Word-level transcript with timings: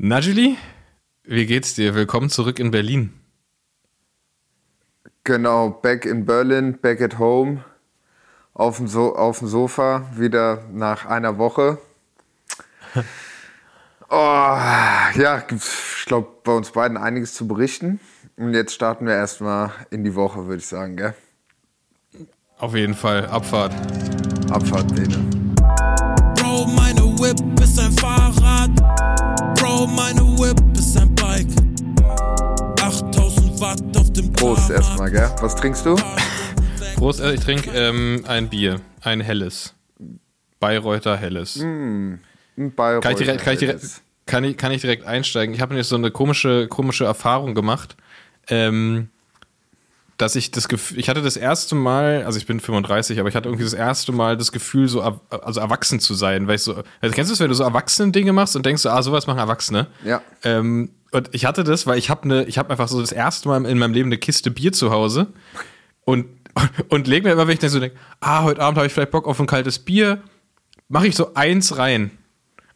Najili, 0.00 0.56
wie 1.24 1.44
geht's 1.44 1.74
dir? 1.74 1.92
Willkommen 1.92 2.30
zurück 2.30 2.60
in 2.60 2.70
Berlin. 2.70 3.14
Genau, 5.24 5.70
back 5.70 6.04
in 6.04 6.24
Berlin, 6.24 6.78
back 6.80 7.00
at 7.00 7.18
home, 7.18 7.64
auf 8.54 8.76
dem, 8.76 8.86
so 8.86 9.16
auf 9.16 9.40
dem 9.40 9.48
Sofa, 9.48 10.08
wieder 10.14 10.62
nach 10.72 11.04
einer 11.04 11.36
Woche. 11.36 11.78
oh, 14.08 14.14
ja, 14.14 15.42
ich 15.50 16.04
glaube, 16.06 16.28
bei 16.44 16.52
uns 16.52 16.70
beiden 16.70 16.96
einiges 16.96 17.34
zu 17.34 17.48
berichten. 17.48 17.98
Und 18.36 18.54
jetzt 18.54 18.74
starten 18.74 19.04
wir 19.04 19.14
erstmal 19.14 19.72
in 19.90 20.04
die 20.04 20.14
Woche, 20.14 20.46
würde 20.46 20.58
ich 20.58 20.68
sagen, 20.68 20.96
gell? 20.96 21.14
Auf 22.58 22.76
jeden 22.76 22.94
Fall, 22.94 23.26
Abfahrt. 23.26 23.74
Abfahrt, 24.48 24.94
Bene. 24.94 25.18
Bro, 26.36 26.68
meine 26.68 27.02
Whip 27.18 27.57
ist 27.78 27.84
ein 27.84 27.92
Fahrrad. 27.92 28.70
Bro, 29.58 29.86
meine 29.86 30.20
Whip 30.38 30.58
ist 30.76 30.96
ein 30.96 31.14
Bike. 31.14 31.46
8000 32.80 33.60
Watt 33.60 33.96
auf 33.96 34.12
dem 34.12 34.32
Prost 34.32 34.70
erstmal, 34.70 35.10
gell? 35.10 35.30
Was 35.40 35.54
trinkst 35.54 35.86
du? 35.86 35.96
Prost, 36.96 37.20
äh, 37.20 37.34
ich 37.34 37.40
trinke 37.40 37.70
ähm, 37.70 38.24
ein 38.26 38.48
Bier, 38.48 38.80
ein 39.02 39.20
helles. 39.20 39.74
Bayreuther 40.58 41.16
helles. 41.16 41.56
Mm, 41.56 42.14
ein 42.56 42.74
Bayreuther 42.74 43.00
kann, 43.00 43.12
ich 43.12 43.18
direkt, 43.18 43.44
kann, 43.44 43.52
ich 43.52 43.58
direkt, 43.60 43.80
helles. 43.80 44.02
kann, 44.26 44.44
ich, 44.44 44.56
kann 44.56 44.72
ich 44.72 44.80
direkt 44.80 45.04
einsteigen? 45.04 45.54
Ich 45.54 45.60
habe 45.60 45.76
jetzt 45.76 45.88
so 45.88 45.96
eine 45.96 46.10
komische, 46.10 46.66
komische 46.66 47.04
Erfahrung 47.04 47.54
gemacht. 47.54 47.96
Ähm, 48.48 49.10
dass 50.18 50.34
ich 50.36 50.50
das 50.50 50.68
Gefühl, 50.68 50.98
ich 50.98 51.08
hatte 51.08 51.22
das 51.22 51.36
erste 51.36 51.74
Mal, 51.74 52.24
also 52.24 52.38
ich 52.38 52.46
bin 52.46 52.60
35, 52.60 53.18
aber 53.20 53.28
ich 53.28 53.34
hatte 53.36 53.48
irgendwie 53.48 53.64
das 53.64 53.72
erste 53.72 54.12
Mal 54.12 54.36
das 54.36 54.52
Gefühl, 54.52 54.88
so 54.88 55.00
er- 55.00 55.20
also 55.30 55.60
erwachsen 55.60 56.00
zu 56.00 56.12
sein, 56.14 56.46
weil 56.48 56.56
ich 56.56 56.62
so, 56.62 56.74
also 57.00 57.14
kennst 57.14 57.30
du 57.30 57.34
es, 57.34 57.40
wenn 57.40 57.48
du 57.48 57.54
so 57.54 57.62
erwachsene 57.64 58.12
Dinge 58.12 58.32
machst 58.32 58.56
und 58.56 58.66
denkst 58.66 58.82
so, 58.82 58.90
ah, 58.90 59.00
sowas 59.02 59.26
machen 59.26 59.38
Erwachsene. 59.38 59.86
Ja. 60.04 60.20
Ähm, 60.44 60.90
und 61.12 61.30
ich 61.32 61.46
hatte 61.46 61.64
das, 61.64 61.86
weil 61.86 61.98
ich 61.98 62.10
habe 62.10 62.28
ne, 62.28 62.44
ich 62.44 62.58
habe 62.58 62.68
einfach 62.70 62.88
so 62.88 63.00
das 63.00 63.12
erste 63.12 63.48
Mal 63.48 63.64
in 63.64 63.78
meinem 63.78 63.94
Leben 63.94 64.08
eine 64.08 64.18
Kiste 64.18 64.50
Bier 64.50 64.72
zu 64.72 64.90
Hause 64.90 65.28
und 66.04 66.26
und 66.88 67.06
leg 67.06 67.22
mir 67.24 67.32
immer, 67.32 67.46
wenn 67.46 67.54
ich 67.54 67.60
dann 67.60 67.70
so 67.70 67.78
denke, 67.80 67.96
ah, 68.20 68.42
heute 68.42 68.60
Abend 68.60 68.76
habe 68.78 68.86
ich 68.88 68.92
vielleicht 68.92 69.12
Bock 69.12 69.26
auf 69.28 69.38
ein 69.38 69.46
kaltes 69.46 69.78
Bier, 69.78 70.20
mache 70.88 71.06
ich 71.06 71.14
so 71.14 71.34
eins 71.34 71.78
rein. 71.78 72.10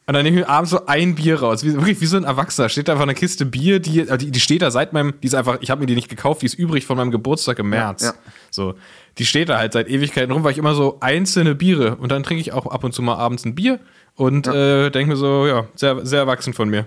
Und 0.05 0.15
dann 0.15 0.23
nehme 0.23 0.37
ich 0.41 0.45
mir 0.45 0.49
abends 0.49 0.71
so 0.71 0.85
ein 0.85 1.15
Bier 1.15 1.39
raus. 1.39 1.63
Wie, 1.63 1.73
wirklich 1.73 2.01
wie 2.01 2.05
so 2.07 2.17
ein 2.17 2.25
Erwachsener. 2.25 2.67
Steht 2.67 2.89
da 2.89 2.91
einfach 2.93 3.03
eine 3.03 3.13
Kiste 3.13 3.45
Bier, 3.45 3.79
die, 3.79 4.01
äh, 4.01 4.17
die, 4.17 4.31
die 4.31 4.39
steht 4.41 4.61
da 4.61 4.69
seit 4.69 4.91
meinem, 4.91 5.13
die 5.21 5.27
ist 5.27 5.33
einfach, 5.35 5.59
ich 5.61 5.71
habe 5.71 5.79
mir 5.79 5.87
die 5.87 5.95
nicht 5.95 6.09
gekauft, 6.09 6.41
die 6.41 6.45
ist 6.45 6.55
übrig 6.55 6.85
von 6.85 6.97
meinem 6.97 7.11
Geburtstag 7.11 7.59
im 7.59 7.69
März. 7.69 8.03
ja. 8.03 8.13
So. 8.51 8.73
Die 9.17 9.25
steht 9.25 9.47
da 9.49 9.57
halt 9.59 9.71
seit 9.73 9.87
Ewigkeiten 9.87 10.31
rum, 10.31 10.43
weil 10.43 10.51
ich 10.51 10.57
immer 10.57 10.75
so 10.75 10.97
einzelne 10.99 11.55
Biere 11.55 11.95
und 11.97 12.11
dann 12.11 12.23
trinke 12.23 12.41
ich 12.41 12.51
auch 12.51 12.65
ab 12.65 12.83
und 12.83 12.93
zu 12.93 13.01
mal 13.01 13.15
abends 13.15 13.45
ein 13.45 13.55
Bier 13.55 13.79
und 14.15 14.47
äh, 14.47 14.89
denke 14.89 15.11
mir 15.11 15.15
so, 15.17 15.45
ja, 15.47 15.67
sehr, 15.75 16.05
sehr 16.05 16.19
erwachsen 16.19 16.53
von 16.53 16.67
mir. 16.69 16.85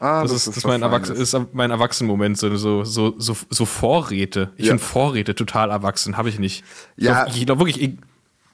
Ah, 0.00 0.22
Das, 0.22 0.32
ist, 0.32 0.46
das 0.48 0.56
ist 0.58 0.64
was 0.64 0.68
mein, 0.70 0.82
Erwachsen, 0.82 1.16
ist 1.16 1.36
mein 1.52 1.70
Erwachsenenmoment, 1.70 2.36
so, 2.36 2.54
so, 2.54 2.84
so, 2.84 3.14
so, 3.18 3.64
Vorräte. 3.64 4.50
Ich 4.56 4.66
Ja. 4.66 4.72
finde 4.72 4.84
Vorräte 4.84 5.34
total 5.34 5.70
erwachsen, 5.70 6.16
habe 6.18 6.28
ich 6.28 6.38
nicht. 6.38 6.62
Ich 6.96 7.04
Ja. 7.04 7.24
glaub, 7.24 7.34
ich 7.36 7.46
glaube 7.46 7.60
wirklich, 7.64 7.80
ich, 7.80 7.92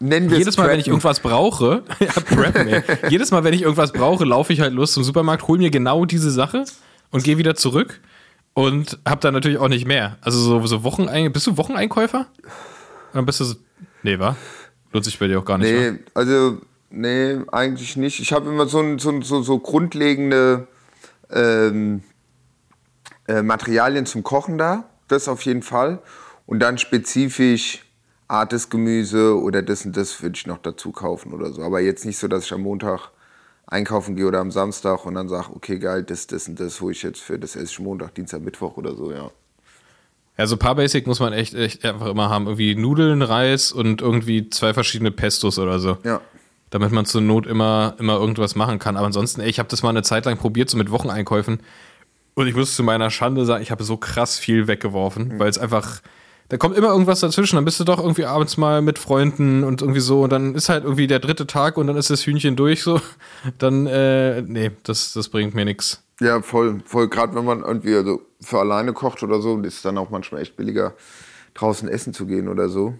Nennen 0.02 0.30
wir 0.30 0.38
jedes 0.38 0.54
es 0.54 0.58
Mal, 0.58 0.68
wenn 0.68 0.80
ich 0.80 0.88
irgendwas 0.88 1.20
brauche, 1.20 1.82
ja, 2.00 2.06
preppen, 2.22 2.68
ey. 2.68 2.82
jedes 3.10 3.30
Mal, 3.30 3.44
wenn 3.44 3.52
ich 3.52 3.62
irgendwas 3.62 3.92
brauche, 3.92 4.24
laufe 4.24 4.52
ich 4.52 4.60
halt 4.60 4.72
los 4.72 4.92
zum 4.92 5.04
Supermarkt, 5.04 5.46
hol 5.46 5.58
mir 5.58 5.70
genau 5.70 6.06
diese 6.06 6.30
Sache 6.30 6.64
und 7.10 7.22
gehe 7.22 7.36
wieder 7.36 7.54
zurück 7.54 8.00
und 8.54 8.98
hab 9.06 9.20
dann 9.20 9.34
natürlich 9.34 9.58
auch 9.58 9.68
nicht 9.68 9.86
mehr. 9.86 10.16
Also 10.22 10.38
so, 10.40 10.66
so 10.66 10.84
Wochenein 10.84 11.30
bist 11.32 11.46
du 11.46 11.56
Wocheneinkäufer? 11.58 12.26
Oder 13.12 13.22
bist 13.24 13.40
du 13.40 13.44
so, 13.44 13.56
nee, 14.02 14.18
wa? 14.18 14.36
Lohnt 14.92 15.04
sich 15.04 15.18
bei 15.18 15.26
dir 15.28 15.38
auch 15.38 15.44
gar 15.44 15.58
nicht. 15.58 15.70
wa? 15.72 15.90
Nee, 15.92 15.98
also, 16.14 16.58
nee, 16.88 17.36
eigentlich 17.52 17.96
nicht. 17.96 18.20
Ich 18.20 18.32
habe 18.32 18.48
immer 18.48 18.66
so, 18.66 18.80
ein- 18.80 18.98
so, 18.98 19.20
so, 19.20 19.42
so 19.42 19.58
grundlegende 19.58 20.66
ähm, 21.30 22.02
äh, 23.28 23.42
Materialien 23.42 24.06
zum 24.06 24.22
Kochen 24.22 24.56
da. 24.56 24.84
Das 25.08 25.28
auf 25.28 25.42
jeden 25.42 25.62
Fall. 25.62 25.98
Und 26.46 26.60
dann 26.60 26.78
spezifisch 26.78 27.84
Art 28.30 28.52
des 28.52 28.70
Gemüse 28.70 29.38
oder 29.40 29.62
das 29.62 29.84
und 29.84 29.96
das 29.96 30.22
würde 30.22 30.36
ich 30.36 30.46
noch 30.46 30.58
dazu 30.58 30.92
kaufen 30.92 31.32
oder 31.32 31.52
so. 31.52 31.62
Aber 31.62 31.80
jetzt 31.80 32.04
nicht 32.04 32.18
so, 32.18 32.28
dass 32.28 32.44
ich 32.44 32.52
am 32.52 32.62
Montag 32.62 33.10
einkaufen 33.66 34.16
gehe 34.16 34.26
oder 34.26 34.40
am 34.40 34.50
Samstag 34.50 35.04
und 35.04 35.14
dann 35.14 35.28
sage, 35.28 35.48
okay, 35.54 35.78
geil, 35.78 36.02
das, 36.04 36.26
das 36.26 36.48
und 36.48 36.58
das 36.60 36.80
hole 36.80 36.92
ich 36.92 37.02
jetzt 37.02 37.20
für, 37.20 37.38
das 37.38 37.56
esse 37.56 37.72
ich 37.72 37.80
Montag, 37.80 38.14
Dienstag, 38.14 38.40
Mittwoch 38.42 38.76
oder 38.76 38.94
so, 38.94 39.12
ja. 39.12 39.30
Ja, 40.38 40.46
so 40.46 40.54
ein 40.56 40.58
paar 40.58 40.74
Basic 40.74 41.06
muss 41.06 41.20
man 41.20 41.32
echt, 41.32 41.54
echt 41.54 41.84
einfach 41.84 42.06
immer 42.06 42.30
haben. 42.30 42.46
Irgendwie 42.46 42.74
Nudeln, 42.74 43.20
Reis 43.20 43.72
und 43.72 44.00
irgendwie 44.00 44.48
zwei 44.48 44.72
verschiedene 44.72 45.10
Pestos 45.10 45.58
oder 45.58 45.78
so. 45.78 45.98
Ja. 46.04 46.20
damit 46.70 46.92
man 46.92 47.04
zur 47.04 47.20
Not 47.20 47.46
immer, 47.46 47.96
immer 47.98 48.14
irgendwas 48.14 48.54
machen 48.54 48.78
kann. 48.78 48.96
Aber 48.96 49.06
ansonsten, 49.06 49.40
ey, 49.40 49.50
ich 49.50 49.58
habe 49.58 49.68
das 49.68 49.82
mal 49.82 49.90
eine 49.90 50.02
Zeit 50.02 50.24
lang 50.24 50.38
probiert, 50.38 50.70
so 50.70 50.78
mit 50.78 50.90
Wocheneinkäufen. 50.90 51.60
Und 52.34 52.46
ich 52.46 52.54
muss 52.54 52.76
zu 52.76 52.84
meiner 52.84 53.10
Schande 53.10 53.44
sagen, 53.44 53.62
ich 53.62 53.70
habe 53.70 53.82
so 53.84 53.96
krass 53.96 54.38
viel 54.38 54.68
weggeworfen, 54.68 55.38
weil 55.38 55.48
es 55.48 55.58
einfach, 55.58 56.00
da 56.50 56.56
kommt 56.56 56.76
immer 56.76 56.88
irgendwas 56.88 57.20
dazwischen. 57.20 57.54
Dann 57.56 57.64
bist 57.64 57.78
du 57.78 57.84
doch 57.84 58.00
irgendwie 58.00 58.24
abends 58.24 58.56
mal 58.56 58.82
mit 58.82 58.98
Freunden 58.98 59.62
und 59.62 59.82
irgendwie 59.82 60.00
so. 60.00 60.22
Und 60.22 60.30
dann 60.30 60.56
ist 60.56 60.68
halt 60.68 60.82
irgendwie 60.82 61.06
der 61.06 61.20
dritte 61.20 61.46
Tag 61.46 61.76
und 61.78 61.86
dann 61.86 61.96
ist 61.96 62.10
das 62.10 62.26
Hühnchen 62.26 62.56
durch 62.56 62.82
so. 62.82 63.00
Dann, 63.58 63.86
äh, 63.86 64.42
nee, 64.42 64.72
das, 64.82 65.12
das 65.12 65.28
bringt 65.28 65.54
mir 65.54 65.64
nichts. 65.64 66.02
Ja, 66.20 66.42
voll, 66.42 66.82
voll. 66.84 67.08
Gerade 67.08 67.36
wenn 67.36 67.44
man 67.44 67.62
irgendwie 67.62 67.94
also 67.94 68.20
für 68.40 68.58
alleine 68.58 68.92
kocht 68.92 69.22
oder 69.22 69.40
so, 69.40 69.58
ist 69.60 69.76
es 69.76 69.82
dann 69.82 69.96
auch 69.96 70.10
manchmal 70.10 70.42
echt 70.42 70.56
billiger, 70.56 70.94
draußen 71.54 71.88
essen 71.88 72.12
zu 72.12 72.26
gehen 72.26 72.48
oder 72.48 72.68
so. 72.68 72.94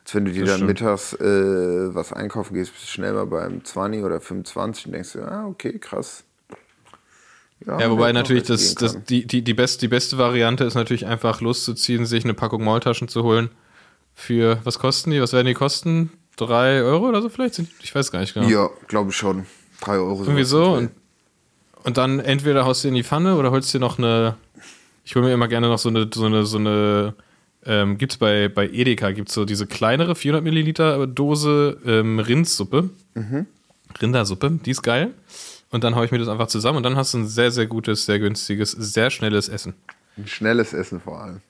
Als 0.00 0.14
wenn 0.14 0.26
du 0.26 0.32
dir 0.32 0.42
Das 0.42 0.50
dann 0.50 0.58
stimmt. 0.58 0.80
mittags 0.80 1.14
äh, 1.14 1.94
was 1.94 2.12
einkaufen 2.12 2.54
gehst, 2.54 2.72
bist 2.72 2.84
du 2.84 2.88
schnell 2.88 3.14
mal 3.14 3.26
beim 3.26 3.64
20 3.64 4.04
oder 4.04 4.20
25 4.20 4.86
und 4.86 4.92
denkst 4.92 5.12
du, 5.14 5.22
ah, 5.22 5.46
okay, 5.46 5.78
krass. 5.78 6.24
Ja, 7.64 7.90
wobei 7.90 8.08
hätte 8.08 8.14
noch 8.14 8.22
natürlich 8.22 8.44
das, 8.44 8.74
das, 8.74 9.02
die, 9.04 9.26
die, 9.26 9.42
die, 9.42 9.54
best, 9.54 9.82
die 9.82 9.88
beste 9.88 10.18
Variante 10.18 10.64
ist 10.64 10.74
natürlich 10.74 11.06
einfach 11.06 11.40
loszuziehen, 11.40 12.04
sich 12.04 12.24
eine 12.24 12.34
Packung 12.34 12.62
Maultaschen 12.62 13.08
zu 13.08 13.22
holen. 13.22 13.50
Für, 14.14 14.60
was 14.64 14.78
kosten 14.78 15.10
die? 15.10 15.20
Was 15.20 15.32
werden 15.32 15.46
die 15.46 15.54
kosten? 15.54 16.10
Drei 16.36 16.82
Euro 16.82 17.08
oder 17.08 17.22
so 17.22 17.28
vielleicht? 17.28 17.58
Ich 17.82 17.94
weiß 17.94 18.12
gar 18.12 18.20
nicht 18.20 18.34
genau. 18.34 18.48
Ja, 18.48 18.68
glaube 18.88 19.10
ich 19.10 19.16
schon. 19.16 19.46
Drei 19.80 19.96
Euro. 19.96 20.22
Irgendwie 20.22 20.44
so. 20.44 20.72
Und, 20.72 20.90
und 21.84 21.96
dann 21.96 22.20
entweder 22.20 22.64
haust 22.64 22.84
du 22.84 22.88
in 22.88 22.94
die 22.94 23.04
Pfanne 23.04 23.36
oder 23.36 23.50
holst 23.50 23.72
dir 23.72 23.78
noch 23.78 23.98
eine. 23.98 24.36
Ich 25.04 25.14
hole 25.14 25.24
mir 25.24 25.32
immer 25.32 25.48
gerne 25.48 25.68
noch 25.68 25.78
so 25.78 25.88
eine, 25.88 26.08
so 26.12 26.26
eine, 26.26 26.44
so 26.44 26.58
eine. 26.58 27.14
Ähm, 27.64 27.98
gibt's 27.98 28.16
bei, 28.18 28.48
bei 28.48 28.68
Edeka, 28.68 29.10
gibt's 29.12 29.34
so 29.34 29.44
diese 29.44 29.66
kleinere 29.66 30.14
400 30.14 30.44
Milliliter 30.44 31.06
Dose 31.06 31.78
ähm, 31.84 32.18
Rindsuppe. 32.18 32.90
Rindersuppe, 34.00 34.58
die 34.64 34.70
ist 34.70 34.82
geil. 34.82 35.12
Und 35.70 35.84
dann 35.84 35.96
haue 35.96 36.04
ich 36.04 36.12
mir 36.12 36.18
das 36.18 36.28
einfach 36.28 36.46
zusammen 36.46 36.78
und 36.78 36.82
dann 36.84 36.96
hast 36.96 37.14
du 37.14 37.18
ein 37.18 37.26
sehr, 37.26 37.50
sehr 37.50 37.66
gutes, 37.66 38.06
sehr 38.06 38.18
günstiges, 38.18 38.70
sehr 38.72 39.10
schnelles 39.10 39.48
Essen. 39.48 39.74
Ein 40.16 40.26
schnelles 40.26 40.72
Essen 40.72 41.00
vor 41.00 41.20
allem. 41.20 41.40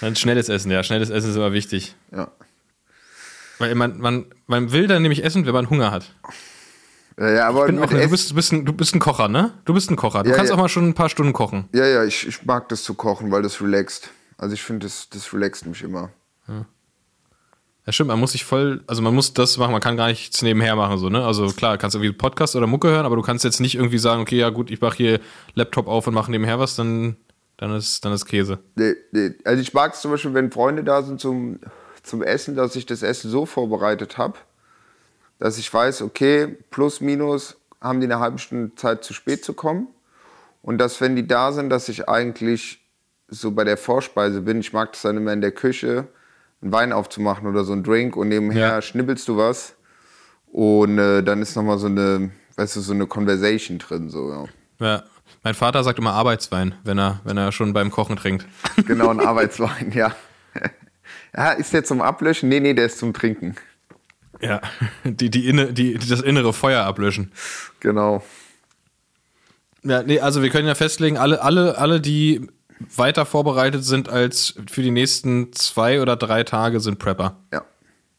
Ein 0.00 0.16
schnelles 0.16 0.48
Essen, 0.48 0.70
ja. 0.70 0.82
Schnelles 0.82 1.10
Essen 1.10 1.30
ist 1.30 1.36
immer 1.36 1.52
wichtig. 1.52 1.94
Ja. 2.12 2.30
Weil 3.58 3.74
man, 3.74 3.98
man, 3.98 4.26
man 4.46 4.72
will 4.72 4.86
dann 4.86 5.02
nämlich 5.02 5.24
essen, 5.24 5.44
wenn 5.46 5.52
man 5.52 5.68
Hunger 5.70 5.90
hat. 5.90 6.14
Ja, 7.18 7.30
ja 7.30 7.48
aber 7.48 7.64
auch, 7.64 7.66
du, 7.66 8.08
bist, 8.08 8.30
du, 8.30 8.34
bist 8.36 8.52
ein, 8.52 8.64
du 8.64 8.72
bist 8.72 8.94
ein 8.94 9.00
Kocher, 9.00 9.28
ne? 9.28 9.52
Du 9.64 9.74
bist 9.74 9.90
ein 9.90 9.96
Kocher. 9.96 10.22
Du 10.22 10.30
Ja, 10.30 10.36
kannst 10.36 10.50
ja. 10.50 10.56
auch 10.56 10.60
mal 10.60 10.68
schon 10.68 10.88
ein 10.88 10.94
paar 10.94 11.08
Stunden 11.08 11.32
kochen. 11.32 11.68
ja, 11.74 11.84
ja, 11.86 12.04
ich, 12.04 12.26
ich 12.26 12.44
mag 12.44 12.68
das 12.68 12.84
zu 12.84 12.94
kochen, 12.94 13.30
weil 13.32 13.42
das 13.42 13.60
relaxt. 13.60 14.10
Also 14.36 14.54
ich 14.54 14.62
finde, 14.62 14.86
das, 14.86 15.08
das 15.10 15.32
relaxt 15.32 15.66
mich 15.66 15.82
immer. 15.82 16.10
Ja, 16.46 16.64
stimmt, 17.94 18.08
man 18.08 18.20
muss 18.20 18.32
sich 18.32 18.44
voll, 18.44 18.82
also 18.86 19.02
man 19.02 19.14
muss 19.14 19.34
das 19.34 19.56
machen, 19.56 19.72
man 19.72 19.80
kann 19.80 19.96
gar 19.96 20.08
nichts 20.08 20.42
nebenher 20.42 20.76
machen, 20.76 20.98
so, 20.98 21.08
ne? 21.08 21.24
Also 21.24 21.48
klar, 21.48 21.78
kannst 21.78 21.94
irgendwie 21.96 22.12
Podcast 22.12 22.56
oder 22.56 22.66
Mucke 22.66 22.88
hören, 22.88 23.06
aber 23.06 23.16
du 23.16 23.22
kannst 23.22 23.44
jetzt 23.44 23.60
nicht 23.60 23.76
irgendwie 23.76 23.98
sagen, 23.98 24.22
okay, 24.22 24.36
ja 24.36 24.50
gut, 24.50 24.70
ich 24.70 24.80
mache 24.80 24.96
hier 24.96 25.20
Laptop 25.54 25.86
auf 25.86 26.06
und 26.06 26.14
mache 26.14 26.30
nebenher 26.30 26.58
was, 26.58 26.76
dann, 26.76 27.16
dann 27.56 27.74
ist, 27.74 28.04
dann 28.04 28.12
ist 28.12 28.26
Käse. 28.26 28.58
Nee, 28.74 28.94
nee. 29.12 29.34
Also 29.44 29.62
ich 29.62 29.72
mag 29.74 29.94
es 29.94 30.00
zum 30.00 30.10
Beispiel, 30.10 30.34
wenn 30.34 30.50
Freunde 30.50 30.84
da 30.84 31.02
sind 31.02 31.20
zum, 31.20 31.60
zum 32.02 32.22
Essen, 32.22 32.56
dass 32.56 32.76
ich 32.76 32.86
das 32.86 33.02
Essen 33.02 33.30
so 33.30 33.46
vorbereitet 33.46 34.18
habe, 34.18 34.38
dass 35.38 35.58
ich 35.58 35.72
weiß, 35.72 36.02
okay, 36.02 36.56
plus 36.70 37.00
minus 37.00 37.56
haben 37.80 38.00
die 38.00 38.06
eine 38.06 38.18
halbe 38.18 38.38
Stunde 38.38 38.74
Zeit 38.74 39.04
zu 39.04 39.14
spät 39.14 39.44
zu 39.44 39.54
kommen. 39.54 39.88
Und 40.62 40.78
dass, 40.78 41.00
wenn 41.00 41.14
die 41.14 41.26
da 41.26 41.52
sind, 41.52 41.70
dass 41.70 41.88
ich 41.88 42.08
eigentlich 42.08 42.80
so 43.28 43.52
bei 43.52 43.64
der 43.64 43.76
Vorspeise 43.76 44.40
bin. 44.40 44.60
Ich 44.60 44.72
mag 44.72 44.92
das 44.92 45.02
dann 45.02 45.16
immer 45.16 45.32
in 45.32 45.40
der 45.40 45.52
Küche, 45.52 46.08
einen 46.62 46.72
Wein 46.72 46.92
aufzumachen 46.92 47.46
oder 47.46 47.64
so 47.64 47.72
einen 47.72 47.82
Drink 47.84 48.16
und 48.16 48.28
nebenher 48.28 48.68
Ja. 48.68 48.82
schnibbelst 48.82 49.28
du 49.28 49.36
was. 49.36 49.74
Und 50.50 50.98
äh, 50.98 51.22
dann 51.22 51.42
ist 51.42 51.54
nochmal 51.56 51.78
so 51.78 51.86
eine, 51.86 52.30
weißt 52.56 52.76
du, 52.76 52.80
so 52.80 52.92
eine 52.92 53.06
Conversation 53.06 53.78
drin. 53.78 54.08
So, 54.10 54.30
ja. 54.30 54.44
Ja. 54.86 55.02
Mein 55.44 55.54
Vater 55.54 55.84
sagt 55.84 55.98
immer 55.98 56.14
Arbeitswein, 56.14 56.74
wenn 56.84 56.98
er, 56.98 57.20
wenn 57.24 57.36
er 57.36 57.52
schon 57.52 57.72
beim 57.72 57.90
Kochen 57.90 58.16
trinkt. 58.16 58.46
Genau, 58.86 59.08
ein 59.10 59.20
Arbeitswein, 59.20 59.92
ja. 59.92 60.14
Ja, 61.36 61.52
ist 61.52 61.72
der 61.74 61.84
zum 61.84 62.00
Ablöschen? 62.00 62.48
Nee, 62.48 62.60
nee, 62.60 62.72
der 62.74 62.86
ist 62.86 62.98
zum 62.98 63.12
Trinken. 63.12 63.54
Ja. 64.40 64.60
Die, 65.04 65.30
die, 65.30 65.46
inne, 65.48 65.72
die 65.72 65.94
das 65.94 66.20
innere 66.22 66.52
Feuer 66.52 66.84
ablöschen. 66.84 67.32
Genau. 67.80 68.24
Ja, 69.82 70.02
nee, 70.02 70.20
also 70.20 70.42
wir 70.42 70.50
können 70.50 70.66
ja 70.66 70.74
festlegen, 70.74 71.16
alle, 71.18 71.42
alle, 71.42 71.76
alle, 71.78 72.00
die 72.00 72.48
weiter 72.96 73.26
vorbereitet 73.26 73.84
sind 73.84 74.08
als 74.08 74.54
für 74.70 74.82
die 74.82 74.90
nächsten 74.90 75.52
zwei 75.52 76.00
oder 76.00 76.16
drei 76.16 76.44
Tage, 76.44 76.80
sind 76.80 76.98
Prepper. 76.98 77.36
Ja. 77.52 77.64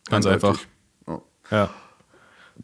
Ganz 0.09 0.25
einfach. 0.25 0.59
Ja. 1.07 1.21
Ja. 1.51 1.69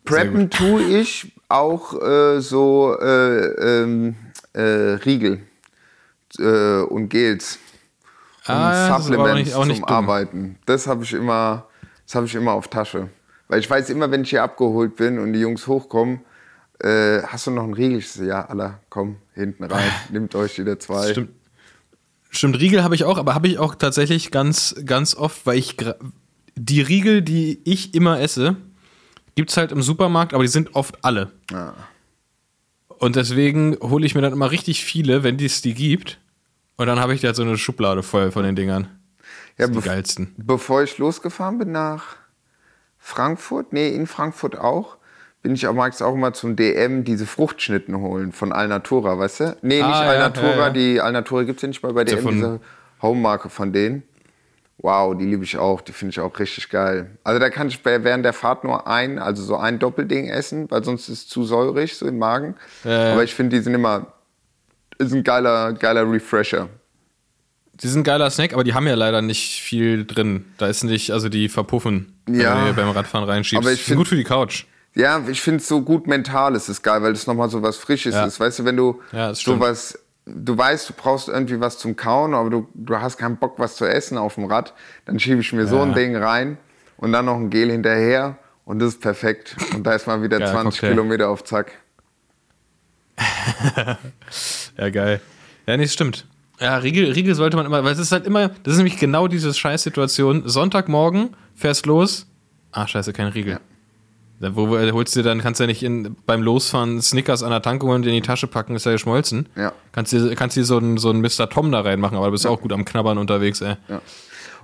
Preppen 0.04 0.50
tue 0.50 0.84
ich 0.84 1.34
auch 1.48 2.00
äh, 2.02 2.42
so 2.42 2.98
äh, 3.00 3.46
ähm, 3.84 4.16
äh, 4.54 4.62
Riegel 4.62 5.42
äh, 6.38 6.82
und 6.82 7.10
Gels 7.10 7.60
und 8.48 8.54
Ah, 8.54 8.70
das 8.72 9.06
ist 9.08 9.12
aber 9.12 9.24
auch 9.24 9.26
Supplements 9.28 9.46
nicht- 9.48 9.56
auch 9.56 9.66
nicht 9.66 9.78
zum 9.78 9.86
dumm. 9.88 9.96
Arbeiten. 9.96 10.60
Das 10.66 10.86
habe 10.88 11.04
ich 11.04 11.14
immer, 11.14 11.66
das 12.06 12.14
habe 12.16 12.26
ich 12.28 12.36
immer 12.36 12.52
auf 12.52 12.68
Tasche. 12.68 13.10
Weil 13.48 13.60
ich 13.60 13.70
weiß 13.70 13.90
immer, 13.90 14.12
wenn 14.12 14.22
ich 14.24 14.32
hier 14.32 14.44
abgeholt 14.44 14.96
bin 14.96 15.18
und 15.18 15.34
die 15.34 15.40
Jungs 15.40 15.66
hochkommen, 15.68 16.22
äh, 16.80 17.22
hast 17.24 17.48
du 17.48 17.52
noch 17.52 17.64
einen 17.64 17.74
Riegel? 17.74 18.04
Ja, 18.26 18.46
Allah, 18.46 18.80
komm, 18.90 19.16
hinten 19.34 19.64
rein, 19.64 19.90
nehmt 20.12 20.36
euch 20.36 20.60
wieder 20.60 20.78
zwei. 20.80 21.12
Stimmt. 21.12 21.30
Stimmt, 22.36 22.60
Riegel 22.60 22.84
habe 22.84 22.96
ich 22.96 23.06
auch, 23.06 23.18
aber 23.18 23.34
habe 23.34 23.48
ich 23.48 23.60
auch 23.60 23.76
tatsächlich 23.76 24.30
ganz, 24.30 24.76
ganz 24.86 25.16
oft, 25.16 25.46
weil 25.46 25.58
ich 25.58 25.78
die 26.56 26.82
Riegel, 26.82 27.22
die 27.22 27.62
ich 27.64 27.94
immer 27.94 28.20
esse, 28.20 28.58
gibt 29.36 29.52
es 29.52 29.58
halt 29.58 29.72
im 29.72 29.82
Supermarkt, 29.82 30.34
aber 30.34 30.44
die 30.44 30.50
sind 30.50 30.76
oft 30.76 31.04
alle. 31.04 31.32
Ah. 31.54 31.74
Und 32.88 33.16
deswegen 33.16 33.78
hole 33.82 34.06
ich 34.06 34.16
mir 34.16 34.22
dann 34.22 34.34
immer 34.34 34.52
richtig 34.52 34.84
viele, 34.84 35.24
wenn 35.24 35.40
es 35.40 35.62
die 35.62 35.74
gibt. 35.74 36.20
Und 36.78 36.88
dann 36.88 37.00
habe 37.00 37.14
ich 37.14 37.22
da 37.22 37.34
so 37.34 37.44
eine 37.44 37.58
Schublade 37.58 38.04
voll 38.04 38.32
von 38.32 38.44
den 38.44 38.56
Dingern. 38.56 38.88
Ja, 39.58 39.68
die 39.68 39.80
geilsten. 39.80 40.34
Bevor 40.38 40.84
ich 40.84 40.98
losgefahren 40.98 41.58
bin 41.58 41.72
nach 41.72 42.18
Frankfurt, 42.98 43.72
nee, 43.72 43.90
in 43.90 44.08
Frankfurt 44.08 44.58
auch, 44.58 44.98
bin 45.46 45.54
ich 45.54 45.68
auch 45.68 45.74
magst 45.76 46.02
auch 46.02 46.16
mal 46.16 46.34
zum 46.34 46.56
DM 46.56 47.04
diese 47.04 47.28
Fruchtschnitten 47.28 47.96
holen 48.00 48.32
von 48.32 48.52
Alnatura, 48.52 49.20
weißt 49.20 49.40
du? 49.42 49.58
Nee, 49.62 49.76
nicht 49.76 49.84
Ah, 49.86 50.06
ja, 50.06 50.10
Alnatura, 50.10 50.50
ja, 50.50 50.58
ja. 50.58 50.70
die 50.72 51.00
Alnatura 51.00 51.44
gibt 51.44 51.58
es 51.60 51.62
ja 51.62 51.68
nicht 51.68 51.84
mal 51.84 51.94
bei 51.94 52.02
ja 52.02 52.06
DM, 52.16 52.24
von- 52.24 52.34
diese 52.34 52.60
Home-Marke 53.04 53.50
von 53.50 53.72
denen. 53.72 54.02
Wow, 54.80 55.16
die 55.16 55.26
liebe 55.26 55.44
ich 55.44 55.56
auch, 55.60 55.82
die 55.82 55.92
finde 55.92 56.14
ich 56.14 56.20
auch 56.20 56.38
richtig 56.40 56.70
geil. 56.70 57.12
Also 57.24 57.40
da 57.40 57.52
kann 57.52 57.68
ich 57.68 57.80
während 57.86 58.26
der 58.26 58.34
Fahrt 58.34 58.64
nur 58.64 58.88
ein, 58.88 59.20
also 59.20 59.44
so 59.44 59.56
ein 59.56 59.78
Doppelding 59.78 60.30
essen, 60.30 60.66
weil 60.72 60.84
sonst 60.84 61.08
ist 61.10 61.20
es 61.20 61.28
zu 61.28 61.44
säurig 61.44 61.96
so 61.96 62.08
im 62.08 62.18
Magen. 62.18 62.56
Ja, 62.84 62.92
ja. 63.06 63.12
Aber 63.14 63.24
ich 63.24 63.36
finde, 63.36 63.56
die 63.56 63.62
sind 63.62 63.76
immer, 63.76 64.08
ist 64.98 65.14
ein 65.14 65.24
geiler, 65.24 65.74
geiler 65.74 66.12
Refresher. 66.12 66.70
Die 67.76 67.88
sind 67.88 68.00
ein 68.02 68.04
geiler 68.04 68.30
Snack, 68.32 68.54
aber 68.54 68.64
die 68.64 68.74
haben 68.74 68.88
ja 68.88 68.96
leider 68.96 69.22
nicht 69.22 69.62
viel 69.62 70.06
drin. 70.06 70.46
Da 70.58 70.66
ist 70.68 70.84
nicht, 70.84 71.12
also 71.12 71.30
die 71.30 71.50
verpuffen, 71.50 72.14
wenn 72.26 72.40
Ja. 72.42 72.62
du 72.62 72.68
die 72.72 72.74
beim 72.74 72.90
Radfahren 72.90 73.28
reinschiebst. 73.30 73.64
Aber 73.64 73.72
ich 73.74 73.84
find- 73.84 73.98
gut 73.98 74.08
für 74.08 74.16
die 74.16 74.24
Couch. 74.24 74.66
Ja, 74.96 75.22
ich 75.28 75.42
finde 75.42 75.58
es 75.60 75.68
so 75.68 75.82
gut 75.82 76.08
mental, 76.08 76.56
ist 76.56 76.70
es 76.70 76.82
geil, 76.82 77.02
weil 77.04 77.14
das 77.14 77.28
nochmal 77.28 77.50
so 77.50 77.62
was 77.62 77.76
Frisches 77.78 78.16
Ja. 78.16 78.26
ist. 78.26 78.40
Weißt 78.40 78.60
du, 78.60 78.66
wenn 78.66 78.78
du 78.78 79.02
Ja, 79.12 79.34
sowas, 79.36 80.00
du 80.26 80.58
weißt, 80.58 80.90
du 80.90 80.94
brauchst 80.94 81.28
irgendwie 81.28 81.60
was 81.60 81.78
zum 81.78 81.96
Kauen, 81.98 82.34
aber 82.34 82.50
du, 82.50 82.68
du 82.74 82.96
hast 82.98 83.18
keinen 83.18 83.36
Bock, 83.38 83.60
was 83.60 83.76
zu 83.76 83.86
essen 83.86 84.18
auf 84.18 84.36
dem 84.36 84.46
Rad, 84.46 84.74
dann 85.06 85.20
schiebe 85.20 85.42
ich 85.42 85.52
mir 85.54 85.68
so 85.68 85.78
Ja. 85.78 85.84
ein 85.84 85.94
Ding 85.94 86.16
rein 86.16 86.58
und 86.98 87.12
dann 87.12 87.26
noch 87.26 87.36
ein 87.36 87.50
Gel 87.50 87.72
hinterher 87.72 88.38
und 88.64 88.80
das 88.80 88.94
ist 88.94 89.02
perfekt. 89.02 89.56
Und 89.76 89.84
da 89.86 89.94
ist 89.96 90.08
mal 90.08 90.22
wieder 90.24 90.40
Geiler 90.40 90.52
20 90.52 90.64
Cocktail. 90.80 90.90
Kilometer 90.92 91.30
auf 91.30 91.44
Zack. 91.44 91.74
Ja, 94.78 94.90
geil. 94.90 95.22
Ja, 95.68 95.78
nee, 95.78 95.88
stimmt. 95.88 96.26
Ja, 96.60 96.78
Riegel, 96.78 97.12
Riegel 97.12 97.36
sollte 97.36 97.58
man 97.58 97.66
immer, 97.66 97.84
weil 97.84 97.94
es 97.94 98.00
ist 98.00 98.12
halt 98.12 98.26
immer, 98.26 98.50
das 98.50 98.74
ist 98.74 98.78
nämlich 98.78 98.98
genau 98.98 99.28
diese 99.28 99.54
Scheißsituation. 99.54 100.48
Sonntagmorgen 100.48 101.36
fährst 101.56 101.86
los, 101.86 102.28
ah, 102.72 102.88
scheiße, 102.88 103.14
kein 103.14 103.28
Riegel. 103.28 103.56
Da, 103.56 103.60
wo, 104.40 104.70
wo 104.70 104.78
holst 104.78 105.16
du 105.16 105.22
dann, 105.22 105.42
kannst 105.42 105.60
du 105.60 105.64
ja 105.64 105.68
nicht 105.68 105.84
in, 105.84 106.16
beim 106.26 106.42
Losfahren 106.42 107.02
Snickers 107.02 107.44
an 107.44 107.52
der 107.52 107.62
Tanke 107.62 107.86
holen 107.86 108.02
und 108.02 108.08
in 108.08 108.14
die 108.14 108.22
Tasche 108.22 108.48
packen, 108.48 108.76
ist 108.76 108.86
ja 108.86 108.92
geschmolzen. 108.92 109.48
Ja. 109.56 109.74
Kannst 109.92 110.12
dir, 110.12 110.36
kannst 110.36 110.58
dir 110.58 110.66
so 110.66 110.78
einen, 110.78 110.98
so 110.98 111.10
einen 111.10 111.22
Mr. 111.22 111.50
Tom 111.50 111.72
da 111.72 111.82
reinmachen, 111.82 112.18
aber 112.18 112.28
du 112.28 112.32
bist 112.34 112.46
auch 112.46 112.62
gut 112.62 112.74
am 112.74 112.86
Knabbern 112.86 113.18
unterwegs, 113.18 113.62
ey. 113.62 113.76
Ja. 113.88 114.02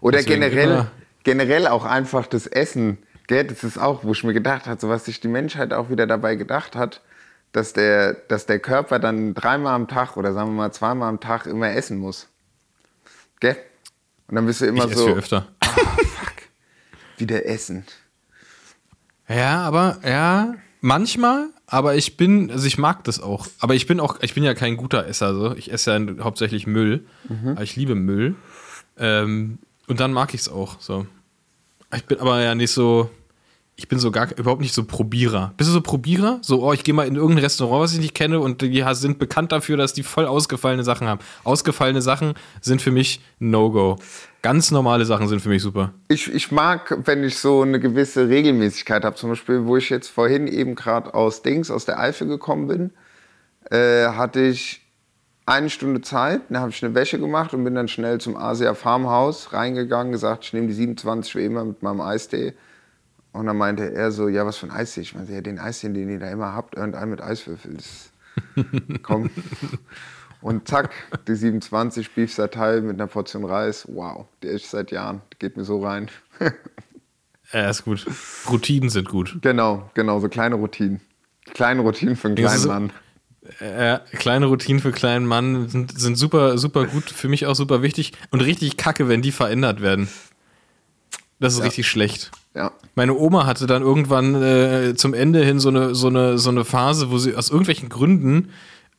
Oder 0.01 0.17
Deswegen 0.17 0.41
generell, 0.41 0.87
generell 1.23 1.67
auch 1.67 1.85
einfach 1.85 2.27
das 2.27 2.47
Essen. 2.47 2.97
Gell, 3.27 3.45
das 3.45 3.63
ist 3.63 3.77
auch, 3.77 4.03
wo 4.03 4.11
ich 4.11 4.23
mir 4.23 4.33
gedacht 4.33 4.65
habe, 4.65 4.79
so 4.79 4.89
was 4.89 5.05
sich 5.05 5.19
die 5.19 5.27
Menschheit 5.27 5.73
auch 5.73 5.89
wieder 5.89 6.07
dabei 6.07 6.35
gedacht 6.35 6.75
hat, 6.75 7.01
dass 7.51 7.73
der, 7.73 8.13
dass 8.13 8.45
der 8.45 8.59
Körper 8.59 8.99
dann 8.99 9.33
dreimal 9.33 9.75
am 9.75 9.87
Tag 9.87 10.17
oder 10.17 10.33
sagen 10.33 10.49
wir 10.49 10.55
mal 10.55 10.71
zweimal 10.71 11.07
am 11.09 11.19
Tag 11.19 11.45
immer 11.45 11.71
essen 11.71 11.97
muss. 11.97 12.27
Gell? 13.39 13.55
Und 14.27 14.35
dann 14.35 14.45
bist 14.45 14.61
du 14.61 14.65
immer 14.65 14.85
Ich 14.85 14.91
esse 14.91 14.99
so, 14.99 15.05
viel 15.07 15.17
öfter. 15.17 15.47
wieder 17.17 17.45
essen. 17.45 17.85
Ja, 19.33 19.61
aber 19.61 19.97
ja, 20.05 20.55
manchmal, 20.81 21.49
aber 21.67 21.95
ich 21.95 22.17
bin, 22.17 22.51
also 22.51 22.67
ich 22.67 22.77
mag 22.77 23.03
das 23.05 23.21
auch. 23.21 23.47
Aber 23.59 23.75
ich 23.75 23.87
bin 23.87 23.99
auch, 23.99 24.19
ich 24.21 24.33
bin 24.33 24.43
ja 24.43 24.53
kein 24.53 24.77
guter 24.77 25.07
Esser, 25.07 25.33
so. 25.33 25.55
Ich 25.55 25.71
esse 25.71 25.91
ja 25.91 26.23
hauptsächlich 26.23 26.67
Müll. 26.67 27.05
Aber 27.51 27.63
ich 27.63 27.75
liebe 27.75 27.95
Müll. 27.95 28.35
Ähm, 28.97 29.59
und 29.87 29.99
dann 29.99 30.11
mag 30.13 30.33
ich 30.33 30.41
es 30.41 30.49
auch, 30.49 30.75
so. 30.79 31.07
Ich 31.95 32.05
bin 32.05 32.19
aber 32.19 32.41
ja 32.41 32.55
nicht 32.55 32.71
so, 32.71 33.09
ich 33.75 33.87
bin 33.87 33.99
so 33.99 34.11
gar 34.11 34.31
überhaupt 34.37 34.61
nicht 34.61 34.73
so 34.73 34.83
Probierer. 34.83 35.53
Bist 35.57 35.69
du 35.69 35.73
so 35.73 35.81
Probierer? 35.81 36.39
So, 36.41 36.63
oh, 36.63 36.73
ich 36.73 36.83
gehe 36.83 36.93
mal 36.93 37.07
in 37.07 37.15
irgendein 37.15 37.43
Restaurant, 37.43 37.81
was 37.83 37.93
ich 37.93 37.99
nicht 37.99 38.13
kenne, 38.13 38.39
und 38.39 38.61
die 38.61 38.85
sind 38.91 39.17
bekannt 39.17 39.51
dafür, 39.51 39.75
dass 39.77 39.93
die 39.93 40.03
voll 40.03 40.25
ausgefallene 40.25 40.83
Sachen 40.83 41.07
haben. 41.07 41.19
Ausgefallene 41.43 42.01
Sachen 42.01 42.33
sind 42.61 42.81
für 42.81 42.91
mich 42.91 43.21
No-Go. 43.39 43.97
Ganz 44.41 44.71
normale 44.71 45.05
Sachen 45.05 45.27
sind 45.27 45.39
für 45.39 45.49
mich 45.49 45.61
super. 45.61 45.93
Ich, 46.07 46.33
ich 46.33 46.51
mag, 46.51 46.97
wenn 47.05 47.23
ich 47.23 47.37
so 47.37 47.61
eine 47.61 47.79
gewisse 47.79 48.27
Regelmäßigkeit 48.27 49.05
habe. 49.05 49.15
Zum 49.15 49.29
Beispiel, 49.29 49.65
wo 49.65 49.77
ich 49.77 49.89
jetzt 49.89 50.07
vorhin 50.07 50.47
eben 50.47 50.73
gerade 50.73 51.13
aus 51.13 51.43
Dings, 51.43 51.69
aus 51.69 51.85
der 51.85 51.99
Eifel 51.99 52.27
gekommen 52.27 52.67
bin, 52.67 52.91
äh, 53.69 54.07
hatte 54.07 54.41
ich 54.41 54.81
eine 55.45 55.69
Stunde 55.69 56.01
Zeit, 56.01 56.41
dann 56.49 56.61
habe 56.61 56.71
ich 56.71 56.83
eine 56.83 56.95
Wäsche 56.95 57.19
gemacht 57.19 57.53
und 57.53 57.63
bin 57.63 57.75
dann 57.75 57.87
schnell 57.87 58.19
zum 58.19 58.35
Asia 58.35 58.73
Farmhaus 58.73 59.53
reingegangen, 59.53 60.11
gesagt, 60.11 60.45
ich 60.45 60.53
nehme 60.53 60.67
die 60.67 60.73
27 60.73 61.35
wie 61.35 61.45
immer 61.45 61.65
mit 61.65 61.83
meinem 61.83 62.01
Eistee. 62.01 62.53
Und 63.33 63.45
dann 63.45 63.57
meinte 63.57 63.93
er 63.93 64.11
so, 64.11 64.27
ja, 64.27 64.45
was 64.45 64.57
für 64.57 64.67
ein 64.67 64.71
Eistee? 64.71 65.01
Ich 65.01 65.15
meinte, 65.15 65.33
ja, 65.33 65.41
den 65.41 65.59
Eistee, 65.59 65.89
den 65.89 66.09
ihr 66.09 66.19
da 66.19 66.29
immer 66.29 66.53
habt, 66.53 66.75
irgendein 66.75 67.09
mit 67.09 67.21
Eiswürfel. 67.21 67.75
Das, 67.75 68.11
komm. 69.03 69.29
Und 70.41 70.67
zack, 70.67 70.91
die 71.27 71.35
27 71.35 72.11
Beef 72.11 72.33
Satay 72.33 72.81
mit 72.81 72.95
einer 72.95 73.07
Portion 73.07 73.45
Reis. 73.45 73.87
Wow, 73.87 74.25
der 74.41 74.51
ist 74.51 74.71
seit 74.71 74.91
Jahren. 74.91 75.21
Geht 75.39 75.57
mir 75.57 75.63
so 75.63 75.83
rein. 75.83 76.09
Ja, 77.53 77.69
ist 77.69 77.83
gut. 77.83 78.05
Routinen 78.49 78.89
sind 78.89 79.09
gut. 79.09 79.37
genau, 79.41 79.89
genau, 79.93 80.19
so 80.21 80.29
kleine 80.29 80.55
Routinen. 80.55 81.01
Kleine 81.53 81.81
Routinen 81.81 82.15
für 82.15 82.29
einen 82.29 82.37
ist 82.37 82.63
kleinen 82.63 82.67
Mann. 82.67 82.91
Äh, 83.59 83.99
kleine 84.17 84.45
Routinen 84.45 84.81
für 84.81 84.91
kleinen 84.91 85.25
Mann 85.25 85.67
sind, 85.67 85.99
sind 85.99 86.15
super, 86.15 86.57
super 86.57 86.85
gut, 86.85 87.09
für 87.09 87.27
mich 87.27 87.47
auch 87.47 87.55
super 87.55 87.81
wichtig 87.81 88.13
und 88.29 88.39
richtig 88.41 88.77
kacke, 88.77 89.09
wenn 89.09 89.21
die 89.21 89.31
verändert 89.31 89.81
werden. 89.81 90.07
Das 91.39 91.55
ist 91.55 91.63
richtig 91.63 91.87
schlecht. 91.87 92.31
Ja. 92.55 92.71
Meine 92.95 93.15
Oma 93.15 93.47
hatte 93.47 93.65
dann 93.65 93.81
irgendwann 93.81 94.35
äh, 94.35 94.93
zum 94.95 95.13
Ende 95.13 95.43
hin 95.43 95.59
so 95.59 95.69
eine, 95.69 95.95
so, 95.95 96.07
eine, 96.07 96.37
so 96.37 96.51
eine 96.51 96.63
Phase, 96.63 97.09
wo 97.09 97.17
sie 97.17 97.35
aus 97.35 97.49
irgendwelchen 97.49 97.89
Gründen 97.89 98.49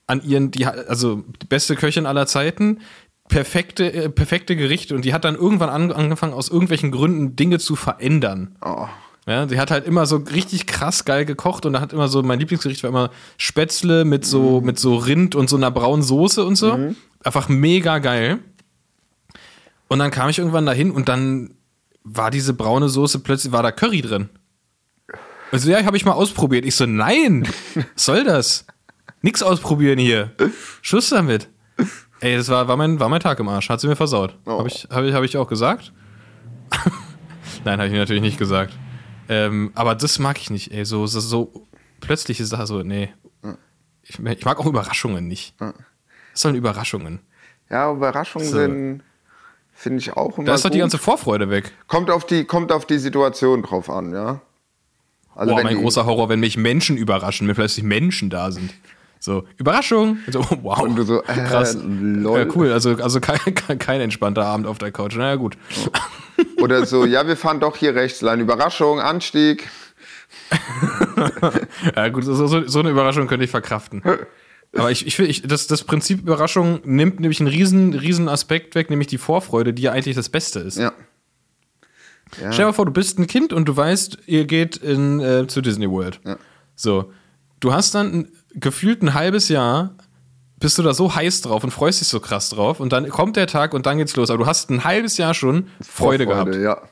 an 0.07 0.23
ihren, 0.23 0.51
die, 0.51 0.67
also 0.67 1.25
die 1.43 1.47
beste 1.47 1.77
Köchin 1.77 2.07
aller 2.07 2.27
Zeiten, 2.27 2.81
perfekte, 3.29 3.93
äh, 3.93 4.09
perfekte 4.09 4.56
Gerichte 4.56 4.94
und 4.94 5.05
die 5.05 5.15
hat 5.15 5.25
dann 5.25 5.37
irgendwann 5.37 5.71
an, 5.71 5.93
angefangen, 5.93 6.35
aus 6.35 6.49
irgendwelchen 6.49 6.91
Gründen 6.91 7.37
Dinge 7.37 7.59
zu 7.59 7.77
verändern. 7.77 8.56
Oh, 8.65 8.87
Ja, 9.27 9.49
sie 9.49 9.59
hat 9.61 9.71
halt 9.71 9.87
immer 9.87 10.05
so 10.06 10.17
richtig 10.17 10.67
krass 10.67 11.05
geil 11.05 11.25
gekocht 11.25 11.65
und 11.65 11.75
da 11.75 11.81
hat 11.81 11.93
immer 11.93 12.09
so, 12.09 12.23
mein 12.23 12.41
Lieblingsgericht 12.41 12.82
war 12.82 12.91
immer 12.91 13.11
Spätzle 13.39 14.05
mit 14.05 14.25
so, 14.27 14.61
mit 14.61 14.79
so 14.79 14.97
Rind 14.97 15.35
und 15.35 15.49
so 15.49 15.56
einer 15.56 15.71
braunen 15.71 16.03
Soße 16.03 16.44
und 16.44 16.56
so. 16.56 16.73
Einfach 17.25 17.49
mega 17.49 17.99
geil. 17.99 18.41
Und 19.89 19.99
dann 20.01 20.11
kam 20.11 20.29
ich 20.29 20.39
irgendwann 20.39 20.67
dahin 20.67 20.91
und 20.91 21.09
dann 21.09 21.55
war 22.03 22.31
diese 22.31 22.53
braune 22.53 22.89
Soße 22.89 23.21
plötzlich, 23.21 23.53
war 23.53 23.63
da 23.63 23.71
Curry 23.71 24.03
drin. 24.03 24.29
Also 25.53 25.71
ja, 25.71 25.85
habe 25.85 25.97
ich 25.97 26.05
mal 26.05 26.13
ausprobiert. 26.13 26.65
Ich 26.65 26.75
so, 26.75 26.87
nein, 26.87 27.47
was 27.75 27.85
soll 28.05 28.25
das? 28.25 28.67
Nix 29.22 29.43
ausprobieren 29.43 29.98
hier. 29.98 30.32
Schluss 30.82 31.08
damit. 31.10 31.48
Ey, 32.20 32.36
das 32.36 32.48
war, 32.48 32.69
war, 32.69 32.76
mein, 32.76 33.00
war 33.00 33.08
mein 33.08 33.20
Tag 33.20 33.38
im 33.41 33.48
Arsch. 33.48 33.69
Hat 33.69 33.81
sie 33.81 33.88
mir 33.88 33.96
versaut. 33.96 34.36
Oh. 34.46 34.58
Habe 34.58 34.69
ich, 34.69 34.86
hab 34.91 35.05
ich, 35.05 35.14
hab 35.14 35.22
ich 35.24 35.36
auch 35.36 35.48
gesagt? 35.48 35.93
Nein, 37.64 37.79
habe 37.79 37.88
ich 37.88 37.94
natürlich 37.94 38.22
nicht 38.22 38.38
gesagt. 38.38 38.74
Ähm, 39.29 39.70
aber 39.74 39.94
das 39.94 40.19
mag 40.19 40.38
ich 40.41 40.50
nicht, 40.50 40.72
ey. 40.72 40.84
So, 40.84 41.06
so, 41.06 41.20
so 41.20 41.67
plötzliche 42.00 42.44
Sache, 42.44 42.67
so, 42.67 42.82
nee. 42.82 43.12
Ich, 44.02 44.19
ich 44.19 44.44
mag 44.44 44.58
auch 44.58 44.67
Überraschungen 44.67 45.29
nicht. 45.29 45.55
Was 45.60 45.72
sollen 46.41 46.56
Überraschungen? 46.56 47.20
Ja, 47.70 47.91
Überraschungen 47.93 48.48
So. 48.48 48.56
sind, 48.58 49.02
finde 49.72 50.00
ich 50.00 50.17
auch 50.17 50.36
immer 50.38 50.46
Da 50.46 50.55
ist 50.55 50.64
doch 50.64 50.70
die 50.70 50.79
ganze 50.81 50.98
Vorfreude 50.98 51.48
weg. 51.50 51.72
kommt, 51.86 52.10
auf 52.10 52.26
die, 52.26 52.44
kommt 52.44 52.72
auf 52.72 52.84
die 52.86 52.98
Situation 52.98 53.62
drauf 53.62 53.88
an, 53.88 54.12
ja. 54.12 54.41
Also 55.34 55.55
Boah, 55.55 55.62
mein 55.62 55.76
die- 55.76 55.81
großer 55.82 56.05
Horror, 56.05 56.29
wenn 56.29 56.41
mich 56.41 56.56
Menschen 56.56 56.96
überraschen, 56.96 57.46
wenn 57.48 57.55
plötzlich 57.55 57.84
Menschen 57.84 58.29
da 58.29 58.50
sind. 58.50 58.74
So, 59.22 59.44
Überraschung. 59.56 60.19
Und 60.26 60.32
so, 60.32 60.41
wow. 60.62 60.81
Und 60.81 60.96
du 60.96 61.05
so, 61.05 61.22
äh, 61.22 61.44
krass. 61.46 61.79
lol. 61.81 62.41
Ja, 62.41 62.46
cool. 62.56 62.72
Also, 62.72 62.96
also 62.96 63.20
kein, 63.20 63.38
kein, 63.79 64.00
entspannter 64.00 64.44
Abend 64.44 64.67
auf 64.67 64.79
der 64.79 64.91
Couch. 64.91 65.14
Naja, 65.14 65.36
gut. 65.36 65.56
Oder 66.60 66.86
so, 66.86 67.06
ja, 67.06 67.24
wir 67.29 67.36
fahren 67.36 67.60
doch 67.60 67.76
hier 67.76 67.94
rechts 67.94 68.20
lang. 68.20 68.41
Überraschung, 68.41 69.00
Anstieg. 69.00 69.69
Ja, 71.94 72.08
gut, 72.08 72.24
so, 72.24 72.34
so, 72.46 72.67
so 72.67 72.81
eine 72.81 72.91
Überraschung 72.91 73.26
könnte 73.29 73.44
ich 73.44 73.50
verkraften. 73.50 74.02
Aber 74.74 74.91
ich, 74.91 75.06
ich 75.06 75.14
finde, 75.14 75.31
ich, 75.31 75.43
das, 75.43 75.67
das 75.67 75.84
Prinzip 75.84 76.20
Überraschung 76.20 76.81
nimmt 76.84 77.20
nämlich 77.20 77.38
einen 77.41 77.48
riesen, 77.48 77.94
riesen 77.94 78.29
Aspekt 78.29 78.74
weg, 78.74 78.91
nämlich 78.91 79.08
die 79.08 79.19
Vorfreude, 79.19 79.72
die 79.72 79.82
ja 79.82 79.93
eigentlich 79.93 80.17
das 80.17 80.31
Beste 80.31 80.60
ist. 80.60 80.79
Ja. 80.79 80.93
Stell 82.32 82.50
dir 82.50 82.64
mal 82.64 82.72
vor, 82.72 82.86
du 82.86 82.93
bist 82.93 83.19
ein 83.19 83.26
Kind 83.26 83.52
und 83.52 83.67
du 83.69 83.76
weißt, 83.76 84.19
ihr 84.26 84.46
geht 84.46 84.79
in, 84.79 85.20
äh, 85.20 85.46
zu 85.46 85.60
Disney 85.60 85.88
World. 85.88 86.20
Ja. 86.24 86.38
So. 86.74 87.12
du 87.60 87.72
hast 87.72 87.94
dann 87.94 88.29
gefühlt 88.55 89.03
ein 89.03 89.15
halbes 89.15 89.49
Jahr, 89.49 89.94
bist 90.59 90.79
du 90.79 90.82
da 90.82 90.94
so 90.94 91.15
heiß 91.15 91.43
drauf 91.43 91.65
und 91.65 91.71
freust 91.71 92.01
dich 92.01 92.09
so 92.09 92.21
krass 92.21 92.51
drauf 92.51 92.79
und 92.81 92.93
dann 92.93 93.09
kommt 93.09 93.37
der 93.37 93.47
Tag 93.47 93.75
und 93.75 93.87
dann 93.87 93.99
geht's 93.99 94.15
los. 94.17 94.31
Aber 94.31 94.39
du 94.39 94.47
hast 94.47 94.71
ein 94.71 94.85
halbes 94.85 95.17
Jahr 95.17 95.35
schon 95.35 95.69
Freude, 95.81 96.27
gehabt. 96.27 96.55
Ja. 96.55 96.82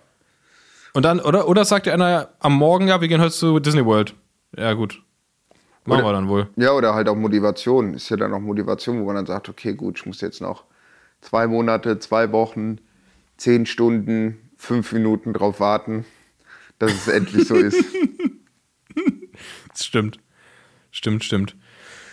Und 0.93 1.05
dann, 1.05 1.21
oder, 1.21 1.47
oder 1.49 1.65
sagt 1.65 1.87
dir 1.87 1.93
einer 1.95 2.31
am 2.41 2.55
Morgen, 2.55 2.89
ja, 2.89 3.01
wir 3.01 3.07
gehen 3.09 3.21
heute 3.21 3.33
zu 3.33 3.61
Disney 3.61 3.85
World. 3.85 4.15
Ja, 4.57 4.73
gut. 4.73 5.03
Machen 5.85 6.01
Oder- 6.01 6.09
wir 6.09 6.13
dann 6.13 6.29
wohl. 6.29 6.49
ja, 6.57 6.73
oder 6.73 6.95
halt 6.95 7.09
auch 7.09 7.15
Motivation. 7.15 7.95
Ist 7.95 8.09
ja 8.11 8.17
dann 8.17 8.35
auch 8.35 8.41
Motivation, 8.41 9.01
wo 9.01 9.05
man 9.07 9.15
dann 9.15 9.27
sagt, 9.27 9.49
okay, 9.49 9.75
gut, 9.75 9.99
ich 9.99 10.07
muss 10.07 10.21
jetzt 10.21 10.41
noch 10.41 10.65
zwei 11.21 11.47
Monate, 11.47 11.99
zwei 12.01 12.33
Wochen, 12.33 12.79
zehn 13.37 13.67
Stunden, 13.67 14.51
fünf 14.57 14.93
Minuten 14.93 15.33
drauf 15.33 15.61
warten, 15.61 16.05
dass 16.79 16.93
es 16.93 17.09
endlich 17.09 17.47
so 17.47 17.55
ist. 17.55 17.83
Das 19.73 19.87
stimmt. 19.87 20.19
Stimmt, 20.91 21.25
stimmt. 21.25 21.57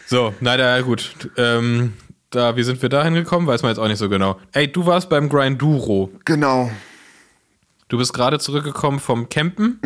So, 0.05 0.34
na 0.39 0.57
ja, 0.57 0.79
gut. 0.81 1.29
Ähm, 1.38 1.93
da, 2.29 2.55
wie 2.55 2.63
sind 2.63 2.81
wir 2.81 2.89
da 2.89 3.03
hingekommen? 3.03 3.48
Weiß 3.48 3.62
man 3.63 3.72
jetzt 3.72 3.79
auch 3.79 3.88
nicht 3.88 3.98
so 3.98 4.10
genau. 4.10 4.39
Ey, 4.53 4.72
du 4.72 4.86
warst 4.86 5.10
beim 5.10 5.29
Grinduro. 5.29 6.12
Genau. 6.25 6.72
Du 7.89 7.98
bist 7.98 8.13
gerade 8.13 8.39
zurückgekommen 8.39 9.00
vom 9.00 9.29
Campen. 9.29 9.79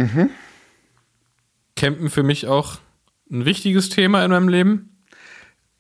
Campen 1.76 2.10
für 2.10 2.24
mich 2.24 2.48
auch 2.48 2.78
ein 3.32 3.46
wichtiges 3.46 3.90
Thema 3.90 4.24
in 4.26 4.32
meinem 4.32 4.48
Leben. 4.50 4.88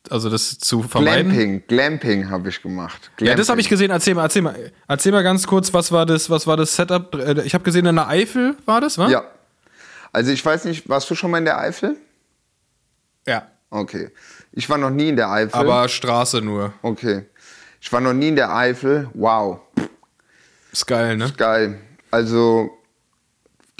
Also 0.09 0.29
das 0.29 0.57
zu 0.57 0.81
vermeiden. 0.81 1.31
Glamping, 1.31 1.63
Glamping 1.67 2.29
habe 2.31 2.49
ich 2.49 2.61
gemacht. 2.63 3.11
Ja, 3.19 3.35
das 3.35 3.49
habe 3.49 3.61
ich 3.61 3.67
Glamping. 3.67 3.87
gesehen. 3.87 3.91
Erzähl 3.91 4.13
mal, 4.15 4.23
erzähl 4.23 4.41
mal, 4.41 4.71
erzähl 4.87 5.11
mal 5.11 5.21
ganz 5.23 5.45
kurz, 5.45 5.73
was 5.73 5.91
war 5.91 6.05
das, 6.07 6.29
was 6.29 6.47
war 6.47 6.57
das 6.57 6.75
Setup? 6.75 7.13
Äh, 7.15 7.41
Ich 7.43 7.53
habe 7.53 7.63
gesehen, 7.63 7.85
in 7.85 7.95
der 7.95 8.07
Eifel 8.07 8.55
war 8.65 8.81
das, 8.81 8.97
wa? 8.97 9.09
Ja. 9.09 9.23
Also 10.11 10.31
ich 10.31 10.43
weiß 10.43 10.65
nicht, 10.65 10.89
warst 10.89 11.09
du 11.09 11.15
schon 11.15 11.29
mal 11.31 11.37
in 11.37 11.45
der 11.45 11.59
Eifel? 11.59 11.97
Ja. 13.27 13.47
Okay. 13.69 14.09
Ich 14.51 14.69
war 14.69 14.77
noch 14.77 14.89
nie 14.89 15.09
in 15.09 15.15
der 15.15 15.29
Eifel. 15.31 15.55
Aber 15.59 15.87
Straße 15.87 16.41
nur. 16.41 16.73
Okay. 16.81 17.25
Ich 17.79 17.91
war 17.93 18.01
noch 18.01 18.13
nie 18.13 18.29
in 18.29 18.35
der 18.35 18.53
Eifel. 18.53 19.09
Wow. 19.13 19.59
Ist 20.71 20.85
geil, 20.87 21.17
ne? 21.17 21.31
Geil. 21.37 21.79
Also 22.11 22.69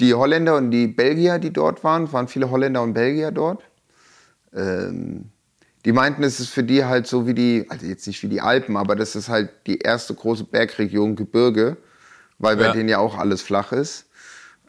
die 0.00 0.14
Holländer 0.14 0.56
und 0.56 0.70
die 0.70 0.86
Belgier, 0.86 1.38
die 1.38 1.52
dort 1.52 1.84
waren, 1.84 2.10
waren 2.12 2.26
viele 2.28 2.50
Holländer 2.50 2.82
und 2.82 2.94
Belgier 2.94 3.30
dort. 3.30 3.62
Ähm, 4.54 5.30
die 5.84 5.92
meinten, 5.92 6.22
es 6.22 6.40
ist 6.40 6.50
für 6.50 6.62
die 6.64 6.84
halt 6.84 7.06
so 7.06 7.26
wie 7.26 7.34
die, 7.34 7.66
also 7.68 7.86
jetzt 7.86 8.06
nicht 8.06 8.22
wie 8.22 8.28
die 8.28 8.40
Alpen, 8.40 8.76
aber 8.76 8.96
das 8.96 9.14
ist 9.16 9.28
halt 9.28 9.50
die 9.66 9.78
erste 9.78 10.14
große 10.14 10.44
Bergregion 10.44 11.16
Gebirge, 11.16 11.76
weil 12.38 12.56
bei 12.56 12.64
Ja. 12.66 12.72
denen 12.72 12.88
ja 12.88 12.98
auch 12.98 13.18
alles 13.18 13.42
flach 13.42 13.72
ist. 13.72 14.06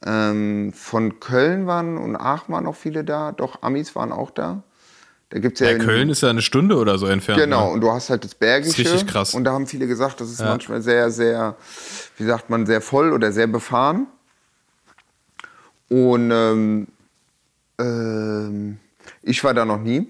Ähm, 0.05 0.73
von 0.73 1.19
Köln 1.21 1.65
waren 1.65 1.97
und 1.97 2.15
Aachen 2.17 2.53
waren 2.53 2.67
auch 2.67 2.75
viele 2.75 3.03
da, 3.05 3.31
doch 3.31 3.61
Amis 3.61 3.95
waren 3.95 4.11
auch 4.11 4.31
da. 4.31 4.63
Da 5.29 5.39
gibt's 5.39 5.61
ja, 5.61 5.67
Ja, 5.67 5.73
in- 5.73 5.79
Köln 5.81 6.09
ist 6.09 6.21
ja 6.21 6.29
eine 6.29 6.41
Stunde 6.41 6.75
oder 6.77 6.97
so 6.97 7.07
entfernt. 7.07 7.39
Genau, 7.41 7.67
Ne? 7.67 7.71
und 7.73 7.81
du 7.81 7.89
hast 7.91 8.09
halt 8.09 8.23
das 8.23 8.35
Bergische. 8.35 8.81
ist 8.81 8.91
richtig 8.93 9.07
krass. 9.07 9.33
Und 9.33 9.45
da 9.45 9.53
haben 9.53 9.65
viele 9.65 9.87
gesagt, 9.87 10.19
das 10.21 10.29
ist 10.29 10.41
manchmal 10.41 10.81
sehr, 10.81 11.09
sehr, 11.09 11.55
wie 12.17 12.25
sagt 12.25 12.49
man, 12.49 12.65
sehr 12.65 12.81
voll 12.81 13.13
oder 13.13 13.31
sehr 13.31 13.47
befahren. 13.47 14.07
Und 15.89 16.31
ähm, 16.31 16.87
ähm, 17.79 18.77
ich 19.21 19.43
war 19.43 19.53
da 19.53 19.65
noch 19.65 19.79
nie. 19.79 20.07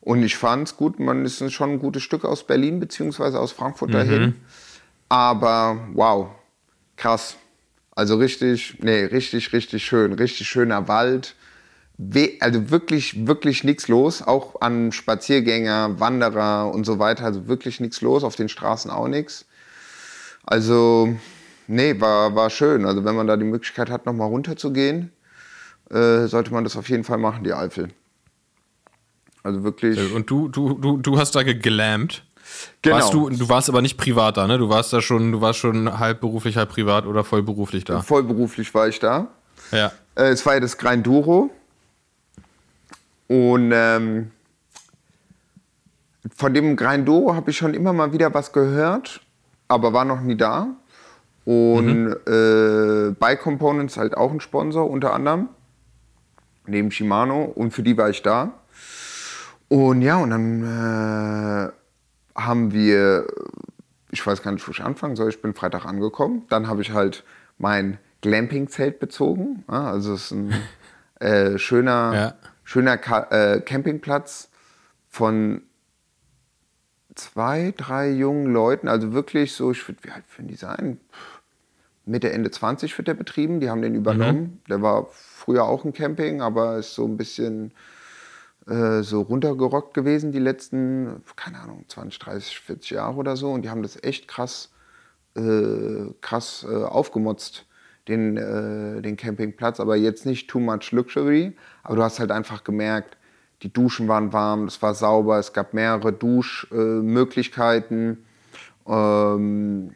Und 0.00 0.22
ich 0.22 0.36
fand 0.36 0.68
es 0.68 0.76
gut, 0.76 0.98
man 0.98 1.24
ist 1.24 1.52
schon 1.52 1.72
ein 1.72 1.78
gutes 1.78 2.02
Stück 2.02 2.24
aus 2.24 2.46
Berlin 2.46 2.80
beziehungsweise 2.80 3.38
aus 3.38 3.52
Frankfurt 3.52 3.92
dahin. 3.92 4.36
Aber 5.08 5.78
wow, 5.92 6.28
krass. 6.96 7.36
Also 7.92 8.16
richtig, 8.16 8.78
nee, 8.80 9.04
richtig, 9.04 9.52
richtig 9.52 9.84
schön. 9.84 10.12
Richtig 10.12 10.48
schöner 10.48 10.88
Wald. 10.88 11.34
We 11.98 12.38
also 12.40 12.70
wirklich, 12.70 13.26
wirklich 13.26 13.64
nichts 13.64 13.88
los. 13.88 14.22
Auch 14.22 14.60
an 14.60 14.92
Spaziergänger, 14.92 16.00
Wanderer 16.00 16.72
und 16.72 16.84
so 16.84 16.98
weiter. 16.98 17.24
Also 17.24 17.46
wirklich 17.46 17.80
nichts 17.80 18.00
los. 18.00 18.24
Auf 18.24 18.36
den 18.36 18.48
Straßen 18.48 18.90
auch 18.90 19.08
nichts. 19.08 19.44
Also, 20.44 21.14
nee, 21.66 22.00
war, 22.00 22.34
war 22.34 22.50
schön. 22.50 22.86
Also 22.86 23.04
wenn 23.04 23.14
man 23.14 23.26
da 23.26 23.36
die 23.36 23.44
Möglichkeit 23.44 23.90
hat, 23.90 24.06
nochmal 24.06 24.28
runterzugehen, 24.28 25.12
äh, 25.90 26.26
sollte 26.26 26.52
man 26.52 26.64
das 26.64 26.76
auf 26.76 26.88
jeden 26.88 27.04
Fall 27.04 27.18
machen, 27.18 27.44
die 27.44 27.52
Eifel. 27.52 27.88
Also 29.42 29.62
wirklich. 29.62 30.12
Und 30.12 30.30
du, 30.30 30.48
du, 30.48 30.74
du, 30.74 30.96
du 30.98 31.18
hast 31.18 31.34
da 31.34 31.42
geglampt. 31.42 32.24
Genau. 32.82 32.96
Warst 32.96 33.12
du, 33.14 33.28
du 33.28 33.48
warst 33.48 33.68
aber 33.68 33.82
nicht 33.82 33.96
privat 33.96 34.36
da, 34.36 34.46
ne? 34.46 34.58
Du 34.58 34.68
warst 34.68 34.92
da 34.92 35.00
schon, 35.00 35.32
du 35.32 35.40
warst 35.40 35.58
schon 35.58 35.98
halb 35.98 36.20
beruflich, 36.20 36.56
halb 36.56 36.70
privat 36.70 37.06
oder 37.06 37.24
voll 37.24 37.42
beruflich 37.42 37.84
da. 37.84 38.00
Vollberuflich 38.00 38.72
war 38.74 38.88
ich 38.88 38.98
da. 38.98 39.28
Ja. 39.70 39.92
Äh, 40.14 40.30
es 40.30 40.44
war 40.46 40.54
ja 40.54 40.60
das 40.60 40.78
Grinduro. 40.78 41.50
Und 43.28 43.70
ähm, 43.72 44.30
von 46.36 46.54
dem 46.54 46.76
Grinduro 46.76 47.34
habe 47.34 47.50
ich 47.50 47.56
schon 47.56 47.74
immer 47.74 47.92
mal 47.92 48.12
wieder 48.12 48.32
was 48.34 48.52
gehört, 48.52 49.20
aber 49.68 49.92
war 49.92 50.04
noch 50.04 50.20
nie 50.20 50.36
da. 50.36 50.68
Und 51.44 52.16
äh, 52.26 53.10
Bike 53.18 53.40
Components 53.40 53.96
halt 53.96 54.16
auch 54.16 54.30
ein 54.30 54.40
Sponsor 54.40 54.88
unter 54.88 55.12
anderem, 55.14 55.48
neben 56.66 56.90
Shimano. 56.90 57.44
Und 57.44 57.72
für 57.72 57.82
die 57.82 57.96
war 57.96 58.10
ich 58.10 58.22
da. 58.22 58.52
Und 59.68 60.02
ja, 60.02 60.16
und 60.16 60.30
dann 60.30 61.68
äh, 61.68 61.70
haben 62.36 62.72
wir, 62.72 63.26
ich 64.10 64.24
weiß 64.26 64.42
gar 64.42 64.52
nicht, 64.52 64.66
wo 64.66 64.72
ich 64.72 64.82
anfangen 64.82 65.16
soll, 65.16 65.28
ich 65.30 65.42
bin 65.42 65.54
Freitag 65.54 65.84
angekommen. 65.84 66.44
Dann 66.48 66.66
habe 66.68 66.82
ich 66.82 66.92
halt 66.92 67.24
mein 67.58 67.98
Glamping-Zelt 68.22 68.98
bezogen. 69.00 69.64
Also 69.66 70.14
es 70.14 70.26
ist 70.26 70.30
ein 70.32 70.54
äh, 71.20 71.58
schöner, 71.58 72.12
Ja. 72.14 72.34
schöner 72.64 72.98
Ka 72.98 73.22
äh, 73.30 73.60
Campingplatz 73.60 74.50
von 75.08 75.62
zwei, 77.14 77.74
drei 77.76 78.10
jungen 78.10 78.52
Leuten. 78.52 78.88
Also 78.88 79.12
wirklich 79.12 79.52
so, 79.54 79.72
ich 79.72 79.86
würde, 79.88 80.00
wie 80.04 80.10
alt 80.10 80.24
würden 80.36 80.48
die 80.48 80.54
sein? 80.56 81.00
Mitte, 82.06 82.32
Ende 82.32 82.50
20 82.50 82.96
wird 82.96 83.08
der 83.08 83.14
betrieben. 83.14 83.60
Die 83.60 83.68
haben 83.70 83.82
den 83.82 83.94
übernommen. 83.94 84.60
Der 84.68 84.80
war 84.82 85.08
früher 85.12 85.64
auch 85.64 85.84
ein 85.84 85.92
Camping, 85.92 86.40
aber 86.40 86.78
ist 86.78 86.94
so 86.94 87.04
ein 87.04 87.16
bisschen 87.16 87.72
äh, 88.70 89.02
so 89.02 89.22
runtergerockt 89.22 89.94
gewesen 89.94 90.30
die 90.30 90.38
letzten, 90.38 91.24
keine 91.34 91.58
Ahnung, 91.58 91.86
20, 91.88 92.20
30, 92.20 92.60
40 92.60 92.90
Jahre 92.90 93.16
oder 93.16 93.34
so. 93.36 93.50
Und 93.50 93.62
die 93.62 93.70
haben 93.70 93.82
das 93.82 94.00
echt 94.02 94.28
krass, 94.28 94.70
äh, 95.36 96.12
krass 96.20 96.64
äh, 96.70 96.84
aufgemotzt, 96.84 97.66
den, 98.06 98.36
äh, 98.36 99.02
den 99.02 99.16
Campingplatz. 99.16 99.80
Aber 99.80 99.96
jetzt 99.96 100.24
nicht 100.24 100.48
too 100.48 100.60
much 100.60 100.92
luxury. 100.92 101.56
Aber 101.82 101.96
du 101.96 102.04
hast 102.04 102.20
halt 102.20 102.30
einfach 102.30 102.62
gemerkt, 102.62 103.16
die 103.62 103.72
Duschen 103.72 104.06
waren 104.06 104.32
warm, 104.32 104.66
es 104.66 104.80
war 104.80 104.94
sauber, 104.94 105.38
es 105.38 105.52
gab 105.52 105.74
mehrere 105.74 106.12
Duschmöglichkeiten. 106.12 108.24
ähm, 108.86 109.90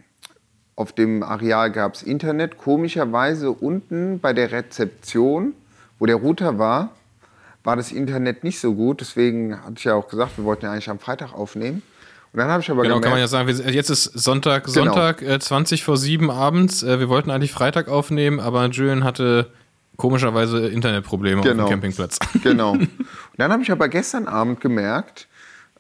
auf 0.76 0.93
dem 0.93 1.23
Areal 1.23 1.71
gab 1.71 1.95
es 1.95 2.02
Internet. 2.02 2.59
Komischerweise 2.59 3.52
unten 3.52 4.19
bei 4.19 4.33
der 4.33 4.50
Rezeption, 4.50 5.54
wo 6.00 6.07
der 6.07 6.16
Router 6.16 6.59
war, 6.59 6.90
war 7.64 7.76
das 7.76 7.90
Internet 7.90 8.44
nicht 8.44 8.61
so 8.61 8.75
gut. 8.75 9.00
Deswegen 9.00 9.59
hatte 9.61 9.75
ich 9.78 9.85
ja 9.85 9.94
auch 9.94 10.06
gesagt, 10.09 10.37
wir 10.37 10.44
wollten 10.44 10.66
ja 10.66 10.73
eigentlich 10.73 10.90
am 10.90 10.99
Freitag 10.99 11.33
aufnehmen. 11.35 11.83
Und 12.33 12.38
dann 12.38 12.49
habe 12.49 12.62
ich 12.62 12.71
aber 12.71 12.83
Genau, 12.83 12.97
gemerkt, 12.97 13.04
kann 13.04 13.12
man 13.12 13.21
ja 13.21 13.28
sagen, 13.28 13.73
jetzt 13.73 13.90
ist 13.90 14.04
Sonntag, 14.04 14.64
Genau. 14.64 14.75
Sonntag 14.92 15.23
äh, 15.23 15.38
20 15.38 15.85
vor 15.85 15.97
7 15.97 16.30
abends. 16.30 16.83
Äh, 16.83 16.99
wir 17.00 17.09
wollten 17.09 17.30
eigentlich 17.30 17.52
Freitag 17.52 17.88
aufnehmen, 17.88 18.40
aber 18.40 18.66
Julian 18.66 19.04
hatte 19.04 19.50
komischerweise 19.97 20.66
Internetprobleme 20.68 21.40
auf 21.40 21.47
Genau. 21.47 21.64
dem 21.66 21.71
Campingplatz. 21.71 22.18
Genau. 22.42 22.73
Und 22.73 22.88
dann 23.38 23.52
habe 23.52 23.62
ich 23.62 23.71
aber 23.71 23.88
gestern 23.88 24.26
Abend 24.26 24.61
gemerkt, 24.61 25.28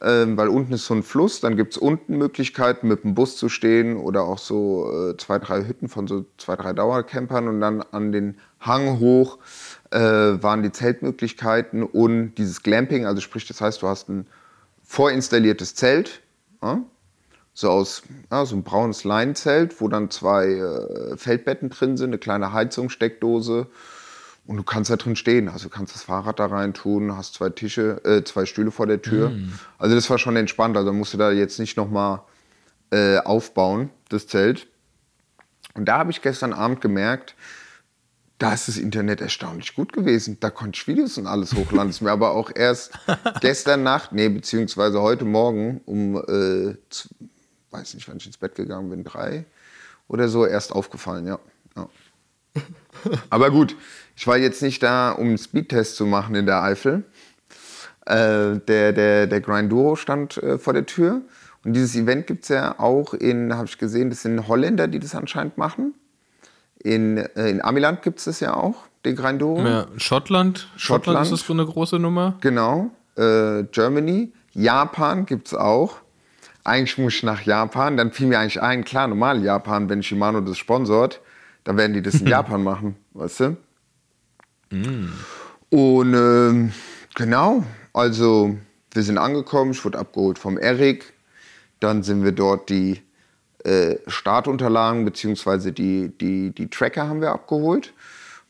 ähm, 0.00 0.36
weil 0.36 0.48
unten 0.48 0.72
ist 0.74 0.86
so 0.86 0.94
ein 0.94 1.02
Fluss, 1.02 1.40
dann 1.40 1.56
gibt 1.56 1.72
es 1.72 1.78
unten 1.78 2.18
Möglichkeiten, 2.18 2.86
mit 2.88 3.02
dem 3.04 3.14
Bus 3.14 3.36
zu 3.36 3.48
stehen 3.48 3.96
oder 3.96 4.22
auch 4.22 4.38
so 4.38 5.10
äh, 5.10 5.16
zwei, 5.16 5.38
drei 5.40 5.66
Hütten 5.66 5.88
von 5.88 6.06
so 6.06 6.24
zwei, 6.38 6.54
drei 6.56 6.72
Dauercampern 6.72 7.48
und 7.48 7.60
dann 7.60 7.82
an 7.90 8.12
den 8.12 8.36
Hang 8.60 9.00
hoch 9.00 9.38
äh, 9.94 10.42
waren 10.42 10.62
die 10.62 10.72
Zeltmöglichkeiten 10.72 11.84
und 11.84 12.34
dieses 12.34 12.62
Glamping, 12.62 13.06
also 13.06 13.20
sprich, 13.20 13.46
das 13.46 13.60
heißt, 13.60 13.80
du 13.80 13.88
hast 13.88 14.08
ein 14.08 14.26
vorinstalliertes 14.82 15.76
Zelt, 15.76 16.20
ja, 16.62 16.82
so 17.54 17.70
aus 17.70 18.02
ja, 18.30 18.44
so 18.44 18.56
ein 18.56 18.64
braunes 18.64 19.04
Leinenzelt, 19.04 19.80
wo 19.80 19.86
dann 19.86 20.10
zwei 20.10 20.46
äh, 20.48 21.16
Feldbetten 21.16 21.70
drin 21.70 21.96
sind, 21.96 22.10
eine 22.10 22.18
kleine 22.18 22.52
Heizungssteckdose 22.52 23.68
und 24.46 24.56
du 24.56 24.64
kannst 24.64 24.90
da 24.90 24.96
drin 24.96 25.14
stehen. 25.14 25.48
Also 25.48 25.68
du 25.68 25.74
kannst 25.74 25.94
das 25.94 26.02
Fahrrad 26.02 26.40
da 26.40 26.46
rein 26.46 26.74
tun, 26.74 27.16
hast 27.16 27.34
zwei 27.34 27.50
Tische, 27.50 28.04
äh, 28.04 28.24
zwei 28.24 28.44
Stühle 28.44 28.72
vor 28.72 28.88
der 28.88 29.00
Tür. 29.00 29.32
Also 29.78 29.94
das 29.94 30.10
war 30.10 30.18
schon 30.18 30.34
entspannt. 30.34 30.76
Also 30.76 30.92
musst 30.92 31.14
du 31.14 31.18
da 31.18 31.30
jetzt 31.30 31.60
nicht 31.60 31.76
nochmal 31.76 32.22
äh, 32.90 33.18
aufbauen, 33.18 33.90
das 34.08 34.26
Zelt. 34.26 34.66
Und 35.74 35.86
da 35.86 35.98
habe 35.98 36.10
ich 36.10 36.20
gestern 36.20 36.52
Abend 36.52 36.80
gemerkt, 36.80 37.36
da 38.44 38.52
ist 38.52 38.68
das 38.68 38.76
Internet 38.76 39.22
erstaunlich 39.22 39.74
gut 39.74 39.94
gewesen. 39.94 40.36
Da 40.38 40.50
konnte 40.50 40.76
ich 40.76 40.86
Videos 40.86 41.16
und 41.16 41.26
alles 41.26 41.54
hochladen. 41.54 41.88
Das 41.88 41.96
ist 41.96 42.02
mir 42.02 42.10
aber 42.10 42.32
auch 42.32 42.50
erst 42.54 42.92
gestern 43.40 43.82
Nacht, 43.82 44.12
nee, 44.12 44.28
beziehungsweise 44.28 45.00
heute 45.00 45.24
Morgen 45.24 45.80
um, 45.86 46.16
äh, 46.16 46.76
weiß 47.70 47.94
nicht, 47.94 48.06
wann 48.06 48.18
ich 48.18 48.26
ins 48.26 48.36
Bett 48.36 48.54
gegangen 48.54 48.90
bin, 48.90 49.02
drei 49.02 49.46
oder 50.08 50.28
so, 50.28 50.44
erst 50.44 50.72
aufgefallen, 50.72 51.26
ja. 51.26 51.38
ja. 51.74 51.88
Aber 53.30 53.50
gut, 53.50 53.76
ich 54.14 54.26
war 54.26 54.36
jetzt 54.36 54.60
nicht 54.60 54.82
da, 54.82 55.12
um 55.12 55.28
einen 55.28 55.38
Speedtest 55.38 55.96
zu 55.96 56.04
machen 56.04 56.34
in 56.34 56.44
der 56.44 56.62
Eifel. 56.62 57.04
Äh, 58.04 58.58
der, 58.58 58.92
der, 58.92 59.26
der 59.26 59.40
Grinduro 59.40 59.96
stand 59.96 60.36
äh, 60.36 60.58
vor 60.58 60.74
der 60.74 60.84
Tür. 60.84 61.22
Und 61.64 61.72
dieses 61.72 61.96
Event 61.96 62.26
gibt 62.26 62.42
es 62.42 62.50
ja 62.50 62.78
auch 62.78 63.14
in, 63.14 63.54
habe 63.54 63.68
ich 63.68 63.78
gesehen, 63.78 64.10
das 64.10 64.20
sind 64.20 64.48
Holländer, 64.48 64.86
die 64.86 64.98
das 64.98 65.14
anscheinend 65.14 65.56
machen. 65.56 65.94
In, 66.84 67.16
äh, 67.16 67.48
in 67.48 67.64
Amiland 67.64 68.02
gibt 68.02 68.18
es 68.20 68.26
das 68.26 68.40
ja 68.40 68.54
auch, 68.54 68.76
den 69.04 69.16
Grinduro. 69.16 69.66
Ja, 69.66 69.86
Schottland. 69.96 70.68
Schottland. 70.76 70.76
Schottland. 70.76 71.24
ist 71.24 71.32
das 71.32 71.40
so 71.40 71.52
eine 71.54 71.64
große 71.64 71.98
Nummer. 71.98 72.36
Genau. 72.42 72.90
Äh, 73.16 73.64
Germany. 73.72 74.32
Japan 74.52 75.26
gibt 75.26 75.48
es 75.48 75.54
auch. 75.54 75.96
Eigentlich 76.62 76.98
muss 76.98 77.14
ich 77.14 77.22
nach 77.22 77.42
Japan. 77.42 77.96
Dann 77.96 78.12
fiel 78.12 78.26
mir 78.26 78.38
eigentlich 78.38 78.60
ein, 78.60 78.84
klar, 78.84 79.08
normal 79.08 79.42
Japan, 79.42 79.88
wenn 79.88 80.02
Shimano 80.02 80.42
das 80.42 80.58
sponsort, 80.58 81.20
dann 81.64 81.76
werden 81.78 81.94
die 81.94 82.02
das 82.02 82.20
in 82.20 82.26
Japan 82.28 82.62
machen, 82.62 82.96
weißt 83.14 83.40
du? 83.40 83.56
Und 85.70 86.14
ähm, 86.14 86.72
genau, 87.14 87.64
also 87.92 88.56
wir 88.92 89.02
sind 89.02 89.18
angekommen, 89.18 89.72
ich 89.72 89.84
wurde 89.84 89.98
abgeholt 89.98 90.38
vom 90.38 90.58
Erik. 90.58 91.14
Dann 91.80 92.02
sind 92.02 92.24
wir 92.24 92.32
dort 92.32 92.68
die 92.68 93.02
äh, 93.64 93.96
Startunterlagen 94.06 95.04
bzw. 95.04 95.70
Die, 95.72 96.08
die, 96.08 96.50
die 96.50 96.68
Tracker 96.68 97.08
haben 97.08 97.20
wir 97.20 97.32
abgeholt, 97.32 97.92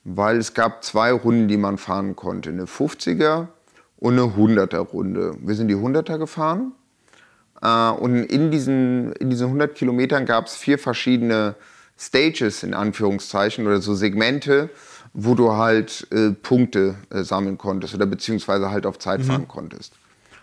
weil 0.04 0.36
es 0.38 0.54
gab 0.54 0.84
zwei 0.84 1.12
Runden, 1.12 1.48
die 1.48 1.56
man 1.56 1.78
fahren 1.78 2.16
konnte. 2.16 2.50
Eine 2.50 2.64
50er 2.64 3.46
und 3.98 4.12
eine 4.18 4.32
100er 4.32 4.78
Runde. 4.78 5.36
Wir 5.40 5.54
sind 5.54 5.68
die 5.68 5.76
100er 5.76 6.18
gefahren 6.18 6.72
äh, 7.62 7.90
und 7.90 8.24
in 8.24 8.50
diesen, 8.50 9.12
in 9.12 9.30
diesen 9.30 9.46
100 9.46 9.74
Kilometern 9.74 10.26
gab 10.26 10.46
es 10.46 10.56
vier 10.56 10.78
verschiedene 10.78 11.54
Stages 11.98 12.62
in 12.62 12.74
Anführungszeichen 12.74 13.66
oder 13.66 13.80
so 13.80 13.94
Segmente, 13.94 14.68
wo 15.12 15.36
du 15.36 15.52
halt 15.52 16.08
äh, 16.10 16.30
Punkte 16.30 16.96
äh, 17.10 17.22
sammeln 17.22 17.56
konntest 17.56 17.94
oder 17.94 18.06
beziehungsweise 18.06 18.70
halt 18.70 18.84
auf 18.84 18.98
Zeit 18.98 19.22
fahren 19.22 19.46
konntest. 19.46 19.92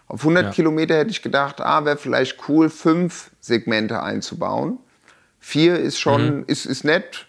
Auf 0.07 0.21
100 0.21 0.45
Ja. 0.45 0.51
Kilometer 0.51 0.95
hätte 0.95 1.11
ich 1.11 1.21
gedacht, 1.21 1.59
ah, 1.59 1.83
wäre 1.83 1.97
vielleicht 1.97 2.37
cool, 2.47 2.69
fünf 2.69 3.30
Segmente 3.41 4.01
einzubauen. 4.01 4.77
Vier 5.39 5.79
ist 5.79 5.99
schon, 5.99 6.45
ist, 6.45 6.65
ist 6.65 6.85
nett. 6.85 7.25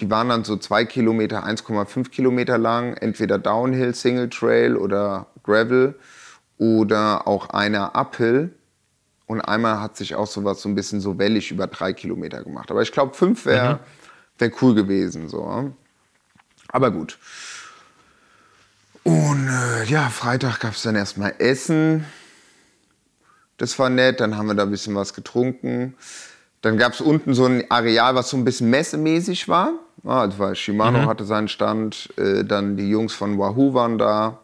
Die 0.00 0.08
waren 0.08 0.28
dann 0.28 0.44
so 0.44 0.56
zwei 0.56 0.84
Kilometer, 0.84 1.44
1,5 1.44 2.08
Kilometer 2.10 2.56
lang, 2.56 2.94
entweder 2.94 3.38
Downhill, 3.38 3.94
Single 3.94 4.30
Trail 4.30 4.76
oder 4.76 5.26
Gravel 5.42 5.96
oder 6.56 7.26
auch 7.26 7.50
einer 7.50 7.96
Uphill. 7.96 8.54
Und 9.26 9.40
einmal 9.40 9.80
hat 9.80 9.96
sich 9.96 10.14
auch 10.14 10.28
sowas 10.28 10.62
so 10.62 10.68
ein 10.68 10.74
bisschen 10.74 11.00
so 11.00 11.18
wellig 11.18 11.50
über 11.50 11.66
drei 11.66 11.92
Kilometer 11.92 12.42
gemacht. 12.44 12.70
Aber 12.70 12.80
ich 12.80 12.92
glaube, 12.92 13.14
fünf 13.14 13.44
wäre 13.44 13.80
wär 14.38 14.52
cool 14.62 14.74
gewesen. 14.74 15.28
So. 15.28 15.72
Aber 16.68 16.90
gut. 16.90 17.18
Und 19.02 19.48
äh, 19.48 19.84
ja, 19.84 20.08
Freitag 20.10 20.60
gab 20.60 20.72
es 20.74 20.82
dann 20.82 20.94
erstmal 20.94 21.34
Essen. 21.38 22.04
Das 23.58 23.78
war 23.78 23.90
nett. 23.90 24.20
Dann 24.20 24.36
haben 24.36 24.46
wir 24.46 24.54
da 24.54 24.64
ein 24.64 24.70
bisschen 24.70 24.94
was 24.94 25.14
getrunken. 25.14 25.94
Dann 26.62 26.76
gab 26.76 26.92
es 26.92 27.00
unten 27.00 27.34
so 27.34 27.44
ein 27.44 27.70
Areal, 27.70 28.14
was 28.14 28.30
so 28.30 28.36
ein 28.36 28.44
bisschen 28.44 28.70
messemäßig 28.70 29.48
war. 29.48 29.74
Ah, 30.04 30.26
das 30.26 30.38
war 30.38 30.54
Shimano 30.54 31.06
hatte 31.06 31.24
seinen 31.24 31.48
Stand. 31.48 32.08
Äh, 32.16 32.44
dann 32.44 32.76
die 32.76 32.88
Jungs 32.88 33.14
von 33.14 33.38
Wahoo 33.38 33.74
waren 33.74 33.98
da. 33.98 34.38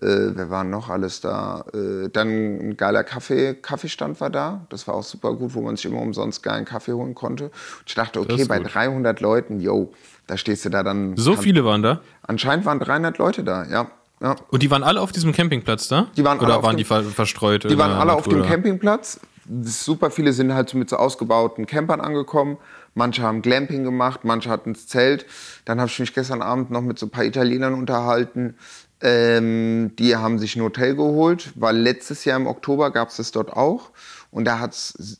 Äh, 0.00 0.34
wer 0.34 0.50
waren 0.50 0.70
noch 0.70 0.90
alles 0.90 1.20
da? 1.20 1.64
Äh, 1.72 2.08
dann 2.10 2.28
ein 2.28 2.76
geiler 2.76 3.02
Kaffee, 3.02 3.54
Kaffeestand 3.54 4.20
war 4.20 4.30
da. 4.30 4.66
Das 4.68 4.86
war 4.86 4.94
auch 4.94 5.02
super 5.02 5.34
gut, 5.34 5.54
wo 5.54 5.62
man 5.62 5.76
sich 5.76 5.86
immer 5.86 6.00
umsonst 6.00 6.42
geilen 6.42 6.64
Kaffee 6.64 6.92
holen 6.92 7.14
konnte. 7.14 7.44
Und 7.44 7.52
ich 7.86 7.94
dachte, 7.94 8.20
okay, 8.20 8.44
bei 8.44 8.58
gut. 8.58 8.74
300 8.74 9.20
Leuten, 9.20 9.60
yo, 9.60 9.92
da 10.26 10.36
stehst 10.36 10.64
du 10.64 10.68
da 10.68 10.82
dann. 10.82 11.16
So 11.16 11.36
viele 11.36 11.64
waren 11.64 11.82
da. 11.82 12.00
Anscheinend 12.22 12.66
waren 12.66 12.78
300 12.78 13.16
Leute 13.18 13.42
da, 13.42 13.64
ja. 13.64 13.90
Ja. 14.20 14.36
Und 14.50 14.62
die 14.62 14.70
waren 14.70 14.82
alle 14.82 15.00
auf 15.00 15.12
diesem 15.12 15.32
Campingplatz 15.32 15.88
da? 15.88 16.08
Die 16.16 16.24
waren 16.24 16.38
Oder 16.40 16.58
auf 16.58 16.62
waren 16.64 16.72
dem- 16.74 16.78
die 16.78 16.84
ver 16.84 17.02
verstreut? 17.04 17.64
Die 17.64 17.78
waren 17.78 17.92
alle 17.92 18.12
auf 18.12 18.26
Natur 18.26 18.34
dem 18.34 18.42
da? 18.42 18.48
Campingplatz. 18.48 19.20
Super 19.62 20.10
viele 20.10 20.32
sind 20.32 20.52
halt 20.54 20.74
mit 20.74 20.90
so 20.90 20.96
ausgebauten 20.96 21.66
Campern 21.66 22.00
angekommen. 22.00 22.56
Manche 22.94 23.22
haben 23.22 23.42
Glamping 23.42 23.84
gemacht, 23.84 24.20
manche 24.24 24.48
hatten 24.50 24.72
das 24.72 24.86
Zelt. 24.88 25.26
Dann 25.66 25.78
habe 25.80 25.88
ich 25.90 25.98
mich 26.00 26.14
gestern 26.14 26.42
Abend 26.42 26.70
noch 26.70 26.80
mit 26.82 26.98
so 26.98 27.06
ein 27.06 27.10
paar 27.10 27.24
Italienern 27.24 27.74
unterhalten. 27.74 28.56
Ähm, 29.02 29.92
die 29.98 30.16
haben 30.16 30.38
sich 30.38 30.56
ein 30.56 30.62
Hotel 30.62 30.96
geholt, 30.96 31.52
weil 31.54 31.76
letztes 31.76 32.24
Jahr 32.24 32.38
im 32.40 32.46
Oktober 32.46 32.90
gab 32.90 33.10
es 33.10 33.16
das 33.18 33.30
dort 33.30 33.52
auch. 33.52 33.90
Und 34.30 34.46
da 34.46 34.68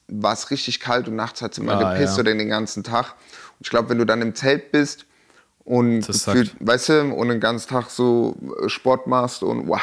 war 0.09 0.33
es 0.33 0.51
richtig 0.51 0.81
kalt 0.81 1.07
und 1.09 1.15
nachts 1.17 1.43
hat 1.43 1.53
es 1.53 1.59
immer 1.59 1.79
Ah, 1.79 1.93
gepisst 1.95 2.17
ja. 2.17 2.23
oder 2.23 2.35
den 2.35 2.49
ganzen 2.49 2.83
Tag. 2.83 3.15
Und 3.59 3.67
ich 3.67 3.71
glaube, 3.71 3.91
wenn 3.91 3.99
du 3.99 4.07
dann 4.07 4.23
im 4.23 4.35
Zelt 4.35 4.73
bist 4.73 5.05
und 5.67 6.07
gefühlt, 6.07 6.55
weißt 6.61 6.89
du, 6.89 7.03
und 7.15 7.29
den 7.29 7.41
ganzen 7.41 7.69
Tag 7.69 7.91
so 7.91 8.37
äh, 8.63 8.69
Sport 8.69 9.07
machst 9.07 9.43
und 9.43 9.69
wow. 9.69 9.81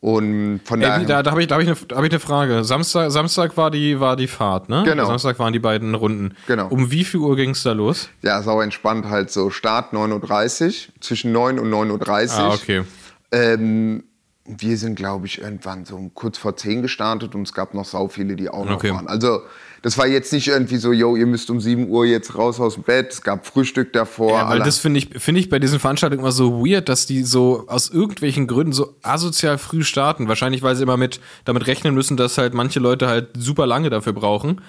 Und 0.00 0.60
von 0.64 0.80
Ey, 0.82 0.88
daher. 0.88 1.06
da 1.06 1.22
da 1.22 1.30
habe 1.30 1.42
ich, 1.42 1.46
da 1.46 1.54
hab 1.54 1.62
ich, 1.62 1.68
eine, 1.68 1.76
hab 1.76 2.04
ich 2.04 2.10
eine 2.10 2.18
Frage. 2.18 2.64
Samstag, 2.64 3.12
Samstag 3.12 3.56
war, 3.56 3.70
die, 3.70 4.00
war 4.00 4.16
die 4.16 4.26
Fahrt, 4.26 4.68
ne? 4.68 4.82
Genau. 4.84 5.06
Samstag 5.06 5.38
waren 5.38 5.52
die 5.52 5.60
beiden 5.60 5.94
Runden. 5.94 6.34
Genau. 6.48 6.66
Um 6.68 6.90
wie 6.90 7.04
viel 7.04 7.20
Uhr 7.20 7.36
ging 7.36 7.50
es 7.50 7.62
da 7.62 7.70
los? 7.70 8.08
Ja, 8.22 8.42
sau 8.42 8.60
entspannt 8.60 9.08
halt 9.08 9.30
so. 9.30 9.50
Start 9.50 9.92
9.30 9.92 10.64
Uhr, 10.64 10.94
zwischen 11.00 11.30
9 11.30 11.60
und 11.60 11.70
9.30 11.70 12.36
Uhr. 12.36 12.44
Ah, 12.44 12.54
okay. 12.54 12.82
Ähm, 13.30 14.02
wir 14.44 14.76
sind, 14.76 14.96
glaube 14.96 15.26
ich, 15.26 15.40
irgendwann 15.40 15.84
so 15.84 16.10
kurz 16.14 16.36
vor 16.36 16.56
10 16.56 16.82
gestartet 16.82 17.36
und 17.36 17.42
es 17.42 17.52
gab 17.52 17.74
noch 17.74 17.84
sau 17.84 18.08
viele, 18.08 18.34
die 18.34 18.48
auch 18.48 18.64
noch 18.64 18.76
Okay. 18.76 18.92
waren. 18.92 19.06
Also, 19.06 19.42
das 19.82 19.98
war 19.98 20.06
jetzt 20.08 20.32
nicht 20.32 20.48
irgendwie 20.48 20.78
so, 20.78 20.92
yo, 20.92 21.14
ihr 21.14 21.26
müsst 21.26 21.48
um 21.48 21.60
7 21.60 21.88
Uhr 21.88 22.06
jetzt 22.06 22.36
raus 22.36 22.58
aus 22.58 22.74
dem 22.74 22.82
Bett. 22.82 23.12
Es 23.12 23.22
gab 23.22 23.46
Frühstück 23.46 23.92
davor. 23.92 24.32
Ja, 24.32 24.48
weil 24.48 24.58
das 24.58 24.78
finde 24.78 24.98
ich, 24.98 25.10
finde 25.22 25.40
ich 25.40 25.48
bei 25.48 25.60
diesen 25.60 25.78
Veranstaltungen 25.78 26.20
immer 26.20 26.32
so 26.32 26.64
weird, 26.66 26.88
dass 26.88 27.06
die 27.06 27.22
so 27.22 27.64
aus 27.68 27.90
irgendwelchen 27.90 28.48
Gründen 28.48 28.72
so 28.72 28.96
asozial 29.02 29.58
früh 29.58 29.84
starten. 29.84 30.26
Wahrscheinlich, 30.26 30.62
weil 30.62 30.74
sie 30.74 30.82
immer 30.82 30.96
mit, 30.96 31.20
damit 31.44 31.68
rechnen 31.68 31.94
müssen, 31.94 32.16
dass 32.16 32.36
halt 32.36 32.52
manche 32.52 32.80
Leute 32.80 33.06
halt 33.06 33.28
super 33.38 33.66
lange 33.66 33.90
dafür 33.90 34.12
brauchen. 34.12 34.60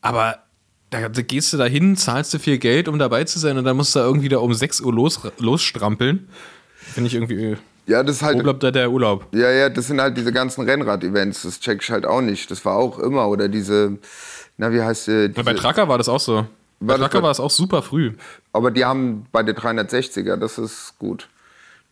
Aber 0.00 0.38
da, 0.90 1.08
da 1.08 1.22
gehst 1.22 1.52
du 1.52 1.56
da 1.56 1.64
hin, 1.64 1.96
zahlst 1.96 2.34
du 2.34 2.38
viel 2.40 2.58
Geld, 2.58 2.88
um 2.88 2.98
dabei 2.98 3.22
zu 3.24 3.38
sein 3.38 3.56
und 3.56 3.64
dann 3.64 3.76
musst 3.76 3.94
du 3.94 4.00
da 4.00 4.04
irgendwie 4.04 4.28
da 4.28 4.38
um 4.38 4.52
6 4.52 4.80
Uhr 4.80 4.92
los, 4.92 5.20
losstrampeln. 5.38 6.28
Finde 6.94 7.08
ich 7.08 7.14
irgendwie, 7.14 7.56
ja, 7.86 8.02
das 8.02 8.16
ist 8.16 8.22
halt. 8.22 8.42
bleibt 8.42 8.62
da 8.62 8.70
der 8.70 8.90
Urlaub? 8.90 9.26
Ja, 9.32 9.50
ja, 9.50 9.68
das 9.68 9.88
sind 9.88 10.00
halt 10.00 10.16
diese 10.16 10.32
ganzen 10.32 10.64
Rennrad-Events. 10.68 11.42
Das 11.42 11.60
check 11.60 11.82
ich 11.82 11.90
halt 11.90 12.06
auch 12.06 12.20
nicht. 12.20 12.50
Das 12.50 12.64
war 12.64 12.76
auch 12.76 12.98
immer. 12.98 13.28
Oder 13.28 13.48
diese, 13.48 13.98
na, 14.56 14.72
wie 14.72 14.80
heißt 14.82 15.06
die? 15.08 15.28
Diese, 15.30 15.44
Bei 15.44 15.54
Tracker 15.54 15.88
war 15.88 15.98
das 15.98 16.08
auch 16.08 16.20
so. 16.20 16.46
Bei 16.80 16.96
Tracker 16.96 17.22
war 17.22 17.30
es 17.30 17.40
auch 17.40 17.50
super 17.50 17.82
früh. 17.82 18.12
aber 18.52 18.70
die 18.70 18.84
haben 18.84 19.26
bei 19.32 19.42
der 19.42 19.56
360er, 19.56 20.36
das 20.36 20.58
ist 20.58 20.94
gut. 20.98 21.28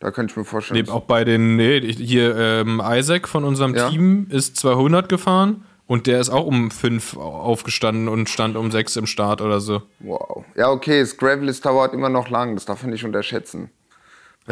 Da 0.01 0.11
könnte 0.11 0.33
ich 0.33 0.37
mir 0.37 0.45
vorstellen. 0.45 0.83
Nee, 0.85 0.91
auch 0.91 1.03
bei 1.03 1.25
den, 1.25 1.57
nee, 1.57 1.81
hier 1.93 2.35
ähm, 2.37 2.83
Isaac 2.85 3.29
von 3.29 3.45
unserem 3.45 3.75
Ja. 3.75 3.89
Team 3.91 4.27
ist 4.31 4.57
200 4.57 5.09
gefahren 5.09 5.65
und 5.87 6.07
der 6.07 6.21
ist 6.21 6.31
auch 6.31 6.47
um 6.47 6.71
5 6.71 7.17
aufgestanden 7.19 8.09
und 8.09 8.29
stand 8.29 8.57
um 8.57 8.71
6 8.71 8.97
im 8.97 9.07
Start 9.07 9.43
oder 9.43 9.61
so. 9.61 9.83
Wow. 10.01 10.45
Ja, 10.57 10.71
okay, 10.71 11.01
das 11.01 11.17
Gravel 11.17 11.49
ist 11.49 11.65
dauert 11.67 11.93
immer 11.93 12.09
noch 12.09 12.31
lang, 12.31 12.55
das 12.55 12.65
darf 12.65 12.83
man 12.83 12.91
nicht 12.93 13.05
unterschätzen. 13.05 13.71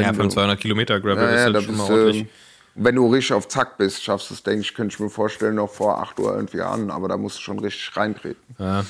Ja, 0.00 0.12
von 0.12 0.30
200 0.30 0.58
Kilometer 0.60 1.00
Gravel 1.00 1.24
Ja, 1.24 1.30
ist 1.30 1.38
ja, 1.38 1.44
halt 1.44 1.56
da 1.56 1.62
schon 1.62 1.76
mal 1.76 1.90
ordentlich. 1.90 2.26
wenn 2.74 2.94
du 2.94 3.12
richtig 3.12 3.32
auf 3.32 3.48
Zack 3.48 3.78
bist, 3.78 4.02
schaffst 4.02 4.30
du 4.30 4.34
es, 4.34 4.42
denke 4.42 4.60
ich, 4.60 4.74
könnte 4.74 4.94
ich 4.94 5.00
mir 5.00 5.10
vorstellen, 5.10 5.56
noch 5.56 5.70
vor 5.70 6.00
8 6.00 6.20
Uhr 6.20 6.34
irgendwie 6.34 6.60
an, 6.62 6.90
aber 6.90 7.08
da 7.08 7.16
musst 7.16 7.38
du 7.38 7.42
schon 7.42 7.58
richtig 7.58 7.96
reintreten. 7.96 8.42
Ja. 8.58 8.84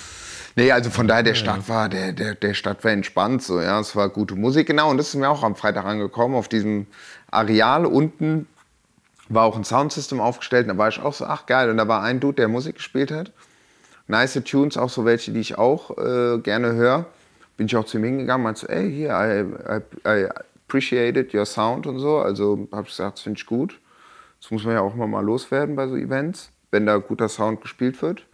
Nee, 0.57 0.73
also 0.73 0.90
von 0.90 1.07
daher, 1.07 1.23
der 1.23 1.35
Start 1.35 1.68
war, 1.68 1.88
der, 1.88 2.12
der, 2.12 2.35
der 2.35 2.53
Start 2.53 2.83
war 2.83 2.90
entspannt, 2.90 3.42
so, 3.44 3.61
ja, 3.61 3.79
es 3.79 3.94
war 3.94 4.09
gute 4.09 4.35
Musik, 4.35 4.66
genau, 4.66 4.90
und 4.90 4.97
das 4.97 5.09
ist 5.09 5.14
mir 5.14 5.31
auch 5.31 5.44
am 5.44 5.55
Freitag 5.55 5.85
angekommen, 5.85 6.35
auf 6.35 6.49
diesem 6.49 6.88
Areal 7.31 7.87
unten 7.87 8.49
war 9.29 9.44
auch 9.44 9.57
ein 9.57 9.64
Soundsystem 9.64 10.21
aufgestellt, 10.21 10.64
und 10.64 10.75
da 10.75 10.79
war 10.79 10.88
ich 10.88 11.01
auch 11.01 11.14
so, 11.14 11.27
ach 11.27 11.47
geil, 11.47 11.71
und 11.71 11.77
da 11.77 11.87
war 11.87 12.03
ein 12.03 12.18
Dude, 12.18 12.37
der 12.37 12.49
Musik 12.49 12.77
gespielt 12.77 13.12
hat, 13.12 13.31
nice 14.09 14.40
Tunes, 14.44 14.77
auch 14.77 14.90
so 14.90 15.05
welche, 15.05 15.31
die 15.31 15.40
ich 15.40 15.57
auch 15.57 15.97
äh, 15.97 16.38
gerne 16.38 16.73
höre, 16.73 17.07
bin 17.57 17.66
ich 17.66 17.77
auch 17.77 17.85
zu 17.85 17.99
ihm 17.99 18.05
hingegangen, 18.05 18.42
meinte 18.42 18.62
so, 18.62 18.66
ey, 18.66 18.90
hier, 18.90 19.11
I, 19.11 20.09
I, 20.09 20.25
I 20.25 20.29
appreciated 20.68 21.35
your 21.35 21.46
sound 21.46 21.87
und 21.87 21.98
so, 21.98 22.18
also 22.18 22.68
habe 22.72 22.83
ich 22.83 22.88
gesagt, 22.90 23.16
das 23.16 23.22
finde 23.22 23.38
ich 23.38 23.46
gut, 23.46 23.81
das 24.40 24.50
muss 24.50 24.64
man 24.64 24.74
ja 24.74 24.81
auch 24.83 24.94
immer 24.94 25.07
mal 25.07 25.24
loswerden 25.24 25.74
bei 25.76 25.88
so 25.88 25.96
Events, 25.96 26.50
wenn 26.70 26.85
da 26.87 26.98
guter 26.98 27.28
Sound 27.28 27.62
gespielt 27.62 28.00
wird. 28.02 28.26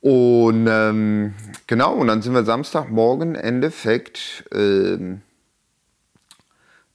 Und 0.00 0.66
ähm, 0.68 1.34
genau, 1.66 1.94
und 1.94 2.08
dann 2.08 2.22
sind 2.22 2.34
wir 2.34 2.44
Samstagmorgen, 2.44 3.34
Endeffekt, 3.34 4.44
ähm, 4.52 5.22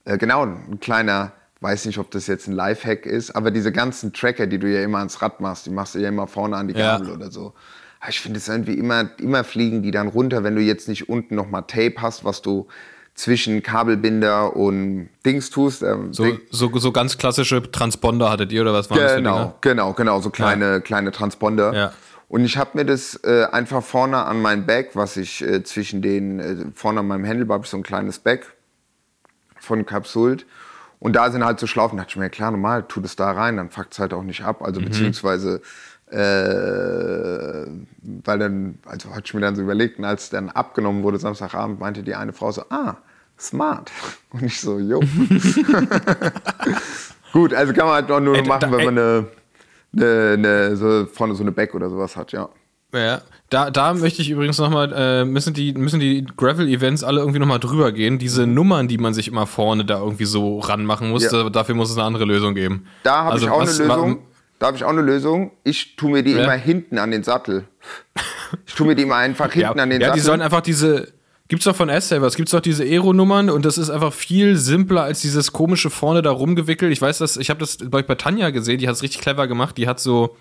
äh, 0.04 0.18
genau, 0.18 0.42
ein 0.44 0.80
kleiner, 0.80 1.32
weiß 1.60 1.86
nicht, 1.86 1.98
ob 1.98 2.10
das 2.10 2.26
jetzt 2.26 2.46
ein 2.48 2.52
Lifehack 2.52 3.06
ist, 3.06 3.30
aber 3.30 3.50
diese 3.50 3.72
ganzen 3.72 4.12
Tracker, 4.12 4.46
die 4.46 4.58
du 4.58 4.70
ja 4.70 4.82
immer 4.82 4.98
ans 4.98 5.22
Rad 5.22 5.40
machst, 5.40 5.66
die 5.66 5.70
machst 5.70 5.94
du 5.94 6.00
ja 6.00 6.08
immer 6.08 6.26
vorne 6.26 6.56
an 6.56 6.68
die 6.68 6.74
Ja. 6.74 6.98
Gabel 6.98 7.12
oder 7.12 7.30
so. 7.30 7.54
Ich 8.08 8.20
finde 8.20 8.38
es 8.38 8.48
irgendwie 8.48 8.74
immer, 8.74 9.08
immer 9.18 9.42
fliegen 9.42 9.82
die 9.82 9.90
dann 9.90 10.08
runter, 10.08 10.44
wenn 10.44 10.54
du 10.54 10.60
jetzt 10.60 10.88
nicht 10.88 11.08
unten 11.08 11.34
nochmal 11.34 11.62
Tape 11.62 11.94
hast, 11.98 12.24
was 12.24 12.42
du 12.42 12.68
zwischen 13.16 13.62
Kabelbinder 13.62 14.54
und 14.54 15.08
Dings 15.24 15.50
tust. 15.50 15.82
Ähm, 15.82 16.12
So, 16.12 16.24
Ding- 16.24 16.40
so, 16.50 16.70
so 16.78 16.92
ganz 16.92 17.16
klassische 17.18 17.62
Transponder 17.72 18.30
hattet 18.30 18.52
ihr 18.52 18.60
oder 18.62 18.72
was 18.74 18.90
waren 18.90 18.98
das 19.00 19.12
für 19.12 19.16
Genau, 19.18 19.54
genau, 19.62 19.92
genau, 19.94 20.20
so 20.20 20.30
kleine, 20.30 20.80
kleine 20.82 21.10
Transponder. 21.10 21.74
Ja. 21.74 21.92
Und 22.28 22.44
ich 22.44 22.56
habe 22.58 22.70
mir 22.74 22.84
das 22.84 23.14
äh, 23.24 23.44
einfach 23.50 23.82
vorne 23.82 24.18
an 24.24 24.42
mein 24.42 24.66
Bag, 24.66 24.90
was 24.94 25.16
ich 25.16 25.42
äh, 25.42 25.62
zwischen 25.62 26.02
den, 26.02 26.40
äh, 26.40 26.56
vorne 26.74 27.00
an 27.00 27.06
meinem 27.06 27.24
Handlebar 27.26 27.54
habe 27.56 27.64
ich 27.64 27.70
so 27.70 27.76
ein 27.78 27.82
kleines 27.82 28.18
Bag 28.18 28.40
von 29.60 29.86
Capsult. 29.86 30.44
Und 30.98 31.14
da 31.14 31.30
sind 31.30 31.44
halt 31.44 31.58
so 31.60 31.66
Schlaufen, 31.66 31.96
da 31.96 32.02
dachte 32.02 32.12
ich 32.12 32.16
mir, 32.18 32.30
klar, 32.30 32.50
normal, 32.50 32.84
tu 32.88 33.00
das 33.00 33.16
da 33.16 33.30
rein, 33.30 33.56
dann 33.56 33.70
fuckt 33.70 33.92
es 33.92 33.98
halt 33.98 34.12
auch 34.12 34.22
nicht 34.24 34.42
ab. 34.44 34.60
Also 34.62 34.80
beziehungsweise, 34.80 35.60
äh, 36.10 37.66
weil 38.24 38.38
dann, 38.38 38.78
also 38.86 39.10
hatte 39.10 39.22
ich 39.26 39.34
mir 39.34 39.40
dann 39.40 39.56
so 39.56 39.62
überlegt, 39.62 39.98
und 39.98 40.04
als 40.04 40.30
dann 40.30 40.50
abgenommen 40.50 41.02
wurde 41.02 41.18
Samstagabend, 41.18 41.80
meinte 41.80 42.02
die 42.02 42.14
eine 42.14 42.32
Frau 42.32 42.50
so, 42.50 42.62
ah, 42.70 42.96
smart. 43.38 43.90
Und 44.30 44.42
ich 44.42 44.60
so, 44.60 44.78
jo. 44.78 45.00
Gut, 47.32 47.52
also 47.54 47.72
kann 47.72 47.86
man 47.86 47.94
halt 47.96 48.10
auch 48.10 48.20
nur 48.20 48.36
Ey, 48.36 48.42
da- 48.42 48.48
machen, 48.48 48.72
wenn 48.72 48.80
ey. 48.80 48.84
man 48.86 48.98
eine, 48.98 49.26
eine, 49.96 50.32
eine 50.34 50.76
so 50.76 51.06
vorne 51.06 51.34
so 51.34 51.42
eine 51.42 51.52
Back 51.52 51.74
oder 51.74 51.90
sowas 51.90 52.16
hat, 52.16 52.32
ja. 52.32 52.48
Ja, 52.94 53.20
da, 53.50 53.70
da 53.70 53.92
möchte 53.94 54.22
ich 54.22 54.30
übrigens 54.30 54.58
nochmal, 54.58 54.90
äh, 54.96 55.24
müssen 55.24 55.52
die, 55.52 55.74
müssen 55.74 56.00
die 56.00 56.24
Gravel-Events 56.36 57.04
alle 57.04 57.20
irgendwie 57.20 57.40
nochmal 57.40 57.58
drüber 57.58 57.92
gehen. 57.92 58.18
Diese 58.18 58.46
Nummern, 58.46 58.88
die 58.88 58.96
man 58.96 59.12
sich 59.12 59.28
immer 59.28 59.46
vorne 59.46 59.84
da 59.84 59.98
irgendwie 59.98 60.24
so 60.24 60.60
ranmachen 60.60 61.10
muss, 61.10 61.24
Ja. 61.24 61.30
da, 61.44 61.50
dafür 61.50 61.74
muss 61.74 61.90
es 61.90 61.96
eine 61.98 62.06
andere 62.06 62.24
Lösung 62.24 62.54
geben. 62.54 62.86
Da 63.02 63.24
habe 63.24 63.32
Also 63.32 63.46
ich 63.46 63.52
auch 63.52 63.60
was- 63.60 63.80
eine 63.80 63.88
Lösung. 63.88 64.18
Da 64.58 64.68
habe 64.68 64.76
ich 64.78 64.84
auch 64.84 64.88
eine 64.90 65.02
Lösung. 65.02 65.50
Ich 65.64 65.96
tue 65.96 66.10
mir 66.10 66.22
die 66.22 66.32
Ja. 66.32 66.44
immer 66.44 66.52
hinten 66.54 66.96
an 66.98 67.10
den 67.10 67.22
Sattel. 67.22 67.64
Ich 68.64 68.74
tue 68.74 68.86
mir 68.86 68.94
die 68.94 69.02
immer 69.02 69.16
einfach 69.16 69.54
Ja, 69.54 69.66
hinten 69.66 69.80
an 69.80 69.90
den 69.90 70.00
ja 70.00 70.06
Sattel. 70.06 70.20
die 70.20 70.24
sollen 70.24 70.40
einfach 70.40 70.62
diese. 70.62 71.12
Gibt's 71.48 71.64
doch 71.64 71.76
von 71.76 71.88
S-Savers, 71.88 72.34
gibt's 72.34 72.50
doch 72.50 72.60
diese 72.60 72.82
Aero-Nummern 72.82 73.50
und 73.50 73.64
das 73.64 73.78
ist 73.78 73.88
einfach 73.90 74.12
viel 74.12 74.56
simpler 74.56 75.02
als 75.02 75.20
dieses 75.20 75.52
komische 75.52 75.90
vorne 75.90 76.20
da 76.22 76.32
rumgewickelt. 76.32 76.92
Ich 76.92 77.00
weiß 77.00 77.18
das, 77.18 77.36
ich 77.36 77.50
habe 77.50 77.60
das 77.60 77.78
bei, 77.78 78.02
Tanja 78.02 78.50
gesehen, 78.50 78.78
die 78.78 78.88
hat 78.88 78.96
es 78.96 79.02
richtig 79.02 79.20
clever 79.20 79.46
gemacht. 79.46 79.76
Die 79.78 79.86
hat 79.86 80.00
so 80.00 80.36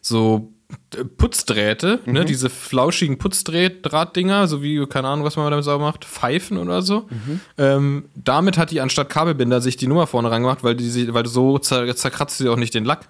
so 0.00 0.52
äh, 0.96 1.04
Putzdrähte, 1.04 2.00
ne, 2.06 2.24
diese 2.24 2.50
flauschigen 2.50 3.18
Putzdrahtdinger, 3.18 4.46
so 4.48 4.62
wie, 4.62 4.84
keine 4.86 5.08
Ahnung, 5.08 5.24
was 5.24 5.36
man 5.36 5.50
damit 5.50 5.64
sauber 5.64 5.84
macht, 5.84 6.04
Pfeifen 6.04 6.58
oder 6.58 6.82
so. 6.82 7.08
Ähm, 7.56 8.04
damit 8.14 8.58
hat 8.58 8.70
die 8.70 8.80
anstatt 8.80 9.08
Kabelbinder 9.08 9.60
sich 9.60 9.76
die 9.76 9.86
Nummer 9.86 10.06
vorne 10.06 10.30
rangemacht, 10.30 10.64
weil 10.64 10.74
die, 10.74 10.88
sie- 10.88 11.12
weil 11.14 11.26
so 11.26 11.58
zer, 11.58 11.94
zerkratzt 11.96 12.38
sie 12.38 12.48
auch 12.48 12.56
nicht 12.56 12.74
den 12.74 12.84
Lack. 12.84 13.08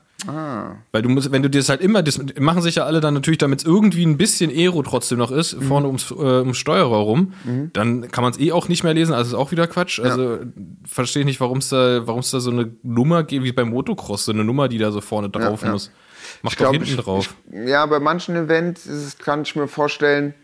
Weil 0.90 1.02
du 1.02 1.08
musst, 1.08 1.30
wenn 1.30 1.42
du 1.44 1.50
dir 1.50 1.58
das 1.60 1.68
halt 1.68 1.80
immer, 1.80 2.02
das 2.02 2.18
machen 2.40 2.60
sich 2.60 2.74
ja 2.74 2.84
alle 2.84 3.00
dann 3.00 3.14
natürlich, 3.14 3.38
damit 3.38 3.60
es 3.60 3.64
irgendwie 3.64 4.04
ein 4.04 4.16
bisschen 4.16 4.50
Aero 4.50 4.82
trotzdem 4.82 5.16
noch 5.18 5.30
ist, 5.30 5.56
vorne 5.62 5.86
ums, 5.86 6.10
äh, 6.10 6.14
ums 6.14 6.56
Steuerer 6.58 6.96
rum, 6.96 7.32
dann 7.72 8.08
kann 8.10 8.22
man 8.24 8.32
es 8.32 8.40
eh 8.40 8.50
auch 8.50 8.66
nicht 8.68 8.82
mehr 8.82 8.94
lesen, 8.94 9.14
also 9.14 9.28
ist 9.36 9.40
auch 9.40 9.52
wieder 9.52 9.68
Quatsch. 9.68 10.00
Also 10.00 10.38
verstehe 10.84 11.20
ich 11.20 11.26
nicht, 11.26 11.40
warum 11.40 11.58
es 11.58 11.68
da, 11.68 12.04
warum 12.08 12.20
es 12.20 12.32
da 12.32 12.40
so 12.40 12.50
eine 12.50 12.68
Nummer 12.82 13.22
gibt, 13.22 13.44
wie 13.44 13.52
beim 13.52 13.68
Motocross, 13.70 14.24
so 14.24 14.32
eine 14.32 14.42
Nummer, 14.44 14.66
die 14.68 14.78
da 14.78 14.90
so 14.90 15.00
vorne 15.00 15.28
drauf 15.30 15.62
ja. 15.62 15.70
muss. 15.70 15.92
Mach 16.42 16.52
Ich 16.52 16.56
doch 16.58 16.70
glaub, 16.70 16.74
hinten 16.84 16.96
drauf. 16.96 17.34
Ich, 17.50 17.68
ja, 17.68 17.84
bei 17.86 17.98
manchen 18.00 18.36
Events 18.36 18.86
es, 18.86 19.18
kann 19.18 19.42
ich 19.42 19.56
mir 19.56 19.68
vorstellen, 19.68 20.34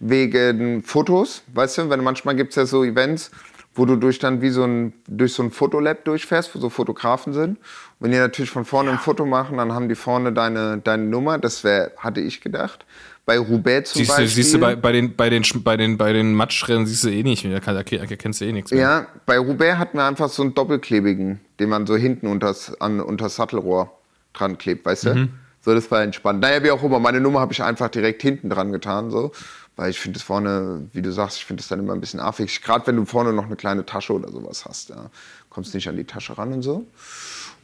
wegen 0.00 0.82
Fotos. 0.82 1.42
Weißt 1.54 1.78
du, 1.78 1.90
wenn 1.90 2.02
manchmal 2.02 2.36
gibt 2.36 2.50
es 2.50 2.56
ja 2.56 2.66
so 2.66 2.84
Events, 2.84 3.30
wo 3.74 3.84
du 3.86 3.96
durch 3.96 4.18
dann 4.18 4.40
wie 4.40 4.50
so 4.50 4.64
ein, 4.64 4.92
durch 5.08 5.32
so 5.32 5.42
ein 5.42 5.50
Fotolab 5.50 6.04
durchfährst, 6.04 6.54
wo 6.54 6.58
so 6.60 6.68
Fotografen 6.70 7.32
sind. 7.32 7.58
Und 7.58 7.58
wenn 8.00 8.10
die 8.12 8.18
natürlich 8.18 8.50
von 8.50 8.64
vorne 8.64 8.90
ein 8.90 8.98
Foto 8.98 9.26
machen, 9.26 9.56
dann 9.58 9.72
haben 9.72 9.88
die 9.88 9.94
vorne 9.94 10.32
deine, 10.32 10.78
deine 10.78 11.04
Nummer. 11.04 11.38
Das 11.38 11.64
wär, 11.64 11.92
hatte 11.98 12.20
ich 12.20 12.40
gedacht. 12.40 12.84
Bei 13.26 13.38
Roubaix 13.38 13.92
zum 13.92 14.00
Siehst 14.00 14.10
du, 14.10 14.16
Beispiel. 14.22 14.28
siehst 14.44 14.54
du 14.54 14.58
bei, 14.60 14.76
bei 14.76 14.92
den, 14.92 15.16
bei 15.16 15.30
den, 15.30 15.42
bei 15.64 15.76
den, 15.78 15.96
bei 15.96 16.12
den 16.12 16.34
Matschrennen 16.34 16.84
siehst 16.86 17.04
du 17.04 17.08
eh 17.08 17.22
nicht, 17.22 17.42
kann- 17.62 17.74
da 17.74 17.80
erkennst 17.80 18.42
du 18.42 18.44
eh 18.44 18.52
nichts 18.52 18.70
mehr. 18.70 18.80
Ja, 18.80 19.06
bei 19.24 19.38
Roubaix 19.38 19.78
hatten 19.78 19.96
wir 19.96 20.04
einfach 20.04 20.28
so 20.28 20.42
einen 20.42 20.54
doppelklebigen, 20.54 21.40
den 21.58 21.68
man 21.70 21.86
so 21.86 21.96
hinten 21.96 22.26
unters, 22.26 22.78
an, 22.80 23.00
unters 23.00 23.36
Sattelrohr 23.36 23.90
dran 24.34 24.58
klebt, 24.58 24.84
weißt 24.84 25.06
du? 25.06 25.28
So, 25.64 25.74
das 25.74 25.90
war 25.90 26.02
entspannt. 26.02 26.40
Naja, 26.40 26.62
wie 26.62 26.70
auch 26.70 26.82
immer, 26.82 26.98
meine 26.98 27.20
Nummer 27.20 27.40
habe 27.40 27.54
ich 27.54 27.62
einfach 27.62 27.88
direkt 27.88 28.20
hinten 28.20 28.50
dran 28.50 28.70
getan, 28.70 29.10
so. 29.10 29.32
Weil 29.76 29.90
ich 29.90 29.98
finde 29.98 30.18
es 30.18 30.22
vorne, 30.22 30.88
wie 30.92 31.00
du 31.00 31.10
sagst, 31.10 31.38
ich 31.38 31.46
finde 31.46 31.62
es 31.62 31.68
dann 31.68 31.80
immer 31.80 31.94
ein 31.94 32.00
bisschen 32.00 32.20
affig. 32.20 32.62
Gerade 32.62 32.86
wenn 32.86 32.96
du 32.96 33.06
vorne 33.06 33.32
noch 33.32 33.46
eine 33.46 33.56
kleine 33.56 33.86
Tasche 33.86 34.12
oder 34.12 34.30
sowas 34.30 34.66
hast, 34.66 34.90
ja. 34.90 35.10
Kommst 35.48 35.74
nicht 35.74 35.88
an 35.88 35.96
die 35.96 36.04
Tasche 36.04 36.36
ran 36.36 36.52
und 36.52 36.62
so. 36.62 36.86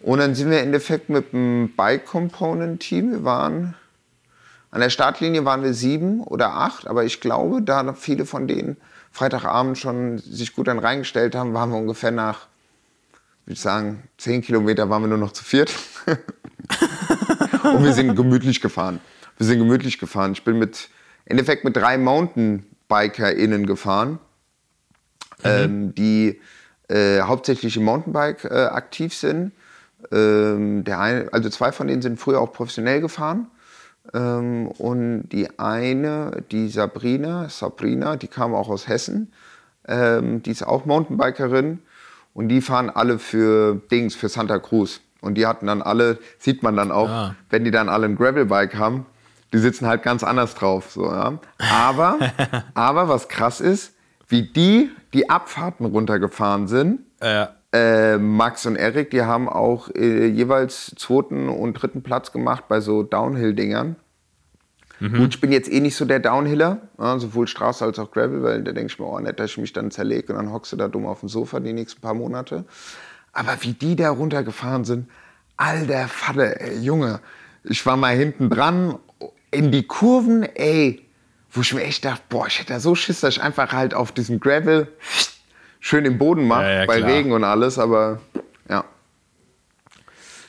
Und 0.00 0.18
dann 0.18 0.34
sind 0.34 0.50
wir 0.50 0.60
im 0.60 0.66
Endeffekt 0.66 1.10
mit 1.10 1.32
dem 1.32 1.74
Bike-Component-Team, 1.76 3.10
wir 3.12 3.24
waren 3.24 3.74
an 4.70 4.80
der 4.80 4.90
Startlinie 4.90 5.44
waren 5.44 5.62
wir 5.62 5.74
sieben 5.74 6.22
oder 6.22 6.54
acht, 6.54 6.86
aber 6.86 7.04
ich 7.04 7.20
glaube, 7.20 7.60
da 7.60 7.92
viele 7.94 8.24
von 8.24 8.46
denen 8.46 8.76
Freitagabend 9.10 9.76
schon 9.78 10.18
sich 10.18 10.54
gut 10.54 10.68
dann 10.68 10.78
reingestellt 10.78 11.34
haben, 11.34 11.52
waren 11.54 11.70
wir 11.70 11.78
ungefähr 11.78 12.12
nach, 12.12 12.46
würde 13.44 13.54
ich 13.54 13.60
sagen, 13.60 14.04
zehn 14.16 14.42
Kilometer 14.42 14.88
waren 14.88 15.02
wir 15.02 15.08
nur 15.08 15.18
noch 15.18 15.32
zu 15.32 15.44
viert. 15.44 15.72
Und 17.64 17.84
wir 17.84 17.92
sind 17.92 18.14
gemütlich 18.16 18.60
gefahren. 18.60 19.00
Wir 19.36 19.46
sind 19.46 19.58
gemütlich 19.58 19.98
gefahren. 19.98 20.32
Ich 20.32 20.44
bin 20.44 20.58
mit, 20.58 20.88
im 21.24 21.32
Endeffekt 21.32 21.64
mit 21.64 21.76
drei 21.76 21.98
MountainbikerInnen 21.98 23.66
gefahren, 23.66 24.18
ähm, 25.44 25.94
die 25.94 26.40
äh, 26.88 27.20
hauptsächlich 27.22 27.76
im 27.76 27.84
Mountainbike 27.84 28.44
äh, 28.44 28.66
aktiv 28.66 29.14
sind. 29.14 29.52
Ähm, 30.12 30.84
der 30.84 31.00
eine, 31.00 31.28
also 31.32 31.48
zwei 31.50 31.72
von 31.72 31.86
denen 31.86 32.02
sind 32.02 32.18
früher 32.18 32.40
auch 32.40 32.52
professionell 32.52 33.00
gefahren. 33.00 33.46
Ähm, 34.12 34.68
und 34.68 35.28
die 35.28 35.58
eine, 35.58 36.42
die 36.50 36.68
Sabrina, 36.68 37.48
Sabrina, 37.48 38.16
die 38.16 38.28
kam 38.28 38.54
auch 38.54 38.68
aus 38.68 38.88
Hessen. 38.88 39.32
Ähm, 39.86 40.42
die 40.42 40.50
ist 40.50 40.62
auch 40.62 40.84
Mountainbikerin. 40.84 41.80
Und 42.34 42.48
die 42.48 42.60
fahren 42.60 42.90
alle 42.90 43.18
für 43.18 43.80
Dings, 43.90 44.14
für 44.14 44.28
Santa 44.28 44.58
Cruz. 44.58 45.00
Und 45.20 45.34
die 45.34 45.46
hatten 45.46 45.66
dann 45.66 45.82
alle, 45.82 46.18
sieht 46.38 46.62
man 46.62 46.76
dann 46.76 46.90
auch, 46.90 47.08
Ah. 47.08 47.34
wenn 47.50 47.64
die 47.64 47.70
dann 47.70 47.88
alle 47.88 48.06
ein 48.06 48.16
Gravelbike 48.16 48.76
haben, 48.76 49.06
die 49.52 49.58
sitzen 49.58 49.86
halt 49.86 50.02
ganz 50.02 50.22
anders 50.24 50.54
drauf. 50.54 50.90
So, 50.92 51.06
ja. 51.10 51.38
aber, 51.58 52.18
aber 52.74 53.08
was 53.08 53.28
krass 53.28 53.60
ist, 53.60 53.94
wie 54.28 54.42
die 54.42 54.90
die 55.12 55.28
Abfahrten 55.28 55.86
runtergefahren 55.86 56.68
sind, 56.68 57.00
Äh, 57.20 57.46
äh, 57.72 58.16
Max 58.18 58.64
und 58.66 58.76
Erik, 58.76 59.10
die 59.10 59.22
haben 59.22 59.48
auch 59.48 59.90
äh, 59.94 60.26
jeweils 60.26 60.94
zweiten 60.96 61.48
und 61.48 61.74
dritten 61.74 62.02
Platz 62.02 62.32
gemacht 62.32 62.64
bei 62.68 62.80
so 62.80 63.02
Downhill-Dingern. 63.02 63.96
Gut, 65.00 65.34
ich 65.34 65.40
bin 65.40 65.50
jetzt 65.50 65.72
eh 65.72 65.80
nicht 65.80 65.96
so 65.96 66.04
der 66.04 66.18
Downhiller, 66.20 66.76
ja, 66.98 67.18
sowohl 67.18 67.46
Straße 67.46 67.82
als 67.86 67.98
auch 67.98 68.10
Gravel, 68.10 68.42
weil 68.42 68.62
da 68.62 68.72
denke 68.72 68.92
ich 68.92 68.98
mir, 68.98 69.06
oh, 69.06 69.18
nicht, 69.18 69.40
dass 69.40 69.50
ich 69.52 69.56
mich 69.58 69.72
dann 69.72 69.90
zerlege 69.90 70.30
und 70.34 70.38
dann 70.38 70.52
hockst 70.52 70.72
du 70.72 70.76
da 70.76 70.88
dumm 70.88 71.06
auf 71.06 71.20
dem 71.20 71.30
Sofa 71.30 71.58
die 71.58 71.72
nächsten 71.72 72.02
paar 72.02 72.12
Monate. 72.12 72.66
Aber 73.32 73.56
wie 73.60 73.72
die 73.72 73.96
da 73.96 74.10
runtergefahren 74.10 74.84
sind, 74.84 75.08
alter 75.56 76.08
Vater, 76.08 76.60
ey, 76.60 76.78
Junge, 76.80 77.20
ich 77.64 77.84
war 77.86 77.96
mal 77.96 78.16
hinten 78.16 78.50
dran 78.50 78.96
in 79.50 79.70
die 79.70 79.82
Kurven, 79.84 80.42
ey, 80.42 81.04
wo 81.52 81.60
ich 81.60 81.74
mir 81.74 81.82
echt 81.84 82.04
dachte, 82.04 82.22
boah, 82.28 82.46
ich 82.46 82.58
hätte 82.58 82.72
da 82.72 82.80
so 82.80 82.94
Schiss, 82.94 83.20
dass 83.20 83.36
ich 83.36 83.42
einfach 83.42 83.72
halt 83.72 83.92
auf 83.94 84.12
diesem 84.12 84.40
Gravel 84.40 84.88
schön 85.80 86.04
den 86.04 86.18
Boden 86.18 86.46
mache, 86.46 86.62
Ja, 86.62 86.70
ja, 86.80 86.86
bei 86.86 86.98
klar. 86.98 87.10
Regen 87.10 87.32
und 87.32 87.44
alles, 87.44 87.78
aber 87.78 88.20
ja. 88.68 88.84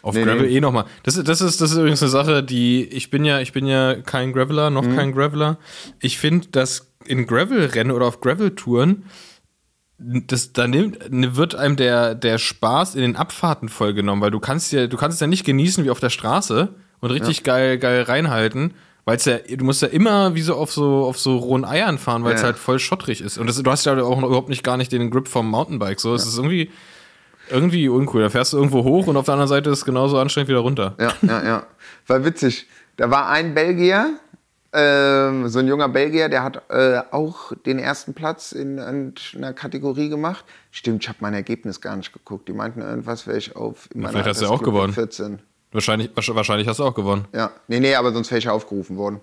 Auf 0.03 0.15
Nee, 0.15 0.23
Gravel 0.23 0.47
nee. 0.47 0.57
eh 0.57 0.61
nochmal. 0.61 0.85
Das, 1.03 1.15
ist- 1.17 1.27
das, 1.27 1.41
ist, 1.41 1.61
das 1.61 1.71
ist 1.71 1.77
übrigens 1.77 2.01
eine 2.01 2.09
Sache, 2.09 2.43
die 2.43 2.85
ich 2.85 3.09
bin 3.11 3.23
ja, 3.25 3.39
ich 3.39 3.51
bin 3.53 3.65
ja 3.67 3.95
kein 4.01 4.33
Graveler, 4.33 4.69
noch 4.71 4.83
kein 4.95 5.11
Graveler. 5.13 5.57
Ich 5.99 6.17
finde, 6.17 6.47
dass 6.47 6.87
in 7.05 7.27
Gravel-Rennen 7.27 7.91
oder 7.91 8.05
auf 8.07 8.19
Gravel-Touren, 8.21 9.03
das, 10.03 10.53
da 10.53 10.67
nimmt, 10.67 11.11
ne, 11.11 11.35
wird 11.35 11.55
einem 11.55 11.75
der, 11.75 12.15
der 12.15 12.37
Spaß 12.37 12.95
in 12.95 13.01
den 13.01 13.15
Abfahrten 13.15 13.69
vollgenommen, 13.69 14.21
weil 14.21 14.31
du 14.31 14.39
kannst 14.39 14.71
ja, 14.71 14.87
du 14.87 14.97
kannst 14.97 15.15
es 15.15 15.21
ja 15.21 15.27
nicht 15.27 15.45
genießen 15.45 15.83
wie 15.85 15.89
auf 15.91 15.99
der 15.99 16.09
Straße 16.09 16.69
und 16.99 17.11
richtig 17.11 17.43
geil, 17.43 17.77
geil 17.77 18.03
reinhalten. 18.03 18.73
Weil 19.03 19.17
ja, 19.23 19.37
du 19.57 19.65
musst 19.65 19.81
ja 19.81 19.87
immer 19.87 20.35
wie 20.35 20.41
so 20.41 20.55
auf 20.55 20.71
so, 20.71 21.05
auf 21.05 21.17
so 21.19 21.37
rohen 21.37 21.65
Eiern 21.65 21.97
fahren, 21.97 22.23
weil 22.23 22.35
es 22.35 22.41
Ja. 22.41 22.47
halt 22.47 22.57
voll 22.57 22.77
schottrig 22.77 23.21
ist. 23.21 23.39
Und 23.39 23.47
das, 23.47 23.61
du 23.61 23.71
hast 23.71 23.83
ja 23.85 23.99
auch 24.01 24.19
noch 24.19 24.27
überhaupt 24.27 24.49
nicht 24.49 24.63
gar 24.63 24.77
nicht 24.77 24.91
den 24.91 25.09
Grip 25.09 25.27
vom 25.27 25.49
Mountainbike. 25.49 25.99
So, 25.99 26.13
es 26.13 26.27
ist 26.27 26.37
irgendwie, 26.37 26.69
irgendwie 27.49 27.89
uncool. 27.89 28.21
Da 28.21 28.29
fährst 28.29 28.53
du 28.53 28.57
irgendwo 28.57 28.83
hoch 28.83 29.07
und 29.07 29.17
auf 29.17 29.25
der 29.25 29.33
anderen 29.33 29.49
Seite 29.49 29.71
ist 29.71 29.79
es 29.79 29.85
genauso 29.85 30.19
anstrengend 30.19 30.49
wieder 30.49 30.59
runter. 30.59 30.95
Ja, 30.99 31.13
ja, 31.23 31.43
ja. 31.43 31.65
War 32.07 32.23
witzig. 32.23 32.67
Da 32.97 33.09
war 33.09 33.27
ein 33.29 33.55
Belgier, 33.55 34.11
ähm, 34.73 35.47
so 35.49 35.59
ein 35.59 35.67
junger 35.67 35.89
Belgier, 35.89 36.29
der 36.29 36.43
hat 36.43 36.63
äh, 36.69 37.01
auch 37.11 37.51
den 37.65 37.77
ersten 37.79 38.13
Platz 38.13 38.51
in, 38.53 38.77
in 38.77 39.13
einer 39.35 39.53
Kategorie 39.53 40.09
gemacht. 40.09 40.45
Stimmt, 40.71 41.03
ich 41.03 41.09
habe 41.09 41.17
mein 41.21 41.33
Ergebnis 41.33 41.81
gar 41.81 41.95
nicht 41.97 42.13
geguckt. 42.13 42.47
Die 42.47 42.53
meinten 42.53 42.81
irgendwas, 42.81 43.27
wäre 43.27 43.37
ich 43.37 43.55
auf 43.55 43.89
in 43.93 44.01
meiner 44.01 44.11
vielleicht 44.13 44.29
hast 44.29 44.41
du 44.41 44.45
ja 44.45 44.51
auch 44.51 44.63
gewonnen. 44.63 44.93
14. 44.93 45.39
Wahrscheinlich, 45.73 46.09
wahrsch- 46.11 46.33
wahrscheinlich 46.35 46.67
hast 46.67 46.79
du 46.79 46.85
auch 46.85 46.93
gewonnen. 46.95 47.25
Ja, 47.33 47.51
nee, 47.67 47.79
nee, 47.79 47.95
aber 47.95 48.11
sonst 48.13 48.29
wäre 48.31 48.39
ich 48.39 48.47
aufgerufen 48.49 48.97
worden. 48.97 49.19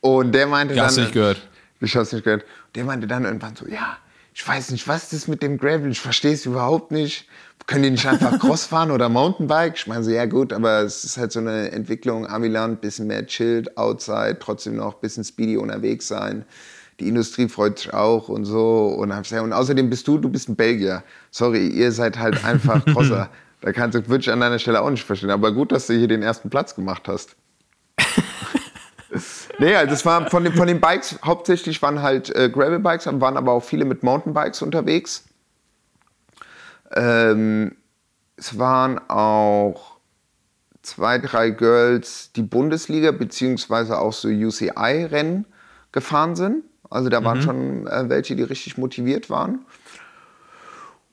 Und 0.00 0.32
der 0.32 0.46
meinte 0.46 0.74
Ja, 0.74 0.80
dann. 0.82 0.86
hast 0.88 0.96
du 0.96 1.02
nicht 1.02 1.12
gehört. 1.12 1.40
Ich 1.80 1.96
hab's 1.96 2.12
nicht 2.12 2.24
gehört. 2.24 2.44
Der 2.74 2.84
meinte 2.84 3.06
dann 3.06 3.24
irgendwann 3.24 3.56
so, 3.56 3.66
ja, 3.66 3.96
ich 4.34 4.46
weiß 4.46 4.70
nicht, 4.70 4.86
was 4.88 5.10
das 5.10 5.28
mit 5.28 5.42
dem 5.42 5.58
Gravel, 5.58 5.90
ich 5.90 6.00
verstehe 6.00 6.32
es 6.32 6.46
überhaupt 6.46 6.90
nicht. 6.92 7.26
Können 7.70 7.84
die 7.84 7.90
nicht 7.90 8.06
einfach 8.06 8.36
Cross 8.40 8.64
fahren 8.64 8.90
oder 8.90 9.08
Mountainbike? 9.08 9.76
Ich 9.76 9.86
meine 9.86 10.02
so, 10.02 10.10
ja 10.10 10.26
gut, 10.26 10.52
aber 10.52 10.80
es 10.80 11.04
ist 11.04 11.16
halt 11.16 11.30
so 11.30 11.38
eine 11.38 11.70
Entwicklung, 11.70 12.26
Amiland, 12.26 12.80
bisschen 12.80 13.06
mehr 13.06 13.24
chilled, 13.24 13.76
outside, 13.78 14.38
trotzdem 14.40 14.74
noch 14.74 14.94
bisschen 14.94 15.22
speedy 15.22 15.56
unterwegs 15.56 16.08
sein. 16.08 16.44
Die 16.98 17.06
Industrie 17.06 17.48
freut 17.48 17.78
sich 17.78 17.94
auch 17.94 18.28
und 18.28 18.44
so. 18.44 18.88
Und, 18.88 19.12
und 19.12 19.52
außerdem 19.52 19.88
bist 19.88 20.08
du, 20.08 20.18
du 20.18 20.28
bist 20.28 20.48
ein 20.48 20.56
Belgier. 20.56 21.04
Sorry, 21.30 21.68
ihr 21.68 21.92
seid 21.92 22.18
halt 22.18 22.44
einfach 22.44 22.84
Crosser. 22.86 23.30
da 23.60 23.70
kannst 23.70 23.96
du 23.96 24.08
wirklich 24.08 24.32
an 24.32 24.40
deiner 24.40 24.58
Stelle 24.58 24.82
auch 24.82 24.90
nicht 24.90 25.04
verstehen. 25.04 25.30
Aber 25.30 25.52
gut, 25.52 25.70
dass 25.70 25.86
du 25.86 25.94
hier 25.94 26.08
den 26.08 26.24
ersten 26.24 26.50
Platz 26.50 26.74
gemacht 26.74 27.06
hast. 27.06 27.36
Nee, 29.58 29.74
also 29.74 29.92
es 29.92 30.06
war 30.06 30.30
von 30.30 30.44
den, 30.44 30.54
von 30.54 30.68
den 30.68 30.80
Bikes, 30.80 31.18
hauptsächlich 31.22 31.82
waren 31.82 32.00
halt 32.00 32.34
äh, 32.34 32.48
Gravel-Bikes, 32.48 33.06
waren 33.06 33.36
aber 33.36 33.52
auch 33.52 33.62
viele 33.62 33.84
mit 33.84 34.02
Mountainbikes 34.02 34.62
unterwegs. 34.62 35.24
Ähm, 36.94 37.76
es 38.36 38.58
waren 38.58 38.98
auch 39.08 39.98
zwei, 40.82 41.18
drei 41.18 41.50
Girls, 41.50 42.32
die 42.32 42.42
Bundesliga 42.42 43.12
beziehungsweise 43.12 43.98
auch 43.98 44.12
so 44.12 44.28
UCI-Rennen 44.28 45.46
gefahren 45.92 46.36
sind. 46.36 46.64
Also 46.88 47.08
da 47.08 47.22
waren 47.22 47.40
schon 47.42 47.86
äh, 47.86 48.08
welche, 48.08 48.34
die 48.34 48.42
richtig 48.42 48.76
motiviert 48.76 49.30
waren. 49.30 49.64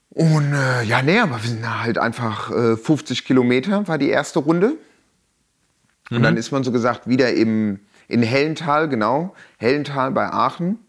Und 0.09 0.51
äh, 0.53 0.83
ja, 0.83 1.03
nee, 1.03 1.19
aber 1.19 1.43
wir 1.43 1.49
sind 1.49 1.63
da 1.63 1.83
halt 1.83 1.99
einfach 1.99 2.49
äh, 2.49 2.75
50 2.75 3.25
Kilometer 3.25 3.87
war 3.87 3.99
die 3.99 4.09
erste 4.09 4.39
Runde. 4.39 4.73
Und 6.09 6.23
dann 6.23 6.37
ist 6.37 6.51
man 6.51 6.63
so 6.63 6.71
gesagt 6.71 7.07
wieder 7.07 7.33
im, 7.33 7.81
in 8.07 8.23
Hellental, 8.23 8.87
genau, 8.87 9.35
Hellental 9.57 10.11
bei 10.11 10.31
Aachen, 10.31 10.79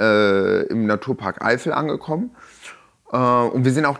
äh, 0.00 0.66
im 0.66 0.86
Naturpark 0.86 1.42
Eifel 1.42 1.72
angekommen. 1.72 2.32
Äh, 3.12 3.16
und 3.16 3.64
wir 3.64 3.72
sind 3.72 3.84
auch 3.84 3.98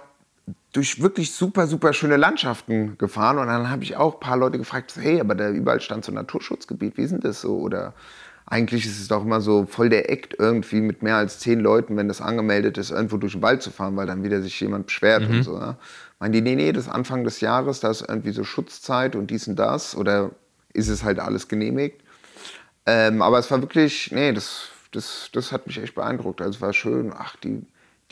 durch 0.72 1.02
wirklich 1.02 1.32
super, 1.32 1.66
super 1.66 1.92
schöne 1.92 2.16
Landschaften 2.16 2.96
gefahren. 2.98 3.38
Und 3.38 3.46
dann 3.46 3.70
habe 3.70 3.84
ich 3.84 3.96
auch 3.96 4.14
ein 4.14 4.20
paar 4.20 4.36
Leute 4.36 4.58
gefragt, 4.58 4.94
hey, 4.98 5.20
aber 5.20 5.34
da 5.34 5.50
überall 5.50 5.80
stand 5.80 6.04
so 6.04 6.12
ein 6.12 6.16
Naturschutzgebiet, 6.16 6.96
wie 6.96 7.02
ist 7.02 7.12
denn 7.12 7.20
das 7.20 7.42
so? 7.42 7.58
Oder 7.58 7.94
eigentlich 8.46 8.86
ist 8.86 9.00
es 9.00 9.08
doch 9.08 9.22
immer 9.22 9.40
so 9.40 9.66
voll 9.66 9.88
der 9.88 10.10
Act 10.10 10.34
irgendwie 10.38 10.80
mit 10.80 11.02
mehr 11.02 11.16
als 11.16 11.38
zehn 11.38 11.60
Leuten, 11.60 11.96
wenn 11.96 12.08
das 12.08 12.20
angemeldet 12.20 12.76
ist, 12.76 12.90
irgendwo 12.90 13.16
durch 13.16 13.32
den 13.32 13.42
Wald 13.42 13.62
zu 13.62 13.70
fahren, 13.70 13.96
weil 13.96 14.06
dann 14.06 14.24
wieder 14.24 14.42
sich 14.42 14.58
jemand 14.60 14.86
beschwert 14.86 15.28
und 15.28 15.42
so. 15.42 15.58
Ja. 15.58 15.76
Meinen 16.18 16.32
die, 16.32 16.40
nee, 16.40 16.56
nee, 16.56 16.72
das 16.72 16.84
ist 16.86 16.90
Anfang 16.90 17.24
des 17.24 17.40
Jahres, 17.40 17.80
da 17.80 17.90
ist 17.90 18.04
irgendwie 18.06 18.32
so 18.32 18.44
Schutzzeit 18.44 19.14
und 19.14 19.30
dies 19.30 19.46
und 19.46 19.56
das. 19.56 19.96
Oder 19.96 20.30
ist 20.72 20.88
es 20.88 21.04
halt 21.04 21.18
alles 21.18 21.48
genehmigt? 21.48 22.02
Ähm, 22.86 23.22
aber 23.22 23.38
es 23.38 23.50
war 23.50 23.60
wirklich, 23.60 24.10
nee, 24.12 24.32
das, 24.32 24.68
das, 24.90 25.30
das 25.32 25.52
hat 25.52 25.66
mich 25.66 25.80
echt 25.80 25.94
beeindruckt. 25.94 26.40
Also 26.40 26.56
es 26.56 26.60
war 26.60 26.72
schön, 26.72 27.12
ach, 27.16 27.36
die, 27.36 27.62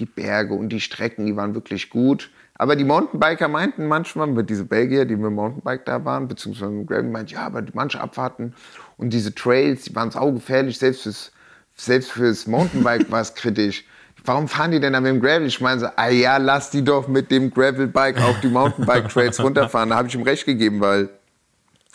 die 0.00 0.06
Berge 0.06 0.54
und 0.54 0.70
die 0.70 0.80
Strecken, 0.80 1.26
die 1.26 1.36
waren 1.36 1.54
wirklich 1.54 1.90
gut. 1.90 2.30
Aber 2.54 2.76
die 2.76 2.84
Mountainbiker 2.84 3.48
meinten 3.48 3.86
manchmal, 3.86 4.26
mit 4.26 4.50
diese 4.50 4.64
Belgier, 4.64 5.04
die 5.04 5.16
mit 5.16 5.26
dem 5.26 5.34
Mountainbike 5.34 5.86
da 5.86 6.04
waren, 6.04 6.28
beziehungsweise 6.28 6.70
mit 6.70 6.88
Gravel, 6.88 7.04
meinten, 7.04 7.32
ja, 7.32 7.46
aber 7.46 7.62
manche 7.72 8.00
Abfahrten 8.00 8.54
und 8.96 9.14
diese 9.14 9.34
Trails, 9.34 9.84
die 9.84 9.94
waren 9.94 10.10
saugefährlich, 10.10 10.78
selbst 10.78 11.04
fürs, 11.04 11.32
selbst 11.74 12.12
fürs 12.12 12.46
Mountainbike 12.46 13.10
war 13.10 13.20
es 13.20 13.34
kritisch. 13.34 13.84
Warum 14.24 14.48
fahren 14.48 14.72
die 14.72 14.80
denn 14.80 14.92
da 14.92 15.00
mit 15.00 15.10
dem 15.10 15.20
Gravel? 15.20 15.46
Ich 15.46 15.60
meine 15.60 15.80
so, 15.80 15.86
ah 15.96 16.10
ja, 16.10 16.36
lass 16.36 16.70
die 16.70 16.84
doch 16.84 17.08
mit 17.08 17.30
dem 17.30 17.50
Gravelbike 17.50 18.20
auf 18.20 18.40
die 18.40 18.48
Mountainbike-Trails 18.48 19.40
runterfahren. 19.42 19.88
Da 19.88 19.96
habe 19.96 20.08
ich 20.08 20.14
ihm 20.14 20.22
recht 20.22 20.44
gegeben, 20.44 20.80
weil 20.80 21.08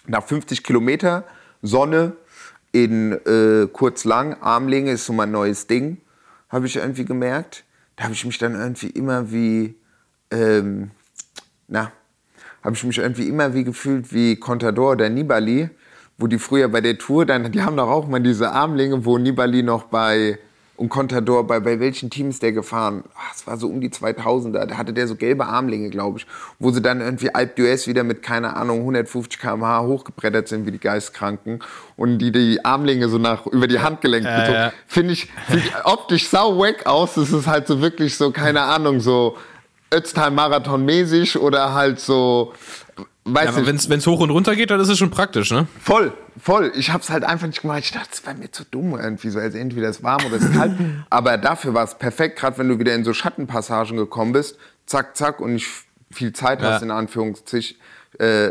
nach 0.07 0.23
50 0.23 0.63
Kilometer 0.63 1.25
Sonne 1.61 2.13
in 2.71 3.11
äh, 3.11 3.67
kurz 3.71 4.05
lang, 4.05 4.37
Armlänge 4.41 4.91
ist 4.91 5.05
so 5.05 5.13
mein 5.13 5.31
neues 5.31 5.67
Ding, 5.67 6.01
habe 6.49 6.65
ich 6.65 6.75
irgendwie 6.75 7.05
gemerkt. 7.05 7.64
Da 7.95 8.05
habe 8.05 8.13
ich 8.13 8.25
mich 8.25 8.37
dann 8.37 8.55
irgendwie 8.55 8.89
immer 8.89 9.31
wie, 9.31 9.75
ähm, 10.31 10.91
na, 11.67 11.91
habe 12.63 12.75
ich 12.75 12.83
mich 12.83 12.97
irgendwie 12.97 13.27
immer 13.27 13.53
wie 13.53 13.63
gefühlt 13.63 14.11
wie 14.11 14.35
Contador 14.35 14.91
oder 14.93 15.09
Nibali, 15.09 15.69
wo 16.17 16.27
die 16.27 16.39
früher 16.39 16.67
bei 16.67 16.81
der 16.81 16.97
Tour 16.97 17.25
dann, 17.25 17.51
die 17.51 17.61
haben 17.61 17.77
doch 17.77 17.89
auch 17.89 18.07
mal 18.07 18.19
diese 18.19 18.51
Armlänge, 18.51 19.05
wo 19.05 19.17
Nibali 19.17 19.63
noch 19.63 19.83
bei 19.83 20.39
und 20.77 20.89
Contador, 20.89 21.47
bei, 21.47 21.59
bei 21.59 21.79
welchen 21.79 22.09
Teams 22.09 22.39
der 22.39 22.51
gefahren? 22.51 23.03
Es 23.33 23.47
war 23.47 23.57
so 23.57 23.67
um 23.67 23.79
die 23.81 23.89
2000er, 23.89 24.65
da 24.65 24.77
hatte 24.77 24.91
der 24.93 25.07
so 25.07 25.15
gelbe 25.15 25.45
Armlänge, 25.45 25.89
glaube 25.89 26.19
ich, 26.19 26.27
wo 26.59 26.71
sie 26.71 26.81
dann 26.81 27.01
irgendwie 27.01 27.33
Alp 27.33 27.57
d'Huez 27.57 27.87
wieder 27.87 28.03
mit, 28.03 28.21
keine 28.23 28.55
Ahnung, 28.55 28.79
150 28.79 29.39
km/h 29.39 29.83
hochgebrettert 29.83 30.47
sind 30.47 30.65
wie 30.65 30.71
die 30.71 30.79
Geistkranken 30.79 31.59
und 31.95 32.17
die 32.19 32.31
die 32.31 32.63
Armlänge 32.65 33.07
so 33.09 33.17
nach 33.17 33.45
über 33.47 33.67
die 33.67 33.79
Handgelenke 33.79 34.27
Ja, 34.29 34.39
gezogen. 34.39 34.57
ja. 34.57 34.73
Finde 34.87 35.13
ich, 35.13 35.29
sieht 35.49 35.71
optisch 35.85 36.27
sau 36.27 36.57
wack 36.59 36.85
aus, 36.85 37.15
es 37.17 37.31
ist 37.31 37.47
halt 37.47 37.67
so 37.67 37.81
wirklich 37.81 38.17
so, 38.17 38.31
keine 38.31 38.61
Ahnung, 38.63 38.99
so 38.99 39.37
Ötztal-Marathon 39.93 40.83
mäßig 40.83 41.39
oder 41.39 41.73
halt 41.73 41.99
so, 41.99 42.53
Ja, 43.27 43.33
weißt 43.33 43.47
aber 43.49 43.61
du, 43.61 43.67
wenn 43.89 43.97
es 43.99 44.07
hoch 44.07 44.19
und 44.19 44.29
runter 44.29 44.55
geht, 44.55 44.69
dann 44.69 44.79
ist 44.79 44.89
es 44.89 44.97
schon 44.97 45.09
praktisch, 45.09 45.51
ne? 45.51 45.67
Voll, 45.81 46.13
voll. 46.39 46.71
Ich 46.75 46.91
hab's 46.91 47.09
halt 47.09 47.23
einfach 47.23 47.47
nicht 47.47 47.61
gemacht. 47.61 47.79
Ich 47.83 47.91
dachte, 47.91 48.09
es 48.11 48.25
war 48.25 48.33
mir 48.35 48.51
zu 48.51 48.63
dumm 48.65 48.97
irgendwie 48.99 49.29
so. 49.29 49.39
Also 49.39 49.57
entweder 49.57 49.89
ist 49.89 50.03
warm 50.03 50.23
oder 50.25 50.35
es 50.35 50.43
ist 50.43 50.53
kalt. 50.53 50.73
Aber 51.09 51.37
dafür 51.37 51.73
war 51.73 51.83
es 51.83 51.95
perfekt, 51.95 52.37
gerade 52.37 52.57
wenn 52.59 52.69
du 52.69 52.77
wieder 52.77 52.93
in 52.93 53.03
so 53.03 53.13
Schattenpassagen 53.13 53.97
gekommen 53.97 54.31
bist. 54.33 54.57
Zack, 54.85 55.17
zack 55.17 55.39
und 55.39 55.53
nicht 55.53 55.67
viel 56.11 56.33
Zeit 56.33 56.61
Ja. 56.61 56.73
hast, 56.73 56.83
in 56.83 56.91
Anführungszeichen, 56.91 57.77
äh, 58.19 58.45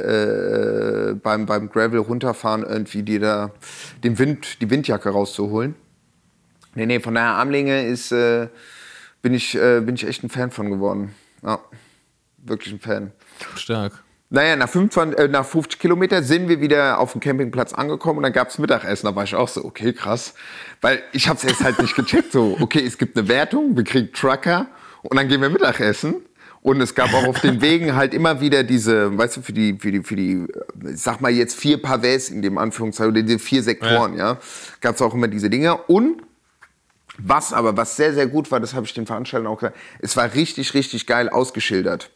äh, 1.11 1.15
beim, 1.15 1.47
beim 1.47 1.71
Gravel 1.71 2.01
runterfahren, 2.01 2.65
irgendwie 2.65 3.03
dir 3.03 3.21
da 3.21 3.51
den 4.03 4.19
Wind, 4.19 4.61
die 4.61 4.69
Windjacke 4.69 5.09
rauszuholen. 5.09 5.75
Nee, 6.75 6.87
nee, 6.87 7.01
von 7.01 7.15
daher 7.15 7.35
Armlänge 7.35 7.87
ist, 7.87 8.11
äh, 8.13 8.49
bin, 9.23 9.33
ich, 9.33 9.55
äh, 9.55 9.81
bin 9.81 9.95
ich 9.95 10.07
echt 10.07 10.23
ein 10.25 10.29
Fan 10.29 10.51
von 10.51 10.69
geworden. 10.71 11.15
Ja, 11.43 11.61
wirklich 12.39 12.75
ein 12.75 12.81
Fan. 12.81 13.13
Stark. 13.55 14.04
Naja, 14.35 14.57
nach, 14.57 14.69
25, 14.69 15.17
äh, 15.17 15.29
nach 15.29 15.47
50 15.47 15.79
Kilometer 15.79 16.21
sind 16.25 16.49
wir 16.49 16.61
wieder 16.61 16.99
auf 16.99 17.13
dem 17.13 17.21
Campingplatz 17.21 17.73
angekommen 17.73 18.17
und 18.17 18.25
dann 18.25 18.33
gab's 18.33 18.59
Mittagessen. 18.59 19.07
Da 19.07 19.15
war 19.15 19.23
ich 19.23 19.37
auch 19.37 19.47
so, 19.47 19.65
okay, 19.65 19.93
krass. 19.93 20.35
Weil 20.81 21.05
ich 21.13 21.29
hab's 21.29 21.45
erst 21.45 21.63
halt 21.63 21.81
nicht 21.81 21.95
gecheckt. 21.95 22.33
So, 22.33 22.57
okay, 22.61 22.85
es 22.85 22.99
gibt 22.99 23.17
eine 23.17 23.29
Wertung, 23.29 23.77
wir 23.77 23.85
kriegen 23.85 24.13
Trucker 24.13 24.67
und 25.03 25.17
dann 25.17 25.29
gehen 25.29 25.41
wir 25.41 25.51
Mittagessen. 25.51 26.17
Und 26.63 26.81
es 26.81 26.97
gab 26.97 27.15
auch 27.15 27.29
auf 27.29 27.43
den 27.43 27.61
Wegen 27.61 27.95
halt 27.95 28.13
immer 28.13 28.41
wieder 28.41 28.65
diese, 28.65 29.17
weißt 29.17 29.37
du, 29.37 29.43
für 29.43 29.53
die, 29.53 29.79
für 29.79 29.93
die, 29.93 30.03
für 30.03 30.17
die, 30.17 30.33
äh, 30.33 30.47
sag 30.95 31.21
mal 31.21 31.31
jetzt 31.31 31.55
vier 31.55 31.81
Pavés 31.81 32.33
in 32.33 32.43
dem 32.43 32.59
Anführungszeichen, 32.59 33.13
oder 33.13 33.23
diese 33.23 33.39
vier 33.39 33.63
Sektoren, 33.63 34.17
ja, 34.17 34.39
gab's 34.81 35.01
auch 35.01 35.15
immer 35.15 35.29
diese 35.29 35.49
Dinger. 35.49 35.89
Und 35.89 36.23
was 37.19 37.53
aber, 37.53 37.77
was 37.77 37.95
sehr, 37.95 38.13
sehr 38.13 38.27
gut 38.27 38.51
war, 38.51 38.59
das 38.59 38.75
habe 38.75 38.85
ich 38.85 38.95
den 38.95 39.07
Veranstaltern 39.07 39.47
auch 39.47 39.59
gesagt, 39.59 39.77
es 40.01 40.17
war 40.17 40.35
richtig, 40.35 40.75
richtig 40.75 41.07
geil 41.07 41.29
ausgeschildert. 41.29 42.11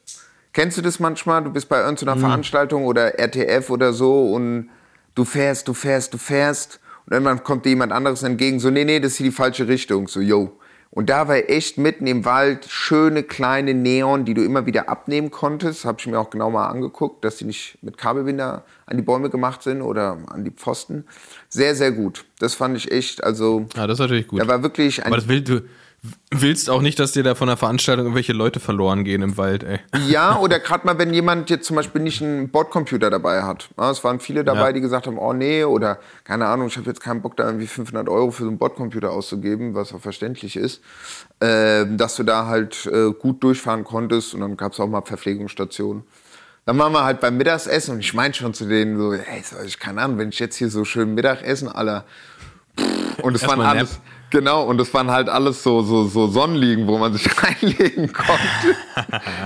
Kennst 0.52 0.78
du 0.78 0.82
das 0.82 0.98
manchmal? 0.98 1.44
Du 1.44 1.50
bist 1.52 1.68
bei 1.68 1.80
irgendeiner 1.80 2.16
Veranstaltung 2.16 2.84
oder 2.86 3.18
RTF 3.18 3.70
oder 3.70 3.92
so 3.92 4.32
und 4.32 4.70
du 5.14 5.24
fährst, 5.24 5.68
du 5.68 5.74
fährst, 5.74 6.14
du 6.14 6.18
fährst 6.18 6.80
und 7.06 7.12
irgendwann 7.12 7.42
kommt 7.44 7.64
dir 7.64 7.70
jemand 7.70 7.92
anderes 7.92 8.22
entgegen, 8.22 8.60
so, 8.60 8.70
nee, 8.70 8.84
nee, 8.84 9.00
das 9.00 9.12
ist 9.12 9.18
hier 9.18 9.26
die 9.26 9.32
falsche 9.32 9.68
Richtung, 9.68 10.08
so, 10.08 10.20
yo. 10.20 10.58
Und 10.90 11.10
da 11.10 11.28
war 11.28 11.36
echt 11.36 11.76
mitten 11.76 12.06
im 12.06 12.24
Wald 12.24 12.64
schöne 12.66 13.22
kleine 13.22 13.74
Neon, 13.74 14.24
die 14.24 14.32
du 14.32 14.42
immer 14.42 14.64
wieder 14.64 14.88
abnehmen 14.88 15.30
konntest. 15.30 15.84
Habe 15.84 15.98
ich 16.00 16.06
mir 16.06 16.18
auch 16.18 16.30
genau 16.30 16.50
mal 16.50 16.66
angeguckt, 16.66 17.24
dass 17.24 17.36
die 17.36 17.44
nicht 17.44 17.78
mit 17.82 17.98
Kabelbinder 17.98 18.64
an 18.86 18.96
die 18.96 19.02
Bäume 19.02 19.28
gemacht 19.28 19.62
sind 19.62 19.82
oder 19.82 20.16
an 20.28 20.44
die 20.44 20.50
Pfosten. 20.50 21.04
Sehr, 21.50 21.74
sehr 21.74 21.92
gut. 21.92 22.24
Das 22.38 22.54
fand 22.54 22.76
ich 22.76 22.90
echt, 22.90 23.22
also, 23.22 23.66
Ja, 23.76 23.86
das 23.86 23.96
ist 23.96 24.00
natürlich 24.00 24.28
gut. 24.28 24.40
da 24.40 24.48
war 24.48 24.62
wirklich 24.62 25.00
ein 25.02 25.08
Aber 25.08 25.16
das 25.16 25.28
will, 25.28 25.42
du 25.42 25.60
willst 26.30 26.70
auch 26.70 26.80
nicht, 26.80 26.98
dass 27.00 27.12
dir 27.12 27.22
da 27.24 27.34
von 27.34 27.48
der 27.48 27.56
Veranstaltung 27.56 28.06
irgendwelche 28.06 28.32
Leute 28.32 28.60
verloren 28.60 29.02
gehen 29.02 29.20
im 29.22 29.36
Wald, 29.36 29.64
ey. 29.64 29.80
Ja, 30.06 30.38
oder 30.38 30.60
gerade 30.60 30.86
mal, 30.86 30.96
wenn 30.98 31.12
jemand 31.12 31.50
jetzt 31.50 31.66
zum 31.66 31.74
Beispiel 31.76 32.00
nicht 32.00 32.22
einen 32.22 32.50
Bordcomputer 32.50 33.10
dabei 33.10 33.42
hat. 33.42 33.68
Ja, 33.76 33.90
es 33.90 34.04
waren 34.04 34.20
viele 34.20 34.44
dabei, 34.44 34.66
Ja. 34.68 34.72
die 34.72 34.80
gesagt 34.80 35.06
haben, 35.08 35.18
oh 35.18 35.32
nee, 35.32 35.64
oder 35.64 35.98
keine 36.24 36.46
Ahnung, 36.46 36.68
ich 36.68 36.76
habe 36.76 36.86
jetzt 36.86 37.00
keinen 37.00 37.20
Bock, 37.20 37.36
da 37.36 37.46
irgendwie 37.46 37.66
500 37.66 38.08
Euro 38.08 38.30
für 38.30 38.44
so 38.44 38.48
einen 38.48 38.58
Bordcomputer 38.58 39.10
auszugeben, 39.10 39.74
was 39.74 39.92
auch 39.92 40.00
verständlich 40.00 40.56
ist, 40.56 40.80
ähm, 41.40 41.96
dass 41.96 42.14
du 42.16 42.22
da 42.22 42.46
halt 42.46 42.86
äh, 42.86 43.10
gut 43.12 43.42
durchfahren 43.42 43.82
konntest 43.84 44.34
und 44.34 44.40
dann 44.40 44.56
gab 44.56 44.72
es 44.74 44.80
auch 44.80 44.86
mal 44.88 45.02
Verpflegungsstationen. 45.02 46.04
Dann 46.64 46.78
waren 46.78 46.92
wir 46.92 47.02
halt 47.04 47.20
beim 47.20 47.36
Mittagessen 47.38 47.94
und 47.94 48.00
ich 48.00 48.12
meinte 48.14 48.38
schon 48.38 48.54
zu 48.54 48.66
denen 48.66 48.98
so, 48.98 49.12
ey, 49.14 49.42
ich 49.66 49.78
keine 49.80 50.02
Ahnung, 50.02 50.18
wenn 50.18 50.28
ich 50.28 50.38
jetzt 50.38 50.56
hier 50.56 50.68
so 50.70 50.84
schön 50.84 51.14
Mittagessen 51.14 51.68
aller 51.68 52.04
und 53.22 53.34
es 53.34 53.42
waren 53.48 53.58
Erstmal 53.60 53.76
Nap. 53.76 53.88
Genau, 54.30 54.64
und 54.64 54.80
es 54.80 54.92
waren 54.94 55.10
halt 55.10 55.28
alles 55.28 55.62
so, 55.62 55.82
so, 55.82 56.06
so 56.06 56.26
Sonnenliegen, 56.26 56.86
wo 56.86 56.98
man 56.98 57.12
sich 57.12 57.26
reinlegen 57.42 58.12
konnte. 58.12 58.76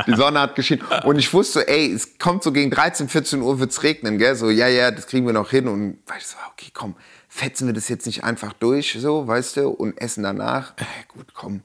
Die 0.07 0.15
Sonne 0.15 0.41
hat 0.41 0.55
geschienen. 0.55 0.85
Und 1.05 1.19
ich 1.19 1.33
wusste, 1.33 1.67
ey, 1.69 1.93
es 1.93 2.19
kommt 2.19 2.43
so 2.43 2.53
gegen 2.53 2.71
13, 2.71 3.09
14 3.09 3.43
Uhr 3.43 3.59
wird's 3.61 3.83
regnen, 3.83 4.19
gell? 4.19 4.35
So, 4.35 4.51
ja, 4.51 4.69
ja, 4.69 4.91
das 4.91 5.07
kriegen 5.07 5.27
wir 5.27 5.33
noch 5.33 5.51
hin. 5.51 5.69
Und 5.69 5.99
ich 6.19 6.27
so, 6.27 6.37
okay, 6.53 6.71
komm, 6.73 6.95
fetzen 7.29 7.67
wir 7.67 7.75
das 7.75 7.89
jetzt 7.89 8.07
nicht 8.07 8.25
einfach 8.25 8.53
durch, 8.53 8.97
so, 9.01 9.27
weißt 9.27 9.57
du, 9.57 9.69
und 9.69 9.99
essen 10.01 10.23
danach. 10.23 10.75
Äh, 10.77 10.85
gut, 11.09 11.33
komm. 11.35 11.63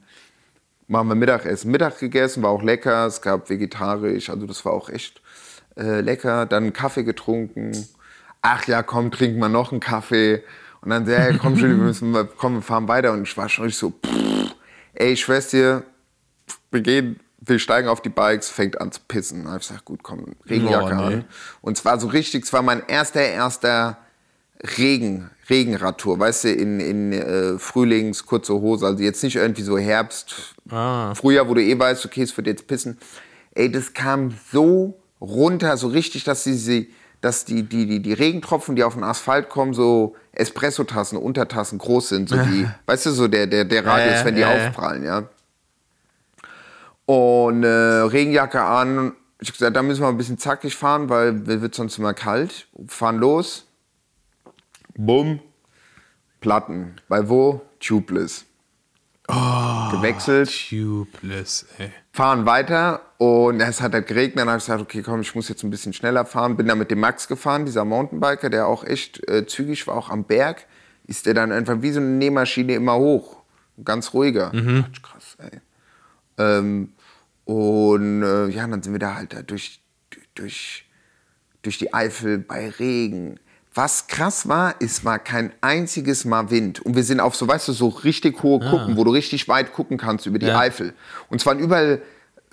Machen 0.86 1.08
wir 1.08 1.14
Mittagessen. 1.14 1.70
Mittag 1.70 1.98
gegessen, 1.98 2.42
war 2.42 2.50
auch 2.50 2.62
lecker. 2.62 3.06
Es 3.06 3.20
gab 3.20 3.50
vegetarisch, 3.50 4.30
also 4.30 4.46
das 4.46 4.64
war 4.64 4.72
auch 4.72 4.88
echt 4.88 5.20
äh, 5.76 6.00
lecker. 6.00 6.46
Dann 6.46 6.72
Kaffee 6.72 7.04
getrunken. 7.04 7.72
Ach 8.40 8.66
ja, 8.66 8.82
komm, 8.82 9.10
trinken 9.10 9.38
wir 9.38 9.50
noch 9.50 9.70
einen 9.70 9.80
Kaffee. 9.80 10.42
Und 10.80 10.90
dann, 10.90 11.08
ja, 11.08 11.36
komm 11.38 11.56
schon, 11.56 11.70
wir 11.70 11.76
müssen, 11.76 12.14
komm, 12.36 12.54
wir 12.56 12.62
fahren 12.62 12.88
weiter. 12.88 13.12
Und 13.12 13.22
ich 13.22 13.36
war 13.36 13.48
schon 13.48 13.64
richtig 13.64 13.78
so, 13.80 13.90
pff, 13.90 14.54
ey, 14.94 15.12
ich 15.12 15.20
schwör's 15.20 15.48
dir, 15.48 15.84
wir 16.70 16.80
gehen, 16.80 17.20
wir 17.40 17.58
steigen 17.58 17.88
auf 17.88 18.00
die 18.02 18.08
Bikes, 18.10 18.48
fängt 18.48 18.80
an 18.80 18.92
zu 18.92 19.00
pissen. 19.08 19.48
Hab 19.50 19.60
ich 19.60 19.68
gesagt, 19.68 19.84
gut, 19.84 20.02
komm, 20.02 20.34
Regenjacke 20.48 20.84
Oh, 20.94 21.08
nee. 21.08 21.14
an. 21.16 21.24
Und 21.62 21.76
zwar 21.78 21.98
so 21.98 22.06
richtig, 22.08 22.44
es 22.44 22.52
war 22.52 22.62
mein 22.62 22.82
erster, 22.86 23.20
erster 23.22 23.98
Regen, 24.76 25.30
Regenradtour, 25.48 26.18
weißt 26.18 26.44
du, 26.44 26.52
in, 26.52 26.80
in 26.80 27.12
äh, 27.12 27.58
Frühlings, 27.58 28.26
kurze 28.26 28.54
Hose, 28.54 28.86
also 28.86 29.02
jetzt 29.02 29.22
nicht 29.22 29.36
irgendwie 29.36 29.62
so 29.62 29.78
Herbst, 29.78 30.54
Ah. 30.70 31.14
Frühjahr, 31.14 31.48
wo 31.48 31.54
du 31.54 31.62
eh 31.62 31.78
weißt, 31.78 32.04
okay, 32.04 32.22
es 32.22 32.36
wird 32.36 32.46
jetzt 32.48 32.66
pissen. 32.66 32.98
Ey, 33.54 33.70
das 33.70 33.94
kam 33.94 34.34
so 34.52 35.00
runter, 35.20 35.76
so 35.78 35.88
richtig, 35.88 36.24
dass 36.24 36.44
die, 36.44 36.90
dass 37.20 37.44
die, 37.44 37.62
die, 37.64 37.86
die, 37.86 38.00
die 38.00 38.12
Regentropfen, 38.12 38.76
die 38.76 38.84
auf 38.84 38.94
den 38.94 39.02
Asphalt 39.02 39.48
kommen, 39.48 39.74
so 39.74 40.14
Espressotassen, 40.32 41.18
Untertassen 41.18 41.78
groß 41.78 42.10
sind, 42.10 42.28
so 42.28 42.36
die, 42.36 42.66
weißt 42.86 43.06
du, 43.06 43.10
so 43.10 43.28
der, 43.28 43.46
der, 43.46 43.64
der 43.64 43.84
Radius, 43.84 44.20
ja, 44.20 44.24
wenn 44.24 44.34
die 44.36 44.40
ja. 44.42 44.54
aufprallen, 44.54 45.04
ja. 45.04 45.28
Und 47.06 47.64
äh, 47.64 47.68
Regenjacke 47.68 48.60
an. 48.60 49.14
Ich 49.40 49.48
habe 49.48 49.58
gesagt, 49.58 49.76
da 49.76 49.82
müssen 49.82 50.02
wir 50.02 50.08
ein 50.08 50.18
bisschen 50.18 50.36
zackig 50.36 50.76
fahren, 50.76 51.08
weil 51.08 51.46
wird 51.46 51.74
sonst 51.74 51.96
immer 51.96 52.12
kalt. 52.12 52.66
Fahren 52.86 53.18
los. 53.18 53.66
Bumm. 54.94 55.40
Platten. 56.40 56.96
Bei 57.08 57.28
wo? 57.28 57.62
Tubeless. 57.80 58.44
Gewechselt 59.28 60.50
Tubeless, 60.70 61.66
ey. 61.76 61.92
fahren 62.12 62.46
weiter 62.46 63.02
und 63.18 63.60
es 63.60 63.82
hat 63.82 63.92
halt 63.92 64.06
geregnet. 64.06 64.38
Dann 64.38 64.48
habe 64.48 64.58
ich 64.58 64.64
gesagt, 64.64 64.80
okay, 64.80 65.02
komm, 65.02 65.20
ich 65.20 65.34
muss 65.34 65.48
jetzt 65.50 65.62
ein 65.62 65.70
bisschen 65.70 65.92
schneller 65.92 66.24
fahren. 66.24 66.56
Bin 66.56 66.66
dann 66.66 66.78
mit 66.78 66.90
dem 66.90 67.00
Max 67.00 67.28
gefahren, 67.28 67.66
dieser 67.66 67.84
Mountainbiker, 67.84 68.48
der 68.48 68.66
auch 68.66 68.84
echt 68.84 69.28
äh, 69.28 69.46
zügig 69.46 69.86
war, 69.86 69.96
auch 69.96 70.08
am 70.08 70.24
Berg. 70.24 70.66
Ist 71.06 71.26
der 71.26 71.34
dann 71.34 71.52
einfach 71.52 71.82
wie 71.82 71.90
so 71.90 72.00
eine 72.00 72.08
Nähmaschine 72.08 72.74
immer 72.74 72.96
hoch. 72.96 73.42
Ganz 73.84 74.14
ruhiger. 74.14 74.50
Quatsch, 74.50 75.02
Krass, 75.02 75.36
ey. 75.38 75.60
Ähm, 76.38 76.92
und 77.44 78.22
äh, 78.22 78.48
ja, 78.48 78.66
dann 78.66 78.82
sind 78.82 78.92
wir 78.92 78.98
da 78.98 79.14
halt 79.14 79.34
da 79.34 79.42
durch, 79.42 79.80
durch, 80.34 80.86
durch 81.62 81.78
die 81.78 81.92
Eifel 81.92 82.38
bei 82.38 82.70
Regen. 82.70 83.38
Was 83.78 84.08
krass 84.08 84.48
war, 84.48 84.74
es 84.80 85.04
war 85.04 85.20
kein 85.20 85.52
einziges 85.60 86.24
Mal 86.24 86.50
Wind. 86.50 86.80
Und 86.80 86.96
wir 86.96 87.04
sind 87.04 87.20
auf 87.20 87.36
so, 87.36 87.46
weißt 87.46 87.68
du, 87.68 87.72
so 87.72 87.86
richtig 87.86 88.42
hohe 88.42 88.58
Kuppen, 88.58 88.96
wo 88.96 89.04
du 89.04 89.12
richtig 89.12 89.46
weit 89.46 89.72
gucken 89.72 89.98
kannst 89.98 90.26
über 90.26 90.40
die 90.40 90.46
Ja. 90.46 90.58
Eifel. 90.58 90.94
Und 91.28 91.40
es 91.40 91.46
waren 91.46 91.60
überall 91.60 92.02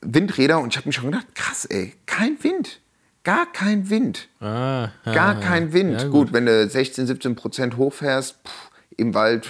Windräder 0.04 0.60
und 0.60 0.72
ich 0.72 0.78
habe 0.78 0.88
mich 0.88 0.96
schon 0.98 1.06
gedacht, 1.10 1.26
krass, 1.34 1.66
ey, 1.66 1.94
kein 2.06 2.38
Wind. 2.44 2.80
Gar 3.24 3.52
kein 3.52 3.90
Wind. 3.90 4.28
Ah, 4.40 4.90
ja, 5.04 5.14
Gar 5.16 5.34
ja. 5.34 5.40
kein 5.40 5.74
Wind. 5.74 6.00
Ja, 6.00 6.08
gut. 6.10 6.32
wenn 6.32 6.46
du 6.46 6.70
16, 6.70 7.08
17 7.08 7.36
Prozent 7.36 7.76
hochfährst, 7.76 8.36
pff, 8.46 8.70
im 8.96 9.16
Wald, 9.16 9.50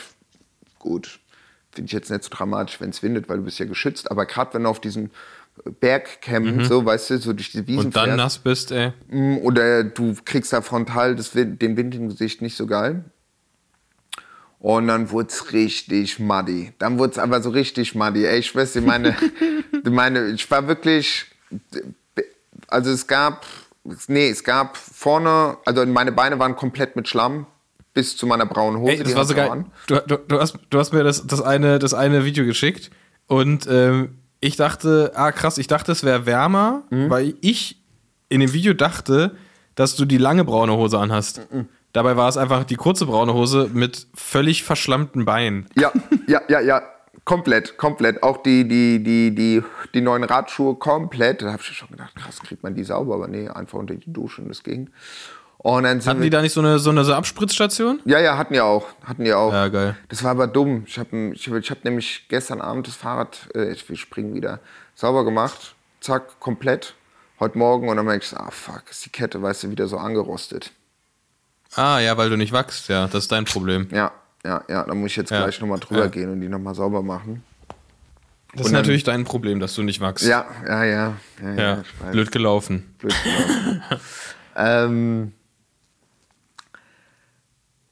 gut. 0.80 1.20
Finde 1.74 1.88
ich 1.88 1.92
jetzt 1.92 2.10
nicht 2.10 2.24
so 2.24 2.30
dramatisch, 2.30 2.80
wenn 2.80 2.92
es 2.92 3.04
windet, 3.04 3.28
weil 3.28 3.40
du 3.40 3.44
bist 3.44 3.60
ja 3.60 3.66
geschützt. 3.66 4.10
Aber 4.12 4.26
gerade 4.26 4.54
wenn 4.54 4.64
du 4.64 4.70
auf 4.70 4.80
diesen 4.80 5.12
Bergcampen, 5.80 6.66
so, 6.66 6.86
weißt 6.86 7.10
du, 7.12 7.18
so 7.18 7.34
durch 7.34 7.52
die 7.52 7.66
Wiesen 7.66 7.80
Mhm. 7.80 7.86
Und 7.86 7.96
dann 7.96 8.06
fährst, 8.06 8.18
nass 8.18 8.38
bist, 8.40 8.72
ey. 8.72 8.92
Mm, 9.10 9.38
Oder 9.38 9.84
du 9.84 10.16
kriegst 10.26 10.52
da 10.54 10.62
frontal 10.62 11.16
das, 11.16 11.34
Wind- 11.36 11.62
den 11.62 11.78
Wind 11.78 11.96
im 11.96 12.10
Gesicht 12.10 12.42
nicht 12.42 12.56
so 12.58 12.68
geil. 12.68 13.06
Und 14.60 14.88
dann 14.88 15.12
wurde 15.12 15.30
es 15.30 15.54
richtig 15.54 16.20
muddy. 16.20 16.74
Dann 16.80 16.98
wurde 16.98 17.12
es 17.14 17.18
aber 17.20 17.42
so 17.42 17.50
richtig 17.52 17.94
muddy. 17.96 18.26
Ey, 18.26 18.40
ich 18.40 18.56
weiß, 18.56 18.76
nicht, 18.76 18.86
meine, 18.88 19.16
meine, 19.84 20.28
ich 20.30 20.50
war 20.50 20.68
wirklich, 20.68 21.26
also 22.68 22.90
es 22.92 23.06
gab, 23.08 23.46
nee, 24.08 24.30
es 24.30 24.44
gab 24.44 24.76
vorne, 24.78 25.58
also 25.66 25.86
meine 25.86 26.12
Beine 26.12 26.40
waren 26.40 26.56
komplett 26.56 26.96
mit 26.96 27.08
Schlamm 27.08 27.46
bis 27.94 28.18
zu 28.18 28.26
meiner 28.28 28.46
braunen 28.46 28.82
Hose. 28.82 28.92
Ey, 28.94 29.04
das 29.04 29.16
war 29.16 29.26
so 29.26 29.36
hat's 29.36 29.48
auch 29.48 29.50
geil. 29.50 29.52
an. 29.52 29.72
Du, 29.88 29.96
du, 30.08 30.18
du, 30.28 30.40
hast, 30.40 30.58
du 30.70 30.80
hast 30.80 30.94
mir 30.94 31.04
das, 31.04 31.26
das, 31.28 31.42
eine, 31.42 31.80
das 31.80 31.94
eine 31.94 32.26
Video 32.26 32.44
geschickt 32.46 32.92
und 33.28 33.68
ähm, 33.70 34.16
ich 34.40 34.56
dachte, 34.58 35.12
ah 35.16 35.32
krass, 35.32 35.58
ich 35.58 35.68
dachte, 35.68 35.92
es 35.92 36.04
wäre 36.04 36.26
wärmer, 36.26 36.84
Mhm. 36.90 37.10
weil 37.10 37.34
ich 37.42 37.82
in 38.30 38.40
dem 38.40 38.54
Video 38.54 38.74
dachte, 38.74 39.36
dass 39.76 39.96
du 39.96 40.06
die 40.06 40.18
lange 40.18 40.44
braune 40.46 40.74
Hose 40.76 40.98
anhast. 41.00 41.42
Mhm. 41.52 41.68
Dabei 41.94 42.18
war 42.18 42.28
es 42.28 42.38
einfach 42.38 42.64
die 42.66 42.76
kurze 42.76 43.06
braune 43.06 43.34
Hose 43.34 43.70
mit 43.74 44.08
völlig 44.14 44.64
verschlammten 44.64 45.26
Beinen. 45.26 45.68
Ja, 45.76 45.92
ja, 46.28 46.42
ja, 46.50 46.60
ja. 46.60 46.82
Komplett, 47.24 47.78
komplett. 47.78 48.22
Auch 48.22 48.44
die, 48.44 48.68
die, 48.68 49.02
die, 49.02 49.34
die, 49.34 49.64
die 49.96 50.02
neuen 50.02 50.24
Radschuhe 50.24 50.76
komplett. 50.76 51.42
Da 51.42 51.54
habe 51.54 51.62
ich 51.62 51.76
schon 51.76 51.90
gedacht, 51.90 52.14
krass, 52.16 52.40
kriegt 52.40 52.62
man 52.62 52.76
die 52.76 52.84
sauber, 52.84 53.16
aber 53.16 53.28
nee, 53.28 53.48
einfach 53.48 53.80
unter 53.80 53.96
die 53.96 54.12
Dusche 54.14 54.42
und 54.44 54.50
das 54.50 54.62
ging. 54.62 54.90
Und 55.66 55.82
dann 55.82 56.00
Hatten 56.06 56.20
wir, 56.20 56.26
die 56.26 56.30
da 56.30 56.44
nicht 56.44 56.54
so 56.54 56.60
eine, 56.60 56.78
so 56.78 56.92
eine 56.92 57.04
so 57.04 57.16
Abspritzstation? 57.16 58.00
ja, 58.06 58.20
ja, 58.20 58.38
hatten 58.38 58.54
die 58.54 58.62
auch. 58.62 58.86
Hatten 59.04 59.24
die 59.24 59.34
auch. 59.34 59.52
Ja, 59.52 59.68
geil. 59.70 59.98
Das 60.10 60.24
war 60.24 60.30
aber 60.30 60.46
dumm. 60.46 60.84
Ich 60.86 61.00
habe 61.00 61.32
ich, 61.34 61.48
ich 61.48 61.72
hab 61.72 61.84
nämlich 61.84 62.28
gestern 62.30 62.62
Abend 62.62 62.86
das 62.86 62.96
Fahrrad, 62.96 63.50
äh, 63.56 63.72
ich 63.72 63.90
will 63.90 63.96
springen 63.98 64.36
wieder, 64.36 64.60
sauber 64.94 65.26
gemacht. 65.26 65.74
Zack, 66.02 66.40
komplett. 66.40 66.94
Heute 67.40 67.58
Morgen. 67.58 67.90
Und 67.90 67.98
dann 67.98 68.06
merke 68.06 68.24
ich, 68.24 68.38
ah, 68.38 68.52
fuck, 68.52 68.84
ist 68.92 69.06
die 69.06 69.10
Kette, 69.10 69.42
weißt 69.42 69.64
du, 69.64 69.72
wieder 69.72 69.88
so 69.88 69.98
angerostet. 69.98 70.72
Ah, 71.74 71.98
ja, 71.98 72.16
weil 72.16 72.30
du 72.30 72.38
nicht 72.38 72.52
wachst, 72.54 72.88
ja, 72.90 73.08
das 73.08 73.24
ist 73.24 73.32
dein 73.32 73.46
Problem. 73.46 73.88
Ja, 73.92 74.12
ja, 74.44 74.64
ja. 74.70 74.84
Da 74.84 74.94
muss 74.94 75.10
ich 75.10 75.18
jetzt 75.18 75.32
Ja, 75.32 75.42
gleich 75.42 75.60
nochmal 75.60 75.80
drüber 75.80 76.02
ja. 76.04 76.08
gehen 76.10 76.32
und 76.32 76.42
die 76.42 76.48
nochmal 76.48 76.76
sauber 76.76 77.02
machen. 77.02 77.44
Das 78.52 78.62
ist 78.62 78.68
Und 78.68 78.74
dann- 78.74 78.82
natürlich 78.84 79.04
dein 79.04 79.24
Problem, 79.24 79.60
dass 79.60 79.74
du 79.74 79.82
nicht 79.82 80.00
wachst. 80.00 80.28
Ja, 80.28 80.46
ja, 80.68 80.84
ja. 80.84 81.14
Ja, 81.42 81.54
ja, 81.56 81.84
blöd 82.12 82.32
gelaufen. 82.32 82.94
blöd 83.00 83.16
gelaufen. 83.24 83.84
ähm, 84.56 85.32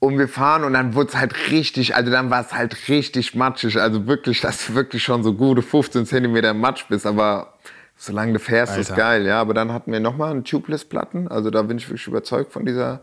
und 0.04 0.20
wir 0.20 0.28
fahren 0.28 0.64
und 0.66 0.74
dann 0.74 0.94
wurde 0.96 1.10
es 1.10 1.16
halt 1.16 1.34
richtig, 1.50 1.96
also 1.96 2.12
dann 2.12 2.30
war 2.30 2.42
es 2.42 2.54
halt 2.54 2.90
richtig 2.90 3.36
matschig. 3.36 3.80
Also 3.80 4.06
wirklich, 4.06 4.42
dass 4.42 4.68
du 4.68 4.76
wirklich 4.76 5.02
schon 5.04 5.24
so 5.24 5.34
gute 5.34 5.62
15 5.62 6.06
Zentimeter 6.06 6.54
Matsch 6.54 6.86
bist. 6.90 7.06
Aber 7.06 7.54
solange 7.96 8.34
du 8.34 8.40
fährst, 8.40 8.78
ist 8.78 8.92
Alter. 8.92 9.02
geil. 9.02 9.26
Ja, 9.26 9.40
aber 9.40 9.54
dann 9.54 9.72
hatten 9.72 9.92
wir 9.92 10.00
nochmal 10.02 10.32
einen 10.32 10.44
Tubeless-Platten. 10.44 11.30
Also 11.30 11.50
da 11.52 11.62
bin 11.62 11.78
ich 11.78 11.88
wirklich 11.88 12.06
überzeugt 12.08 12.52
von 12.52 12.66
dieser. 12.66 13.02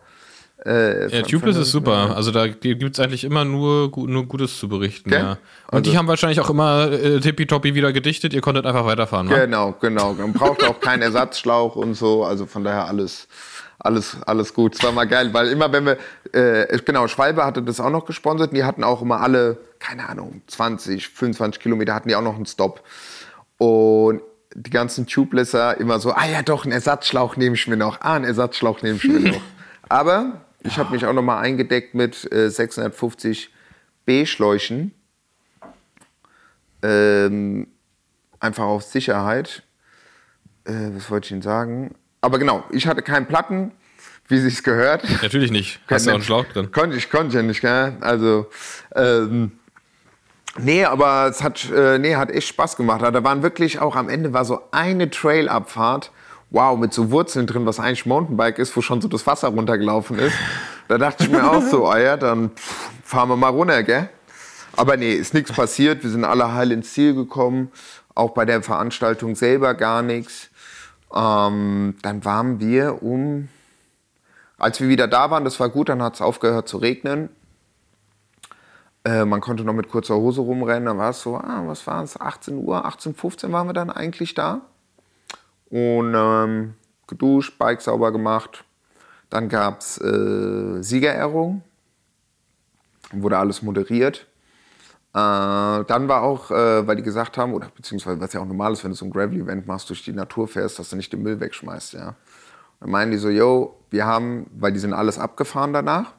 Äh, 0.67 1.05
Ja, 1.05 1.21
von- 1.21 1.29
Tubeless 1.31 1.57
von- 1.57 1.63
ist 1.63 1.71
super. 1.73 2.15
Also 2.15 2.33
da 2.33 2.47
gibt 2.47 2.83
es 2.83 3.01
eigentlich 3.03 3.25
immer 3.25 3.47
nur, 3.47 3.91
nur 3.97 4.27
Gutes 4.27 4.59
zu 4.59 4.69
berichten. 4.69 5.09
Gell? 5.09 5.21
Ja. 5.21 5.39
Und 5.71 5.87
die 5.87 5.97
haben 5.97 6.07
wahrscheinlich 6.07 6.39
auch 6.41 6.51
immer 6.51 6.93
äh, 6.93 7.19
tippitoppi 7.19 7.75
wieder 7.75 7.95
gedichtet. 7.95 8.35
Ihr 8.35 8.43
konntet 8.43 8.67
einfach 8.67 8.85
weiterfahren. 8.85 9.31
wa? 9.31 9.39
Genau, 9.39 9.75
genau. 9.81 10.13
Man 10.13 10.35
braucht 10.35 10.63
auch 10.65 10.79
keinen 10.81 11.01
Ersatzschlauch 11.01 11.77
und 11.77 11.95
so. 11.95 12.25
Also 12.25 12.45
von 12.45 12.63
daher 12.63 12.89
alles, 12.89 13.27
alles, 13.81 14.19
alles 14.27 14.55
gut. 14.55 14.75
Es 14.75 14.83
war 14.83 14.93
mal 14.93 15.07
geil, 15.07 15.33
weil 15.33 15.49
immer 15.49 15.73
wenn 15.73 15.87
wir, 15.87 15.99
äh, 16.33 16.79
genau, 16.85 17.09
Schwalbe 17.09 17.45
hatte 17.45 17.63
das 17.63 17.81
auch 17.81 17.91
noch 17.91 18.05
gesponsert. 18.05 18.55
Die 18.55 18.65
hatten 18.65 18.85
auch 18.85 19.03
immer 19.03 19.21
alle, 19.21 19.59
keine 19.79 20.09
Ahnung, 20.09 20.43
20, 20.47 21.09
25 21.09 21.61
Kilometer 21.61 21.95
hatten 21.95 22.09
die 22.09 22.15
auch 22.15 22.23
noch 22.23 22.37
einen 22.37 22.47
Stop. 22.47 22.83
Und 23.59 24.23
die 24.55 24.71
ganzen 24.71 25.07
Tubelesser 25.07 25.79
immer 25.79 25.99
so, 25.99 26.13
ah 26.13 26.27
ja 26.27 26.43
doch, 26.43 26.65
einen 26.65 26.73
Ersatzschlauch 26.73 27.37
nehme 27.37 27.55
ich 27.55 27.67
mir 27.67 27.77
noch. 27.77 28.01
Ah, 28.01 28.15
einen 28.15 28.25
Ersatzschlauch 28.25 28.83
nehme 28.83 28.97
ich 28.97 29.05
mir 29.05 29.21
noch. 29.33 29.43
Aber 29.89 30.43
ich 30.63 30.79
habe 30.79 30.93
mich 30.93 31.07
auch 31.07 31.13
noch 31.13 31.23
mal 31.23 31.41
eingedeckt 31.41 31.95
mit 31.95 32.31
äh, 32.33 32.51
650 32.51 33.51
B-Schläuchen. 34.05 34.93
Ähm, 36.83 37.69
einfach 38.41 38.65
auf 38.65 38.83
Sicherheit. 38.83 39.63
Äh, 40.65 40.91
was 40.95 41.11
wollte 41.11 41.27
ich 41.27 41.33
Ihnen 41.33 41.43
sagen? 41.43 41.95
Aber 42.21 42.39
genau, 42.39 42.65
ich 42.71 42.87
hatte 42.87 43.03
keinen 43.03 43.27
Platten, 43.27 43.73
wie 44.29 44.39
sich's 44.39 44.63
gehört. 44.63 45.05
Natürlich 45.23 45.51
nicht. 45.51 45.81
Hast 45.89 46.07
du 46.07 46.11
auch 46.11 46.15
einen 46.15 46.23
Schlauch 46.23 46.45
drin. 46.45 46.71
Konnte 46.71 46.97
ich, 46.97 47.11
konnte 47.11 47.29
ich 47.29 47.35
ja 47.35 47.43
nicht, 47.43 47.61
gell? 47.61 47.97
Also, 48.01 48.47
ähm, 48.95 49.53
nee, 50.59 50.85
aber 50.85 51.29
es 51.29 51.43
hat, 51.43 51.71
äh, 51.71 51.99
nee, 51.99 52.15
hat 52.17 52.31
echt 52.31 52.49
Spaß 52.49 52.77
gemacht. 52.77 53.03
Da 53.03 53.25
waren 53.25 53.43
wirklich 53.43 53.81
auch 53.81 53.97
am 53.97 54.09
Ende 54.09 54.33
war 54.33 54.45
so 54.45 54.61
eine 54.71 55.11
Trailabfahrt, 55.11 56.13
wow, 56.51 56.79
mit 56.79 56.93
so 56.93 57.11
Wurzeln 57.11 57.47
drin, 57.47 57.67
was 57.67 57.81
eigentlich 57.81 58.07
Mountainbike 58.07 58.59
ist, 58.59 58.77
wo 58.77 58.83
schon 58.83 59.01
so 59.01 59.09
das 59.09 59.27
Wasser 59.27 59.49
runtergelaufen 59.49 60.19
ist. 60.19 60.37
Da 60.89 60.99
dachte 60.99 61.25
ich 61.25 61.31
mir 61.31 61.49
auch 61.49 61.63
so, 61.63 61.87
ah 61.87 61.99
ja, 61.99 62.17
dann 62.17 62.51
pff, 62.51 62.91
fahren 63.05 63.29
wir 63.29 63.37
mal 63.37 63.49
runter, 63.49 63.83
gell? 63.83 64.11
Aber 64.77 64.97
nee, 64.97 65.13
ist 65.13 65.35
nichts 65.35 65.53
passiert. 65.53 66.03
Wir 66.03 66.11
sind 66.11 66.25
alle 66.25 66.53
heil 66.53 66.73
ins 66.73 66.93
Ziel 66.93 67.15
gekommen. 67.15 67.73
Auch 68.15 68.31
bei 68.31 68.45
der 68.45 68.63
Veranstaltung 68.63 69.35
selber 69.35 69.75
gar 69.75 70.03
nichts. 70.03 70.50
Ähm, 71.15 71.97
dann 72.03 72.25
waren 72.25 72.61
wir 72.61 73.03
um, 73.03 73.49
als 74.59 74.81
wir 74.81 74.89
wieder 74.89 75.09
da 75.09 75.31
waren, 75.31 75.45
das 75.45 75.59
war 75.59 75.69
gut, 75.69 75.89
dann 75.89 76.03
hat 76.03 76.15
es 76.15 76.21
aufgehört 76.21 76.69
zu 76.69 76.77
regnen. 76.77 77.31
Äh, 79.05 79.25
man 79.25 79.41
konnte 79.41 79.65
noch 79.65 79.73
mit 79.73 79.89
kurzer 79.89 80.17
Hose 80.17 80.43
rumrennen. 80.43 80.87
Dann 80.87 80.99
war 80.99 81.11
es 81.11 81.23
so, 81.23 81.37
ah, 81.37 81.63
was 81.67 81.87
war 81.87 82.03
es, 82.03 82.21
18 82.21 82.57
Uhr, 82.59 82.87
18.15 82.87 83.51
waren 83.53 83.67
wir 83.67 83.73
dann 83.73 83.91
eigentlich 83.91 84.35
da. 84.35 84.61
Und 85.71 86.15
ähm, 86.15 86.75
geduscht, 87.07 87.59
Bike 87.59 87.81
sauber 87.81 88.13
gemacht. 88.13 88.65
Dann 89.31 89.49
gab 89.49 89.81
es 89.81 89.99
äh, 90.01 90.83
Siegerehrung. 90.83 91.63
Wurde 93.13 93.39
alles 93.39 93.63
moderiert. 93.63 94.27
Äh, 95.13 95.85
dann 95.85 96.09
war 96.09 96.23
auch, 96.23 96.51
äh, 96.51 96.87
weil 96.87 96.97
die 96.97 97.03
gesagt 97.03 97.37
haben, 97.37 97.53
oder 97.55 97.69
beziehungsweise 97.75 98.21
was 98.21 98.33
ja 98.33 98.41
auch 98.41 98.47
normal 98.47 98.73
ist, 98.73 98.85
wenn 98.85 98.93
du 98.93 98.97
so 98.97 99.05
ein 99.05 99.11
Gravel-Event 99.11 99.67
machst, 99.67 99.89
durch 99.91 100.05
die 100.05 100.13
Natur 100.13 100.47
fährst, 100.47 100.79
dass 100.79 100.91
du 100.91 100.97
nicht 100.97 101.13
den 101.13 101.23
Müll 101.23 101.41
wegschmeißt, 101.41 101.95
ja. 101.95 102.15
Dann 102.81 102.91
meinen 102.91 103.11
die 103.11 103.19
so, 103.19 103.29
yo, 103.29 103.81
wir 103.91 104.07
haben, 104.07 104.47
weil 104.55 104.73
die 104.73 104.79
sind 104.79 104.93
alles 104.93 105.19
abgefahren 105.19 105.73
danach, 105.73 106.15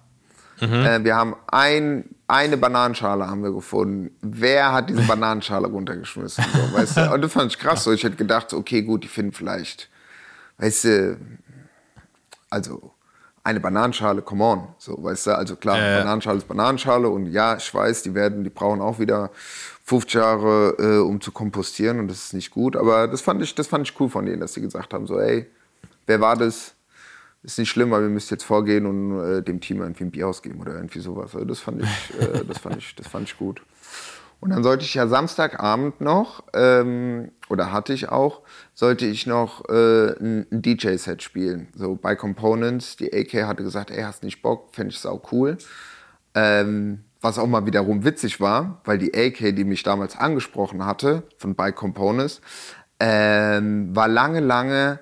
äh, 0.62 1.04
wir 1.04 1.16
haben 1.16 1.36
ein, 1.48 2.06
eine 2.28 2.56
Bananenschale 2.56 3.28
haben 3.28 3.44
wir 3.44 3.52
gefunden. 3.52 4.16
Wer 4.22 4.72
hat 4.72 4.90
diese 4.90 5.02
Bananenschale 5.02 5.68
runtergeschmissen? 5.68 6.44
So, 6.54 6.78
weißt 6.78 6.98
du? 6.98 7.14
Und 7.14 7.22
das 7.22 7.34
fand 7.34 7.52
ich 7.52 7.58
krass. 7.58 7.84
So. 7.84 7.92
Ich 7.92 8.04
hätte 8.04 8.16
gedacht, 8.16 8.54
okay, 8.54 8.84
gut, 8.84 9.04
die 9.04 9.08
finden 9.08 9.32
vielleicht, 9.32 9.90
weißt 10.60 10.84
du, 10.84 11.18
also 12.50 12.94
eine 13.44 13.60
Bananenschale, 13.60 14.22
come 14.22 14.44
on. 14.44 14.68
So, 14.78 15.02
weißt 15.02 15.28
du, 15.28 15.38
also 15.38 15.56
klar, 15.56 15.78
ja. 15.78 16.00
Bananenschale 16.00 16.38
ist 16.38 16.48
Bananenschale 16.48 17.10
und 17.10 17.28
ja, 17.28 17.58
ich 17.58 17.74
weiß, 17.74 18.04
die 18.04 18.14
werden, 18.14 18.44
die 18.44 18.50
brauchen 18.50 18.82
auch 18.82 19.00
wieder 19.00 19.32
50 19.86 20.14
Jahre, 20.14 20.76
äh, 20.78 20.98
um 21.00 21.20
zu 21.22 21.32
kompostieren 21.32 22.00
und 22.00 22.08
das 22.08 22.26
ist 22.26 22.34
nicht 22.34 22.52
gut. 22.52 22.76
Aber 22.76 23.08
das 23.08 23.22
fand 23.22 23.42
ich, 23.42 23.56
das 23.56 23.68
fand 23.68 23.88
ich 23.90 24.00
cool 24.00 24.10
von 24.10 24.26
denen, 24.26 24.40
dass 24.40 24.54
sie 24.54 24.62
gesagt 24.62 24.94
haben, 24.94 25.08
so, 25.08 25.20
ey, 25.20 25.48
wer 26.06 26.22
war 26.22 26.36
das? 26.36 26.76
Ist 27.44 27.58
nicht 27.58 27.70
schlimm, 27.70 27.92
aber 27.92 28.04
wir 28.04 28.10
müssen 28.10 28.32
jetzt 28.32 28.44
vorgehen 28.44 28.86
und 28.86 29.20
äh, 29.20 29.42
dem 29.42 29.60
Team 29.60 29.82
irgendwie 29.82 30.04
ein 30.04 30.12
Bier 30.12 30.28
ausgeben 30.28 30.62
oder 30.62 30.76
irgendwie 30.76 31.00
sowas. 31.00 31.34
Also 31.34 31.46
das 31.46 31.60
fand 31.60 31.82
ich, 31.82 32.20
äh, 32.20 32.46
das 32.46 32.60
fand 32.60 32.78
ich, 32.78 32.96
das 32.96 33.08
fand 33.08 33.28
ich 33.28 33.36
gut. 33.36 33.64
Und 34.42 34.50
dann 34.50 34.64
sollte 34.64 34.84
ich 34.84 34.96
ja 34.96 35.08
Samstagabend 35.08 36.02
noch, 36.02 36.44
ähm, 36.56 37.32
oder 37.48 37.72
hatte 37.72 37.94
ich 37.94 38.10
auch, 38.10 38.42
sollte 38.74 39.06
ich 39.06 39.28
noch 39.28 39.70
äh, 39.70 40.14
ein, 40.20 40.48
DJ-Set 40.50 41.22
spielen. 41.22 41.68
So 41.76 41.96
bei 41.96 42.16
Components. 42.16 42.98
Die 42.98 43.14
AK 43.14 43.46
hatte 43.46 43.64
gesagt, 43.64 43.92
ey, 43.92 44.02
hast 44.02 44.24
nicht 44.24 44.42
Bock, 44.42 44.74
fände 44.74 44.94
ich 44.94 45.00
sau 45.00 45.22
cool. 45.32 45.60
Ähm, 46.34 47.04
was 47.22 47.38
auch 47.38 47.46
mal 47.46 47.68
wiederum 47.68 48.04
witzig 48.04 48.42
war, 48.42 48.82
weil 48.84 48.98
die 48.98 49.14
AK, 49.14 49.56
die 49.56 49.64
mich 49.64 49.84
damals 49.84 50.18
angesprochen 50.18 50.86
hatte, 50.88 51.22
von 51.38 51.54
By 51.54 51.72
Components, 51.72 52.42
ähm, 53.00 53.96
war 53.96 54.08
lange, 54.08 54.40
lange 54.40 55.00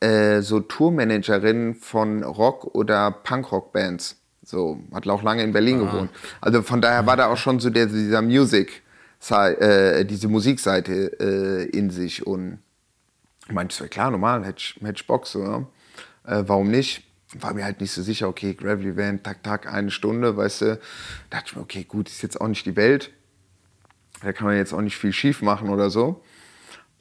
äh, 0.00 0.40
so 0.40 0.60
Tourmanagerin 0.60 1.74
von 1.74 2.22
Rock- 2.22 2.74
oder 2.74 3.10
Punkrock-Bands. 3.10 4.19
So, 4.50 4.80
hat 4.92 5.06
auch 5.08 5.22
lange 5.22 5.44
in 5.44 5.52
Berlin 5.52 5.80
Ah. 5.80 5.84
gewohnt. 5.84 6.10
Also 6.40 6.62
von 6.62 6.80
daher 6.80 7.06
war 7.06 7.16
da 7.16 7.28
auch 7.28 7.36
schon 7.36 7.60
so 7.60 7.70
der, 7.70 7.86
dieser 7.86 8.20
Music, 8.20 8.82
äh, 9.30 10.04
diese 10.04 10.26
Musikseite 10.26 11.20
äh, 11.20 11.64
in 11.70 11.90
sich. 11.90 12.26
Und 12.26 12.58
ich 13.46 13.52
meinte, 13.52 13.74
so, 13.76 13.84
klar, 13.86 14.10
normal, 14.10 14.44
hätte 14.44 14.58
ich, 14.58 14.76
hätte 14.82 14.96
ich 14.96 15.06
Bock 15.06 15.26
so. 15.28 15.68
Äh, 16.26 16.42
warum 16.46 16.68
nicht? 16.70 17.04
War 17.38 17.54
mir 17.54 17.64
halt 17.64 17.80
nicht 17.80 17.92
so 17.92 18.02
sicher, 18.02 18.26
okay, 18.28 18.54
Gravity 18.54 18.96
Van, 18.96 19.22
tak, 19.22 19.44
tak, 19.44 19.72
eine 19.72 19.92
Stunde, 19.92 20.36
weißt 20.36 20.62
du. 20.62 20.66
Da 20.66 20.78
dachte 21.30 21.44
ich 21.50 21.56
mir, 21.56 21.62
okay, 21.62 21.84
gut, 21.84 22.08
ist 22.08 22.22
jetzt 22.22 22.40
auch 22.40 22.48
nicht 22.48 22.66
die 22.66 22.74
Welt. 22.74 23.12
Da 24.24 24.32
kann 24.32 24.48
man 24.48 24.56
jetzt 24.56 24.72
auch 24.72 24.80
nicht 24.80 24.96
viel 24.98 25.12
schief 25.12 25.42
machen 25.42 25.68
oder 25.70 25.90
so. 25.90 26.22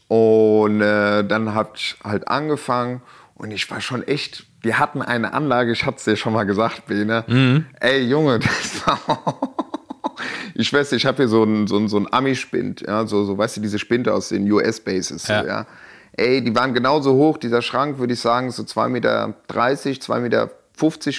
Und 0.08 0.82
äh, 0.82 1.24
dann 1.24 1.56
habe 1.56 1.72
ich 1.76 1.98
halt 2.04 2.28
angefangen 2.28 3.02
und 3.40 3.50
ich 3.52 3.70
war 3.72 3.82
schon 3.82 4.04
echt, 4.08 4.46
wir 4.62 4.78
hatten 4.78 5.02
eine 5.02 5.34
Anlage, 5.34 5.72
ich 5.72 5.86
hatte 5.86 5.98
es 5.98 6.04
dir 6.04 6.16
schon 6.16 6.34
mal 6.34 6.44
gesagt, 6.44 6.86
Bene. 6.86 7.66
Ey, 7.80 8.04
Junge, 8.08 8.38
das 8.40 8.86
war... 8.86 9.40
ich 10.56 10.72
weiß, 10.72 10.92
ich 10.92 11.06
habe 11.06 11.18
hier 11.18 11.28
so 11.28 11.44
einen 11.44 11.66
so 11.68 11.78
einen- 11.78 11.88
so 11.88 11.98
einen 11.98 12.12
Ami-Spind, 12.12 12.82
ja, 12.82 13.06
so, 13.08 13.24
so, 13.26 13.38
weißt 13.38 13.58
du, 13.58 13.62
diese 13.62 13.80
Spinde 13.80 14.14
aus 14.14 14.30
den 14.30 14.50
US-Bases, 14.52 15.24
so, 15.24 15.34
Ja. 15.34 15.46
ja. 15.46 15.66
Ey, 16.14 16.44
die 16.44 16.54
waren 16.54 16.74
genauso 16.74 17.14
hoch, 17.14 17.38
dieser 17.38 17.62
Schrank, 17.62 17.98
würde 18.00 18.14
ich 18.14 18.20
sagen, 18.20 18.52
so 18.52 18.64
2,30 18.64 18.90
Meter, 18.90 19.34
2,50 19.48 20.20
Meter 20.20 20.50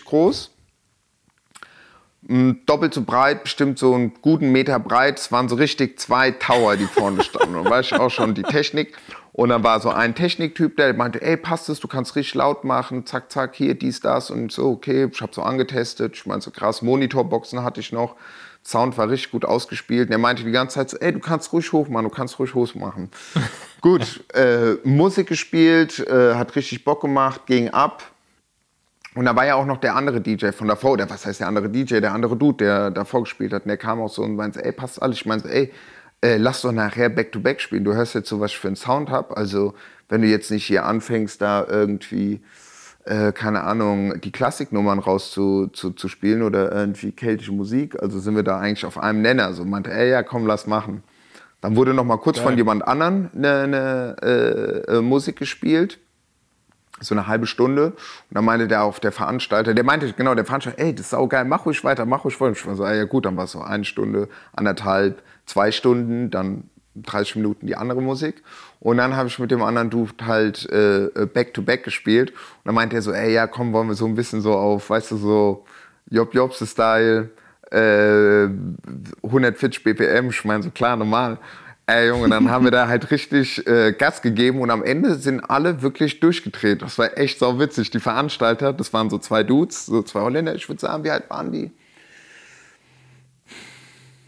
groß. 0.05 0.51
Mm, 2.23 2.53
Doppelt 2.67 2.93
so 2.93 3.03
breit, 3.03 3.45
bestimmt 3.45 3.79
so 3.79 3.95
einen 3.95 4.13
guten 4.21 4.53
Meter 4.53 4.79
breit. 4.79 5.19
Es 5.19 5.33
waren 5.33 5.49
so 5.49 5.57
richtig 5.57 5.99
zwei 5.99 6.31
Tower, 6.33 6.77
die 6.77 6.85
vorne 6.85 7.23
standen. 7.23 7.57
Und 7.57 7.69
weiß 7.69 7.87
ich 7.87 7.95
auch 7.95 8.11
schon 8.11 8.35
die 8.35 8.43
Technik. 8.43 8.97
Und 9.33 9.49
dann 9.49 9.63
war 9.63 9.81
so 9.81 9.91
ein 9.91 10.15
Techniktyp, 10.15 10.77
der 10.77 10.93
meinte, 10.93 11.23
ey, 11.23 11.37
passt 11.37 11.69
es, 11.69 11.81
du 11.81 11.89
kannst 11.89 12.17
richtig 12.17 12.35
laut 12.35 12.65
machen, 12.65 13.07
zack, 13.07 13.31
zack, 13.33 13.55
hier, 13.55 13.75
dies, 13.75 14.01
das. 14.01 14.31
Und 14.31 14.53
so, 14.53 14.71
okay, 14.71 15.09
ich 15.11 15.23
habe 15.23 15.33
so 15.35 15.43
angetestet. 15.43 16.15
Ich 16.17 16.27
meine, 16.27 16.43
so 16.43 16.51
krass, 16.51 16.83
Monitorboxen 16.83 17.63
hatte 17.63 17.81
ich 17.81 17.93
noch. 17.93 18.17
Sound 18.63 18.99
war 18.99 19.09
richtig 19.09 19.31
gut 19.31 19.45
ausgespielt. 19.47 20.09
Und 20.09 20.13
er 20.13 20.19
meinte 20.19 20.45
die 20.45 20.51
ganze 20.51 20.75
Zeit 20.75 20.91
so, 20.91 20.99
ey, 20.99 21.13
du 21.13 21.21
kannst 21.21 21.53
ruhig 21.53 21.73
hoch 21.73 21.89
machen, 21.89 22.05
du 22.05 22.11
kannst 22.11 22.39
ruhig 22.39 22.55
hoch 22.55 22.75
machen. 22.75 23.11
gut, 23.81 24.25
äh, 24.35 24.75
Musik 24.85 25.29
gespielt, 25.29 26.01
äh, 26.01 26.35
hat 26.35 26.55
richtig 26.57 26.85
Bock 26.85 27.01
gemacht, 27.01 27.47
ging 27.47 27.71
ab. 27.71 28.03
Und 29.15 29.25
da 29.25 29.35
war 29.35 29.45
ja 29.45 29.57
auch 29.57 29.67
noch 29.67 29.79
der 29.79 29.97
andere 29.97 30.21
DJ 30.21 30.51
von 30.51 30.69
davor, 30.69 30.97
der, 30.97 31.11
was 31.11 31.27
heißt 31.27 31.41
der 31.41 31.49
andere 31.49 31.69
DJ, 31.69 32.01
der 32.01 32.13
andere 32.13 32.37
Dude, 32.37 32.65
der 32.65 32.91
davor 32.91 33.23
gespielt 33.23 33.53
hat. 33.53 33.65
Und 33.65 33.69
der 33.69 33.77
kam 33.77 34.01
auch 34.01 34.09
so 34.09 34.23
und 34.23 34.37
meinte, 34.37 34.65
ey, 34.65 34.73
passt 34.73 35.03
alles. 35.03 35.17
Ich 35.17 35.27
meinte, 35.27 35.53
ey, 35.53 35.73
äh, 36.23 36.37
lass 36.37 36.63
doch 36.63 36.71
nachher 36.71 37.09
Back-to-Back 37.09 37.61
spielen. 37.61 37.85
Du 37.85 37.95
hörst 37.95 38.15
jetzt 38.15 38.29
so, 38.29 38.39
was 38.41 38.53
ich 38.53 38.59
für 38.59 38.69
einen 38.69 38.77
Sound 38.77 39.11
hab. 39.11 39.37
Also, 39.37 39.75
wenn 40.09 40.23
du 40.23 40.29
jetzt 40.29 40.51
nicht 40.51 40.65
hier 40.65 40.85
anfängst, 40.85 41.43
da 41.43 41.67
irgendwie, 41.69 42.41
äh, 43.05 43.33
keine 43.33 43.65
Ahnung, 43.65 44.21
die 44.21 44.31
Klassiknummern 44.31 45.01
raus 45.01 45.33
zu, 45.33 45.67
zu, 45.69 45.93
spielen 46.09 46.43
oder 46.43 46.71
irgendwie 46.71 47.11
keltische 47.11 47.53
Musik, 47.53 48.01
also 48.01 48.21
sind 48.21 48.37
wir 48.37 48.45
da 48.45 48.61
eigentlich 48.61 48.87
auf 48.87 48.99
einem 48.99 49.23
Nenner. 49.23 49.55
So 49.55 49.65
meinte, 49.65 49.93
ey, 49.93 50.11
ja, 50.11 50.23
komm, 50.23 50.47
lass 50.47 50.69
machen. 50.69 51.03
Dann 51.61 51.75
wurde 51.75 51.95
noch 51.95 52.05
mal 52.05 52.17
kurz 52.17 52.39
von 52.39 52.57
jemand 52.57 52.87
anderen 52.87 53.31
eine, 53.35 53.61
eine 53.63 54.17
äh, 54.23 54.99
äh, 54.99 55.01
Musik 55.01 55.37
gespielt 55.37 55.99
so 57.01 57.15
eine 57.15 57.27
halbe 57.27 57.47
Stunde. 57.47 57.87
Und 57.87 57.97
dann 58.31 58.45
meinte 58.45 58.69
der 58.69 58.85
auf 58.85 59.01
der 59.01 59.13
Veranstalter, 59.13 59.75
der 59.75 59.85
meinte, 59.85 60.13
genau, 60.13 60.35
der 60.35 60.45
Veranstalter, 60.45 60.79
ey, 60.81 60.95
das 60.95 61.07
ist 61.07 61.11
saugeil, 61.11 61.45
mach 61.45 61.67
ruhig 61.67 61.83
weiter, 61.85 62.07
mach 62.07 62.25
ruhig 62.25 62.41
weiter. 62.41 62.53
Ich 62.53 62.67
war 62.67 62.75
so, 62.77 62.85
ah, 62.85 62.95
ja 62.95 63.05
gut, 63.05 63.25
dann 63.25 63.37
war 63.37 63.45
es 63.45 63.53
so 63.53 63.61
eine 63.61 63.85
Stunde, 63.85 64.29
anderthalb, 64.55 65.23
zwei 65.47 65.73
Stunden, 65.73 66.31
dann 66.31 66.65
30 66.97 67.37
Minuten 67.37 67.67
die 67.67 67.77
andere 67.77 68.03
Musik. 68.03 68.43
Und 68.81 68.97
dann 68.97 69.17
habe 69.17 69.29
ich 69.29 69.39
mit 69.39 69.51
dem 69.51 69.63
anderen 69.63 69.91
Dude 69.91 70.13
halt 70.27 70.69
äh, 70.71 71.09
Back-to-Back 71.27 71.85
gespielt. 71.85 72.31
Und 72.31 72.37
dann 72.65 72.75
meinte 72.75 72.97
er 72.97 73.03
so, 73.03 73.13
ey, 73.13 73.33
ja, 73.33 73.47
komm, 73.47 73.73
wollen 73.73 73.89
wir 73.89 73.95
so 73.95 74.07
ein 74.07 74.15
bisschen 74.15 74.41
so 74.41 74.55
auf, 74.55 74.91
weißt 74.91 75.13
du, 75.13 75.17
so 75.17 75.65
Job 76.11 76.35
Jobs-Style, 76.35 77.31
äh, 77.71 78.49
140 79.23 79.85
BPM. 79.85 80.31
Ich 80.31 80.45
meine, 80.45 80.63
so 80.63 80.71
klar, 80.71 80.97
normal. 80.97 81.39
Ey, 81.91 82.07
Junge, 82.07 82.29
dann 82.29 82.49
haben 82.49 82.63
wir 82.63 82.71
da 82.71 82.87
halt 82.87 83.11
richtig 83.11 83.67
äh, 83.67 83.91
Gas 83.91 84.23
gegeben 84.23 84.61
und 84.61 84.71
am 84.71 84.85
Ende 84.85 85.17
sind 85.17 85.41
alle 85.41 85.83
wirklich 85.83 86.21
durchgedreht. 86.21 86.83
Das 86.83 86.99
war 86.99 87.19
echt 87.19 87.41
sau 87.41 87.59
witzig. 87.59 87.91
Die 87.91 87.99
Veranstalter, 87.99 88.73
das 88.73 88.93
waren 88.93 89.11
so 89.11 89.19
zwei 89.19 89.43
Dudes, 89.43 89.87
so 89.87 90.01
zwei 90.05 90.21
Holländer. 90.21 90.55
Ich 90.55 90.69
würde 90.69 90.81
sagen, 90.81 91.03
wie 91.03 91.11
alt 91.11 91.29
waren 91.31 91.51
die? 91.51 91.73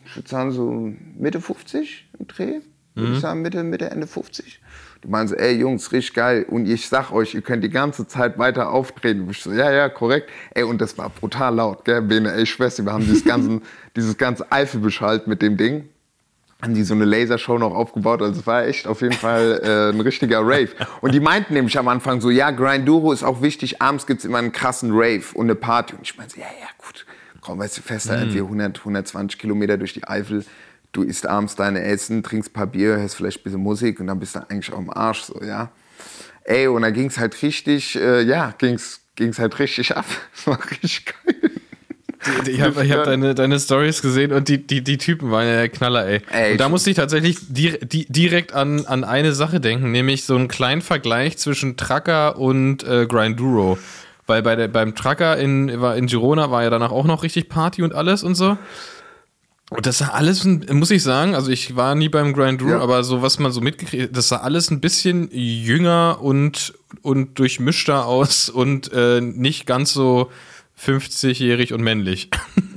Ich 0.04 0.16
würde 0.16 0.28
sagen, 0.28 0.50
so 0.50 0.92
Mitte 1.16 1.40
50 1.40 2.08
im 2.18 2.26
Dreh. 2.26 2.60
Würde 2.96 3.12
ich 3.12 3.20
sagen, 3.20 3.42
Mitte, 3.42 3.62
Mitte, 3.62 3.90
Ende 3.92 4.08
50. 4.08 4.60
Die 5.04 5.08
meinen 5.08 5.28
so, 5.28 5.36
ey 5.36 5.52
Jungs, 5.52 5.92
richtig 5.92 6.14
geil. 6.14 6.44
Und 6.48 6.66
ich 6.66 6.88
sag 6.88 7.12
euch, 7.12 7.32
ihr 7.32 7.42
könnt 7.42 7.62
die 7.62 7.70
ganze 7.70 8.08
Zeit 8.08 8.38
weiter 8.38 8.70
auftreten. 8.70 9.28
Ich 9.30 9.40
so, 9.40 9.52
ja, 9.52 9.70
ja, 9.70 9.88
korrekt. 9.88 10.28
Ey, 10.50 10.64
und 10.64 10.80
das 10.80 10.98
war 10.98 11.10
brutal 11.10 11.54
laut, 11.54 11.84
gell, 11.84 12.02
Bene, 12.02 12.32
ey, 12.32 12.42
dir, 12.42 12.84
wir 12.84 12.92
haben 12.92 13.04
dieses 13.04 13.24
ganzen, 13.24 13.62
dieses 13.96 14.18
ganze 14.18 14.50
Eifel 14.50 14.80
beschallt 14.80 15.28
mit 15.28 15.42
dem 15.42 15.56
Ding 15.56 15.88
haben 16.62 16.74
die 16.74 16.84
so 16.84 16.94
eine 16.94 17.04
Lasershow 17.04 17.58
noch 17.58 17.74
aufgebaut. 17.74 18.22
Also 18.22 18.40
es 18.40 18.46
war 18.46 18.64
echt 18.66 18.86
auf 18.86 19.02
jeden 19.02 19.14
Fall 19.14 19.60
äh, 19.64 19.94
ein 19.94 20.00
richtiger 20.00 20.40
Rave. 20.40 20.68
Und 21.00 21.12
die 21.12 21.18
meinten 21.20 21.54
nämlich 21.54 21.76
am 21.76 21.88
Anfang 21.88 22.20
so, 22.20 22.30
ja, 22.30 22.52
Grinduro 22.52 23.12
ist 23.12 23.24
auch 23.24 23.42
wichtig, 23.42 23.82
abends 23.82 24.06
gibt's 24.06 24.24
immer 24.24 24.38
einen 24.38 24.52
krassen 24.52 24.92
Rave 24.92 25.24
und 25.34 25.46
eine 25.46 25.56
Party. 25.56 25.94
Und 25.94 26.02
ich 26.02 26.16
meinte, 26.16 26.36
so, 26.36 26.40
ja, 26.40 26.46
ja, 26.46 26.68
gut, 26.78 27.04
komm, 27.40 27.58
weißt 27.58 27.78
du, 27.78 27.82
fester, 27.82 28.16
irgendwie 28.18 28.38
100, 28.38 28.78
120 28.78 29.40
Kilometer 29.40 29.76
durch 29.76 29.92
die 29.92 30.04
Eifel. 30.06 30.44
Du 30.92 31.02
isst 31.02 31.26
abends 31.26 31.56
deine 31.56 31.82
Essen, 31.82 32.22
trinkst 32.22 32.50
ein 32.50 32.52
paar 32.52 32.66
Bier, 32.68 32.96
hörst 32.96 33.16
vielleicht 33.16 33.40
ein 33.40 33.44
bisschen 33.44 33.62
Musik 33.62 33.98
und 33.98 34.06
dann 34.06 34.20
bist 34.20 34.36
du 34.36 34.48
eigentlich 34.48 34.72
auch 34.72 34.78
im 34.78 34.90
Arsch, 34.90 35.22
so, 35.22 35.42
ja. 35.42 35.72
Ey, 36.44 36.68
und 36.68 36.82
dann 36.82 36.92
ging's 36.92 37.18
halt 37.18 37.40
richtig, 37.42 37.96
äh, 37.96 38.22
ja, 38.22 38.54
ging's, 38.56 39.00
ging's 39.16 39.38
halt 39.38 39.58
richtig 39.58 39.96
ab. 39.96 40.04
Das 40.34 40.46
war 40.46 40.70
richtig 40.70 41.06
geil. 41.06 41.50
Ich 42.46 42.60
habe 42.60 42.88
hab 42.88 43.04
deine, 43.04 43.34
deine 43.34 43.58
Stories 43.58 44.02
gesehen 44.02 44.32
und 44.32 44.48
die, 44.48 44.64
die, 44.64 44.82
die 44.82 44.98
Typen 44.98 45.30
waren 45.30 45.46
ja 45.46 45.54
der 45.54 45.68
Knaller, 45.68 46.06
ey. 46.06 46.20
Ey, 46.30 46.52
und 46.52 46.60
da 46.60 46.68
musste 46.68 46.90
ich 46.90 46.96
tatsächlich 46.96 47.38
di 47.48 47.78
di 47.82 48.06
direkt 48.08 48.52
an, 48.52 48.86
an 48.86 49.04
eine 49.04 49.32
Sache 49.32 49.60
denken, 49.60 49.90
nämlich 49.90 50.24
so 50.24 50.36
einen 50.36 50.48
kleinen 50.48 50.82
Vergleich 50.82 51.38
zwischen 51.38 51.76
Tracker 51.76 52.38
und 52.38 52.84
äh, 52.84 53.06
Grinduro. 53.06 53.78
Weil 54.26 54.42
bei 54.42 54.54
der, 54.54 54.68
beim 54.68 54.94
Tracker 54.94 55.36
in, 55.36 55.68
in 55.68 56.06
Girona 56.06 56.50
war 56.50 56.62
ja 56.62 56.70
danach 56.70 56.92
auch 56.92 57.06
noch 57.06 57.22
richtig 57.24 57.48
Party 57.48 57.82
und 57.82 57.92
alles 57.94 58.22
und 58.22 58.36
so. 58.36 58.56
Und 59.70 59.86
das 59.86 59.98
sah 59.98 60.08
alles, 60.08 60.44
muss 60.44 60.90
ich 60.90 61.02
sagen, 61.02 61.34
also 61.34 61.50
ich 61.50 61.76
war 61.76 61.94
nie 61.94 62.08
beim 62.10 62.34
Grinduro, 62.34 62.72
Ja. 62.72 62.80
aber 62.80 63.04
so 63.04 63.22
was 63.22 63.38
man 63.38 63.52
so 63.52 63.60
mitgekriegt, 63.62 64.14
das 64.14 64.28
sah 64.28 64.36
alles 64.38 64.70
ein 64.70 64.80
bisschen 64.80 65.28
jünger 65.32 66.18
und, 66.20 66.74
und 67.00 67.38
durchmischter 67.38 68.06
aus 68.06 68.48
und 68.50 68.92
äh, 68.92 69.20
nicht 69.22 69.66
ganz 69.66 69.92
so 69.94 70.30
50-jährig 70.80 71.72
und 71.72 71.82
männlich. 71.82 72.30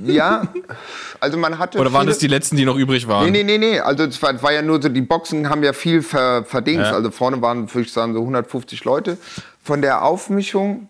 Ja, 0.04 0.52
also 1.20 1.38
man 1.38 1.58
hatte. 1.58 1.78
Oder 1.78 1.92
waren 1.92 2.06
das 2.06 2.18
die 2.18 2.28
letzten, 2.28 2.56
die 2.56 2.64
noch 2.64 2.76
übrig 2.76 3.08
waren? 3.08 3.30
Nee, 3.30 3.42
nee, 3.42 3.58
nee, 3.58 3.58
nee. 3.58 3.80
Also 3.80 4.04
es 4.04 4.20
war, 4.22 4.40
war 4.42 4.52
ja 4.52 4.62
nur 4.62 4.80
so, 4.80 4.88
die 4.88 5.00
Boxen 5.00 5.48
haben 5.48 5.62
ja 5.62 5.72
viel 5.72 6.02
ver, 6.02 6.44
verdings. 6.44 6.82
Ja. 6.82 6.92
Also 6.92 7.10
vorne 7.10 7.42
waren, 7.42 7.72
würde 7.72 7.86
ich 7.86 7.92
sagen, 7.92 8.12
so 8.12 8.20
150 8.20 8.84
Leute. 8.84 9.18
Von 9.62 9.82
der 9.82 10.04
Aufmischung 10.04 10.88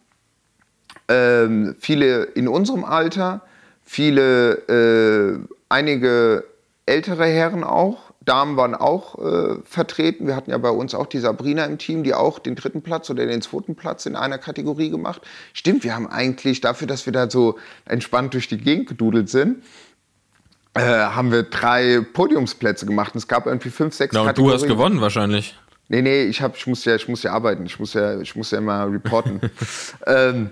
ähm, 1.08 1.76
viele 1.78 2.24
in 2.24 2.48
unserem 2.48 2.84
Alter, 2.84 3.42
viele, 3.84 4.54
äh, 4.68 5.38
einige 5.68 6.44
ältere 6.84 7.26
Herren 7.26 7.64
auch. 7.64 8.05
Damen 8.26 8.56
waren 8.56 8.74
auch 8.74 9.18
äh, 9.18 9.56
vertreten. 9.64 10.26
Wir 10.26 10.36
hatten 10.36 10.50
ja 10.50 10.58
bei 10.58 10.70
uns 10.70 10.94
auch 10.94 11.06
die 11.06 11.20
Sabrina 11.20 11.64
im 11.64 11.78
Team, 11.78 12.02
die 12.02 12.12
auch 12.12 12.38
den 12.38 12.56
dritten 12.56 12.82
Platz 12.82 13.08
oder 13.08 13.24
den 13.24 13.40
zweiten 13.40 13.76
Platz 13.76 14.04
in 14.04 14.16
einer 14.16 14.36
Kategorie 14.38 14.90
gemacht. 14.90 15.22
Stimmt, 15.52 15.84
wir 15.84 15.94
haben 15.94 16.08
eigentlich 16.08 16.60
dafür, 16.60 16.86
dass 16.86 17.06
wir 17.06 17.12
da 17.12 17.30
so 17.30 17.56
entspannt 17.84 18.34
durch 18.34 18.48
die 18.48 18.58
Gegend 18.58 18.88
gedudelt 18.88 19.30
sind, 19.30 19.62
äh, 20.74 20.80
haben 20.80 21.32
wir 21.32 21.44
drei 21.44 22.00
Podiumsplätze 22.12 22.84
gemacht. 22.84 23.14
Und 23.14 23.18
es 23.18 23.28
gab 23.28 23.46
irgendwie 23.46 23.70
fünf, 23.70 23.94
sechs 23.94 24.14
Ja, 24.14 24.20
und 24.20 24.26
du 24.26 24.30
Kategorien. 24.30 24.54
hast 24.60 24.66
gewonnen 24.66 25.00
wahrscheinlich. 25.00 25.56
Nee, 25.88 26.02
nee, 26.02 26.24
ich, 26.24 26.42
hab, 26.42 26.56
ich, 26.56 26.66
muss 26.66 26.84
ja, 26.84 26.96
ich 26.96 27.08
muss 27.08 27.22
ja 27.22 27.32
arbeiten. 27.32 27.64
Ich 27.64 27.78
muss 27.78 27.94
ja, 27.94 28.20
ich 28.20 28.34
muss 28.34 28.50
ja 28.50 28.58
immer 28.58 28.90
reporten. 28.92 29.40
ähm, 30.06 30.50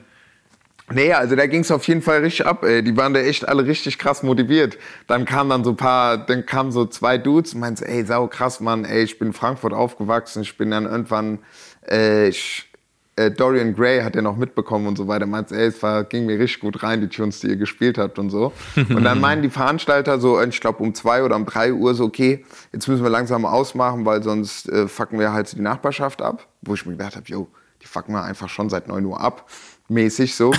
nee, 0.92 1.12
also 1.12 1.36
da 1.36 1.46
ging 1.46 1.60
es 1.60 1.70
auf 1.70 1.86
jeden 1.86 2.02
Fall 2.02 2.20
richtig 2.20 2.46
ab. 2.46 2.64
Ey. 2.64 2.82
Die 2.82 2.96
waren 2.96 3.14
da 3.14 3.20
echt 3.20 3.48
alle 3.48 3.66
richtig 3.66 3.98
krass 3.98 4.22
motiviert. 4.22 4.78
Dann 5.06 5.24
kamen 5.24 5.50
dann 5.50 5.64
so 5.64 5.70
ein 5.70 5.76
paar, 5.76 6.18
dann 6.18 6.46
kamen 6.46 6.72
so 6.72 6.84
zwei 6.86 7.18
Dudes 7.18 7.54
und 7.54 7.60
meinten, 7.60 7.84
ey, 7.84 8.04
sau 8.04 8.26
krass, 8.26 8.60
Mann, 8.60 8.84
ey, 8.84 9.02
ich 9.02 9.18
bin 9.18 9.28
in 9.28 9.34
Frankfurt 9.34 9.72
aufgewachsen. 9.72 10.42
Ich 10.42 10.56
bin 10.56 10.70
dann 10.70 10.84
irgendwann, 10.84 11.38
äh, 11.88 12.28
ich, 12.28 12.70
äh, 13.16 13.30
Dorian 13.30 13.74
Gray 13.74 14.02
hat 14.02 14.16
ja 14.16 14.22
noch 14.22 14.36
mitbekommen 14.36 14.86
und 14.86 14.98
so 14.98 15.06
weiter. 15.08 15.26
Meint, 15.26 15.52
ey, 15.52 15.66
es 15.66 15.82
war, 15.82 16.04
ging 16.04 16.26
mir 16.26 16.38
richtig 16.38 16.60
gut 16.60 16.82
rein, 16.82 17.00
die 17.00 17.08
Tunes, 17.08 17.40
die 17.40 17.48
ihr 17.48 17.56
gespielt 17.56 17.96
habt 17.96 18.18
und 18.18 18.30
so. 18.30 18.52
Und 18.76 19.04
dann 19.04 19.20
meinen 19.20 19.42
die 19.42 19.50
Veranstalter 19.50 20.18
so, 20.18 20.40
ich 20.42 20.60
glaube 20.60 20.82
um 20.82 20.94
zwei 20.94 21.22
oder 21.22 21.36
um 21.36 21.46
drei 21.46 21.72
Uhr 21.72 21.94
so, 21.94 22.04
okay, 22.04 22.44
jetzt 22.72 22.88
müssen 22.88 23.02
wir 23.02 23.10
langsam 23.10 23.44
ausmachen, 23.44 24.04
weil 24.04 24.22
sonst 24.22 24.68
äh, 24.68 24.88
fucken 24.88 25.18
wir 25.18 25.32
halt 25.32 25.52
die 25.52 25.60
Nachbarschaft 25.60 26.22
ab. 26.22 26.48
Wo 26.62 26.74
ich 26.74 26.84
mir 26.86 26.92
gedacht 26.92 27.16
habe, 27.16 27.26
yo, 27.26 27.48
die 27.82 27.86
fucken 27.86 28.14
wir 28.14 28.22
einfach 28.22 28.48
schon 28.48 28.68
seit 28.68 28.88
neun 28.88 29.04
Uhr 29.04 29.20
ab. 29.20 29.48
Mäßig 29.88 30.34
so, 30.34 30.52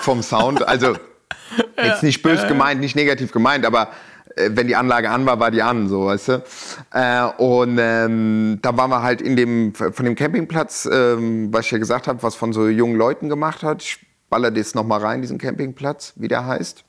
vom 0.00 0.22
Sound. 0.22 0.66
Also 0.66 0.96
jetzt 1.76 2.02
nicht 2.02 2.22
böse 2.22 2.46
gemeint, 2.46 2.80
nicht 2.80 2.96
negativ 2.96 3.32
gemeint, 3.32 3.64
aber 3.64 3.88
äh, 4.36 4.50
wenn 4.52 4.66
die 4.66 4.76
Anlage 4.76 5.10
an 5.10 5.26
war, 5.26 5.38
war 5.40 5.50
die 5.50 5.62
an, 5.62 5.88
so, 5.88 6.06
weißt 6.06 6.28
du. 6.28 6.44
Äh, 6.92 7.24
und 7.38 7.78
ähm, 7.80 8.58
da 8.62 8.76
waren 8.76 8.90
wir 8.90 9.02
halt 9.02 9.20
in 9.20 9.36
dem, 9.36 9.74
von 9.74 10.04
dem 10.04 10.14
Campingplatz, 10.14 10.88
ähm, 10.90 11.52
was 11.52 11.66
ich 11.66 11.72
ja 11.72 11.78
gesagt 11.78 12.08
habe, 12.08 12.22
was 12.22 12.34
von 12.34 12.52
so 12.52 12.68
jungen 12.68 12.96
Leuten 12.96 13.28
gemacht 13.28 13.62
hat. 13.62 13.82
Ich 13.82 14.06
baller 14.28 14.50
das 14.50 14.74
nochmal 14.74 15.00
rein, 15.00 15.20
diesen 15.20 15.38
Campingplatz, 15.38 16.14
wie 16.16 16.28
der 16.28 16.46
heißt. 16.46 16.84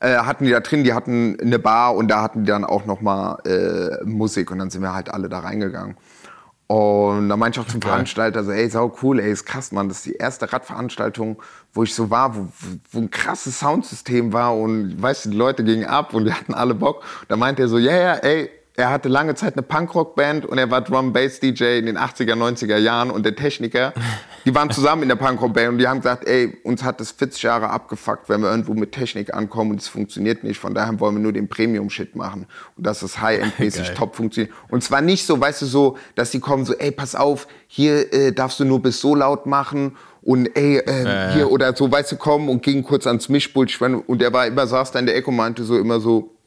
Äh, 0.00 0.16
hatten 0.16 0.44
die 0.44 0.50
da 0.50 0.60
drin, 0.60 0.84
die 0.84 0.92
hatten 0.92 1.38
eine 1.40 1.58
Bar 1.58 1.96
und 1.96 2.08
da 2.08 2.22
hatten 2.22 2.44
die 2.44 2.50
dann 2.50 2.64
auch 2.64 2.86
nochmal 2.86 3.38
äh, 3.44 4.04
Musik 4.04 4.50
und 4.50 4.58
dann 4.58 4.70
sind 4.70 4.82
wir 4.82 4.94
halt 4.94 5.10
alle 5.10 5.28
da 5.28 5.40
reingegangen. 5.40 5.96
Und 6.68 7.30
da 7.30 7.36
meinte 7.38 7.58
ich 7.58 7.66
auch 7.66 7.70
zum 7.70 7.80
Geil. 7.80 7.92
Veranstalter 7.92 8.44
so, 8.44 8.52
ey, 8.52 8.68
sau 8.68 8.94
cool, 9.02 9.20
ey, 9.20 9.32
ist 9.32 9.46
krass, 9.46 9.72
Mann. 9.72 9.88
Das 9.88 9.98
ist 9.98 10.06
die 10.06 10.16
erste 10.16 10.52
Radveranstaltung, 10.52 11.42
wo 11.72 11.82
ich 11.82 11.94
so 11.94 12.10
war, 12.10 12.36
wo, 12.36 12.46
wo 12.92 12.98
ein 12.98 13.10
krasses 13.10 13.58
Soundsystem 13.58 14.34
war 14.34 14.54
und, 14.54 15.00
weißt 15.00 15.24
du, 15.24 15.30
die 15.30 15.36
Leute 15.36 15.64
gingen 15.64 15.86
ab 15.86 16.12
und 16.12 16.26
wir 16.26 16.34
hatten 16.34 16.52
alle 16.52 16.74
Bock. 16.74 17.02
Da 17.28 17.36
meinte 17.36 17.62
er 17.62 17.68
so, 17.68 17.78
ja, 17.78 17.96
ja, 17.96 18.14
ey, 18.16 18.50
er 18.78 18.90
hatte 18.90 19.08
lange 19.08 19.34
Zeit 19.34 19.54
eine 19.54 19.62
Punkrock-Band 19.62 20.46
und 20.46 20.56
er 20.56 20.70
war 20.70 20.80
Drum-Bass-DJ 20.82 21.80
in 21.80 21.86
den 21.86 21.98
80er, 21.98 22.34
90er 22.34 22.76
Jahren 22.76 23.10
und 23.10 23.26
der 23.26 23.34
Techniker, 23.34 23.92
die 24.44 24.54
waren 24.54 24.70
zusammen 24.70 25.02
in 25.02 25.08
der 25.08 25.16
Punkrock-Band 25.16 25.70
und 25.70 25.78
die 25.78 25.88
haben 25.88 25.98
gesagt, 25.98 26.28
ey, 26.28 26.56
uns 26.62 26.84
hat 26.84 27.00
das 27.00 27.10
40 27.10 27.42
Jahre 27.42 27.70
abgefuckt, 27.70 28.28
wenn 28.28 28.40
wir 28.40 28.50
irgendwo 28.50 28.74
mit 28.74 28.92
Technik 28.92 29.34
ankommen 29.34 29.72
und 29.72 29.80
es 29.80 29.88
funktioniert 29.88 30.44
nicht. 30.44 30.60
Von 30.60 30.74
daher 30.74 31.00
wollen 31.00 31.16
wir 31.16 31.20
nur 31.20 31.32
den 31.32 31.48
Premium-Shit 31.48 32.14
machen 32.14 32.46
und 32.76 32.86
dass 32.86 33.00
das 33.00 33.20
High-End-mäßig 33.20 33.90
top 33.94 34.14
funktioniert. 34.14 34.54
Und 34.68 34.84
zwar 34.84 35.00
nicht 35.00 35.26
so, 35.26 35.40
weißt 35.40 35.62
du, 35.62 35.66
so, 35.66 35.98
dass 36.14 36.30
die 36.30 36.38
kommen 36.38 36.64
so, 36.64 36.72
ey, 36.74 36.92
pass 36.92 37.16
auf, 37.16 37.48
hier 37.66 38.12
äh, 38.14 38.30
darfst 38.30 38.60
du 38.60 38.64
nur 38.64 38.80
bis 38.80 39.00
so 39.00 39.16
laut 39.16 39.46
machen 39.46 39.96
und 40.22 40.56
ey, 40.56 40.78
äh, 40.78 41.04
ja. 41.04 41.30
hier 41.32 41.50
oder 41.50 41.74
so, 41.74 41.90
weißt 41.90 42.12
du, 42.12 42.16
kommen 42.16 42.48
und 42.48 42.62
gingen 42.62 42.84
kurz 42.84 43.08
ans 43.08 43.28
Mischpult 43.28 43.76
und 44.06 44.20
der 44.20 44.32
war 44.32 44.46
immer, 44.46 44.68
saß 44.68 44.92
da 44.92 45.00
in 45.00 45.06
der 45.06 45.16
Ecke 45.16 45.30
und 45.30 45.36
meinte 45.36 45.64
so 45.64 45.76
immer 45.76 45.98
so, 45.98 46.37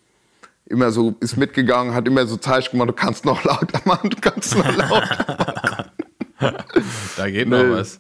immer 0.72 0.92
so, 0.92 1.16
ist 1.20 1.38
mitgegangen, 1.38 1.94
hat 1.94 2.08
immer 2.08 2.26
so 2.26 2.38
Zeichen 2.38 2.72
gemacht, 2.72 2.90
du 2.90 2.94
kannst 2.94 3.26
noch 3.26 3.44
lauter 3.44 3.80
machen, 3.86 4.10
du 4.10 4.18
kannst 4.20 4.56
noch 4.58 4.76
lauter 4.76 5.92
Da 7.18 7.30
geht 7.30 7.48
Nö. 7.48 7.64
noch 7.70 7.78
was. 7.78 8.00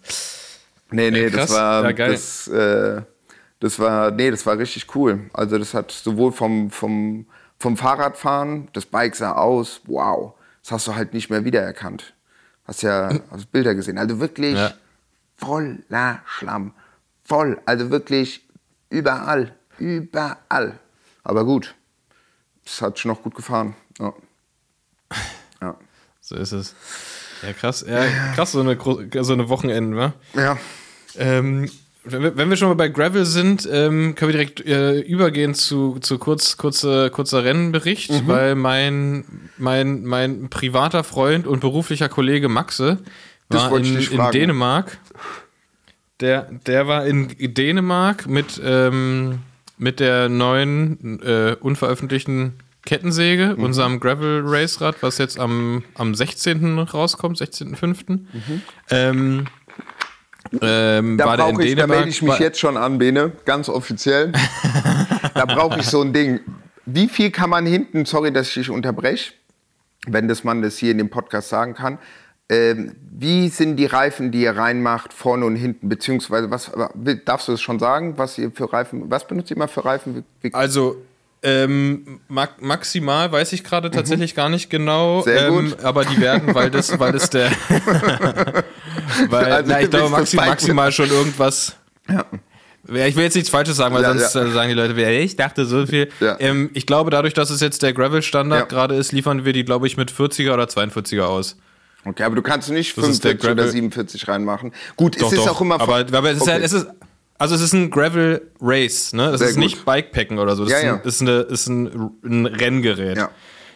Nee, 0.89 1.11
nee, 1.11 1.25
Ey, 1.25 1.31
krass. 1.31 1.47
das 1.49 1.57
war, 1.57 1.83
Ja, 1.83 1.91
geil. 1.91 2.11
das, 2.11 2.47
äh, 2.47 3.01
das 3.59 3.79
war, 3.79 4.11
nee, 4.11 4.31
das 4.31 4.45
war 4.45 4.57
richtig 4.57 4.93
cool. 4.95 5.29
Also 5.33 5.57
das 5.57 5.73
hat 5.73 5.91
sowohl 5.91 6.31
vom, 6.31 6.71
vom, 6.71 7.27
vom 7.59 7.77
Fahrradfahren, 7.77 8.67
das 8.73 8.85
Bike 8.87 9.15
sah 9.15 9.33
aus, 9.33 9.81
wow, 9.85 10.33
das 10.63 10.71
hast 10.71 10.87
du 10.87 10.95
halt 10.95 11.13
nicht 11.13 11.29
mehr 11.29 11.45
wiedererkannt. 11.45 12.13
Hast 12.65 12.81
ja 12.81 13.09
hast 13.31 13.51
Bilder 13.51 13.75
gesehen. 13.75 13.97
Also 13.97 14.19
wirklich 14.19 14.55
Ja. 14.57 14.73
voller 15.37 16.19
Schlamm. 16.25 16.73
Voll. 17.23 17.59
Also 17.65 17.91
wirklich 17.91 18.45
überall. 18.89 19.53
Überall. 19.77 20.79
Aber 21.23 21.45
gut. 21.45 21.75
Das 22.65 22.81
hat 22.81 22.99
schon 22.99 23.11
noch 23.11 23.21
gut 23.21 23.35
gefahren. 23.35 23.75
Ja. 23.99 24.13
Ja. 25.61 25.75
So 26.19 26.35
ist 26.35 26.51
es. 26.51 26.75
Ja, 27.41 27.53
krass. 27.53 27.83
Ja, 27.87 28.05
krass, 28.35 28.51
so 28.51 28.59
eine, 28.61 28.77
so 29.23 29.33
eine 29.33 29.49
Wochenende, 29.49 29.97
wa? 29.97 30.13
ja. 30.35 30.57
Ähm, 31.17 31.69
wenn, 32.03 32.49
wir, 32.49 32.57
schon 32.57 32.69
mal 32.69 32.75
bei 32.75 32.87
Gravel 32.89 33.25
sind, 33.25 33.67
ähm, 33.71 34.15
können 34.15 34.29
wir 34.29 34.37
direkt 34.37 34.65
äh, 34.65 34.99
übergehen 35.01 35.53
zu, 35.53 35.99
zu 35.99 36.17
kurz, 36.17 36.57
kurze, 36.57 37.11
kurzer 37.11 37.43
Rennenbericht, 37.43 38.09
Mhm. 38.11 38.27
weil 38.27 38.55
mein, 38.55 39.49
mein, 39.57 40.03
mein 40.03 40.49
privater 40.49 41.03
Freund 41.03 41.45
und 41.45 41.59
beruflicher 41.59 42.09
Kollege 42.09 42.49
Maxe 42.49 42.97
war 43.49 43.77
in, 43.77 43.97
in. 43.99 44.31
Dänemark. 44.31 44.97
Der, 46.21 46.43
der 46.65 46.87
war 46.87 47.05
in 47.05 47.35
Dänemark 47.53 48.25
mit, 48.27 48.59
ähm, 48.63 49.39
mit 49.81 49.99
der 49.99 50.29
neuen, 50.29 51.19
äh, 51.23 51.55
unveröffentlichten 51.59 52.53
Kettensäge, 52.85 53.55
Mhm. 53.57 53.63
unserem 53.63 53.99
Gravel 53.99 54.43
Racerad, 54.45 54.95
was 55.01 55.17
jetzt 55.17 55.39
am, 55.39 55.83
am 55.95 56.13
16. 56.13 56.79
rauskommt, 56.83 57.37
16.05. 57.39 58.27
Ähm, 58.91 59.47
ähm, 60.61 61.13
Mhm. 61.13 61.17
Da 61.17 61.25
war 61.25 61.37
der 61.37 61.47
in 61.47 61.55
brauche 61.55 61.63
ich, 61.65 61.75
da 61.75 61.87
melde 61.87 62.09
ich 62.09 62.21
mich 62.21 62.37
jetzt 62.39 62.59
schon 62.59 62.77
an, 62.77 62.99
Bene, 62.99 63.31
ganz 63.45 63.69
offiziell. 63.69 64.31
da 65.33 65.45
brauche 65.45 65.79
ich 65.79 65.85
so 65.87 66.01
ein 66.01 66.13
Ding. 66.13 66.39
Wie 66.85 67.07
viel 67.07 67.31
kann 67.31 67.49
man 67.49 67.65
hinten, 67.65 68.05
sorry, 68.05 68.31
dass 68.31 68.49
ich 68.49 68.53
dich 68.55 68.69
unterbreche, 68.69 69.33
wenn 70.07 70.27
das 70.27 70.43
man 70.43 70.61
das 70.61 70.77
hier 70.77 70.91
in 70.91 70.97
dem 70.99 71.09
Podcast 71.09 71.49
sagen 71.49 71.73
kann, 71.73 71.97
ähm, 72.51 72.95
wie 73.17 73.47
sind 73.47 73.77
die 73.77 73.85
Reifen, 73.85 74.31
die 74.31 74.41
ihr 74.41 74.57
reinmacht, 74.57 75.13
vorne 75.13 75.45
und 75.45 75.55
hinten, 75.55 75.87
beziehungsweise 75.87 76.51
was, 76.51 76.69
darfst 77.23 77.47
du 77.47 77.53
es 77.53 77.61
schon 77.61 77.79
sagen, 77.79 78.17
was 78.17 78.37
ihr 78.37 78.51
für 78.51 78.71
Reifen, 78.71 79.09
was 79.09 79.25
benutzt 79.25 79.51
ihr 79.51 79.57
mal 79.57 79.69
für 79.69 79.85
Reifen? 79.85 80.25
Wie, 80.41 80.53
Also, 80.53 80.97
ähm, 81.43 82.19
ma 82.27 82.49
maximal 82.59 83.31
weiß 83.31 83.53
ich 83.53 83.63
gerade 83.63 83.89
tatsächlich 83.89 84.35
gar 84.35 84.49
nicht 84.49 84.69
genau. 84.69 85.19
Mhm. 85.19 85.23
Sehr 85.23 85.47
ähm, 85.47 85.69
gut. 85.69 85.79
Aber 85.81 86.03
die 86.03 86.19
werden, 86.19 86.53
weil 86.53 86.69
das, 86.69 86.99
weil 86.99 87.13
das 87.13 87.29
der. 87.29 87.51
weil, 89.29 89.45
Also, 89.45 89.69
na, 89.71 89.81
ich 89.81 89.89
glaube, 89.89 90.09
maxi 90.09 90.35
maximal 90.35 90.91
schon 90.91 91.09
irgendwas. 91.09 91.77
Ja. 92.09 92.25
Ich 93.05 93.15
will 93.15 93.23
jetzt 93.23 93.35
nichts 93.35 93.49
Falsches 93.49 93.77
sagen, 93.77 93.95
weil 93.95 94.03
Ja, 94.03 94.09
sonst 94.09 94.35
ja. 94.35 94.43
äh, 94.43 94.51
sagen 94.51 94.67
die 94.67 94.75
Leute, 94.75 94.99
ich 94.99 95.37
dachte 95.37 95.65
so 95.65 95.85
viel. 95.85 96.09
Ja. 96.19 96.35
Ähm, 96.39 96.69
ich 96.73 96.85
glaube, 96.85 97.11
dadurch, 97.11 97.33
dass 97.33 97.49
es 97.49 97.61
jetzt 97.61 97.81
der 97.81 97.93
Gravel-Standard 97.93 98.67
gerade 98.67 98.95
ist, 98.95 99.13
liefern 99.13 99.45
wir 99.45 99.53
die, 99.53 99.63
glaube 99.63 99.87
ich, 99.87 99.95
mit 99.95 100.11
40er 100.11 100.53
oder 100.53 100.65
42er 100.65 101.21
aus. 101.21 101.55
Okay, 102.05 102.23
aber 102.23 102.35
du 102.35 102.41
kannst 102.41 102.69
nicht 102.71 102.97
Das 102.97 103.07
ist 103.07 103.23
der 103.23 103.31
45 103.31 103.45
oder 103.51 103.55
Gravel- 103.63 103.71
47 103.71 104.27
reinmachen. 104.27 104.71
Gut, 104.95 105.15
es 105.21 105.31
ist 105.31 105.47
auch 105.47 105.61
immer... 105.61 105.79
aber, 105.79 105.97
aber 106.11 106.29
es 106.31 106.37
ist 106.37 106.41
Okay. 106.43 106.51
halt, 106.53 106.63
es 106.63 106.73
ist, 106.73 106.87
also 107.37 107.55
es 107.55 107.61
ist 107.61 107.73
ein 107.73 107.89
Gravel 107.91 108.49
Race, 108.59 109.13
ne? 109.13 109.31
Das 109.31 109.39
Sehr 109.39 109.49
ist 109.49 109.55
gut. 109.55 109.63
nicht 109.63 109.85
Bikepacken 109.85 110.39
oder 110.39 110.55
so. 110.55 110.63
Das 110.65 110.71
Ja, 110.73 110.77
ist, 110.79 110.83
ein, 110.83 110.95
ja. 110.95 111.01
ist, 111.03 111.21
eine, 111.21 111.31
ist 111.41 111.67
ein, 111.67 112.11
ein 112.23 112.45
Renngerät. 112.47 113.17
Ja. 113.17 113.29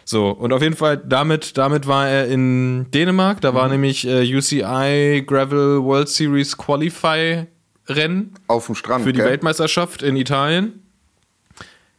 So, 0.04 0.30
und 0.30 0.52
auf 0.52 0.62
jeden 0.62 0.76
Fall, 0.76 0.98
damit, 0.98 1.56
damit 1.58 1.86
war 1.88 2.08
er 2.08 2.28
in 2.28 2.90
Dänemark. 2.92 3.40
Da 3.40 3.50
Mhm. 3.52 3.56
war 3.56 3.68
nämlich 3.68 4.06
äh, 4.06 4.36
UCI 4.36 5.24
Gravel 5.26 5.82
World 5.82 6.08
Series 6.08 6.56
Qualify 6.56 7.46
Rennen 7.88 8.34
auf 8.48 8.66
dem 8.66 8.74
Strand, 8.74 9.04
für 9.04 9.12
die 9.12 9.18
gell? 9.20 9.28
Weltmeisterschaft 9.30 10.02
in 10.02 10.16
Italien. 10.16 10.82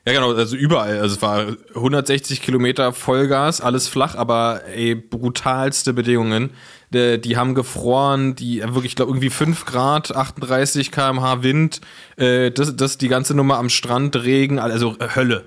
Ja, 0.08 0.14
genau, 0.14 0.34
also 0.34 0.56
überall. 0.56 1.00
Also 1.00 1.16
es 1.16 1.22
war 1.22 1.48
160 1.76 2.42
Kilometer 2.42 2.94
Vollgas, 2.94 3.60
alles 3.60 3.90
flach, 3.90 4.16
aber 4.16 4.62
ey, 4.74 4.96
brutalste 4.96 5.92
Bedingungen. 5.92 6.52
Die, 6.92 7.20
die 7.20 7.36
haben 7.36 7.56
gefroren, 7.56 8.34
die 8.34 8.62
wirklich, 8.62 8.86
ich 8.86 8.96
glaube, 8.96 9.12
irgendwie 9.12 9.30
5 9.30 9.66
Grad, 9.66 10.16
38 10.16 10.94
km/h 10.94 11.44
Wind, 11.44 11.82
äh, 12.16 12.52
das, 12.52 12.74
das 12.78 12.98
die 12.98 13.10
ganze 13.10 13.34
Nummer 13.34 13.58
am 13.58 13.68
Strand, 13.68 14.16
Regen, 14.16 14.60
also 14.60 14.96
äh, 15.00 15.10
Hölle. 15.14 15.44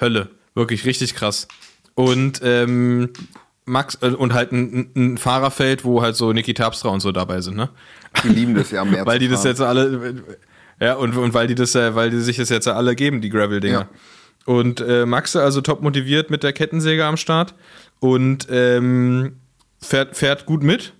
Hölle. 0.00 0.28
Wirklich 0.54 0.84
richtig 0.84 1.16
krass. 1.16 1.48
Und 1.96 2.40
ähm, 2.44 3.10
Max, 3.64 3.98
äh, 4.02 4.10
und 4.10 4.34
halt 4.34 4.52
ein, 4.52 4.92
ein 4.94 5.18
Fahrerfeld, 5.18 5.84
wo 5.84 6.00
halt 6.00 6.14
so 6.14 6.32
Niki 6.32 6.54
Terpstra 6.54 6.90
und 6.90 7.00
so 7.00 7.10
dabei 7.10 7.40
sind, 7.40 7.56
ne? 7.56 7.70
Die 8.22 8.28
lieben 8.28 8.54
das 8.54 8.70
ja 8.70 8.84
mehr 8.84 9.04
weil 9.06 9.18
die 9.18 9.28
das 9.28 9.42
jetzt 9.42 9.60
alle 9.60 10.14
ja 10.80 10.94
und, 10.94 11.16
und 11.16 11.34
weil 11.34 11.46
die 11.46 11.54
das 11.54 11.74
weil 11.74 12.10
die 12.10 12.20
sich 12.20 12.36
das 12.36 12.48
jetzt 12.48 12.66
alle 12.68 12.94
geben 12.94 13.20
die 13.20 13.28
Gravel 13.30 13.60
Dinger 13.60 13.80
Ja. 13.80 13.88
und 14.46 14.80
äh, 14.80 15.06
Maxe 15.06 15.42
also 15.42 15.60
top 15.60 15.82
motiviert 15.82 16.30
mit 16.30 16.42
der 16.42 16.52
Kettensäge 16.52 17.04
am 17.04 17.16
Start 17.16 17.54
und 18.00 18.46
ähm, 18.50 19.36
fährt 19.80 20.16
fährt 20.16 20.46
gut 20.46 20.62
mit 20.62 20.92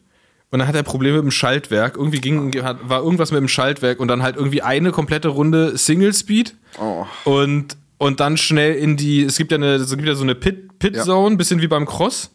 und 0.51 0.59
dann 0.59 0.67
hat 0.69 0.75
er 0.75 0.83
Probleme 0.83 1.17
mit 1.17 1.25
dem 1.25 1.31
Schaltwerk 1.31 1.97
irgendwie 1.97 2.21
ging 2.21 2.53
hat, 2.63 2.89
war 2.89 3.03
irgendwas 3.03 3.31
mit 3.31 3.41
dem 3.41 3.49
Schaltwerk 3.49 4.01
und 4.01 4.09
dann 4.09 4.23
halt 4.23 4.37
irgendwie 4.37 4.63
eine 4.63 4.91
komplette 4.91 5.29
Runde 5.29 5.77
Single 5.79 6.13
Speed 6.15 6.55
Oh. 6.79 7.05
und 7.25 7.77
und 7.99 8.21
dann 8.21 8.37
schnell 8.37 8.75
in 8.75 8.97
die 8.97 9.25
es 9.25 9.37
gibt 9.37 9.51
ja 9.53 9.57
eine 9.59 9.75
es 9.75 9.91
gibt 9.91 10.07
ja 10.07 10.15
so 10.15 10.23
eine 10.23 10.35
Pit 10.35 10.79
Pit 10.79 10.97
Ja. 10.97 11.03
Zone 11.05 11.37
bisschen 11.37 11.61
wie 11.61 11.67
beim 11.69 11.85
Cross 11.87 12.31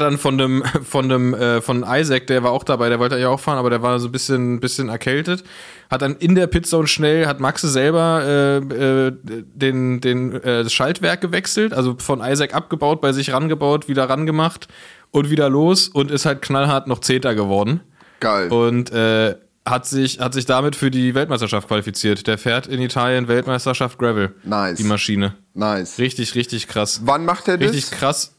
dann 0.00 0.18
von 0.18 0.38
dem, 0.38 0.62
von 0.84 1.08
dem, 1.08 1.34
äh, 1.34 1.60
von 1.60 1.84
Isaac, 1.86 2.26
der 2.26 2.42
war 2.42 2.52
auch 2.52 2.64
dabei, 2.64 2.88
der 2.88 2.98
wollte 2.98 3.18
ja 3.18 3.28
auch 3.28 3.40
fahren, 3.40 3.58
aber 3.58 3.70
der 3.70 3.82
war 3.82 3.98
so 3.98 4.08
ein 4.08 4.12
bisschen, 4.12 4.60
bisschen 4.60 4.88
erkältet. 4.88 5.44
Hat 5.90 6.02
dann 6.02 6.16
in 6.16 6.34
der 6.34 6.46
Pitzone 6.46 6.86
schnell, 6.86 7.26
hat 7.26 7.40
Maxe 7.40 7.68
selber 7.68 8.22
äh, 8.24 8.56
äh, 8.56 9.12
den, 9.22 10.00
den, 10.00 10.32
äh, 10.32 10.62
das 10.62 10.72
Schaltwerk 10.72 11.20
gewechselt, 11.20 11.74
also 11.74 11.96
von 11.98 12.20
Isaac 12.20 12.54
abgebaut, 12.54 13.00
bei 13.00 13.12
sich 13.12 13.32
rangebaut, 13.32 13.88
wieder 13.88 14.08
rangemacht 14.08 14.68
und 15.10 15.28
wieder 15.28 15.50
los 15.50 15.88
und 15.88 16.10
ist 16.10 16.24
halt 16.24 16.40
knallhart 16.42 16.86
noch 16.86 17.00
Zehnter 17.00 17.34
geworden. 17.34 17.80
Geil. 18.20 18.48
Und 18.50 18.90
äh, 18.92 19.34
hat 19.64 19.86
sich, 19.86 20.18
hat 20.20 20.34
sich 20.34 20.46
damit 20.46 20.74
für 20.74 20.90
die 20.90 21.14
Weltmeisterschaft 21.14 21.68
qualifiziert. 21.68 22.26
Der 22.26 22.38
fährt 22.38 22.66
in 22.66 22.80
Italien 22.80 23.28
Weltmeisterschaft 23.28 23.98
Gravel. 23.98 24.34
Nice. 24.44 24.78
Die 24.78 24.84
Maschine. 24.84 25.34
nice. 25.54 25.98
Richtig, 25.98 26.34
richtig 26.34 26.68
krass. 26.68 27.02
Wann 27.04 27.24
macht 27.24 27.48
er 27.48 27.58
das? 27.58 27.72
Richtig 27.72 27.90
krass. 27.90 28.34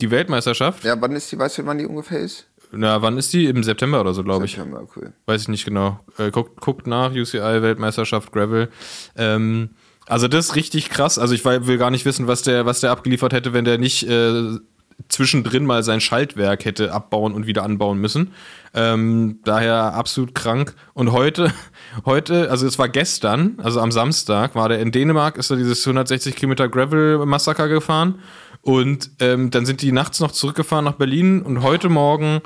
Die 0.00 0.10
Weltmeisterschaft? 0.10 0.84
Ja, 0.84 1.00
wann 1.00 1.12
ist 1.12 1.32
die, 1.32 1.38
weißt 1.38 1.58
du, 1.58 1.66
wann 1.66 1.78
die 1.78 1.86
ungefähr 1.86 2.20
ist? 2.20 2.46
Na, 2.70 3.00
wann 3.00 3.16
ist 3.16 3.32
die? 3.32 3.46
Im 3.46 3.64
September 3.64 4.00
oder 4.00 4.12
so, 4.12 4.22
glaube 4.22 4.44
ich. 4.44 4.52
September, 4.52 4.86
cool. 4.96 5.12
Weiß 5.26 5.42
ich 5.42 5.48
nicht 5.48 5.64
genau. 5.64 6.00
Äh, 6.18 6.30
guckt, 6.30 6.60
guckt 6.60 6.86
nach, 6.86 7.12
UCI 7.12 7.62
Weltmeisterschaft 7.62 8.32
Gravel. 8.32 8.68
Ähm, 9.16 9.70
also 10.06 10.28
das 10.28 10.46
ist 10.46 10.56
richtig 10.56 10.90
krass. 10.90 11.18
Also 11.18 11.34
ich 11.34 11.44
will 11.44 11.78
gar 11.78 11.90
nicht 11.90 12.04
wissen, 12.04 12.26
was 12.26 12.42
der, 12.42 12.66
was 12.66 12.80
der 12.80 12.90
abgeliefert 12.90 13.32
hätte, 13.32 13.52
wenn 13.52 13.64
der 13.64 13.78
nicht 13.78 14.08
äh, 14.08 14.58
zwischendrin 15.08 15.64
mal 15.64 15.82
sein 15.82 16.00
Schaltwerk 16.00 16.64
hätte 16.64 16.92
abbauen 16.92 17.32
und 17.32 17.46
wieder 17.46 17.62
anbauen 17.62 17.98
müssen. 17.98 18.32
Ähm, 18.74 19.40
daher 19.44 19.94
absolut 19.94 20.34
krank. 20.34 20.74
Und 20.92 21.12
heute, 21.12 21.52
heute, 22.04 22.50
also 22.50 22.66
es 22.66 22.78
war 22.78 22.88
gestern, 22.88 23.58
also 23.62 23.80
am 23.80 23.92
Samstag, 23.92 24.54
war 24.54 24.68
der 24.68 24.80
in 24.80 24.92
Dänemark, 24.92 25.38
ist 25.38 25.50
er 25.50 25.56
dieses 25.56 25.86
160 25.86 26.36
Kilometer 26.36 26.68
Gravel-Massaker 26.68 27.68
gefahren. 27.68 28.20
Und 28.62 29.10
ähm, 29.20 29.50
dann 29.50 29.66
sind 29.66 29.82
die 29.82 29.92
nachts 29.92 30.20
noch 30.20 30.32
zurückgefahren 30.32 30.84
nach 30.84 30.94
Berlin 30.94 31.42
und 31.42 31.62
heute 31.62 31.88
Morgen 31.88 32.42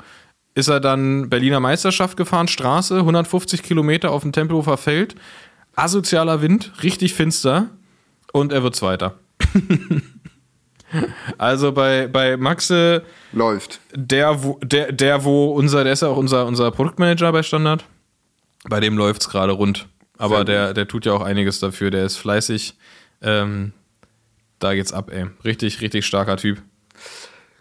ist 0.55 0.67
er 0.67 0.79
dann 0.79 1.29
Berliner 1.29 1.59
Meisterschaft 1.59 2.15
gefahren, 2.17 2.47
Straße, 2.47 2.97
150 2.99 3.63
Kilometer 3.63 4.11
auf 4.11 4.21
dem 4.21 4.31
Tempelhofer 4.31 4.77
Feld. 4.77 5.15
Asozialer 5.75 6.41
Wind, 6.41 6.71
richtig 6.83 7.13
finster 7.15 7.69
und 8.31 8.51
er 8.51 8.61
wird 8.61 8.75
Zweiter. 8.75 9.15
also 11.37 11.71
bei, 11.71 12.07
bei 12.07 12.37
Maxe, 12.37 13.03
Läuft. 13.31 13.79
der, 13.95 14.43
wo, 14.43 14.59
der, 14.63 14.91
der, 14.91 15.23
wo 15.23 15.51
unser, 15.53 15.83
der 15.83 15.93
ist 15.93 16.03
ja 16.03 16.09
auch 16.09 16.17
unser, 16.17 16.45
unser 16.45 16.69
Produktmanager 16.69 17.31
bei 17.31 17.41
Standard. 17.41 17.85
Bei 18.69 18.79
dem 18.79 18.97
läuft's 18.97 19.29
gerade 19.29 19.53
rund. 19.53 19.87
Aber 20.17 20.45
der, 20.45 20.73
der 20.73 20.87
tut 20.87 21.05
ja 21.05 21.13
auch 21.13 21.21
einiges 21.21 21.59
dafür. 21.59 21.89
Der 21.91 22.05
ist 22.05 22.17
fleißig. 22.17 22.75
Ähm, 23.21 23.73
da 24.63 24.73
geht's 24.73 24.93
ab, 24.93 25.11
ey. 25.11 25.25
Richtig, 25.43 25.81
richtig 25.81 26.05
starker 26.05 26.37
Typ. 26.37 26.61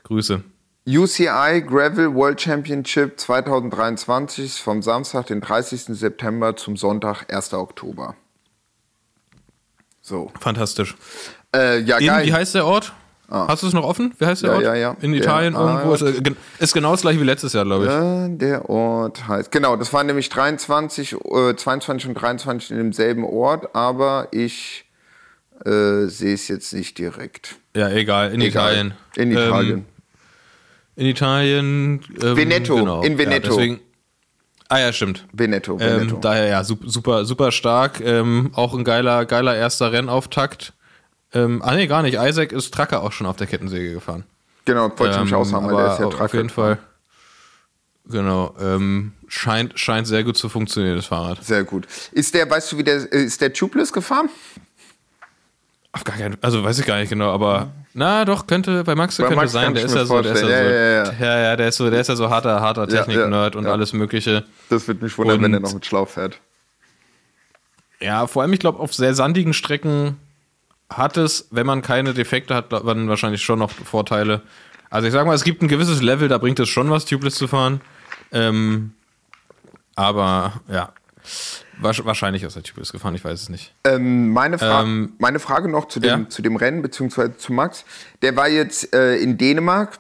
Grüße. 0.04 0.42
UCI 0.88 1.62
Gravel 1.66 2.12
World 2.14 2.40
Championship 2.40 3.18
2023 3.20 4.44
ist 4.44 4.58
vom 4.58 4.82
Samstag, 4.82 5.26
den 5.26 5.40
30. 5.40 5.84
September 5.96 6.56
zum 6.56 6.76
Sonntag, 6.76 7.32
1. 7.32 7.54
Oktober. 7.54 8.16
So. 10.00 10.32
Fantastisch. 10.40 10.96
Äh, 11.54 11.80
ja, 11.80 11.98
In, 11.98 12.06
geil. 12.06 12.26
wie 12.26 12.32
heißt 12.32 12.54
der 12.54 12.66
Ort? 12.66 12.92
Hast 13.30 13.62
du 13.62 13.66
es 13.66 13.72
noch 13.72 13.84
offen? 13.84 14.12
Wie 14.18 14.26
heißt 14.26 14.42
der 14.42 14.50
Ja, 14.50 14.56
Ort? 14.56 14.64
ja, 14.64 14.74
ja. 14.74 14.96
In 15.00 15.12
Der 15.12 15.22
Italien 15.22 15.54
irgendwo. 15.54 15.94
Ist, 15.94 16.02
äh, 16.02 16.34
ist 16.58 16.74
genau 16.74 16.90
das 16.90 17.00
gleiche 17.00 17.18
wie 17.18 17.24
letztes 17.24 17.54
Jahr, 17.54 17.64
glaube 17.64 17.84
ich. 17.86 17.90
Äh, 17.90 18.36
der 18.36 18.68
Ort 18.68 19.26
heißt. 19.26 19.50
Genau, 19.50 19.76
das 19.76 19.90
waren 19.94 20.06
nämlich 20.06 20.28
23, 20.28 21.14
äh, 21.14 21.54
22 21.56 22.08
und 22.08 22.14
23 22.14 22.72
in 22.72 22.76
demselben 22.76 23.24
Ort, 23.24 23.74
aber 23.74 24.28
ich 24.32 24.84
äh, 25.64 26.06
sehe 26.06 26.34
es 26.34 26.48
jetzt 26.48 26.72
nicht 26.72 26.98
direkt. 26.98 27.56
Ja, 27.76 27.88
egal. 27.90 28.32
In 28.32 28.40
Egal. 28.40 28.72
Italien. 28.72 28.94
In 29.16 29.30
Italien. 29.32 29.78
Ähm, 29.78 29.84
in 30.96 31.06
Italien. 31.06 32.00
Ähm, 32.22 32.36
Veneto, 32.36 32.76
Genau. 32.76 33.02
in 33.02 33.16
Veneto. 33.18 33.48
Ja, 33.48 33.56
deswegen, 33.56 33.80
ah 34.68 34.78
ja, 34.80 34.92
stimmt. 34.92 35.26
Veneto, 35.32 35.78
Veneto. 35.80 36.16
Ähm, 36.16 36.20
daher 36.20 36.46
ja, 36.48 36.60
sup- 36.64 36.84
super, 36.86 37.24
super 37.24 37.50
stark. 37.52 38.00
Ähm, 38.00 38.50
auch 38.54 38.74
ein 38.74 38.84
geiler, 38.84 39.24
geiler 39.24 39.56
erster 39.56 39.92
Rennauftakt. 39.92 40.72
Ähm, 41.32 41.62
ah 41.64 41.74
nee, 41.74 41.86
gar 41.86 42.02
nicht. 42.02 42.18
Isaac 42.20 42.52
ist 42.52 42.74
Tracker 42.74 43.02
auch 43.02 43.12
schon 43.12 43.26
auf 43.26 43.36
der 43.36 43.46
Kettensäge 43.46 43.94
gefahren. 43.94 44.24
genau, 44.66 44.90
wollte 44.98 45.14
ich 45.16 45.20
mich 45.22 45.32
Ähm, 45.32 45.38
aushaben, 45.38 45.66
weil 45.70 45.76
der 45.84 45.92
ist 45.94 46.00
ja 46.00 46.06
auf 46.06 46.14
Tracker. 46.16 46.36
jeden 46.36 46.50
Fall. 46.50 46.78
Genau. 48.06 48.54
Ähm, 48.60 49.12
scheint, 49.28 49.78
scheint 49.78 50.06
sehr 50.06 50.24
gut 50.24 50.36
zu 50.36 50.48
funktionieren, 50.48 50.96
das 50.96 51.06
Fahrrad. 51.06 51.42
Sehr 51.44 51.64
gut. 51.64 51.86
Ist 52.10 52.34
der, 52.34 52.50
weißt 52.50 52.72
du, 52.72 52.78
wie 52.78 52.84
der, 52.84 52.96
äh, 53.12 53.22
ist 53.24 53.40
der 53.40 53.52
Tubeless 53.52 53.92
gefahren? 53.92 54.28
Auf 55.92 56.04
gar 56.04 56.16
keinen 56.16 56.38
Also 56.42 56.64
weiß 56.64 56.78
ich 56.78 56.86
gar 56.86 56.98
nicht 56.98 57.10
genau, 57.10 57.30
aber 57.32 57.70
na 57.94 58.24
doch, 58.24 58.46
könnte, 58.46 58.82
bei 58.84 58.94
Max 58.94 59.18
Bei 59.18 59.24
könnte 59.24 59.36
Max 59.36 59.52
sein, 59.52 59.74
der 59.74 59.84
ist 59.84 59.94
ja 59.94 60.06
so, 60.06 60.22
der 60.22 60.32
ist 60.32 60.40
ja 60.40 60.46
so, 60.46 60.52
vorstellen. 60.52 61.06
Ja, 61.20 61.26
ja, 61.26 61.36
ja, 61.36 61.42
ja, 61.50 61.56
der 61.56 61.68
ist 61.68 61.76
so, 61.76 61.90
der 61.90 62.00
ist 62.00 62.08
ja 62.08 62.16
so 62.16 62.30
harter, 62.30 62.60
harter 62.60 62.88
Technik-Nerd 62.88 63.56
und 63.56 63.66
alles 63.66 63.92
Mögliche. 63.92 64.44
Das 64.70 64.88
wird 64.88 65.02
mich 65.02 65.16
wundern, 65.18 65.36
Und- 65.36 65.42
wenn 65.44 65.54
er 65.54 65.60
noch 65.60 65.74
mit 65.74 65.84
Schlauch 65.84 66.08
fährt. 66.08 66.38
Ja, 68.00 68.26
vor 68.26 68.42
allem, 68.42 68.52
ich 68.52 68.58
glaube, 68.58 68.80
auf 68.80 68.94
sehr 68.94 69.14
sandigen 69.14 69.52
Strecken 69.52 70.16
hat 70.88 71.16
es, 71.16 71.48
wenn 71.50 71.66
man 71.66 71.82
keine 71.82 72.14
Defekte 72.14 72.54
hat, 72.54 72.72
dann 72.72 73.08
wahrscheinlich 73.08 73.42
schon 73.42 73.58
noch 73.58 73.70
Vorteile. 73.70 74.40
Also 74.90 75.06
ich 75.06 75.12
sag 75.12 75.26
mal, 75.26 75.34
es 75.34 75.44
gibt 75.44 75.62
ein 75.62 75.68
gewisses 75.68 76.02
Level, 76.02 76.28
da 76.28 76.38
bringt 76.38 76.58
es 76.60 76.68
schon 76.68 76.90
was, 76.90 77.04
Tubeless 77.04 77.34
zu 77.36 77.46
fahren. 77.46 77.80
Ähm, 78.32 78.92
aber 79.94 80.54
ja, 80.68 80.92
Wahrscheinlich 81.80 82.42
ist 82.42 82.56
er 82.56 82.62
Tubeless 82.62 82.92
gefahren, 82.92 83.14
ich 83.14 83.24
weiß 83.24 83.42
es 83.42 83.48
nicht. 83.48 83.72
Ähm, 83.84 84.30
meine, 84.30 84.58
Fra 84.58 84.82
Ähm, 84.82 85.14
meine 85.18 85.38
Frage 85.38 85.68
noch 85.68 85.88
zu 85.88 86.00
dem, 86.00 86.22
ja? 86.22 86.28
zu 86.28 86.42
dem 86.42 86.56
Rennen, 86.56 86.82
beziehungsweise 86.82 87.36
zu 87.36 87.52
Max. 87.52 87.84
Der 88.20 88.36
war 88.36 88.48
jetzt 88.48 88.94
äh, 88.94 89.16
in 89.16 89.38
Dänemark. 89.38 89.98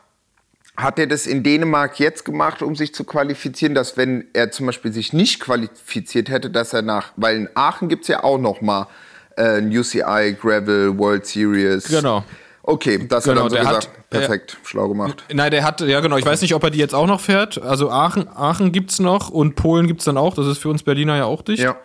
Hat 0.76 0.98
er 0.98 1.06
das 1.06 1.26
in 1.26 1.42
Dänemark 1.42 1.98
jetzt 1.98 2.24
gemacht, 2.24 2.62
um 2.62 2.76
sich 2.76 2.94
zu 2.94 3.04
qualifizieren, 3.04 3.74
dass 3.74 3.96
wenn 3.96 4.26
er 4.32 4.50
zum 4.50 4.66
Beispiel 4.66 4.92
sich 4.92 5.12
nicht 5.12 5.40
qualifiziert 5.40 6.30
hätte, 6.30 6.50
dass 6.50 6.72
er 6.72 6.80
nach, 6.80 7.12
weil 7.16 7.36
in 7.36 7.48
Aachen 7.54 7.88
gibt 7.88 8.02
es 8.02 8.08
ja 8.08 8.24
auch 8.24 8.38
noch 8.38 8.62
mal 8.62 8.88
äh, 9.36 9.58
ein 9.58 9.76
UCI 9.76 10.36
Gravel 10.40 10.96
World 10.96 11.26
Series. 11.26 11.88
Genau. 11.88 12.24
Okay, 12.64 13.06
das 13.08 13.24
Genau, 13.24 13.44
hat 13.44 13.44
er 13.46 13.50
so 13.50 13.56
der 13.56 13.64
hat- 13.66 13.80
gesagt. 13.80 14.10
Perfekt, 14.10 14.56
schlau 14.64 14.88
gemacht. 14.88 15.24
Nein, 15.32 15.50
der 15.50 15.64
hat, 15.64 15.80
ja 15.80 16.00
genau, 16.00 16.16
ich 16.16 16.24
weiß 16.26 16.42
nicht, 16.42 16.54
ob 16.54 16.62
er 16.62 16.70
die 16.70 16.78
jetzt 16.78 16.94
auch 16.94 17.06
noch 17.06 17.20
fährt. 17.20 17.60
Also 17.60 17.90
Aachen, 17.90 18.28
Aachen 18.28 18.70
gibt's 18.72 18.98
noch 19.00 19.30
und 19.30 19.56
Polen 19.56 19.86
gibt's 19.88 20.04
dann 20.04 20.16
auch. 20.16 20.34
Das 20.34 20.46
ist 20.46 20.58
für 20.58 20.68
uns 20.68 20.82
Berliner 20.82 21.16
ja 21.16 21.24
auch 21.24 21.42
dicht. 21.42 21.62
Ja. 21.62 21.76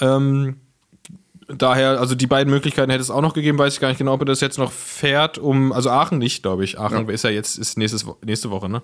Ähm, 0.00 0.56
daher, 1.48 2.00
also 2.00 2.14
die 2.14 2.26
beiden 2.26 2.50
Möglichkeiten 2.50 2.90
hätte 2.90 3.02
es 3.02 3.10
auch 3.10 3.20
noch 3.20 3.34
gegeben, 3.34 3.58
weiß 3.58 3.74
ich 3.74 3.80
gar 3.80 3.88
nicht 3.88 3.98
genau, 3.98 4.14
ob 4.14 4.22
er 4.22 4.26
das 4.26 4.40
jetzt 4.40 4.56
noch 4.56 4.72
fährt, 4.72 5.36
um, 5.36 5.72
also 5.72 5.90
Aachen 5.90 6.18
nicht, 6.18 6.42
glaube 6.42 6.64
ich. 6.64 6.78
Aachen 6.78 7.08
ist 7.10 7.24
ja 7.24 7.30
jetzt, 7.30 7.58
ist 7.58 7.76
nächstes, 7.76 8.06
nächste 8.24 8.50
Woche, 8.50 8.68
ne? 8.70 8.82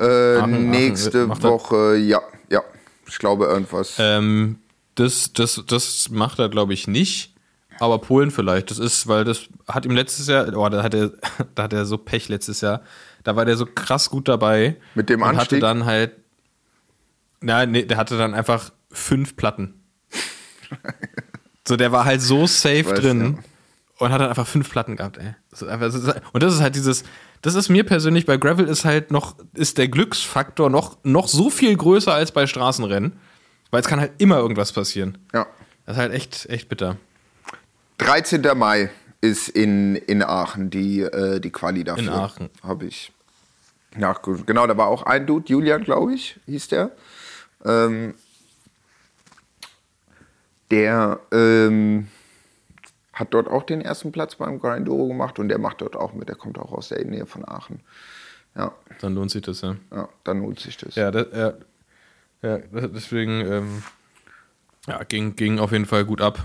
Äh, 0.00 0.38
Aachen, 0.38 0.70
nächste 0.70 1.26
macht 1.26 1.44
er- 1.44 1.50
Woche, 1.50 1.96
ja, 1.96 2.20
ja. 2.50 2.62
Ich 3.06 3.18
glaube 3.18 3.44
irgendwas. 3.46 3.94
Ähm, 3.98 4.58
das, 4.96 5.32
das, 5.32 5.62
das 5.66 6.08
macht 6.10 6.38
er, 6.40 6.48
glaube 6.48 6.74
ich, 6.74 6.88
nicht. 6.88 7.34
Aber 7.80 7.98
Polen 7.98 8.30
vielleicht. 8.30 8.70
Das 8.70 8.78
ist, 8.78 9.06
weil 9.06 9.24
das 9.24 9.48
hat 9.66 9.86
ihm 9.86 9.92
letztes 9.92 10.26
Jahr, 10.26 10.56
oh, 10.56 10.68
da 10.68 10.82
hat 10.82 10.94
er, 10.94 11.12
da 11.54 11.64
hat 11.64 11.72
er 11.72 11.84
so 11.84 11.98
Pech 11.98 12.28
letztes 12.28 12.60
Jahr. 12.60 12.82
Da 13.24 13.36
war 13.36 13.44
der 13.44 13.56
so 13.56 13.66
krass 13.66 14.10
gut 14.10 14.28
dabei. 14.28 14.76
Mit 14.94 15.08
dem 15.08 15.22
und 15.22 15.28
hatte 15.28 15.40
Anstieg? 15.40 15.60
dann 15.60 15.84
halt, 15.84 16.12
na, 17.40 17.66
nee, 17.66 17.82
der 17.82 17.96
hatte 17.96 18.18
dann 18.18 18.34
einfach 18.34 18.70
fünf 18.90 19.36
Platten. 19.36 19.82
so, 21.66 21.76
der 21.76 21.92
war 21.92 22.04
halt 22.04 22.20
so 22.20 22.46
safe 22.46 22.86
Weiß, 22.86 23.00
drin 23.00 23.38
und 23.98 24.12
hat 24.12 24.20
dann 24.20 24.28
einfach 24.28 24.46
fünf 24.46 24.70
Platten 24.70 24.96
gehabt, 24.96 25.18
ey. 25.18 25.34
Das 25.50 25.62
einfach, 25.62 25.86
das 25.86 25.94
ist, 25.94 26.14
und 26.32 26.42
das 26.42 26.54
ist 26.54 26.60
halt 26.60 26.74
dieses, 26.74 27.04
das 27.42 27.54
ist 27.54 27.68
mir 27.68 27.84
persönlich 27.84 28.26
bei 28.26 28.36
Gravel 28.36 28.66
ist 28.66 28.84
halt 28.84 29.10
noch, 29.10 29.36
ist 29.54 29.78
der 29.78 29.88
Glücksfaktor 29.88 30.70
noch, 30.70 30.98
noch 31.04 31.28
so 31.28 31.50
viel 31.50 31.76
größer 31.76 32.12
als 32.12 32.32
bei 32.32 32.46
Straßenrennen. 32.46 33.12
Weil 33.70 33.80
es 33.80 33.86
kann 33.86 34.00
halt 34.00 34.12
immer 34.18 34.38
irgendwas 34.38 34.72
passieren. 34.72 35.18
Ja. 35.34 35.46
Das 35.84 35.96
ist 35.96 36.00
halt 36.00 36.12
echt, 36.12 36.46
echt 36.46 36.68
bitter. 36.68 36.96
13. 37.98 38.42
Mai 38.56 38.90
ist 39.20 39.48
in, 39.48 39.96
in 39.96 40.22
Aachen 40.22 40.70
die, 40.70 41.00
äh, 41.00 41.40
die 41.40 41.50
Quali 41.50 41.84
dafür. 41.84 42.04
In 42.04 42.08
Aachen. 42.08 42.50
Habe 42.62 42.86
ich 42.86 43.12
nachgeguckt. 43.96 44.46
Genau, 44.46 44.66
da 44.66 44.76
war 44.76 44.86
auch 44.86 45.02
ein 45.02 45.26
Dude, 45.26 45.48
Julian, 45.48 45.82
glaube 45.82 46.14
ich, 46.14 46.38
hieß 46.46 46.68
der. 46.68 46.90
Ähm, 47.64 48.14
der 50.70 51.20
ähm, 51.32 52.08
hat 53.12 53.34
dort 53.34 53.48
auch 53.48 53.64
den 53.64 53.80
ersten 53.80 54.12
Platz 54.12 54.36
beim 54.36 54.60
Grindoro 54.60 55.08
gemacht 55.08 55.38
und 55.38 55.48
der 55.48 55.58
macht 55.58 55.80
dort 55.80 55.96
auch 55.96 56.12
mit. 56.12 56.28
Der 56.28 56.36
kommt 56.36 56.58
auch 56.58 56.72
aus 56.72 56.88
der 56.88 57.04
Nähe 57.04 57.26
von 57.26 57.46
Aachen. 57.46 57.80
Ja, 58.54 58.72
Dann 59.00 59.14
lohnt 59.14 59.30
sich 59.30 59.42
das, 59.42 59.60
ja. 59.62 59.76
ja 59.92 60.08
dann 60.24 60.42
lohnt 60.42 60.60
sich 60.60 60.76
das. 60.76 60.94
Ja, 60.94 61.10
das, 61.10 61.26
ja, 61.32 61.54
ja 62.42 62.58
deswegen 62.58 63.40
ähm, 63.40 63.82
ja, 64.86 65.02
ging, 65.04 65.36
ging 65.36 65.58
auf 65.58 65.72
jeden 65.72 65.86
Fall 65.86 66.04
gut 66.04 66.20
ab. 66.20 66.44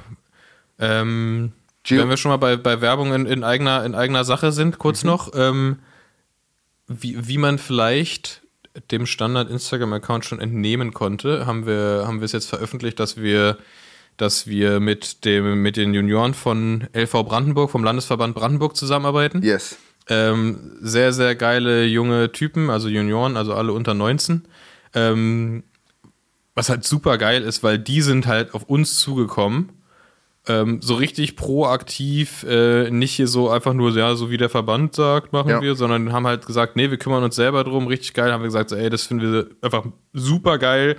Ähm, 0.83 1.53
wenn 1.89 2.09
wir 2.09 2.17
schon 2.17 2.29
mal 2.29 2.37
bei, 2.37 2.55
bei 2.55 2.81
Werbung 2.81 3.13
in, 3.13 3.25
in, 3.25 3.43
eigener, 3.43 3.85
in 3.85 3.95
eigener 3.95 4.23
Sache 4.23 4.51
sind, 4.51 4.79
kurz 4.79 5.03
noch, 5.03 5.31
ähm, 5.35 5.79
wie, 6.87 7.27
wie 7.27 7.37
man 7.37 7.57
vielleicht 7.57 8.41
dem 8.91 9.05
Standard-Instagram-Account 9.05 10.25
schon 10.25 10.39
entnehmen 10.39 10.93
konnte, 10.93 11.45
haben 11.45 11.65
wir, 11.65 12.03
haben 12.05 12.19
wir 12.19 12.25
es 12.25 12.31
jetzt 12.31 12.49
veröffentlicht, 12.49 12.99
dass 12.99 13.17
wir, 13.17 13.57
dass 14.17 14.47
wir 14.47 14.79
mit, 14.79 15.25
dem, 15.25 15.61
mit 15.61 15.77
den 15.77 15.93
Junioren 15.93 16.33
von 16.33 16.87
LV 16.93 17.11
Brandenburg, 17.23 17.69
vom 17.69 17.83
Landesverband 17.83 18.35
Brandenburg 18.35 18.75
zusammenarbeiten. 18.75 19.43
Yes. 19.43 19.77
Ähm, 20.09 20.77
sehr, 20.81 21.13
sehr 21.13 21.35
geile 21.35 21.85
junge 21.85 22.31
Typen, 22.31 22.69
also 22.69 22.89
Junioren, 22.89 23.37
also 23.37 23.53
alle 23.53 23.71
unter 23.73 23.93
19. 23.93 24.43
Ähm, 24.95 25.63
was 26.55 26.69
halt 26.69 26.83
super 26.83 27.17
geil 27.17 27.43
ist, 27.43 27.63
weil 27.63 27.79
die 27.79 28.01
sind 28.01 28.27
halt 28.27 28.53
auf 28.53 28.63
uns 28.63 28.99
zugekommen. 28.99 29.69
Ähm, 30.45 30.81
so 30.81 30.95
richtig 30.95 31.37
proaktiv, 31.37 32.43
äh, 32.43 32.89
nicht 32.89 33.13
hier 33.13 33.27
so 33.29 33.49
einfach 33.49 33.73
nur, 33.73 33.91
ja, 33.95 34.13
so 34.15 34.29
wie 34.29 34.35
der 34.35 34.49
Verband 34.49 34.93
sagt, 34.93 35.31
machen 35.31 35.49
Ja. 35.49 35.61
wir, 35.61 35.75
sondern 35.75 36.11
haben 36.11 36.27
halt 36.27 36.45
gesagt, 36.45 36.75
nee, 36.75 36.89
wir 36.91 36.97
kümmern 36.97 37.23
uns 37.23 37.35
selber 37.37 37.63
drum, 37.63 37.87
richtig 37.87 38.13
geil, 38.13 38.33
haben 38.33 38.41
wir 38.41 38.47
gesagt, 38.47 38.69
so, 38.69 38.75
ey, 38.75 38.89
das 38.89 39.03
finden 39.03 39.31
wir 39.31 39.47
einfach 39.61 39.85
super 40.11 40.57
geil, 40.57 40.97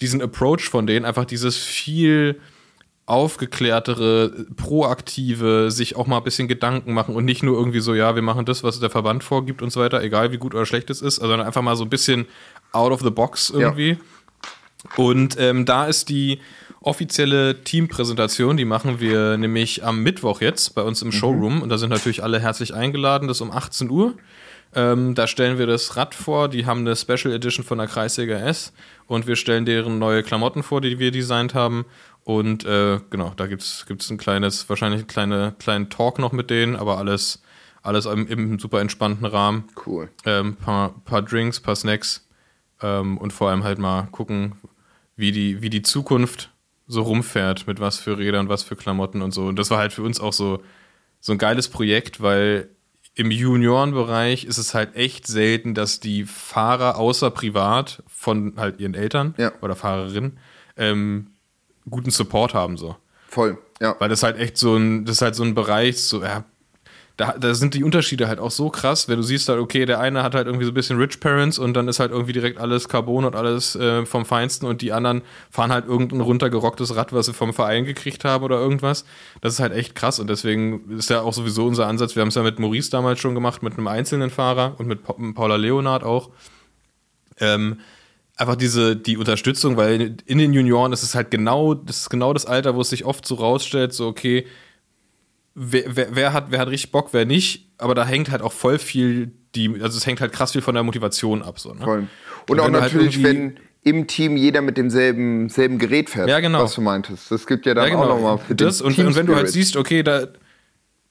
diesen 0.00 0.22
Approach 0.22 0.70
von 0.70 0.86
denen, 0.86 1.04
einfach 1.04 1.26
dieses 1.26 1.58
viel 1.58 2.40
aufgeklärtere, 3.04 4.46
proaktive, 4.56 5.70
sich 5.70 5.96
auch 5.96 6.06
mal 6.06 6.18
ein 6.18 6.24
bisschen 6.24 6.48
Gedanken 6.48 6.92
machen 6.92 7.14
und 7.14 7.24
nicht 7.24 7.42
nur 7.42 7.56
irgendwie 7.56 7.80
so, 7.80 7.94
ja, 7.94 8.14
wir 8.14 8.22
machen 8.22 8.46
das, 8.46 8.64
was 8.64 8.80
der 8.80 8.90
Verband 8.90 9.22
vorgibt 9.22 9.62
und 9.62 9.70
so 9.70 9.80
weiter, 9.80 10.02
egal 10.02 10.32
wie 10.32 10.38
gut 10.38 10.54
oder 10.54 10.66
schlecht 10.66 10.90
es 10.90 11.02
ist, 11.02 11.16
sondern 11.16 11.42
einfach 11.42 11.62
mal 11.62 11.76
so 11.76 11.84
ein 11.84 11.90
bisschen 11.90 12.26
out 12.72 12.92
of 12.92 13.00
the 13.02 13.10
box 13.10 13.50
irgendwie. 13.50 13.90
Ja. 13.90 13.96
Und 14.96 15.36
ähm, 15.38 15.64
da 15.64 15.86
ist 15.86 16.08
die 16.08 16.40
offizielle 16.86 17.64
Teampräsentation, 17.64 18.56
die 18.56 18.64
machen 18.64 19.00
wir 19.00 19.36
nämlich 19.36 19.84
am 19.84 20.02
Mittwoch 20.02 20.40
jetzt 20.40 20.74
bei 20.74 20.82
uns 20.82 21.02
im 21.02 21.08
mhm. 21.08 21.12
Showroom 21.12 21.62
und 21.62 21.68
da 21.68 21.78
sind 21.78 21.90
natürlich 21.90 22.22
alle 22.22 22.38
herzlich 22.38 22.74
eingeladen, 22.74 23.26
das 23.26 23.38
ist 23.38 23.40
um 23.40 23.50
18 23.50 23.90
Uhr. 23.90 24.14
Ähm, 24.74 25.14
da 25.14 25.26
stellen 25.26 25.58
wir 25.58 25.66
das 25.66 25.96
Rad 25.96 26.14
vor, 26.14 26.48
die 26.48 26.64
haben 26.64 26.80
eine 26.80 26.94
Special 26.94 27.32
Edition 27.34 27.64
von 27.64 27.78
der 27.78 27.88
Kreissäger 27.88 28.40
S 28.40 28.72
und 29.06 29.26
wir 29.26 29.34
stellen 29.34 29.64
deren 29.64 29.98
neue 29.98 30.22
Klamotten 30.22 30.62
vor, 30.62 30.80
die 30.80 30.98
wir 30.98 31.10
designt 31.10 31.54
haben 31.54 31.86
und 32.22 32.64
äh, 32.64 33.00
genau, 33.10 33.32
da 33.36 33.48
gibt 33.48 33.62
es 33.62 34.10
ein 34.10 34.16
kleines, 34.16 34.68
wahrscheinlich 34.68 35.00
einen 35.00 35.08
kleine, 35.08 35.54
kleinen 35.58 35.90
Talk 35.90 36.20
noch 36.20 36.32
mit 36.32 36.50
denen, 36.50 36.76
aber 36.76 36.98
alles, 36.98 37.42
alles 37.82 38.06
im, 38.06 38.28
im 38.28 38.58
super 38.60 38.80
entspannten 38.80 39.26
Rahmen. 39.26 39.64
Cool. 39.86 40.08
Ähm, 40.24 40.54
paar, 40.54 40.94
paar 41.04 41.22
Drinks, 41.22 41.58
paar 41.58 41.76
Snacks 41.76 42.28
ähm, 42.80 43.18
und 43.18 43.32
vor 43.32 43.50
allem 43.50 43.64
halt 43.64 43.78
mal 43.78 44.08
gucken, 44.12 44.52
wie 45.16 45.32
die, 45.32 45.62
wie 45.62 45.70
die 45.70 45.82
Zukunft 45.82 46.50
so 46.86 47.02
rumfährt, 47.02 47.66
mit 47.66 47.80
was 47.80 47.98
für 47.98 48.18
Rädern, 48.18 48.48
was 48.48 48.62
für 48.62 48.76
Klamotten 48.76 49.22
und 49.22 49.32
so. 49.32 49.46
Und 49.46 49.58
das 49.58 49.70
war 49.70 49.78
halt 49.78 49.92
für 49.92 50.02
uns 50.02 50.20
auch 50.20 50.32
so, 50.32 50.62
so 51.20 51.32
ein 51.32 51.38
geiles 51.38 51.68
Projekt, 51.68 52.22
weil 52.22 52.68
im 53.14 53.30
Juniorenbereich 53.30 54.44
ist 54.44 54.58
es 54.58 54.74
halt 54.74 54.94
echt 54.94 55.26
selten, 55.26 55.74
dass 55.74 56.00
die 56.00 56.24
Fahrer 56.24 56.98
außer 56.98 57.30
privat 57.30 58.02
von 58.06 58.54
halt 58.56 58.78
ihren 58.78 58.94
Eltern 58.94 59.34
ja. 59.38 59.52
oder 59.62 59.74
Fahrerinnen 59.74 60.38
ähm, 60.76 61.28
guten 61.88 62.10
Support 62.10 62.54
haben 62.54 62.76
so. 62.76 62.96
Voll, 63.28 63.58
ja. 63.80 63.96
Weil 63.98 64.08
das 64.08 64.22
halt 64.22 64.38
echt 64.38 64.58
so 64.58 64.76
ein, 64.76 65.04
das 65.04 65.16
ist 65.16 65.22
halt 65.22 65.34
so 65.34 65.44
ein 65.44 65.54
Bereich, 65.54 66.02
so, 66.02 66.22
ja, 66.22 66.44
da, 67.16 67.32
da 67.38 67.54
sind 67.54 67.72
die 67.72 67.82
Unterschiede 67.82 68.28
halt 68.28 68.40
auch 68.40 68.50
so 68.50 68.68
krass, 68.68 69.08
wenn 69.08 69.16
du 69.16 69.22
siehst 69.22 69.48
halt, 69.48 69.58
okay, 69.58 69.86
der 69.86 70.00
eine 70.00 70.22
hat 70.22 70.34
halt 70.34 70.46
irgendwie 70.46 70.66
so 70.66 70.70
ein 70.70 70.74
bisschen 70.74 70.98
Rich 70.98 71.18
Parents 71.18 71.58
und 71.58 71.72
dann 71.72 71.88
ist 71.88 71.98
halt 71.98 72.10
irgendwie 72.10 72.34
direkt 72.34 72.58
alles 72.58 72.88
Carbon 72.88 73.24
und 73.24 73.34
alles 73.34 73.74
äh, 73.74 74.04
vom 74.04 74.26
Feinsten 74.26 74.66
und 74.66 74.82
die 74.82 74.92
anderen 74.92 75.22
fahren 75.50 75.72
halt 75.72 75.86
irgendein 75.86 76.20
runtergerocktes 76.20 76.94
Rad, 76.94 77.14
was 77.14 77.26
sie 77.26 77.32
vom 77.32 77.54
Verein 77.54 77.86
gekriegt 77.86 78.24
haben 78.24 78.44
oder 78.44 78.58
irgendwas. 78.58 79.06
Das 79.40 79.54
ist 79.54 79.60
halt 79.60 79.72
echt 79.72 79.94
krass 79.94 80.18
und 80.18 80.28
deswegen 80.28 80.90
ist 80.90 81.08
ja 81.08 81.22
auch 81.22 81.32
sowieso 81.32 81.64
unser 81.64 81.86
Ansatz. 81.86 82.16
Wir 82.16 82.20
haben 82.20 82.28
es 82.28 82.34
ja 82.34 82.42
mit 82.42 82.58
Maurice 82.58 82.90
damals 82.90 83.18
schon 83.18 83.34
gemacht, 83.34 83.62
mit 83.62 83.78
einem 83.78 83.88
einzelnen 83.88 84.28
Fahrer 84.28 84.74
und 84.78 84.86
mit 84.86 85.00
Paula 85.34 85.56
Leonard 85.56 86.04
auch. 86.04 86.30
Ähm, 87.40 87.78
einfach 88.36 88.56
diese, 88.56 88.94
die 88.94 89.16
Unterstützung, 89.16 89.78
weil 89.78 90.18
in 90.26 90.36
den 90.36 90.52
Junioren 90.52 90.92
ist 90.92 91.02
es 91.02 91.14
halt 91.14 91.30
genau, 91.30 91.72
das 91.72 92.02
ist 92.02 92.10
genau 92.10 92.34
das 92.34 92.44
Alter, 92.44 92.74
wo 92.74 92.82
es 92.82 92.90
sich 92.90 93.06
oft 93.06 93.26
so 93.26 93.36
rausstellt, 93.36 93.94
so 93.94 94.06
okay, 94.06 94.46
wer, 95.56 95.96
wer, 95.96 96.14
wer, 96.14 96.32
hat, 96.32 96.50
wer 96.50 96.60
hat 96.60 96.68
richtig 96.68 96.92
Bock, 96.92 97.08
wer 97.12 97.24
nicht, 97.24 97.66
aber 97.78 97.94
da 97.94 98.06
hängt 98.06 98.30
halt 98.30 98.42
auch 98.42 98.52
voll 98.52 98.78
viel, 98.78 99.32
die, 99.54 99.68
also 99.82 99.98
es 99.98 100.06
hängt 100.06 100.20
halt 100.20 100.32
krass 100.32 100.52
viel 100.52 100.60
von 100.60 100.74
der 100.74 100.84
Motivation 100.84 101.42
ab. 101.42 101.58
So, 101.58 101.72
ne? 101.72 101.82
Voll. 101.82 101.98
Und, 101.98 102.08
und 102.48 102.60
auch 102.60 102.64
halt 102.64 102.74
natürlich, 102.74 103.16
halt 103.16 103.24
wenn 103.24 103.56
im 103.82 104.06
Team 104.06 104.36
jeder 104.36 104.62
mit 104.62 104.76
demselben 104.76 105.48
selben 105.48 105.78
Gerät 105.78 106.10
fährt, 106.10 106.28
ja, 106.28 106.40
genau. 106.40 106.62
was 106.62 106.74
du 106.74 106.80
meintest. 106.80 107.30
Das 107.30 107.46
gibt 107.46 107.66
ja 107.66 107.74
dann 107.74 107.84
ja, 107.84 107.90
genau. 107.90 108.02
auch 108.02 108.08
nochmal 108.08 108.38
für 108.38 108.54
das. 108.54 108.80
Und, 108.80 108.98
und 108.98 109.16
wenn 109.16 109.26
du 109.26 109.34
halt 109.34 109.48
siehst, 109.48 109.76
okay, 109.76 110.02
da, 110.02 110.26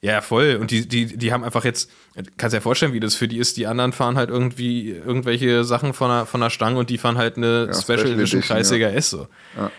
ja, 0.01 0.21
voll. 0.21 0.57
Und 0.61 0.71
die, 0.71 0.87
die, 0.87 1.17
die 1.17 1.33
haben 1.33 1.43
einfach 1.43 1.63
jetzt, 1.65 1.89
kannst 2.37 2.53
dir 2.53 2.57
ja 2.57 2.61
vorstellen, 2.61 2.93
wie 2.93 2.99
das 2.99 3.15
für 3.15 3.27
die 3.27 3.37
ist. 3.37 3.57
Die 3.57 3.65
anderen 3.65 3.91
fahren 3.91 4.17
halt 4.17 4.29
irgendwie 4.29 4.91
irgendwelche 4.91 5.63
Sachen 5.63 5.93
von 5.93 6.09
der, 6.09 6.25
von 6.25 6.41
der 6.41 6.51
Stange 6.51 6.77
und 6.77 6.89
die 6.89 6.97
fahren 6.97 7.17
halt 7.17 7.37
eine 7.37 7.67
ja, 7.67 7.73
Special, 7.73 8.11
Edition 8.11 8.41
Kreissäger 8.41 8.91
ja. 8.91 8.97
S. 8.97 9.09
So. 9.09 9.27
Ja. 9.57 9.71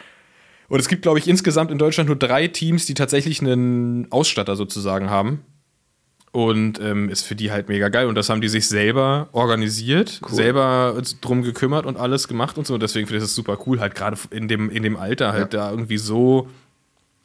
Und 0.68 0.80
es 0.80 0.88
gibt, 0.88 1.02
glaube 1.02 1.18
ich, 1.18 1.28
insgesamt 1.28 1.70
in 1.70 1.78
Deutschland 1.78 2.08
nur 2.08 2.16
drei 2.16 2.48
Teams, 2.48 2.86
die 2.86 2.94
tatsächlich 2.94 3.40
einen 3.40 4.10
Ausstatter 4.10 4.56
sozusagen 4.56 5.10
haben. 5.10 5.44
Und 6.32 6.78
ähm, 6.80 7.08
ist 7.08 7.22
für 7.22 7.34
die 7.34 7.50
halt 7.50 7.68
mega 7.68 7.88
geil. 7.88 8.06
Und 8.06 8.14
das 8.14 8.28
haben 8.28 8.42
die 8.42 8.48
sich 8.48 8.68
selber 8.68 9.28
organisiert, 9.32 10.20
cool. 10.22 10.34
selber 10.34 11.02
drum 11.22 11.42
gekümmert 11.42 11.86
und 11.86 11.96
alles 11.96 12.28
gemacht 12.28 12.58
und 12.58 12.66
so. 12.66 12.74
Und 12.74 12.82
deswegen 12.82 13.06
finde 13.06 13.18
ich 13.18 13.24
das 13.24 13.34
super 13.34 13.58
cool, 13.66 13.80
halt 13.80 13.94
gerade 13.94 14.18
in 14.30 14.46
dem, 14.46 14.68
in 14.68 14.82
dem 14.82 14.96
Alter 14.96 15.32
halt 15.32 15.54
da 15.54 15.70
irgendwie 15.70 15.96
so 15.96 16.48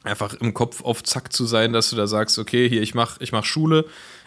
einfach 0.02 0.34
im 0.34 0.54
Kopf 0.54 0.82
auf 0.82 1.02
Zack 1.02 1.32
zu 1.32 1.44
sein, 1.44 1.72
dass 1.72 1.90
du 1.90 1.96
da 1.96 2.06
sagst, 2.06 2.38
okay, 2.38 2.68
hier, 2.68 2.82
ich 2.82 2.94
mach, 2.94 3.20
ich 3.20 3.32
mach 3.32 3.44
Schule, 3.44 3.84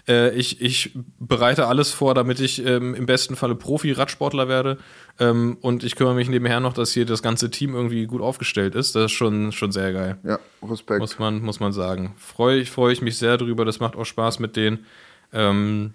äh, 0.08 0.36
ich, 0.36 0.62
ich 0.62 0.91
bereite 1.20 1.68
alles 1.68 1.91
vor, 1.91 2.14
damit 2.14 2.39
ich 2.39 2.66
ähm, 2.66 2.93
im 2.95 3.06
besten 3.06 3.36
Falle 3.36 3.56
Profi-Radsportler 3.56 4.47
werde 4.47 4.78
ähm, 5.20 5.58
und 5.62 5.84
ich 5.84 5.95
kümmere 5.95 6.16
mich 6.16 6.30
nebenher 6.30 6.60
noch, 6.60 6.74
dass 6.74 6.91
hier 6.93 7.06
das 7.06 7.22
ganze 7.22 7.49
Team 7.49 7.74
irgendwie 7.74 8.06
gut 8.06 8.22
aufgestellt 8.22 8.76
ist. 8.76 8.95
Das 8.95 9.06
ist 9.06 9.12
schon, 9.14 9.51
schon 9.51 9.72
sehr 9.72 9.93
geil. 9.93 10.18
Ja, 10.24 10.39
Respekt. 10.64 10.99
Muss 10.99 11.20
man, 11.20 11.41
muss 11.41 11.60
man 11.60 11.74
sagen. 11.74 12.14
Freue 12.18 12.60
ich, 12.60 12.72
freu 12.72 12.91
ich 12.91 13.01
mich 13.01 13.18
sehr 13.18 13.38
drüber, 13.38 13.66
das 13.66 13.80
macht 13.80 13.95
auch 13.95 14.06
Spaß 14.06 14.39
mit 14.39 14.56
denen. 14.56 14.86
Ähm, 15.34 15.93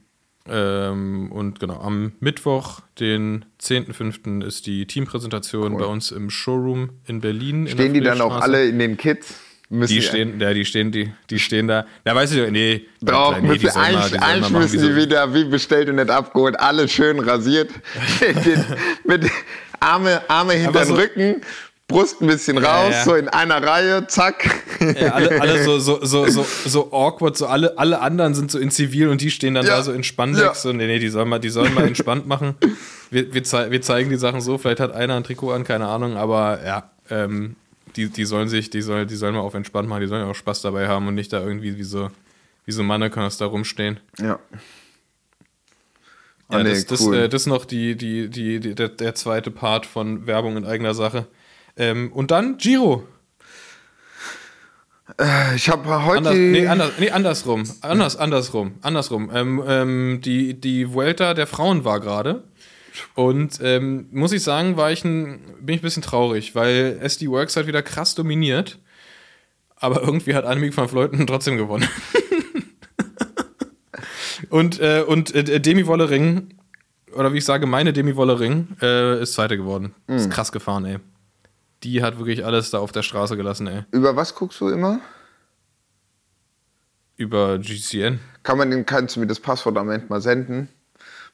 ähm, 0.48 1.30
und 1.30 1.60
genau, 1.60 1.80
am 1.80 2.12
Mittwoch, 2.18 2.80
den 2.98 3.44
10.05. 3.60 4.44
ist 4.44 4.66
die 4.66 4.86
Teampräsentation 4.86 5.74
cool. 5.74 5.78
bei 5.78 5.86
uns 5.86 6.10
im 6.10 6.30
Showroom 6.30 6.90
in 7.06 7.20
Berlin. 7.20 7.68
Stehen 7.68 7.88
in 7.88 7.94
die 7.94 8.00
dann 8.00 8.20
auch 8.20 8.40
alle 8.40 8.66
in 8.66 8.78
den 8.78 8.96
Kits? 8.96 9.34
Müssen 9.72 9.94
die 9.94 10.02
stehen, 10.02 10.40
ja, 10.40 10.52
die 10.52 10.64
stehen, 10.64 10.90
die, 10.90 11.12
die 11.30 11.38
stehen 11.38 11.68
da. 11.68 11.86
Da 12.02 12.12
weiß 12.12 12.32
ich 12.32 12.42
doch, 12.42 12.50
nee. 12.50 12.86
Doch, 13.00 13.40
nee, 13.40 13.46
müssen, 13.46 13.68
eigentlich, 13.68 14.20
eigentlich 14.20 14.50
müssen 14.50 14.82
die 14.82 14.96
wieder 14.96 15.32
wie 15.32 15.44
bestellt 15.44 15.88
und 15.88 15.94
nicht 15.94 16.10
abgeholt, 16.10 16.58
alle 16.58 16.88
schön 16.88 17.20
rasiert. 17.20 17.70
mit 19.04 19.30
Arme, 19.78 20.22
Arme 20.26 20.54
hinter 20.54 20.84
den 20.84 20.94
Rücken, 20.94 21.42
Brust 21.86 22.20
ein 22.20 22.26
bisschen 22.26 22.58
raus, 22.58 22.90
ja, 22.90 22.98
ja. 22.98 23.04
so 23.04 23.14
in 23.14 23.28
einer 23.28 23.62
Reihe, 23.62 24.08
zack. 24.08 24.44
Ja, 24.80 25.12
alle, 25.12 25.40
alle 25.40 25.62
so, 25.62 25.78
so, 25.78 26.04
so, 26.04 26.26
so, 26.28 26.44
so 26.66 26.92
awkward, 26.92 27.36
so 27.36 27.46
alle, 27.46 27.78
alle 27.78 28.00
anderen 28.00 28.34
sind 28.34 28.50
so 28.50 28.58
in 28.58 28.72
Zivil 28.72 29.08
und 29.08 29.20
die 29.20 29.30
stehen 29.30 29.54
dann 29.54 29.66
da 29.66 29.82
so 29.82 29.92
in 29.92 30.02
Spandex. 30.02 30.62
So, 30.62 30.72
nee, 30.72 30.88
nee, 30.88 30.98
die 30.98 31.10
sollen 31.10 31.28
mal, 31.28 31.38
die 31.38 31.48
sollen 31.48 31.74
mal 31.74 31.84
entspannt 31.86 32.26
machen. 32.26 32.56
Wir, 33.10 33.32
wir, 33.32 33.44
zei 33.44 33.70
wir 33.70 33.82
zeigen 33.82 34.10
die 34.10 34.16
Sachen 34.16 34.40
so, 34.40 34.58
vielleicht 34.58 34.80
hat 34.80 34.92
einer 34.92 35.14
ein 35.14 35.22
Trikot 35.22 35.52
an, 35.52 35.62
keine 35.62 35.86
Ahnung, 35.86 36.16
aber 36.16 36.60
ja, 36.64 36.90
ähm, 37.08 37.54
die, 37.96 38.08
die 38.08 38.24
sollen 38.24 38.48
sich, 38.48 38.70
die 38.70 38.82
sollen, 38.82 39.06
die 39.08 39.16
sollen 39.16 39.34
mal 39.34 39.40
auf 39.40 39.54
entspannt 39.54 39.88
machen, 39.88 40.00
die 40.00 40.06
sollen 40.06 40.24
ja 40.24 40.30
auch 40.30 40.34
Spaß 40.34 40.62
dabei 40.62 40.88
haben 40.88 41.06
und 41.08 41.14
nicht 41.14 41.32
da 41.32 41.40
irgendwie 41.40 41.76
wie 41.76 41.82
so, 41.82 42.10
wie 42.64 42.72
so 42.72 42.82
Mannequins 42.82 43.38
da 43.38 43.46
rumstehen. 43.46 44.00
Ja. 44.18 44.38
Ja, 46.50 46.58
ah, 46.58 46.62
nee, 46.64 46.70
das, 46.70 46.86
das, 46.86 47.00
cool. 47.02 47.16
äh, 47.16 47.28
das 47.28 47.42
ist 47.42 47.46
noch 47.46 47.64
die, 47.64 47.94
die, 47.94 48.28
die, 48.28 48.58
die 48.58 48.74
der, 48.74 48.88
der, 48.88 49.14
zweite 49.14 49.52
Part 49.52 49.86
von 49.86 50.26
Werbung 50.26 50.56
in 50.56 50.64
eigener 50.64 50.94
Sache. 50.94 51.26
Ähm, 51.76 52.10
und 52.12 52.32
dann 52.32 52.56
Giro. 52.56 53.06
Äh, 55.20 55.54
ich 55.54 55.68
habe 55.68 56.04
heute. 56.04 56.18
Anders, 56.18 56.34
nee, 56.34 56.66
anders, 56.66 56.90
nee, 56.98 57.10
andersrum. 57.10 57.62
Anders, 57.82 58.16
andersrum. 58.16 58.74
Andersrum. 58.82 59.30
Ähm, 59.32 59.62
ähm, 59.64 60.20
die, 60.24 60.60
die 60.60 60.92
Vuelta 60.92 61.34
der 61.34 61.46
Frauen 61.46 61.84
war 61.84 62.00
gerade. 62.00 62.42
Und 63.14 63.60
ähm, 63.62 64.08
muss 64.10 64.32
ich 64.32 64.42
sagen, 64.42 64.76
war 64.76 64.90
ich 64.90 65.04
ein, 65.04 65.40
bin 65.60 65.74
ich 65.74 65.80
ein 65.80 65.82
bisschen 65.82 66.02
traurig, 66.02 66.54
weil 66.54 66.98
SD 67.00 67.28
Works 67.28 67.56
hat 67.56 67.66
wieder 67.66 67.82
krass 67.82 68.14
dominiert. 68.14 68.78
Aber 69.76 70.02
irgendwie 70.02 70.34
hat 70.34 70.44
Annemiek 70.44 70.76
van 70.76 70.88
Fleuten 70.88 71.26
trotzdem 71.26 71.56
gewonnen. 71.56 71.88
und 74.50 74.80
äh, 74.80 75.02
und 75.06 75.34
äh, 75.34 75.60
Demi 75.60 75.86
Wollering, 75.86 76.54
oder 77.14 77.32
wie 77.32 77.38
ich 77.38 77.44
sage, 77.44 77.66
meine 77.66 77.92
Demi 77.92 78.14
Wollering, 78.14 78.76
äh, 78.82 79.22
ist 79.22 79.32
Zweite 79.32 79.56
geworden. 79.56 79.94
Mhm. 80.06 80.16
Ist 80.16 80.30
krass 80.30 80.52
gefahren, 80.52 80.84
ey. 80.84 80.98
Die 81.82 82.02
hat 82.02 82.18
wirklich 82.18 82.44
alles 82.44 82.70
da 82.70 82.78
auf 82.78 82.92
der 82.92 83.02
Straße 83.02 83.38
gelassen, 83.38 83.66
ey. 83.66 83.84
Über 83.90 84.16
was 84.16 84.34
guckst 84.34 84.60
du 84.60 84.68
immer? 84.68 85.00
Über 87.16 87.58
GCN. 87.58 88.20
Kann 88.42 88.58
man 88.58 88.70
den, 88.70 88.84
kannst 88.84 89.16
du 89.16 89.20
mir 89.20 89.26
das 89.26 89.40
Passwort 89.40 89.78
am 89.78 89.90
Ende 89.90 90.06
mal 90.08 90.20
senden? 90.20 90.68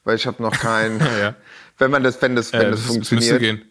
Weil 0.06 0.16
ich 0.16 0.26
habe 0.26 0.42
noch 0.42 0.58
keinen. 0.58 1.00
ja. 1.20 1.34
Wenn 1.76 1.90
man 1.90 2.02
das, 2.02 2.22
wenn 2.22 2.34
das, 2.34 2.54
wenn 2.54 2.62
äh, 2.62 2.70
das, 2.70 2.80
das 2.80 2.86
funktioniert. 2.86 3.40
Gehen. 3.40 3.62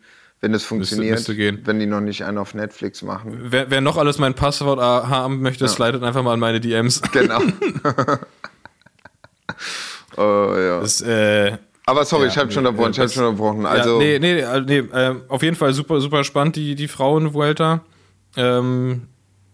Wenn 0.42 0.54
es 0.54 0.66
funktioniert, 0.66 1.16
müsste, 1.16 1.34
müsste 1.34 1.66
wenn 1.66 1.80
die 1.80 1.86
noch 1.86 2.02
nicht 2.02 2.24
einen 2.24 2.38
auf 2.38 2.54
Netflix 2.54 3.02
machen. 3.02 3.40
Wer, 3.46 3.72
wer 3.72 3.82
noch 3.82 3.98
alles 3.98 4.20
mein 4.20 4.36
Passwort 4.36 4.80
haben 4.80 5.42
möchte, 5.42 5.64
ja. 5.64 5.70
slidet 5.70 6.04
einfach 6.04 6.22
mal 6.22 6.34
an 6.34 6.40
meine 6.40 6.60
DMs. 6.60 7.02
Genau. 7.14 7.40
oh, 10.18 10.54
ja. 10.56 10.82
Das, 10.82 11.02
äh, 11.02 11.58
aber 11.86 12.04
sorry, 12.04 12.26
ja, 12.26 12.32
ich 12.32 12.38
habe 12.38 12.52
schon 12.52 12.68
unterbrochen. 12.68 12.92
Ich 12.92 13.00
habe 13.00 13.10
schon 13.10 13.26
unterbrochen. 13.26 13.66
Also 13.66 14.02
ja, 14.02 14.20
nee, 14.20 14.44
nee, 14.44 14.62
nee, 14.66 14.78
äh, 14.78 15.16
auf 15.30 15.42
jeden 15.42 15.56
Fall 15.56 15.74
super, 15.74 16.02
super 16.02 16.24
spannend 16.24 16.58
die 16.58 16.76
die 16.76 16.90
Frauen-Vuelta. 16.90 17.82
Ähm, 18.36 19.08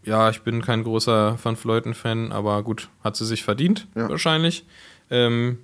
ja, 0.04 0.30
ich 0.30 0.42
bin 0.42 0.64
kein 0.64 0.84
großer 0.84 1.38
Van 1.42 1.56
Fleuten-Fan, 1.56 2.32
aber 2.32 2.64
gut, 2.64 2.90
hat 3.04 3.16
sie 3.16 3.26
sich 3.26 3.44
verdient 3.44 3.88
ja. 3.96 4.10
wahrscheinlich. 4.10 4.66
Ähm, 5.12 5.60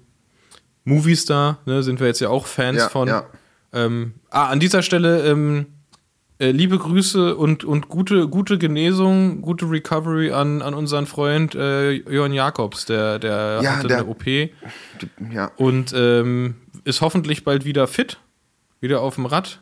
Movistar, 0.88 1.60
ne, 1.66 1.84
sind 1.84 2.00
wir 2.00 2.08
jetzt 2.08 2.22
ja 2.22 2.30
auch 2.30 2.48
Fans 2.48 2.78
ja, 2.78 2.90
von. 2.90 3.10
Ja. 3.10 3.26
Ähm, 3.74 4.14
ah, 4.30 4.48
an 4.48 4.62
dieser 4.62 4.82
Stelle 4.82 5.28
ähm, 5.28 5.66
äh, 6.40 6.52
liebe 6.52 6.78
Grüße 6.78 7.36
und, 7.36 7.66
und 7.66 7.90
gute, 7.90 8.30
gute 8.30 8.58
Genesung, 8.58 9.42
gute 9.42 9.70
Recovery 9.70 10.32
an, 10.32 10.62
an 10.62 10.74
unseren 10.74 11.06
Freund 11.06 11.56
äh, 11.56 11.92
Jörn 11.92 12.32
Jakobs, 12.32 12.86
der, 12.86 13.20
der 13.20 13.60
ja, 13.62 13.76
hatte 13.76 13.90
der, 13.90 13.98
eine 13.98 14.08
OP 14.08 14.26
ja. 14.26 15.52
und 15.58 15.94
ähm, 15.94 16.56
ist 16.86 17.02
hoffentlich 17.02 17.44
bald 17.44 17.66
wieder 17.66 17.88
fit, 17.88 18.20
wieder 18.80 19.02
auf 19.02 19.16
dem 19.16 19.26
Rad 19.26 19.62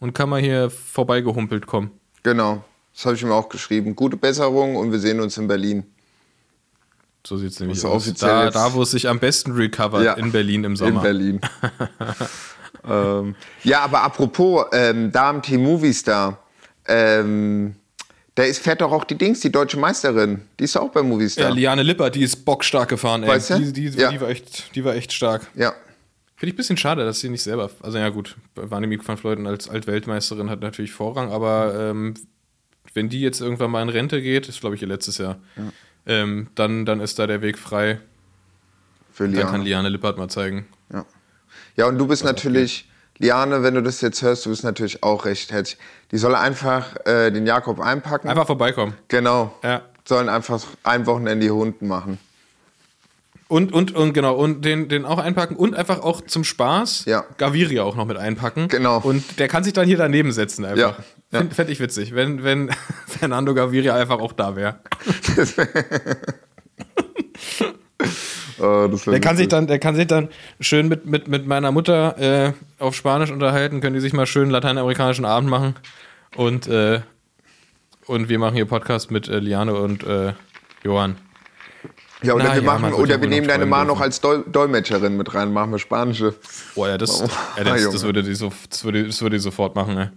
und 0.00 0.12
kann 0.12 0.28
mal 0.28 0.40
hier 0.40 0.70
vorbeigehumpelt 0.70 1.66
kommen. 1.66 1.92
Genau. 2.24 2.64
Das 2.92 3.06
habe 3.06 3.14
ich 3.14 3.22
ihm 3.22 3.30
auch 3.30 3.48
geschrieben. 3.48 3.94
Gute 3.94 4.16
Besserung 4.16 4.74
und 4.74 4.90
wir 4.90 4.98
sehen 4.98 5.20
uns 5.20 5.38
in 5.38 5.46
Berlin. 5.46 5.84
So 7.26 7.36
sieht 7.36 7.50
es 7.52 7.60
nämlich 7.60 7.78
Also 7.84 7.88
aus. 7.88 8.12
Da, 8.14 8.50
da, 8.50 8.72
wo 8.74 8.82
es 8.82 8.90
sich 8.92 9.08
am 9.08 9.18
besten 9.18 9.52
recovert, 9.52 10.04
Ja. 10.04 10.14
in 10.14 10.32
Berlin 10.32 10.64
im 10.64 10.76
Sommer. 10.76 10.96
In 10.96 11.02
Berlin. 11.02 11.40
ähm, 12.88 13.34
ja, 13.64 13.80
aber 13.80 14.02
apropos 14.02 14.66
ähm, 14.72 15.10
Damen-Team 15.12 15.62
Movistar. 15.62 16.42
Ähm, 16.86 17.74
da 18.34 18.44
ist, 18.44 18.62
fährt 18.62 18.80
doch 18.80 18.92
auch 18.92 19.04
die 19.04 19.16
Dings, 19.16 19.40
die 19.40 19.50
deutsche 19.50 19.78
Meisterin. 19.78 20.42
Die 20.58 20.64
ist 20.64 20.76
auch 20.76 20.90
bei 20.90 21.00
Ja, 21.00 21.06
Movistar. 21.06 21.50
Liane 21.50 21.82
Lippert, 21.82 22.14
die 22.14 22.22
ist 22.22 22.44
bockstark 22.44 22.88
gefahren, 22.88 23.24
ey. 23.24 23.28
Weißt 23.28 23.50
du? 23.50 23.58
Die, 23.58 23.72
die, 23.90 23.98
Ja. 23.98 24.10
die, 24.10 24.20
war 24.20 24.28
echt, 24.28 24.74
die 24.74 24.84
war 24.84 24.94
echt 24.94 25.12
stark. 25.12 25.46
Ja. 25.54 25.70
Finde 26.36 26.50
ich 26.50 26.54
ein 26.54 26.56
bisschen 26.56 26.76
schade, 26.76 27.04
dass 27.04 27.18
sie 27.18 27.28
nicht 27.30 27.42
selber. 27.42 27.68
Also 27.82 27.98
ja 27.98 28.08
gut, 28.10 28.36
Annemiek 28.70 29.06
van 29.06 29.16
Vleuten 29.16 29.48
als 29.48 29.68
Altweltmeisterin 29.68 30.48
hat 30.50 30.60
natürlich 30.60 30.92
Vorrang, 30.92 31.32
aber 31.32 31.74
ähm, 31.90 32.14
wenn 32.94 33.08
die 33.08 33.20
jetzt 33.20 33.40
irgendwann 33.40 33.72
mal 33.72 33.82
in 33.82 33.88
Rente 33.88 34.22
geht, 34.22 34.48
ist 34.48 34.60
glaube 34.60 34.76
ich 34.76 34.82
ihr 34.82 34.86
letztes 34.88 35.18
Jahr, 35.18 35.38
ähm, 36.08 36.48
dann, 36.56 36.84
dann 36.84 37.00
ist 37.00 37.18
da 37.18 37.26
der 37.26 37.42
Weg 37.42 37.58
frei. 37.58 38.00
Für 39.12 39.28
Dann 39.28 39.34
kann 39.34 39.62
Liane. 39.62 39.64
Liane 39.64 39.88
Lippert 39.90 40.16
mal 40.16 40.28
zeigen. 40.28 40.66
Ja. 40.92 41.04
ja, 41.76 41.86
und 41.86 41.98
du 41.98 42.06
bist 42.06 42.24
natürlich, 42.24 42.88
Liane, 43.18 43.62
wenn 43.62 43.74
du 43.74 43.82
das 43.82 44.00
jetzt 44.00 44.22
hörst, 44.22 44.46
du 44.46 44.50
bist 44.50 44.64
natürlich 44.64 45.02
auch 45.02 45.24
recht 45.24 45.52
herzlich. 45.52 45.78
Die 46.10 46.18
soll 46.18 46.34
einfach 46.34 46.96
äh, 47.04 47.30
den 47.30 47.46
Jakob 47.46 47.80
einpacken. 47.80 48.28
Einfach 48.28 48.46
vorbeikommen. 48.46 48.94
Genau. 49.08 49.54
Ja. 49.62 49.82
Sollen 50.04 50.28
einfach 50.28 50.64
ein 50.84 51.06
Wochenende 51.06 51.46
die 51.46 51.50
Hunden 51.50 51.86
machen. 51.86 52.18
Und, 53.48 53.72
und, 53.72 53.94
und 53.94 54.12
genau, 54.12 54.34
und 54.34 54.62
den, 54.66 54.90
den 54.90 55.06
auch 55.06 55.18
einpacken 55.18 55.56
und 55.56 55.74
einfach 55.74 56.00
auch 56.00 56.20
zum 56.20 56.44
Spaß 56.44 57.06
Ja. 57.06 57.24
Gaviria 57.38 57.82
auch 57.82 57.96
noch 57.96 58.04
mit 58.04 58.18
einpacken. 58.18 58.68
Genau. 58.68 58.98
Und 58.98 59.38
der 59.38 59.48
kann 59.48 59.64
sich 59.64 59.72
dann 59.72 59.86
hier 59.86 59.96
daneben 59.96 60.32
setzen 60.32 60.66
einfach. 60.66 60.78
Ja, 60.78 60.88
ja. 61.32 61.38
Fände 61.38 61.54
fänd 61.54 61.70
ich 61.70 61.80
witzig, 61.80 62.14
wenn, 62.14 62.44
wenn 62.44 62.70
Fernando 63.06 63.54
Gaviria 63.54 63.94
einfach 63.94 64.18
auch 64.18 64.32
da 64.34 64.54
wäre. 64.54 64.80
Oh, 68.60 68.88
Der 69.06 69.20
kann, 69.20 69.36
sich 69.36 69.46
dann, 69.46 69.68
der 69.68 69.78
kann 69.78 69.94
sich 69.94 70.08
dann 70.08 70.30
schön 70.58 70.88
mit, 70.88 71.06
mit, 71.06 71.28
mit 71.28 71.46
meiner 71.46 71.70
Mutter 71.70 72.18
äh, 72.18 72.52
auf 72.80 72.96
Spanisch 72.96 73.30
unterhalten, 73.30 73.80
können 73.80 73.94
die 73.94 74.00
sich 74.00 74.12
mal 74.12 74.26
schön 74.26 74.50
lateinamerikanischen 74.50 75.24
Abend 75.24 75.48
machen. 75.48 75.76
Und, 76.34 76.66
äh, 76.66 77.00
und 78.06 78.28
wir 78.28 78.38
machen 78.40 78.56
hier 78.56 78.64
Podcast 78.66 79.12
mit 79.12 79.28
äh, 79.28 79.38
Liane 79.38 79.74
und 79.74 80.04
äh, 80.04 80.32
Johann. 80.82 81.16
Ja, 82.22 82.34
oder 82.34 82.44
Na 82.48 82.54
wir 82.56 82.62
machen, 82.62 82.92
oder 82.94 83.20
wir 83.20 83.28
nehmen 83.28 83.46
deine 83.46 83.64
Ma 83.64 83.84
noch 83.84 84.00
als 84.00 84.20
Dol 84.20 84.44
Dolmetscherin 84.50 85.16
mit 85.16 85.32
rein, 85.34 85.52
machen 85.52 85.70
wir 85.70 85.78
spanische. 85.78 86.34
Boah, 86.74 86.88
ja, 86.88 86.98
das, 86.98 87.22
Oh, 87.22 87.28
ja, 87.56 87.64
das, 87.64 87.80
Junge. 87.82 87.92
das, 87.92 88.02
würde 88.02 88.22
die 88.24 88.34
so, 88.34 88.52
das, 88.68 88.82
würde, 88.84 89.06
das 89.06 89.22
würde 89.22 89.36
die 89.36 89.42
sofort 89.42 89.76
machen. 89.76 89.94
Ne? 89.94 90.12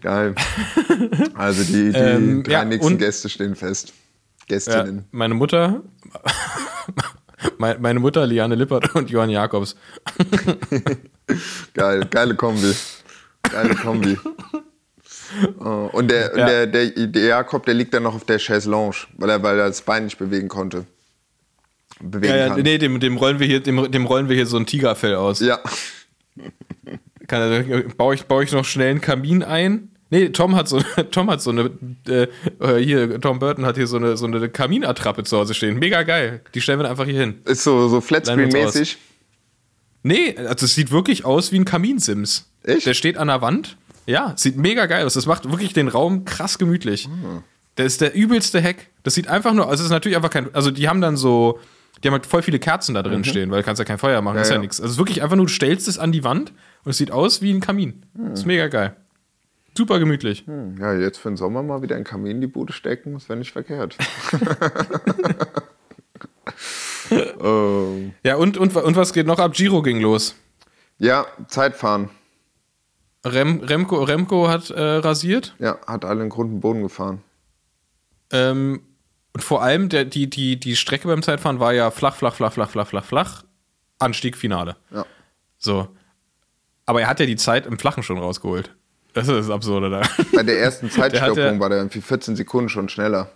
Geil. 0.00 0.34
Also 1.34 1.62
die, 1.64 1.92
die 1.92 1.98
Ähm, 1.98 2.42
drei 2.42 2.52
ja, 2.52 2.64
nächsten 2.64 2.98
Gäste 2.98 3.28
stehen 3.28 3.54
fest. 3.54 3.92
Gästinnen. 4.48 5.04
meine 5.12 5.34
Mutter, 5.34 5.82
meine 7.58 8.00
Mutter, 8.00 8.26
Liane 8.26 8.56
Lippert 8.56 8.92
und 8.94 9.08
Johann 9.10 9.30
Jakobs. 9.30 9.76
Geil, 11.74 12.06
geile 12.10 12.34
Kombi. 12.34 12.74
Geile 13.50 13.74
Kombi. 13.76 14.18
Oh, 15.60 15.88
und 15.92 16.10
der, 16.10 16.36
Ja. 16.36 16.46
der, 16.46 16.66
der, 16.66 17.06
der 17.06 17.24
Jakob, 17.24 17.64
der 17.64 17.74
liegt 17.74 17.94
dann 17.94 18.02
noch 18.02 18.14
auf 18.14 18.24
der 18.24 18.38
Chaiselonge, 18.38 18.94
weil 19.16 19.30
er, 19.30 19.42
weil 19.42 19.58
er 19.58 19.68
das 19.68 19.80
Bein 19.82 20.04
nicht 20.04 20.18
bewegen 20.18 20.48
konnte. 20.48 20.84
Bewegen 22.02 22.32
Ja, 22.34 22.36
ja, 22.36 22.48
kann. 22.48 22.62
nee, 22.62 22.78
dem, 22.78 23.00
dem, 23.00 23.16
rollen 23.16 23.38
wir 23.38 23.46
hier, 23.46 23.60
dem, 23.60 23.90
dem 23.90 24.06
rollen 24.06 24.28
wir 24.28 24.36
hier 24.36 24.46
so 24.46 24.56
ein 24.56 24.66
Tigerfell 24.66 25.14
aus. 25.14 25.40
ja. 25.40 25.58
Kann, 27.28 27.92
baue, 27.96 28.14
ich, 28.14 28.24
baue 28.24 28.44
ich 28.44 28.52
noch 28.52 28.64
schnell 28.64 28.90
einen 28.90 29.00
Kamin 29.00 29.42
ein? 29.42 29.90
Nee, 30.10 30.28
Tom 30.30 30.56
hat 30.56 30.68
so, 30.68 30.80
Tom 31.10 31.30
hat 31.30 31.40
so 31.40 31.50
eine, 31.50 31.70
äh, 32.06 32.26
äh, 32.60 32.78
hier, 32.84 33.20
Tom 33.20 33.38
Burton 33.38 33.64
hat 33.64 33.76
hier 33.76 33.86
so 33.86 33.96
eine, 33.96 34.16
so 34.16 34.26
eine 34.26 34.48
Kaminattrappe 34.48 35.24
zu 35.24 35.38
Hause 35.38 35.54
stehen. 35.54 35.78
Mega 35.78 36.02
geil. 36.02 36.42
Die 36.54 36.60
stellen 36.60 36.80
wir 36.80 36.90
einfach 36.90 37.06
hier 37.06 37.18
hin. 37.18 37.40
Ist 37.46 37.62
so, 37.64 37.88
so 37.88 38.00
Flatscreen-mäßig. 38.00 38.96
Nee, 40.02 40.36
also 40.36 40.66
es 40.66 40.74
sieht 40.74 40.90
wirklich 40.90 41.24
aus 41.24 41.52
wie 41.52 41.60
ein 41.60 41.64
Kaminsims. 41.64 42.50
Echt? 42.64 42.86
Der 42.86 42.94
steht 42.94 43.16
an 43.16 43.28
der 43.28 43.40
Wand. 43.40 43.76
Ja, 44.04 44.34
sieht 44.36 44.56
mega 44.56 44.86
geil 44.86 45.06
aus. 45.06 45.14
Das 45.14 45.26
macht 45.26 45.48
wirklich 45.50 45.72
den 45.72 45.88
Raum 45.88 46.24
krass 46.24 46.58
gemütlich. 46.58 47.08
Ah. 47.08 47.42
Der 47.78 47.86
ist 47.86 48.00
der 48.00 48.14
übelste 48.14 48.60
Hack. 48.62 48.88
Das 49.04 49.14
sieht 49.14 49.28
einfach 49.28 49.54
nur, 49.54 49.68
also 49.68 49.80
es 49.80 49.86
ist 49.86 49.92
natürlich 49.92 50.16
einfach 50.16 50.30
kein, 50.30 50.54
also 50.54 50.70
die 50.70 50.88
haben 50.88 51.00
dann 51.00 51.16
so, 51.16 51.58
die 52.02 52.08
haben 52.08 52.14
halt 52.14 52.26
voll 52.26 52.42
viele 52.42 52.58
Kerzen 52.58 52.94
da 52.94 53.02
drin 53.02 53.24
stehen, 53.24 53.50
weil 53.50 53.58
du 53.60 53.64
kannst 53.64 53.78
ja 53.78 53.84
kein 53.84 53.98
Feuer 53.98 54.20
machen, 54.22 54.38
ist 54.38 54.48
ja, 54.48 54.54
Mhm. 54.56 54.58
ja. 54.58 54.62
nichts. 54.62 54.80
Also 54.80 54.98
wirklich 54.98 55.22
einfach 55.22 55.36
nur, 55.36 55.46
du 55.46 55.52
stellst 55.52 55.88
es 55.88 55.98
an 55.98 56.12
die 56.12 56.24
Wand 56.24 56.52
und 56.84 56.90
es 56.90 56.98
sieht 56.98 57.10
aus 57.10 57.42
wie 57.42 57.52
ein 57.52 57.60
Kamin. 57.60 58.04
Mhm. 58.14 58.32
Ist 58.32 58.46
mega 58.46 58.68
geil. 58.68 58.96
Super 59.76 59.98
gemütlich. 59.98 60.44
Ja, 60.78 60.92
jetzt 60.94 61.18
für 61.18 61.30
den 61.30 61.36
Sommer 61.36 61.62
mal 61.62 61.80
wieder 61.82 61.96
einen 61.96 62.04
Kamin 62.04 62.32
in 62.32 62.40
die 62.42 62.46
Bude 62.46 62.72
stecken, 62.74 63.14
das 63.14 63.28
wäre 63.28 63.38
nicht 63.38 63.52
verkehrt. 63.52 63.96
ähm, 67.10 68.12
Ja, 68.24 68.36
und, 68.36 68.56
und, 68.58 68.74
und 68.76 68.96
was 68.96 69.12
geht 69.12 69.26
noch 69.26 69.38
ab? 69.38 69.52
Giro 69.54 69.82
ging 69.82 70.00
los. 70.00 70.34
ja, 70.98 71.26
Zeitfahren. 71.48 72.10
Rem, 73.24 73.60
Remco, 73.60 74.02
Remco 74.02 74.48
hat 74.48 74.70
äh, 74.70 74.80
rasiert. 74.80 75.54
Ja, 75.60 75.78
hat 75.86 76.04
alle 76.04 76.24
in 76.24 76.28
Grund 76.28 76.52
und 76.54 76.60
Boden 76.60 76.82
gefahren. 76.82 77.22
Ähm, 78.32 78.80
und 79.34 79.42
vor 79.42 79.62
allem 79.62 79.88
der, 79.88 80.04
die, 80.04 80.28
die, 80.28 80.58
die 80.58 80.76
Strecke 80.76 81.08
beim 81.08 81.22
Zeitfahren 81.22 81.58
war 81.60 81.72
ja 81.72 81.90
flach, 81.90 82.16
flach, 82.16 82.34
flach, 82.34 82.52
flach, 82.52 82.70
flach, 82.70 82.86
flach, 82.86 83.04
flach. 83.04 83.44
Anstieg, 83.98 84.36
Finale. 84.36 84.76
Ja. 84.90 85.06
So. 85.58 85.88
Aber 86.86 87.00
er 87.00 87.06
hat 87.08 87.20
ja 87.20 87.26
die 87.26 87.36
Zeit 87.36 87.66
im 87.66 87.78
Flachen 87.78 88.02
schon 88.02 88.18
rausgeholt. 88.18 88.74
Das 89.14 89.28
ist 89.28 89.34
das 89.34 89.50
Absurde 89.50 89.90
da. 89.90 90.02
Bei 90.34 90.42
der 90.42 90.58
ersten 90.58 90.90
Zeitstoppung 90.90 91.36
ja- 91.36 91.60
war 91.60 91.68
der 91.68 91.78
irgendwie 91.78 92.00
14 92.00 92.36
Sekunden 92.36 92.68
schon 92.68 92.88
schneller. 92.88 93.30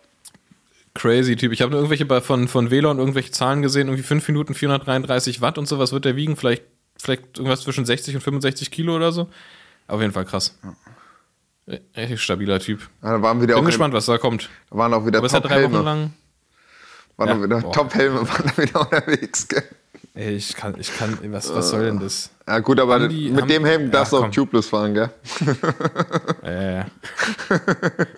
Crazy 0.94 1.36
Typ. 1.36 1.52
Ich 1.52 1.60
habe 1.60 1.70
nur 1.72 1.80
irgendwelche 1.80 2.20
von, 2.22 2.48
von 2.48 2.70
Velon 2.70 2.98
irgendwelche 2.98 3.30
Zahlen 3.30 3.60
gesehen, 3.62 3.88
irgendwie 3.88 4.02
5 4.02 4.26
Minuten 4.28 4.54
433 4.54 5.42
Watt 5.42 5.58
und 5.58 5.66
so. 5.68 5.78
Was 5.78 5.92
wird 5.92 6.06
der 6.06 6.16
wiegen? 6.16 6.36
Vielleicht, 6.36 6.64
vielleicht 6.96 7.36
irgendwas 7.38 7.60
zwischen 7.60 7.84
60 7.84 8.14
und 8.14 8.22
65 8.22 8.70
Kilo 8.70 8.96
oder 8.96 9.12
so. 9.12 9.28
Auf 9.88 10.00
jeden 10.00 10.12
Fall 10.12 10.24
krass. 10.24 10.58
Richtig 11.96 12.20
stabiler 12.22 12.60
Typ. 12.60 12.88
Ja, 13.02 13.12
da 13.12 13.22
waren 13.22 13.40
wieder 13.42 13.54
Bin 13.54 13.62
auch, 13.64 13.66
gespannt, 13.66 13.92
was 13.92 14.06
da 14.06 14.18
kommt. 14.18 14.48
da 14.70 14.76
waren 14.78 14.94
auch 14.94 15.04
wieder 15.04 15.18
Aber 15.18 15.26
ja 15.26 15.32
Wochen 15.34 15.42
Top-Helme. 15.42 15.82
lang. 15.82 16.12
Waren 17.16 17.28
Ja, 17.28 17.34
auch 17.34 17.42
wieder 17.42 17.60
boah. 17.60 17.72
Top-Helme 17.72 18.28
waren 18.28 18.44
da 18.56 18.62
wieder 18.62 18.80
unterwegs. 18.80 19.48
Gell? 19.48 19.64
Ey, 20.14 20.34
ich 20.36 20.54
kann, 20.54 20.74
ich 20.78 20.96
kann, 20.96 21.18
was, 21.32 21.52
was 21.52 21.70
soll 21.70 21.84
denn 21.86 21.98
das? 22.00 22.30
Ja 22.48 22.60
gut, 22.60 22.78
aber 22.80 23.06
die- 23.08 23.28
mit 23.30 23.42
haben- 23.42 23.48
dem 23.48 23.64
Helm 23.66 23.82
Ja, 23.84 23.88
darfst 23.88 24.12
du 24.12 24.18
auch 24.18 24.30
tubeless 24.30 24.68
fahren, 24.68 24.94
gell? 24.94 25.10
Äh. 26.42 26.84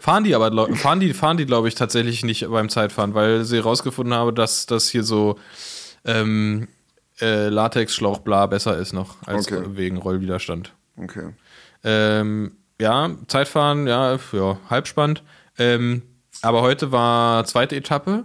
fahren 0.01 0.24
die 0.24 0.34
aber, 0.34 0.74
fahren 0.76 1.01
die, 1.01 1.14
fahren 1.14 1.36
die, 1.38 1.46
glaube 1.46 1.68
ich, 1.68 1.74
tatsächlich 1.74 2.24
nicht 2.24 2.49
beim 2.49 2.68
Zeitfahren, 2.68 3.14
weil 3.14 3.44
sie 3.44 3.59
rausgefunden 3.59 4.14
haben, 4.14 4.34
dass 4.34 4.66
das 4.66 4.88
hier 4.88 5.03
so 5.03 5.38
ähm, 6.05 6.68
äh, 7.20 7.49
Latexschlauch 7.49 8.18
bla 8.20 8.46
besser 8.46 8.76
ist 8.78 8.92
noch 8.92 9.16
als 9.26 9.51
Okay. 9.51 9.64
wegen 9.70 9.96
Rollwiderstand. 9.96 10.72
Okay. 10.96 11.30
Ähm, 11.82 12.53
ja, 12.80 13.10
Zeitfahren, 13.26 13.86
ja, 13.86 14.18
ja 14.32 14.58
halbspannend. 14.70 15.22
Ähm, 15.58 16.02
aber 16.42 16.62
heute 16.62 16.92
war 16.92 17.44
zweite 17.44 17.74
Etappe 17.76 18.24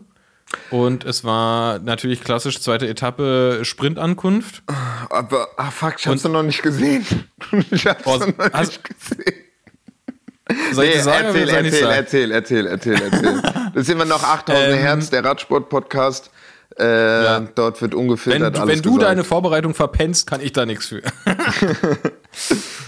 und 0.69 1.03
es 1.03 1.23
war 1.23 1.79
natürlich 1.79 2.23
klassisch 2.23 2.61
zweite 2.61 2.87
Etappe 2.87 3.61
Sprintankunft. 3.63 4.61
Aber, 5.09 5.47
ah 5.57 5.71
fuck, 5.71 5.95
ich 5.97 6.07
hab's 6.07 6.21
doch 6.21 6.31
noch 6.31 6.43
nicht 6.43 6.61
gesehen. 6.61 7.05
Ich 7.71 7.85
hab's 7.87 8.03
Oh, 8.05 8.17
noch 8.17 8.27
nicht 8.27 8.83
gesehen. 8.83 9.33
Soll 10.73 10.85
ich 10.85 10.95
Nee, 10.95 11.01
sagen 11.01 11.25
erzähl, 11.27 11.49
erzähl, 11.49 11.71
sagen? 11.81 11.93
erzähl, 11.95 12.31
erzähl, 12.31 12.67
erzähl, 12.67 13.01
erzähl. 13.01 13.41
Das 13.73 13.83
ist 13.83 13.89
immer 13.89 14.05
noch 14.05 14.21
8000 14.23 14.67
Ähm, 14.67 14.77
Hertz, 14.77 15.09
der 15.09 15.25
Radsport-Podcast. 15.25 16.29
Äh, 16.78 17.41
Dort 17.55 17.82
wird 17.82 17.91
Wenn, 17.93 17.99
ungefiltert 17.99 18.55
du- 18.55 18.61
alles 18.61 18.76
wenn 18.78 18.82
du 18.82 18.93
gesagt. 18.95 19.11
deine 19.11 19.24
Vorbereitung 19.24 19.74
verpennst, 19.74 20.26
kann 20.28 20.41
ich 20.41 20.53
da 20.53 20.65
nichts 20.65 20.88
für. 20.88 21.01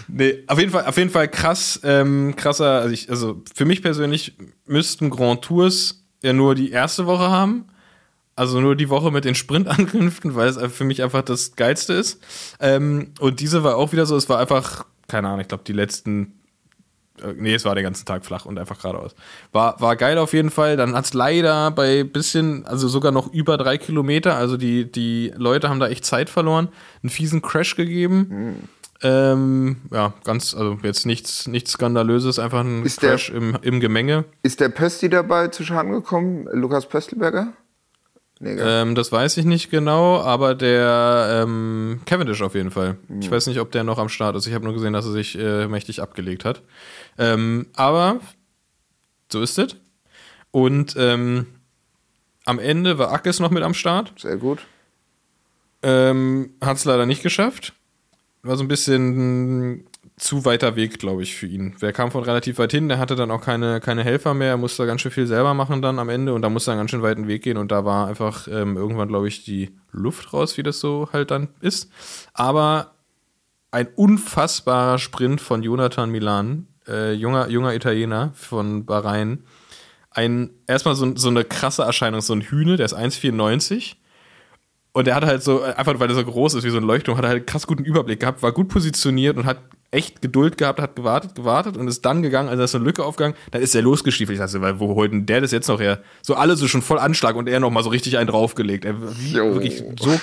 nee, 0.07 0.43
auf 0.47 0.59
jeden 0.59 0.71
Fall, 0.71 0.85
auf 0.85 0.97
jeden 0.97 1.09
Fall 1.09 1.27
krass, 1.27 1.79
ähm, 1.83 2.35
krasser. 2.35 2.81
Also, 2.81 2.93
ich, 2.93 3.09
also 3.09 3.41
für 3.53 3.65
mich 3.65 3.81
persönlich 3.81 4.35
müssten 4.65 5.09
Grand 5.09 5.41
Tours 5.43 6.03
ja 6.23 6.33
nur 6.33 6.55
die 6.55 6.71
erste 6.71 7.05
Woche 7.05 7.29
haben. 7.29 7.65
Also 8.37 8.59
nur 8.59 8.75
die 8.75 8.89
Woche 8.89 9.11
mit 9.11 9.23
den 9.23 9.33
Sprintankünften, 9.35 10.35
weil 10.35 10.49
es 10.49 10.57
für 10.73 10.83
mich 10.83 11.01
einfach 11.01 11.21
das 11.21 11.55
Geilste 11.55 11.93
ist. 11.93 12.19
Ähm, 12.59 13.11
und 13.19 13.39
diese 13.39 13.63
war 13.63 13.77
auch 13.77 13.93
wieder 13.93 14.05
so, 14.05 14.17
es 14.17 14.27
war 14.27 14.39
einfach, 14.39 14.85
keine 15.07 15.27
Ahnung, 15.29 15.39
ich 15.39 15.47
glaube, 15.47 15.63
die 15.65 15.71
letzten 15.73 16.33
Nee, 17.37 17.53
es 17.55 17.63
war 17.65 17.75
den 17.75 17.83
ganzen 17.85 18.05
Tag 18.05 18.25
flach 18.25 18.45
und 18.45 18.57
einfach 18.59 18.81
geradeaus. 18.81 19.15
War, 19.53 19.79
war 19.79 19.95
geil 19.95 20.17
auf 20.17 20.33
jeden 20.33 20.49
Fall. 20.49 20.75
Dann 20.75 20.95
hat 20.95 21.05
es 21.05 21.13
leider 21.13 21.71
bei 21.71 22.03
bisschen, 22.03 22.65
also 22.65 22.87
sogar 22.87 23.11
noch 23.11 23.31
über 23.33 23.57
drei 23.57 23.77
Kilometer, 23.77 24.35
also 24.35 24.57
die, 24.57 24.91
die 24.91 25.31
Leute 25.37 25.69
haben 25.69 25.79
da 25.79 25.87
echt 25.87 26.05
Zeit 26.05 26.29
verloren, 26.29 26.67
einen 27.03 27.09
fiesen 27.09 27.41
Crash 27.41 27.75
gegeben. 27.75 28.67
Ähm, 29.01 29.77
ja, 29.91 30.13
ganz, 30.23 30.53
also 30.55 30.77
jetzt 30.83 31.05
nichts, 31.05 31.47
nichts 31.47 31.71
Skandalöses, 31.73 32.39
einfach 32.39 32.61
ein 32.61 32.83
Ist 32.85 33.01
der- 33.01 33.11
Crash 33.11 33.29
im, 33.29 33.57
im 33.61 33.79
Gemenge. 33.79 34.25
Ist 34.43 34.59
der 34.59 34.69
Pösti 34.69 35.09
dabei 35.09 35.49
zu 35.49 35.63
Schaden 35.63 35.91
gekommen? 35.91 36.47
Lukas 36.51 36.87
Pöstelberger? 36.87 37.53
Ähm, 38.41 38.95
das 38.95 39.11
weiß 39.11 39.37
ich 39.37 39.45
nicht 39.45 39.69
genau, 39.71 40.19
aber 40.19 40.55
der 40.55 41.43
ähm, 41.43 42.01
Cavendish 42.05 42.41
auf 42.41 42.53
jeden 42.53 42.71
Fall. 42.71 42.97
Ich 43.21 43.31
weiß 43.31 43.47
nicht, 43.47 43.59
ob 43.59 43.71
der 43.71 43.83
noch 43.83 43.97
am 43.97 44.09
Start 44.09 44.35
ist. 44.35 44.45
Ich 44.45 44.53
habe 44.53 44.65
nur 44.65 44.73
gesehen, 44.73 44.93
dass 44.93 45.05
er 45.05 45.11
sich 45.13 45.37
äh, 45.37 45.67
mächtig 45.67 46.01
abgelegt 46.01 46.43
hat. 46.43 46.61
Ähm, 47.17 47.67
aber 47.75 48.19
So 49.31 49.41
ist 49.41 49.57
es. 49.57 49.75
Und 50.51 50.95
ähm, 50.97 51.47
am 52.45 52.59
Ende 52.59 52.97
war 52.97 53.11
Ackes 53.11 53.39
noch 53.39 53.51
mit 53.51 53.63
am 53.63 53.73
Start. 53.73 54.13
Sehr 54.17 54.37
gut. 54.37 54.59
Ähm, 55.81 56.51
Hat 56.61 56.77
es 56.77 56.85
leider 56.85 57.05
nicht 57.05 57.23
geschafft. 57.23 57.73
War 58.43 58.57
so 58.57 58.63
ein 58.63 58.67
bisschen 58.67 59.85
zu 60.17 60.45
weiter 60.45 60.75
Weg, 60.75 60.99
glaube 60.99 61.23
ich, 61.23 61.35
für 61.35 61.45
ihn. 61.45 61.75
Der 61.81 61.91
kam 61.91 62.09
von 62.09 62.23
relativ 62.23 62.57
weit 62.57 62.71
hin, 62.71 62.87
der 62.87 62.99
hatte 62.99 63.15
dann 63.15 63.31
auch 63.31 63.41
keine, 63.41 63.81
keine 63.81 64.03
Helfer 64.03 64.33
mehr, 64.33 64.51
er 64.51 64.57
musste 64.57 64.85
ganz 64.85 65.01
schön 65.01 65.11
viel 65.11 65.27
selber 65.27 65.53
machen 65.53 65.81
dann 65.81 65.99
am 65.99 66.07
Ende 66.07 66.33
und 66.33 66.41
da 66.41 66.49
musste 66.49 66.71
er 66.71 66.73
einen 66.73 66.81
ganz 66.81 66.91
schön 66.91 67.01
weiten 67.01 67.27
Weg 67.27 67.43
gehen 67.43 67.57
und 67.57 67.71
da 67.71 67.83
war 67.83 68.07
einfach 68.07 68.47
ähm, 68.47 68.77
irgendwann, 68.77 69.09
glaube 69.09 69.27
ich, 69.27 69.43
die 69.43 69.71
Luft 69.91 70.31
raus, 70.31 70.57
wie 70.57 70.63
das 70.63 70.79
so 70.79 71.09
halt 71.11 71.31
dann 71.31 71.49
ist. 71.59 71.91
Aber 72.33 72.93
ein 73.71 73.87
unfassbarer 73.95 74.99
Sprint 74.99 75.41
von 75.41 75.63
Jonathan 75.63 76.09
Milan, 76.09 76.67
äh, 76.87 77.11
junger, 77.11 77.49
junger 77.49 77.75
Italiener 77.75 78.31
von 78.35 78.85
Bahrain. 78.85 79.43
Ein, 80.11 80.51
erstmal 80.65 80.95
so, 80.95 81.13
so 81.17 81.27
eine 81.27 81.43
krasse 81.43 81.83
Erscheinung, 81.83 82.21
so 82.21 82.33
ein 82.33 82.41
Hühne, 82.41 82.77
der 82.77 82.85
ist 82.85 82.95
1,94 82.95 83.95
und 84.93 85.09
er 85.09 85.15
hat 85.15 85.25
halt 85.25 85.43
so, 85.43 85.61
einfach 85.61 85.99
weil 85.99 86.07
er 86.07 86.15
so 86.15 86.23
groß 86.23 86.53
ist 86.53 86.63
wie 86.63 86.69
so 86.69 86.77
ein 86.77 86.83
Leuchtturm, 86.83 87.17
hat 87.17 87.25
er 87.25 87.31
halt 87.31 87.47
krass 87.47 87.67
guten 87.67 87.83
Überblick 87.83 88.21
gehabt, 88.21 88.41
war 88.41 88.53
gut 88.53 88.69
positioniert 88.69 89.35
und 89.35 89.45
hat 89.45 89.57
echt 89.95 90.21
Geduld 90.21 90.57
gehabt, 90.57 90.79
hat 90.81 90.95
gewartet, 90.95 91.35
gewartet 91.35 91.77
und 91.77 91.87
ist 91.87 92.05
dann 92.05 92.21
gegangen, 92.21 92.49
als 92.49 92.59
er 92.59 92.67
so 92.67 92.77
eine 92.77 92.85
Lücke 92.85 93.03
aufgegangen, 93.03 93.35
dann 93.51 93.61
ist 93.61 93.73
er 93.73 93.81
losgestiefelt. 93.81 94.37
Ich 94.37 94.43
dachte, 94.43 94.61
weil 94.61 94.79
wo 94.79 94.93
holt 94.93 95.13
denn 95.13 95.25
der 95.25 95.41
das 95.41 95.51
jetzt 95.51 95.67
noch 95.67 95.79
her? 95.79 95.99
So 96.21 96.35
alle 96.35 96.55
so 96.57 96.67
schon 96.67 96.81
voll 96.81 96.99
Anschlag 96.99 97.35
und 97.35 97.47
er 97.47 97.59
noch 97.59 97.71
mal 97.71 97.83
so 97.83 97.89
richtig 97.89 98.17
einen 98.17 98.27
draufgelegt. 98.27 98.83
Er, 98.83 99.01
wirklich 99.01 99.83
so, 99.99 100.19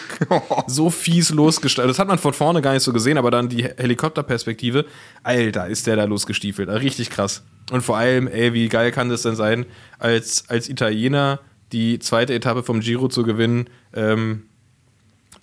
so 0.67 0.91
fies 0.91 1.31
losgestartet. 1.31 1.91
Das 1.91 1.99
hat 1.99 2.09
man 2.09 2.19
von 2.19 2.35
vorne 2.35 2.61
gar 2.61 2.75
nicht 2.75 2.83
so 2.83 2.93
gesehen, 2.93 3.17
aber 3.17 3.31
dann 3.31 3.49
die 3.49 3.65
Helikopterperspektive, 3.65 4.85
Alter, 5.23 5.67
ist 5.67 5.87
der 5.87 5.97
da 5.97 6.05
losgestiefelt. 6.05 6.69
Richtig 6.69 7.11
krass. 7.11 7.43
Und 7.71 7.81
vor 7.81 7.97
allem, 7.97 8.29
ey, 8.29 8.53
wie 8.53 8.69
geil 8.69 8.93
kann 8.93 9.09
das 9.09 9.23
denn 9.23 9.37
sein, 9.37 9.65
als, 9.99 10.45
als 10.49 10.69
Italiener 10.69 11.41
die 11.73 11.99
zweite 11.99 12.35
Etappe 12.35 12.63
vom 12.63 12.81
Giro 12.81 13.09
zu 13.09 13.23
gewinnen, 13.23 13.71
ähm, 13.95 14.43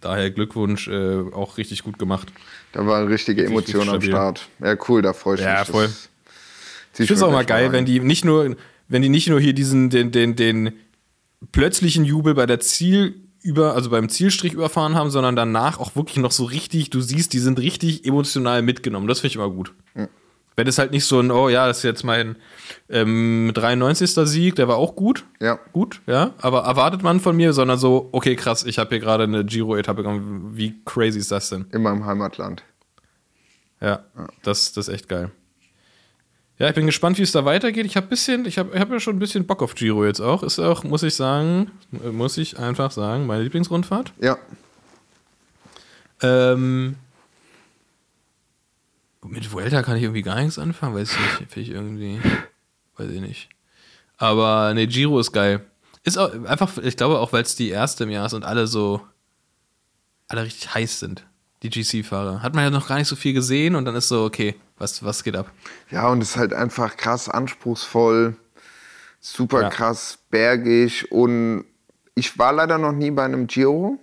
Daher 0.02 0.32
Glückwunsch, 0.32 0.88
äh, 0.88 1.20
auch 1.34 1.58
richtig 1.58 1.84
gut 1.84 2.00
gemacht. 2.00 2.32
Da 2.72 2.86
war 2.86 3.00
eine 3.00 3.10
richtige 3.10 3.46
Emotion 3.46 3.90
am 3.90 4.02
Start. 4.02 4.48
Ja, 4.60 4.78
cool, 4.88 5.02
da 5.02 5.14
freue 5.14 5.36
ich 5.36 5.42
ja, 5.42 5.60
mich. 5.60 5.60
Ja, 5.60 5.66
voll. 5.66 5.90
Ich 6.92 7.08
finde 7.08 7.14
es 7.14 7.24
auch 7.24 7.32
mal 7.32 7.46
geil, 7.46 7.72
wenn 7.72 7.86
die 7.86 8.00
nicht 8.00 8.26
nur, 8.26 8.56
wenn 8.88 9.02
die 9.02 9.10
nicht 9.10 9.28
nur 9.28 9.40
hier 9.40 9.54
diesen, 9.54 9.90
den, 9.90 10.12
den, 10.12 10.36
den 10.36 10.74
plötzlichen 11.52 12.04
Jubel 12.04 12.34
bei 12.34 12.46
der 12.46 12.60
Ziel 12.60 13.16
über, 13.42 13.74
also 13.74 13.90
beim 13.90 14.10
Zielstrich 14.10 14.54
überfahren 14.54 14.96
haben, 14.96 15.10
sondern 15.10 15.36
danach 15.36 15.80
auch 15.80 15.96
wirklich 15.96 16.18
noch 16.18 16.32
so 16.32 16.44
richtig, 16.44 16.90
du 16.90 17.00
siehst, 17.00 17.32
die 17.34 17.40
sind 17.40 17.60
richtig 17.60 18.06
emotional 18.06 18.62
mitgenommen. 18.62 19.08
Das 19.08 19.22
finde 19.22 19.30
ich 19.30 19.36
immer 19.36 19.50
gut. 19.50 19.74
Mhm. 19.94 20.10
Wenn 20.60 20.68
es 20.68 20.78
halt 20.78 20.92
nicht 20.92 21.06
so 21.06 21.22
ein, 21.22 21.32
oh 21.32 21.48
ja, 21.48 21.68
das 21.68 21.78
ist 21.78 21.84
jetzt 21.84 22.04
mein 22.04 22.36
ähm, 22.90 23.54
93. 23.54 24.12
Sieg, 24.28 24.56
der 24.56 24.68
war 24.68 24.76
auch 24.76 24.94
gut. 24.94 25.24
Ja. 25.40 25.58
Gut, 25.72 26.02
ja. 26.06 26.34
Aber 26.42 26.64
erwartet 26.64 27.02
man 27.02 27.22
von 27.22 27.38
mir, 27.38 27.54
sondern 27.54 27.80
so, 27.80 28.10
okay, 28.12 28.36
krass, 28.36 28.66
ich 28.66 28.78
habe 28.78 28.90
hier 28.90 29.00
gerade 29.00 29.24
eine 29.24 29.46
Giro-Etappe 29.46 30.04
gekommen. 30.04 30.52
Wie 30.58 30.82
crazy 30.84 31.18
ist 31.20 31.32
das 31.32 31.48
denn? 31.48 31.68
In 31.72 31.82
meinem 31.82 32.06
Heimatland. 32.06 32.64
Ja, 33.80 34.04
ja. 34.18 34.28
Das, 34.44 34.74
das 34.74 34.90
ist 34.90 34.94
echt 34.94 35.08
geil. 35.08 35.32
Ja, 36.58 36.68
ich 36.68 36.76
bin 36.76 36.88
gespannt, 36.88 37.18
wie 37.18 37.24
es 37.24 37.32
da 37.32 37.46
weitergeht. 37.46 37.86
Ich 37.86 37.96
habe 37.96 38.08
bisschen, 38.08 38.46
ich 38.46 38.58
habe 38.58 38.78
hab 38.78 38.92
ja 38.92 39.00
schon 39.00 39.16
ein 39.16 39.20
bisschen 39.20 39.48
Bock 39.48 39.62
auf 39.62 39.76
Giro 39.76 40.06
jetzt 40.06 40.20
auch. 40.20 40.44
Ist 40.44 40.60
auch, 40.60 40.84
muss 40.84 41.04
ich 41.04 41.16
sagen, 41.16 41.72
muss 41.92 42.38
ich 42.38 42.60
einfach 42.60 42.92
sagen, 42.92 43.28
meine 43.28 43.44
Lieblingsrundfahrt. 43.44 44.12
Ja. 44.20 44.38
Ähm, 46.22 46.98
mit 49.30 49.52
Vuelta 49.52 49.84
kann 49.84 49.98
ich 49.98 50.04
irgendwie 50.04 50.22
gar 50.22 50.36
nichts 50.36 50.60
anfangen, 50.60 50.96
weiß 50.96 51.12
ich 51.12 51.20
nicht. 51.20 51.52
Finde 51.52 51.62
ich 51.62 51.70
irgendwie, 51.70 52.22
weiß 52.98 53.10
ich 53.10 53.22
nicht. 53.22 53.50
Aber 54.18 54.74
ne, 54.74 54.88
Giro 54.88 55.20
ist 55.20 55.32
geil. 55.32 55.66
Ist 56.04 56.18
auch 56.18 56.32
einfach, 56.46 56.78
ich 56.78 56.98
glaube 56.98 57.20
auch, 57.20 57.32
weil 57.34 57.44
es 57.44 57.56
die 57.56 57.70
erste 57.70 58.06
im 58.06 58.10
Jahr 58.10 58.26
ist 58.26 58.34
und 58.34 58.44
alle 58.44 58.68
so, 58.68 59.02
alle 60.28 60.44
richtig 60.44 60.74
heiß 60.74 61.00
sind, 61.00 61.26
die 61.64 61.70
GC-Fahrer. 61.70 62.42
Hat 62.42 62.56
man 62.56 62.64
ja 62.64 62.70
noch 62.70 62.88
gar 62.88 62.98
nicht 62.98 63.08
so 63.08 63.16
viel 63.16 63.34
gesehen 63.34 63.76
und 63.76 63.86
dann 63.86 63.96
ist 63.96 64.08
so, 64.08 64.24
okay, 64.24 64.56
was, 64.78 65.04
was 65.04 65.24
geht 65.24 65.36
ab? 65.36 65.52
Ja, 65.92 66.10
und 66.10 66.22
es 66.22 66.32
ist 66.32 66.38
halt 66.38 66.54
einfach 66.54 66.98
krass 66.98 67.30
anspruchsvoll, 67.30 68.36
super 69.20 69.64
ja. 69.64 69.70
krass 69.70 70.20
bergig 70.30 71.12
und 71.12 71.66
ich 72.16 72.38
war 72.38 72.54
leider 72.54 72.78
noch 72.78 72.94
nie 72.94 73.12
bei 73.12 73.26
einem 73.26 73.48
Giro. 73.48 74.00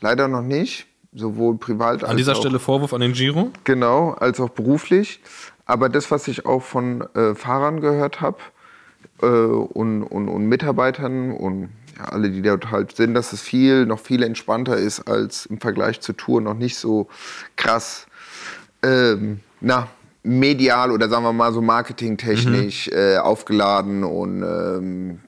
Leider 0.00 0.26
noch 0.26 0.42
nicht 0.42 0.86
sowohl 1.14 1.58
privat 1.58 2.02
als 2.02 2.04
An 2.04 2.16
dieser 2.16 2.32
auch, 2.32 2.40
Stelle 2.40 2.58
Vorwurf 2.58 2.92
an 2.92 3.00
den 3.00 3.12
Giro? 3.12 3.50
Genau, 3.64 4.10
als 4.12 4.40
auch 4.40 4.50
beruflich. 4.50 5.20
Aber 5.66 5.88
das, 5.88 6.10
was 6.10 6.28
ich 6.28 6.46
auch 6.46 6.62
von 6.62 7.02
äh, 7.14 7.34
Fahrern 7.34 7.80
gehört 7.80 8.20
habe 8.20 8.38
äh, 9.20 9.26
und, 9.26 10.02
und, 10.02 10.28
und, 10.28 10.46
Mitarbeitern 10.46 11.32
und 11.32 11.70
ja, 11.96 12.04
alle, 12.06 12.30
die 12.30 12.42
dort 12.42 12.70
halt 12.70 12.96
sind, 12.96 13.14
dass 13.14 13.32
es 13.32 13.42
viel, 13.42 13.86
noch 13.86 14.00
viel 14.00 14.22
entspannter 14.22 14.76
ist 14.76 15.02
als 15.02 15.46
im 15.46 15.60
Vergleich 15.60 16.00
zur 16.00 16.16
Tour, 16.16 16.40
noch 16.40 16.54
nicht 16.54 16.76
so 16.76 17.08
krass, 17.56 18.06
ähm, 18.82 19.40
na, 19.60 19.88
medial 20.22 20.90
oder 20.90 21.08
sagen 21.08 21.24
wir 21.24 21.32
mal 21.32 21.52
so 21.52 21.60
marketingtechnisch 21.60 22.88
mhm. 22.88 22.96
äh, 22.96 23.16
aufgeladen 23.18 24.04
und 24.04 24.42
ähm, 24.42 25.20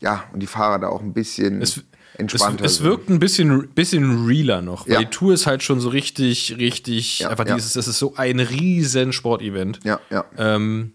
ja, 0.00 0.24
und 0.32 0.40
die 0.40 0.46
Fahrer 0.46 0.78
da 0.78 0.88
auch 0.88 1.00
ein 1.00 1.12
bisschen. 1.14 1.62
Es, 1.62 1.82
entspannter 2.18 2.64
es, 2.64 2.72
es 2.72 2.82
wirkt 2.82 3.08
ein 3.10 3.18
bisschen, 3.18 3.68
bisschen 3.68 4.26
realer 4.26 4.62
noch, 4.62 4.86
weil 4.86 4.94
ja. 4.94 4.98
die 5.00 5.06
Tour 5.06 5.34
ist 5.34 5.46
halt 5.46 5.62
schon 5.62 5.80
so 5.80 5.88
richtig, 5.88 6.56
richtig, 6.58 7.20
ja, 7.20 7.28
einfach 7.28 7.46
ja. 7.46 7.54
dieses, 7.54 7.74
das 7.74 7.88
ist 7.88 7.98
so 7.98 8.14
ein 8.16 8.40
riesen 8.40 9.12
Sportevent. 9.12 9.80
Ja, 9.84 10.00
ja. 10.10 10.24
Ähm, 10.36 10.92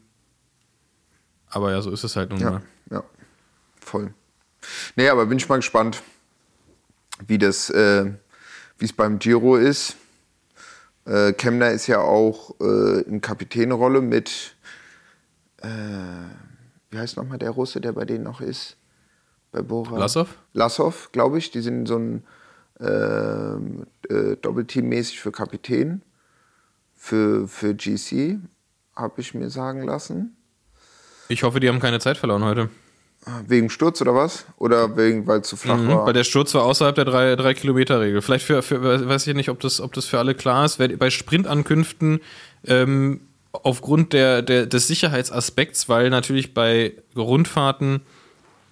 aber 1.48 1.72
ja, 1.72 1.82
so 1.82 1.92
ist 1.92 2.04
es 2.04 2.16
halt 2.16 2.32
nun 2.32 2.42
mal. 2.42 2.62
Ja, 2.90 3.04
voll. 3.80 4.14
Nee, 4.96 5.10
aber 5.10 5.26
bin 5.26 5.38
ich 5.38 5.48
mal 5.50 5.58
gespannt, 5.58 6.02
wie 7.28 7.38
das, 7.38 7.70
äh, 7.70 8.12
wie 8.78 8.86
es 8.86 8.94
beim 8.94 9.20
Giro 9.20 9.58
ist. 9.58 9.96
Äh, 11.06 11.34
Kemner 11.34 11.72
ist 11.72 11.88
ja 11.88 12.00
auch 12.00 12.56
äh, 12.60 13.02
in 13.02 13.22
Kapitänrolle 13.22 14.02
mit, 14.02 14.56
äh, 15.62 15.68
wie 16.90 16.98
heißt 16.98 17.18
nochmal 17.18 17.40
der 17.40 17.52
Russe, 17.52 17.82
der 17.82 17.92
bei 17.94 18.06
denen 18.06 18.24
noch 18.24 18.42
ist? 18.42 18.78
Bei 19.52 19.62
Bora. 19.62 19.98
Lassow? 19.98 20.28
Lassow, 20.54 21.10
glaube 21.12 21.38
ich. 21.38 21.52
Die 21.52 21.62
sind 21.62 21.88
so 21.88 21.98
ein 21.98 22.24
äh, 22.80 22.86
äh, 22.86 24.36
Doppelteam-mäßig 24.42 25.20
für 25.20 25.32
Kapitän. 25.32 26.02
Für, 26.96 27.48
für 27.48 27.74
GC, 27.74 28.38
habe 28.96 29.22
ich 29.22 29.34
mir 29.34 29.50
sagen 29.50 29.84
lassen. 29.84 30.38
Ich 31.30 31.42
hoffe, 31.42 31.60
die 31.60 31.68
haben 31.68 31.80
keine 31.80 32.00
Zeit 32.00 32.18
verloren 32.18 32.44
heute. 32.44 32.70
Wegen 33.48 33.70
Sturz 33.70 34.02
oder 34.02 34.16
was? 34.16 34.46
Oder 34.58 34.98
wegen, 34.98 35.28
weil 35.28 35.42
es 35.42 35.48
zu 35.48 35.56
flach 35.56 35.78
mhm, 35.78 35.88
war? 35.90 36.06
Weil 36.08 36.14
der 36.14 36.24
Sturz 36.24 36.54
war 36.56 36.64
außerhalb 36.64 36.96
der 36.96 37.06
3-Kilometer-Regel. 37.06 38.22
Vielleicht 38.22 38.46
für, 38.46 38.62
für, 38.64 39.08
weiß 39.08 39.28
ich 39.28 39.36
nicht, 39.36 39.50
ob 39.50 39.60
das, 39.60 39.80
ob 39.80 39.94
das 39.94 40.06
für 40.06 40.18
alle 40.18 40.34
klar 40.34 40.66
ist. 40.66 40.78
Bei 40.78 41.10
Sprintankünften 41.10 42.20
ähm, 42.66 43.22
aufgrund 43.52 44.14
der, 44.14 44.42
der, 44.42 44.66
des 44.66 44.88
Sicherheitsaspekts, 44.88 45.88
weil 45.88 46.10
natürlich 46.10 46.54
bei 46.54 46.94
Rundfahrten 47.16 48.02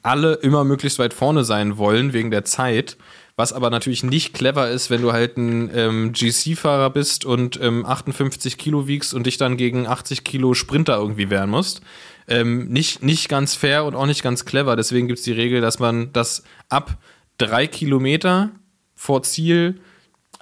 alle 0.04 0.34
immer 0.36 0.64
möglichst 0.64 1.00
weit 1.00 1.14
vorne 1.14 1.44
sein 1.44 1.78
wollen 1.78 2.14
wegen 2.14 2.32
der 2.32 2.46
Zeit. 2.46 2.98
Was 3.36 3.54
aber 3.54 3.70
natürlich 3.70 4.04
nicht 4.04 4.34
clever 4.34 4.70
ist, 4.70 4.90
wenn 4.90 5.02
du 5.02 5.14
halt 5.14 5.38
ein 5.38 5.72
ähm, 5.74 6.12
GC-Fahrer 6.12 6.90
bist 6.90 7.24
und 7.24 7.58
ähm, 7.62 7.86
58 7.86 8.58
Kilo 8.58 8.86
wiegst 8.88 9.14
und 9.14 9.26
dich 9.26 9.38
dann 9.38 9.56
gegen 9.56 9.88
80 9.88 10.26
Kilo 10.26 10.54
Sprinter 10.54 10.98
irgendwie 10.98 11.30
wehren 11.30 11.50
musst. 11.50 11.82
Ähm, 12.28 12.68
nicht, 12.68 13.02
nicht 13.02 13.30
ganz 13.30 13.56
fair 13.56 13.86
und 13.86 13.96
auch 13.96 14.08
nicht 14.08 14.24
ganz 14.24 14.44
clever. 14.44 14.76
Deswegen 14.76 15.08
gibt 15.08 15.20
es 15.20 15.26
die 15.26 15.32
Regel, 15.32 15.62
dass 15.62 15.80
man 15.80 16.12
das 16.12 16.44
ab 16.68 16.98
drei 17.38 17.66
Kilometer 17.66 18.52
vor 18.94 19.24
Ziel 19.24 19.80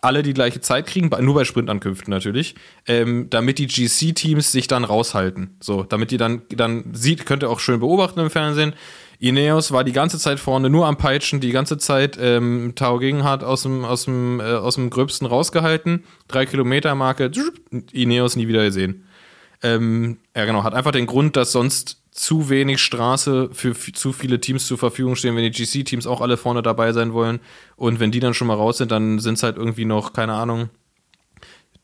alle 0.01 0.23
die 0.23 0.33
gleiche 0.33 0.61
Zeit 0.61 0.87
kriegen, 0.87 1.09
nur 1.23 1.35
bei 1.35 1.43
Sprintankünften 1.43 2.11
natürlich, 2.11 2.55
ähm, 2.87 3.29
damit 3.29 3.57
die 3.57 3.67
GC-Teams 3.67 4.51
sich 4.51 4.67
dann 4.67 4.83
raushalten. 4.83 5.57
So, 5.59 5.83
damit 5.83 6.11
die 6.11 6.17
dann, 6.17 6.43
dann 6.49 6.93
sieht, 6.93 7.25
könnt 7.25 7.43
ihr 7.43 7.49
auch 7.49 7.59
schön 7.59 7.79
beobachten 7.79 8.19
im 8.19 8.29
Fernsehen, 8.29 8.73
Ineos 9.19 9.71
war 9.71 9.83
die 9.83 9.93
ganze 9.93 10.19
Zeit 10.19 10.39
vorne, 10.39 10.69
nur 10.69 10.85
am 10.85 10.97
Peitschen, 10.97 11.39
die 11.39 11.51
ganze 11.51 11.77
Zeit 11.77 12.17
ähm, 12.21 12.73
Tao 12.75 12.99
Gegenhardt 12.99 13.43
aus 13.43 13.63
dem, 13.63 13.83
aus, 13.83 14.05
dem, 14.05 14.39
äh, 14.39 14.43
aus 14.43 14.75
dem 14.75 14.89
Gröbsten 14.89 15.25
rausgehalten. 15.25 16.03
Drei 16.27 16.45
Kilometer 16.45 16.93
Marke, 16.93 17.31
Ineos 17.91 18.35
nie 18.35 18.47
wieder 18.47 18.63
gesehen. 18.63 19.05
Ähm, 19.63 20.17
ja, 20.35 20.45
genau, 20.45 20.63
hat 20.63 20.75
einfach 20.75 20.91
den 20.91 21.07
Grund, 21.07 21.35
dass 21.35 21.51
sonst 21.51 22.03
zu 22.11 22.49
wenig 22.49 22.81
Straße 22.81 23.49
für 23.53 23.73
zu 23.75 24.11
viele 24.11 24.39
Teams 24.39 24.67
zur 24.67 24.77
Verfügung 24.77 25.15
stehen, 25.15 25.35
wenn 25.35 25.51
die 25.51 25.51
GC-Teams 25.51 26.07
auch 26.07 26.21
alle 26.21 26.37
vorne 26.37 26.61
dabei 26.61 26.91
sein 26.91 27.13
wollen. 27.13 27.39
Und 27.75 27.99
wenn 27.99 28.11
die 28.11 28.19
dann 28.19 28.33
schon 28.33 28.47
mal 28.47 28.55
raus 28.55 28.77
sind, 28.77 28.91
dann 28.91 29.19
sind 29.19 29.35
es 29.35 29.43
halt 29.43 29.57
irgendwie 29.57 29.85
noch, 29.85 30.13
keine 30.13 30.33
Ahnung, 30.33 30.69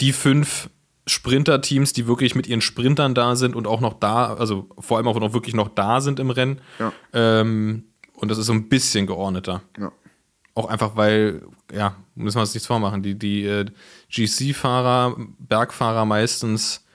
die 0.02 0.12
fünf 0.12 0.70
Sprinter-Teams, 1.06 1.94
die 1.94 2.08
wirklich 2.08 2.36
mit 2.36 2.48
ihren 2.48 2.62
Sprintern 2.62 3.14
da 3.14 3.36
sind 3.36 3.56
und 3.56 3.68
auch 3.68 3.82
noch 3.82 3.94
da, 3.94 4.34
also 4.34 4.70
vor 4.80 4.98
allem 4.98 5.08
auch 5.08 5.20
noch 5.20 5.34
wirklich 5.34 5.56
noch 5.56 5.70
da 5.70 6.02
sind 6.02 6.20
im 6.20 6.30
Rennen. 6.30 6.62
Ja. 6.80 6.94
Ähm, 7.14 7.86
und 8.14 8.32
das 8.32 8.38
ist 8.38 8.46
so 8.46 8.54
ein 8.54 8.70
bisschen 8.70 9.06
geordneter. 9.06 9.62
Ja. 9.78 9.92
Auch 10.56 10.70
einfach, 10.70 10.96
weil, 10.96 11.42
ja, 11.74 11.96
müssen 12.16 12.38
wir 12.38 12.42
uns 12.42 12.54
nichts 12.54 12.68
vormachen, 12.68 13.02
die, 13.02 13.18
die 13.18 13.44
äh, 13.46 13.66
GC-Fahrer, 14.10 15.18
Bergfahrer 15.40 16.06
meistens 16.06 16.86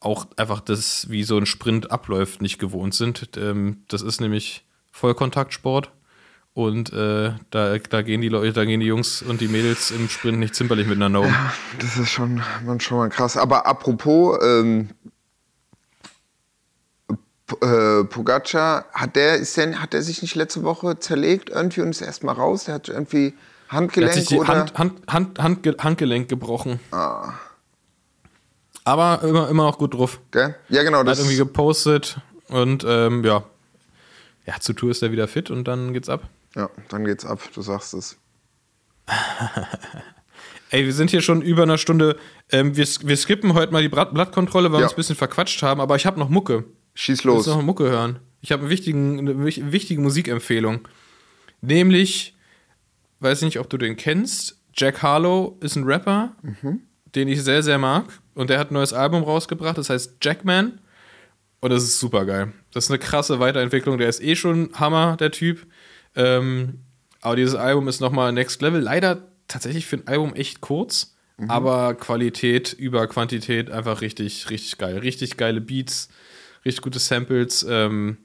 auch 0.00 0.26
einfach 0.36 0.60
das, 0.60 1.10
wie 1.10 1.24
so 1.24 1.36
ein 1.36 1.46
Sprint 1.46 1.90
abläuft, 1.90 2.40
nicht 2.40 2.58
gewohnt 2.58 2.94
sind. 2.94 3.30
Ähm, 3.36 3.84
das 3.88 4.02
ist 4.02 4.20
nämlich 4.20 4.64
Vollkontaktsport. 4.90 5.90
Und 6.54 6.92
äh, 6.92 7.32
da, 7.50 7.78
da 7.78 8.02
gehen 8.02 8.20
die 8.20 8.28
Leute, 8.28 8.52
da 8.52 8.64
gehen 8.64 8.78
die 8.78 8.86
Jungs 8.86 9.22
und 9.22 9.40
die 9.40 9.48
Mädels 9.48 9.90
im 9.90 10.08
Sprint 10.08 10.38
nicht 10.38 10.54
zimperlich 10.54 10.86
miteinander 10.86 11.20
um. 11.20 11.26
Ja, 11.26 11.52
das 11.80 11.96
ist 11.96 12.10
schon, 12.10 12.40
man, 12.64 12.78
schon 12.78 12.98
mal 12.98 13.08
krass. 13.08 13.36
Aber 13.36 13.66
apropos, 13.66 14.38
ähm, 14.40 14.90
äh, 17.60 18.04
Pogacar, 18.04 18.86
hat 18.92 19.16
der, 19.16 19.36
ist 19.36 19.56
der, 19.56 19.82
hat 19.82 19.92
der 19.92 20.02
sich 20.02 20.22
nicht 20.22 20.36
letzte 20.36 20.62
Woche 20.62 20.98
zerlegt 21.00 21.50
irgendwie 21.50 21.80
und 21.80 21.90
ist 21.90 22.00
erstmal 22.02 22.36
raus? 22.36 22.64
Der 22.64 22.74
hat 22.74 22.88
irgendwie 22.88 23.34
hat 23.68 23.78
Handgelenk 23.78 24.26
die 24.28 24.38
oder? 24.38 24.48
Hand, 24.48 24.78
Hand, 24.78 25.12
Hand, 25.12 25.38
Handge 25.40 25.76
Handgelenk 25.78 26.28
gebrochen. 26.28 26.78
Aber 28.84 29.22
immer, 29.24 29.48
immer 29.48 29.64
noch 29.64 29.78
gut 29.78 29.94
drauf. 29.94 30.20
Gell? 30.30 30.54
Ja, 30.68 30.84
genau. 30.84 31.00
Hat 31.00 31.08
Das, 31.08 31.18
irgendwie 31.18 31.36
gepostet 31.36 32.18
und 32.48 32.84
ähm, 32.86 33.24
ja. 33.24 33.42
Ja, 34.46 34.60
zur 34.60 34.76
Tour 34.76 34.90
ist 34.90 35.02
er 35.02 35.10
wieder 35.10 35.26
fit 35.26 35.50
und 35.50 35.64
dann 35.64 35.92
geht's 35.92 36.08
ab. 36.08 36.22
Ja, 36.54 36.70
dann 36.88 37.04
geht's 37.04 37.24
ab, 37.24 37.40
du 37.54 37.62
sagst 37.62 37.94
es. 37.94 38.18
Ey, 40.70 40.84
wir 40.84 40.92
sind 40.92 41.10
hier 41.10 41.22
schon 41.22 41.40
über 41.42 41.62
eine 41.62 41.78
Stunde. 41.78 42.16
Ähm, 42.50 42.76
wir, 42.76 42.86
wir 43.02 43.16
skippen 43.16 43.54
heute 43.54 43.72
mal 43.72 43.82
die 43.82 43.88
Blatt- 43.88 44.12
Blattkontrolle, 44.14 44.70
weil 44.72 44.78
wir 44.78 44.80
Ja. 44.80 44.86
uns 44.86 44.94
ein 44.94 44.96
bisschen 44.96 45.16
verquatscht 45.16 45.62
haben, 45.62 45.80
aber 45.80 45.94
ich 45.96 46.06
habe 46.06 46.18
noch 46.18 46.28
Mucke. 46.28 46.64
Schieß 46.94 47.20
Ich 47.20 47.24
muss 47.24 47.46
los. 47.46 47.56
noch 47.56 47.62
Mucke 47.62 47.84
hören. 47.84 48.18
Ich 48.40 48.50
habe 48.52 48.64
eine, 48.64 49.44
wichtige 49.44 50.00
Musikempfehlung. 50.00 50.86
Nämlich, 51.60 52.36
weiß 53.20 53.42
nicht, 53.42 53.58
ob 53.60 53.70
du 53.70 53.78
den 53.78 53.96
kennst. 53.96 54.60
Jack 54.74 55.02
Harlow 55.02 55.56
ist 55.60 55.76
ein 55.76 55.84
Rapper, 55.84 56.34
den 57.14 57.28
ich 57.28 57.42
sehr, 57.42 57.62
sehr 57.62 57.78
mag. 57.78 58.06
Und 58.34 58.50
der 58.50 58.58
hat 58.58 58.70
ein 58.70 58.74
neues 58.74 58.92
Album 58.92 59.22
rausgebracht, 59.22 59.78
das 59.78 59.90
heißt 59.90 60.16
Jackman. 60.22 60.80
Und 61.60 61.70
das 61.70 61.84
ist 61.84 61.98
super 62.00 62.26
geil. 62.26 62.52
Das 62.72 62.84
ist 62.84 62.90
eine 62.90 62.98
krasse 62.98 63.38
Weiterentwicklung. 63.40 63.96
Der 63.98 64.08
ist 64.08 64.20
eh 64.22 64.34
schon 64.36 64.70
Hammer, 64.74 65.16
der 65.16 65.30
Typ. 65.30 65.66
Ähm, 66.16 66.80
aber 67.20 67.36
dieses 67.36 67.54
Album 67.54 67.88
ist 67.88 68.00
nochmal 68.00 68.32
Next 68.32 68.60
Level. 68.62 68.80
Leider 68.80 69.22
tatsächlich 69.48 69.86
für 69.86 69.96
ein 69.96 70.06
Album 70.06 70.34
echt 70.34 70.60
kurz. 70.60 71.14
Aber 71.48 71.94
Qualität 71.94 72.72
über 72.72 73.08
Quantität 73.08 73.70
einfach 73.70 74.02
richtig, 74.02 74.50
richtig 74.50 74.78
geil. 74.78 74.98
Richtig 74.98 75.36
geile 75.36 75.60
Beats, 75.60 76.08
richtig 76.64 76.82
gute 76.82 77.00
Samples. 77.00 77.66
Ähm, 77.68 78.18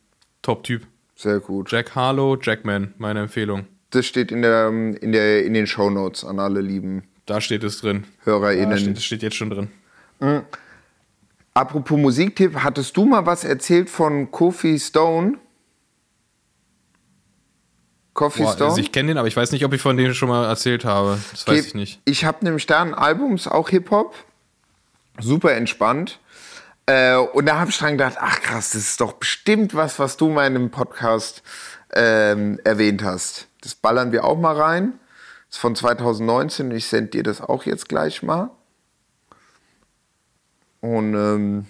Top-Typ. 0.43 0.85
Sehr 1.15 1.39
gut. 1.39 1.71
Jack 1.71 1.95
Harlow, 1.95 2.37
Jackman, 2.39 2.93
meine 2.97 3.21
Empfehlung. 3.21 3.65
Das 3.89 4.05
steht 4.05 4.31
in, 4.31 4.43
der, 4.43 4.67
in, 4.67 5.11
der, 5.11 5.43
in 5.43 5.53
den 5.53 5.65
Shownotes 5.65 6.23
an 6.23 6.39
alle 6.39 6.61
lieben 6.61 7.03
Da 7.25 7.41
steht 7.41 7.63
es 7.63 7.81
drin. 7.81 8.03
HörerInnen. 8.23 8.69
Da 8.69 8.77
steht, 8.77 8.95
das 8.95 9.03
steht 9.03 9.23
jetzt 9.23 9.35
schon 9.35 9.49
drin. 9.49 9.69
Apropos 11.55 11.97
Musiktipp, 11.97 12.55
hattest 12.57 12.95
du 12.95 13.05
mal 13.05 13.25
was 13.25 13.43
erzählt 13.43 13.89
von 13.89 14.29
Kofi 14.29 14.77
Stone? 14.77 15.39
Coffee 18.19 18.43
Boah, 18.43 18.51
Stone? 18.51 18.69
also 18.71 18.81
ich 18.81 18.91
kenne 18.91 19.07
den, 19.07 19.17
aber 19.17 19.29
ich 19.29 19.37
weiß 19.37 19.53
nicht, 19.53 19.63
ob 19.63 19.71
ich 19.71 19.81
von 19.81 19.95
denen 19.95 20.13
schon 20.13 20.27
mal 20.27 20.45
erzählt 20.45 20.83
habe. 20.83 21.17
Das 21.31 21.47
weiß 21.47 21.67
ich 21.67 21.73
nicht. 21.73 22.01
Ich 22.03 22.25
habe 22.25 22.43
nämlich 22.43 22.65
da 22.65 22.81
ein 22.81 22.93
Album, 22.93 23.35
ist 23.35 23.47
auch 23.47 23.69
Hip-Hop. 23.69 24.13
Super 25.21 25.53
entspannt. 25.53 26.19
Äh, 26.85 27.15
und 27.15 27.45
da 27.45 27.59
habe 27.59 27.69
ich 27.69 27.77
dran 27.77 27.93
gedacht, 27.93 28.17
ach 28.19 28.41
krass, 28.41 28.71
das 28.71 28.81
ist 28.81 28.99
doch 28.99 29.13
bestimmt 29.13 29.73
was, 29.73 29.99
was 29.99 30.17
du 30.17 30.27
mal 30.27 30.45
in 30.47 30.55
einem 30.55 30.69
Podcast 30.69 31.43
ähm, 31.93 32.59
erwähnt 32.65 33.03
hast. 33.03 33.47
Das 33.61 33.73
ballern 33.73 34.11
wir 34.11 34.25
auch 34.25 34.37
mal 34.37 34.59
rein. 34.59 34.99
Das 35.47 35.55
ist 35.55 35.61
von 35.61 35.77
2019 35.77 36.71
und 36.71 36.75
ich 36.75 36.87
sende 36.87 37.11
dir 37.11 37.23
das 37.23 37.39
auch 37.39 37.63
jetzt 37.63 37.87
gleich 37.87 38.21
mal. 38.21 38.51
Und 40.81 41.13
ähm, 41.13 41.67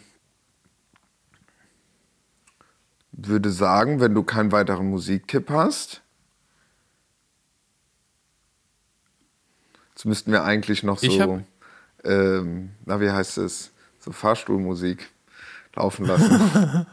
würde 3.12 3.52
sagen, 3.52 4.00
wenn 4.00 4.16
du 4.16 4.24
keinen 4.24 4.52
weiteren 4.52 4.90
Musiktipp 4.90 5.52
hast, 5.52 6.02
jetzt 10.00 10.06
müssten 10.06 10.32
wir 10.32 10.46
eigentlich 10.46 10.82
noch 10.84 10.98
so, 10.98 11.20
hab- 11.20 11.42
ähm, 12.06 12.70
na 12.86 13.02
wie 13.02 13.10
heißt 13.10 13.38
es, 13.40 13.74
so 14.00 14.14
Fahrstuhlmusik 14.14 15.10
laufen 15.76 16.06
lassen. 16.06 16.86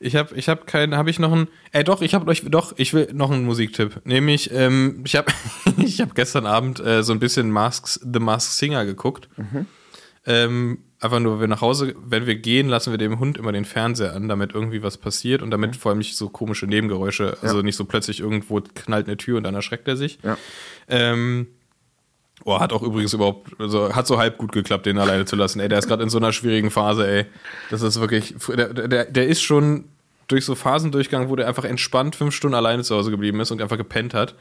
Ich 0.00 0.16
habe 0.16 0.34
ich 0.34 0.48
hab 0.48 0.66
keinen, 0.66 0.96
habe 0.96 1.10
ich 1.10 1.18
noch 1.18 1.30
einen, 1.30 1.48
äh 1.72 1.84
doch, 1.84 2.00
ich 2.00 2.14
habe 2.14 2.30
euch, 2.30 2.42
doch, 2.46 2.72
ich 2.78 2.94
will 2.94 3.10
noch 3.12 3.30
einen 3.30 3.44
Musiktipp. 3.44 4.00
Nämlich, 4.06 4.50
ähm, 4.50 5.02
ich 5.04 5.14
habe 5.16 5.30
ich 5.76 6.00
hab 6.00 6.14
gestern 6.14 6.46
Abend 6.46 6.80
äh, 6.80 7.02
so 7.02 7.12
ein 7.12 7.18
bisschen 7.18 7.50
Masks, 7.50 8.00
The 8.02 8.18
Masked 8.18 8.54
Singer 8.56 8.86
geguckt. 8.86 9.28
Ähm, 10.26 10.78
einfach 11.00 11.20
nur, 11.20 11.34
wenn 11.34 11.40
wir 11.40 11.48
nach 11.48 11.60
Hause, 11.60 11.94
wenn 12.02 12.24
wir 12.26 12.36
gehen, 12.36 12.66
lassen 12.70 12.92
wir 12.92 12.98
dem 12.98 13.18
Hund 13.18 13.36
immer 13.36 13.52
den 13.52 13.66
Fernseher 13.66 14.14
an, 14.14 14.26
damit 14.26 14.54
irgendwie 14.54 14.82
was 14.82 14.96
passiert 14.96 15.42
und 15.42 15.50
damit 15.50 15.76
vor 15.76 15.90
allem 15.90 15.98
nicht 15.98 16.16
so 16.16 16.30
komische 16.30 16.66
Nebengeräusche, 16.66 17.36
also 17.42 17.60
nicht 17.60 17.76
so 17.76 17.84
plötzlich 17.84 18.20
irgendwo 18.20 18.62
knallt 18.74 19.06
eine 19.06 19.18
Tür 19.18 19.36
und 19.36 19.44
dann 19.44 19.54
erschreckt 19.54 19.86
er 19.86 19.98
sich. 19.98 20.18
Ja. 20.22 20.38
Ähm, 20.88 21.48
oh, 22.44 22.58
hat 22.58 22.72
auch 22.72 22.82
übrigens 22.82 23.12
überhaupt, 23.12 23.48
also 23.60 23.94
hat 23.94 24.06
so 24.06 24.18
halb 24.18 24.38
gut 24.38 24.52
geklappt, 24.52 24.86
den 24.86 24.98
alleine 24.98 25.24
zu 25.24 25.36
lassen. 25.36 25.60
Ey, 25.60 25.68
der 25.68 25.78
ist 25.78 25.86
gerade 25.86 26.02
in 26.02 26.10
so 26.10 26.18
einer 26.18 26.32
schwierigen 26.32 26.70
Phase, 26.70 27.06
ey. 27.06 27.26
Das 27.70 27.82
ist 27.82 28.00
wirklich, 28.00 28.34
der, 28.48 28.74
der, 28.74 29.04
der 29.04 29.26
ist 29.28 29.42
schon 29.42 29.84
durch 30.28 30.44
so 30.44 30.54
Phasen 30.54 30.90
durchgegangen, 30.90 31.28
wo 31.28 31.36
der 31.36 31.46
einfach 31.48 31.64
entspannt 31.64 32.16
fünf 32.16 32.34
Stunden 32.34 32.54
alleine 32.54 32.82
zu 32.82 32.96
Hause 32.96 33.10
geblieben 33.10 33.40
ist 33.40 33.50
und 33.50 33.60
einfach 33.62 33.76
gepennt 33.76 34.14
hat. 34.14 34.34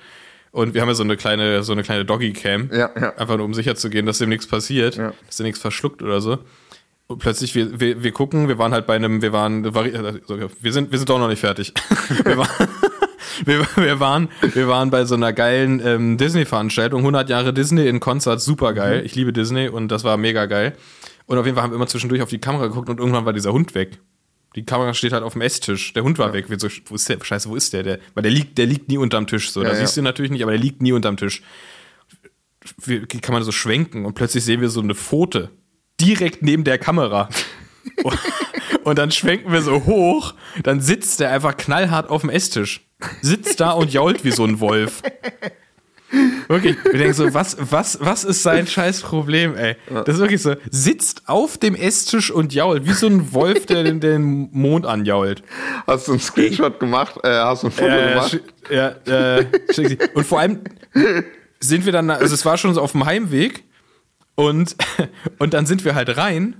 Und 0.51 0.75
wir 0.75 0.81
haben 0.81 0.87
ja 0.87 0.93
so 0.93 1.03
eine 1.03 1.17
kleine, 1.17 1.63
so 1.63 1.73
eine 1.73 1.81
kleine 1.83 2.05
Doggy-Cam. 2.05 2.69
Ja, 2.71 2.89
ja. 2.99 3.15
Einfach 3.15 3.37
nur, 3.37 3.45
um 3.45 3.53
sicher 3.55 3.75
zu 3.75 3.89
gehen, 3.89 4.05
dass 4.05 4.19
dem 4.19 4.29
nichts 4.29 4.47
passiert, 4.47 4.95
Ja. 4.95 5.13
dass 5.25 5.37
der 5.37 5.45
nichts 5.45 5.59
verschluckt 5.59 6.01
oder 6.03 6.21
so. 6.21 6.37
Und 7.07 7.19
plötzlich, 7.19 7.53
wir, 7.55 7.79
wir, 7.79 8.03
wir 8.03 8.11
gucken, 8.11 8.47
wir 8.47 8.57
waren 8.57 8.71
halt 8.71 8.85
bei 8.85 8.95
einem, 8.95 9.21
wir 9.21 9.33
waren, 9.33 9.65
wir 9.65 10.71
sind, 10.73 10.91
wir 10.91 10.97
sind 10.97 11.09
doch 11.09 11.19
noch 11.19 11.27
nicht 11.27 11.39
fertig. 11.39 11.73
wir, 12.23 12.37
waren, 12.37 12.69
wir, 13.45 13.65
wir, 13.75 13.99
waren, 13.99 14.29
wir 14.41 14.67
waren 14.67 14.89
bei 14.89 15.05
so 15.05 15.15
einer 15.15 15.33
geilen 15.33 15.81
ähm, 15.85 16.17
Disney-Veranstaltung, 16.17 16.99
100 17.01 17.29
Jahre 17.29 17.53
Disney 17.53 17.87
in 17.87 17.99
Konzert, 17.99 18.41
super 18.41 18.73
geil. 18.73 19.03
Ich 19.05 19.15
liebe 19.15 19.33
Disney 19.33 19.67
und 19.67 19.89
das 19.89 20.03
war 20.03 20.17
mega 20.17 20.45
geil. 20.45 20.73
Und 21.25 21.37
auf 21.37 21.45
jeden 21.45 21.55
Fall 21.55 21.63
haben 21.63 21.71
wir 21.71 21.75
immer 21.75 21.87
zwischendurch 21.87 22.21
auf 22.21 22.29
die 22.29 22.39
Kamera 22.39 22.67
geguckt 22.67 22.89
und 22.89 22.99
irgendwann 22.99 23.25
war 23.25 23.33
dieser 23.33 23.53
Hund 23.53 23.75
weg. 23.75 23.99
Die 24.55 24.65
Kamera 24.65 24.93
steht 24.93 25.13
halt 25.13 25.23
auf 25.23 25.33
dem 25.33 25.41
Esstisch. 25.41 25.93
Der 25.93 26.03
Hund 26.03 26.19
war 26.19 26.33
weg. 26.33 26.49
Wir 26.49 26.59
so, 26.59 26.67
wo 26.85 26.95
ist 26.95 27.09
der? 27.09 27.17
Scheiße, 27.23 27.49
wo 27.49 27.55
ist 27.55 27.73
der? 27.73 27.83
der? 27.83 27.99
Weil 28.13 28.23
der 28.23 28.31
liegt, 28.31 28.57
der 28.57 28.67
liegt 28.67 28.87
nie 28.87 28.97
unterm 28.97 29.25
Tisch. 29.25 29.51
So, 29.51 29.61
da 29.63 29.69
Ja, 29.69 29.73
ja. 29.73 29.79
siehst 29.79 29.95
du 29.97 30.01
ihn 30.01 30.03
natürlich 30.03 30.31
nicht, 30.31 30.43
aber 30.43 30.51
der 30.51 30.61
liegt 30.61 30.81
nie 30.81 30.91
unterm 30.91 31.17
Tisch. 31.17 31.41
Wir, 32.77 33.05
kann 33.07 33.33
man 33.33 33.43
so 33.43 33.51
schwenken 33.51 34.05
und 34.05 34.13
plötzlich 34.13 34.43
sehen 34.43 34.61
wir 34.61 34.69
so 34.69 34.81
eine 34.81 34.95
Pfote 34.95 35.49
direkt 35.99 36.43
neben 36.43 36.63
der 36.63 36.77
Kamera. 36.77 37.29
und, 38.03 38.17
und 38.83 38.97
dann 38.97 39.11
schwenken 39.11 39.51
wir 39.51 39.61
so 39.61 39.85
hoch, 39.85 40.33
dann 40.61 40.81
sitzt 40.81 41.19
der 41.19 41.31
einfach 41.31 41.57
knallhart 41.57 42.09
auf 42.09 42.21
dem 42.21 42.29
Esstisch. 42.29 42.81
Sitzt 43.21 43.59
da 43.59 43.71
und 43.71 43.91
jault 43.93 44.23
wie 44.23 44.31
so 44.31 44.43
ein 44.45 44.59
Wolf. 44.59 45.01
Wirklich. 46.47 46.75
Wir 46.83 46.93
denken 46.93 47.13
so, 47.13 47.33
was, 47.33 47.57
was, 47.59 47.97
was 47.99 48.23
ist 48.23 48.43
sein 48.43 48.67
scheiß 48.67 49.01
Problem, 49.01 49.55
ey? 49.55 49.75
Das 49.89 50.15
ist 50.15 50.19
wirklich 50.19 50.41
so, 50.43 50.55
sitzt 50.69 51.23
auf 51.27 51.57
dem 51.57 51.73
Esstisch 51.73 52.29
und 52.29 52.53
jault, 52.53 52.85
wie 52.85 52.93
so 52.93 53.07
ein 53.07 53.33
Wolf, 53.33 53.65
der 53.65 53.83
den, 53.83 53.99
den 53.99 54.49
Mond 54.51 54.85
anjault. 54.85 55.41
Hast 55.87 56.07
du 56.07 56.11
einen 56.11 56.21
Screenshot 56.21 56.79
gemacht? 56.79 57.15
Äh, 57.23 57.29
hast 57.29 57.63
du 57.63 57.67
ein 57.67 57.71
Foto 57.71 57.87
Ja, 57.87 58.09
gemacht? 58.09 58.39
ja, 58.69 58.87
äh, 59.11 59.45
schick 59.73 59.87
sie. 59.89 59.97
und 60.13 60.25
vor 60.27 60.39
allem 60.39 60.59
sind 61.59 61.85
wir 61.85 61.91
dann, 61.91 62.11
also 62.11 62.35
es 62.35 62.45
war 62.45 62.57
schon 62.57 62.75
so 62.75 62.81
auf 62.81 62.91
dem 62.91 63.05
Heimweg 63.05 63.63
und, 64.35 64.75
und 65.39 65.55
dann 65.55 65.65
sind 65.65 65.83
wir 65.83 65.95
halt 65.95 66.15
rein 66.15 66.55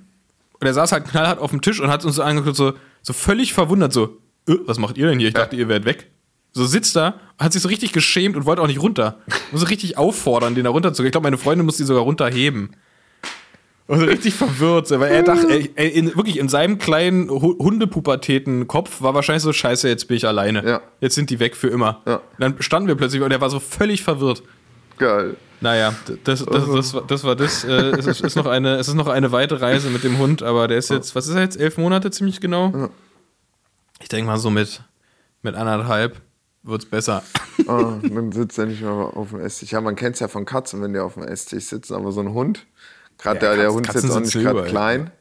und 0.60 0.66
er 0.66 0.74
saß 0.74 0.92
halt 0.94 1.06
knallhart 1.08 1.38
auf 1.38 1.52
dem 1.52 1.62
Tisch 1.62 1.80
und 1.80 1.90
hat 1.92 2.04
uns 2.06 2.16
so 2.16 2.24
angeguckt, 2.24 2.56
so, 2.56 2.74
so 3.04 3.14
völlig 3.14 3.54
verwundert, 3.54 3.94
so, 3.94 4.18
äh, 4.50 4.56
was 4.66 4.80
macht 4.80 4.98
ihr 4.98 5.06
denn 5.08 5.20
hier? 5.20 5.28
Ich 5.28 5.36
dachte, 5.36 5.56
ihr 5.56 5.68
wärt 5.68 5.86
weg. 5.86 6.10
So 6.54 6.66
sitzt 6.66 6.96
da, 6.96 7.16
hat 7.40 7.52
sich 7.54 7.62
so 7.62 7.68
richtig 7.68 7.94
geschämt 7.94 8.36
und 8.36 8.46
wollte 8.46 8.62
auch 8.62 8.68
nicht 8.68 8.82
runter. 8.82 9.18
Muss 9.52 9.62
so 9.62 9.68
richtig 9.68 9.98
auffordern, 9.98 10.54
den 10.56 10.64
da 10.66 10.70
runterzugehen. 10.70 11.08
Ich 11.08 11.12
glaube, 11.12 11.26
meine 11.26 11.38
Freundin 11.40 11.66
muss 11.66 11.78
die 11.78 11.84
sogar 11.84 12.04
runterheben. 12.04 12.76
Und 13.88 14.00
so 14.00 14.06
richtig 14.06 14.34
verwirrt, 14.36 14.90
weil 14.92 15.12
er 15.12 15.24
dachte, 15.24 15.50
ey, 15.76 15.90
in, 15.90 16.16
wirklich 16.16 16.38
in 16.40 16.48
seinem 16.48 16.78
kleinen 16.78 17.30
Hu- 17.30 17.58
Hundepubertäten-Kopf 17.60 19.02
war 19.02 19.14
wahrscheinlich 19.14 19.44
so, 19.44 19.52
scheiße, 19.52 19.90
jetzt 19.90 20.08
bin 20.08 20.16
ich 20.16 20.26
alleine. 20.26 20.66
Ja. 20.66 20.82
Jetzt 21.02 21.16
sind 21.16 21.30
die 21.30 21.40
weg 21.40 21.56
für 21.56 21.68
immer. 21.68 22.02
Ja. 22.06 22.16
Und 22.18 22.24
dann 22.40 22.62
standen 22.62 22.88
wir 22.88 22.96
plötzlich 22.96 23.22
und 23.22 23.32
er 23.32 23.42
war 23.42 23.50
so 23.50 23.60
völlig 23.60 24.02
verwirrt. 24.04 24.42
Geil. 24.98 25.36
Naja, 25.60 25.94
das, 26.24 26.46
das, 26.46 26.66
das, 26.72 26.94
war- 26.94 27.04
das 27.08 27.24
war 27.24 27.36
das. 27.36 27.64
Äh, 27.64 27.72
es, 27.98 28.06
ist, 28.06 28.22
ist 28.22 28.36
noch 28.36 28.46
eine, 28.46 28.76
es 28.76 28.88
ist 28.88 28.94
noch 28.94 29.08
eine 29.08 29.32
weite 29.32 29.60
Reise 29.60 29.90
mit 29.90 30.04
dem 30.04 30.18
Hund, 30.18 30.44
aber 30.44 30.68
der 30.68 30.78
ist 30.78 30.90
jetzt, 30.90 31.16
was 31.16 31.28
ist 31.28 31.36
er 31.36 31.42
jetzt? 31.42 31.60
Elf 31.60 31.78
Monate 31.78 32.12
ziemlich 32.12 32.40
genau? 32.40 32.90
Ich 34.02 34.08
denke 34.10 34.28
mal 34.28 34.38
so 34.38 34.50
mit, 34.50 34.82
mit 35.42 35.56
anderthalb 35.56 36.22
wird's 36.64 36.86
besser. 36.86 37.24
Ah, 37.68 38.00
dann 38.02 38.32
sitzt 38.32 38.58
er 38.58 38.66
nicht 38.66 38.82
mehr 38.82 38.92
auf 38.92 39.30
dem 39.30 39.40
Esstisch. 39.40 39.72
Ja, 39.72 39.80
man 39.80 39.96
kennt 39.96 40.16
es 40.16 40.20
ja 40.20 40.28
von 40.28 40.44
Katzen, 40.44 40.82
wenn 40.82 40.92
die 40.92 41.00
auf 41.00 41.14
dem 41.14 41.24
Esstisch 41.24 41.66
sitzen, 41.66 41.94
aber 41.94 42.12
so 42.12 42.20
ein 42.20 42.34
Hund, 42.34 42.66
gerade 43.20 43.46
Ja, 43.46 43.56
der, 43.56 43.56
der 43.56 43.66
Katzen- 43.68 43.74
Hund 43.76 43.86
Katzen 43.86 44.02
sitzt 44.02 44.16
auch 44.18 44.22
nicht 44.22 44.34
gerade 44.44 44.64
klein. 44.70 45.12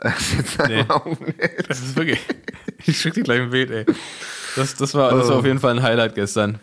Esstisch. 0.00 0.58
Das 1.68 1.78
ist 1.80 1.96
wirklich. 1.96 2.18
Ich 2.86 2.98
schick 3.00 3.14
dir 3.14 3.22
gleich 3.22 3.40
ein 3.40 3.50
Bild, 3.50 3.70
ey. 3.70 3.84
Das, 4.56 4.74
das, 4.74 4.94
war, 4.94 5.14
das 5.14 5.28
war 5.28 5.36
auf 5.36 5.44
jeden 5.44 5.58
Fall 5.60 5.72
ein 5.76 5.82
Highlight 5.82 6.14
gestern. 6.14 6.58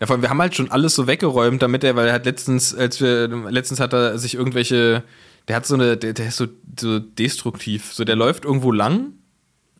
Ja, 0.00 0.06
vor 0.06 0.14
allem, 0.14 0.22
wir 0.22 0.28
haben 0.30 0.40
halt 0.40 0.54
schon 0.54 0.70
alles 0.70 0.94
so 0.94 1.06
weggeräumt, 1.06 1.60
damit 1.62 1.82
er, 1.82 1.96
weil 1.96 2.06
er 2.08 2.12
hat 2.12 2.24
letztens, 2.26 2.74
als 2.74 3.00
wir, 3.00 3.26
letztens 3.50 3.80
hat 3.80 3.92
er 3.94 4.18
sich 4.18 4.34
irgendwelche 4.36 5.02
Der 5.48 5.56
hat 5.56 5.66
so 5.66 5.74
eine, 5.74 5.96
der, 5.96 6.12
der 6.12 6.28
ist 6.28 6.36
so, 6.36 6.46
so 6.78 6.98
destruktiv. 7.00 7.92
So, 7.92 8.04
der 8.04 8.16
läuft 8.16 8.44
irgendwo 8.44 8.70
lang. 8.70 9.14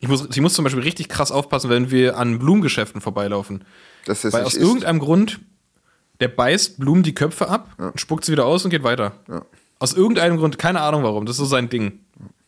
Ich 0.01 0.09
muss, 0.09 0.29
ich 0.31 0.41
muss 0.41 0.55
zum 0.55 0.65
Beispiel 0.65 0.83
richtig 0.83 1.09
krass 1.09 1.33
aufpassen, 1.33 1.71
wenn 1.71 1.91
wir 1.91 2.17
an 2.17 2.39
Blumengeschäften 2.39 3.01
vorbeilaufen. 3.01 3.65
Das 4.05 4.25
Weil 4.25 4.31
nicht 4.31 4.47
aus 4.47 4.55
ist. 4.55 4.63
irgendeinem 4.63 5.01
Grund, 5.01 5.41
der 6.21 6.29
beißt 6.29 6.79
Blumen 6.79 7.03
die 7.03 7.15
Köpfe 7.15 7.49
ab, 7.49 7.71
spuckt 7.97 8.25
sie 8.25 8.33
wieder 8.33 8.47
aus 8.47 8.65
und 8.65 8.71
geht 8.71 8.85
weiter. 8.85 9.13
Ja. 9.29 9.43
Aus 9.81 9.93
irgendeinem 9.95 10.37
Grund, 10.39 10.59
keine 10.59 10.81
Ahnung 10.81 11.03
warum, 11.03 11.27
das 11.27 11.35
ist 11.37 11.41
so 11.41 11.45
sein 11.45 11.69
Ding. 11.69 12.01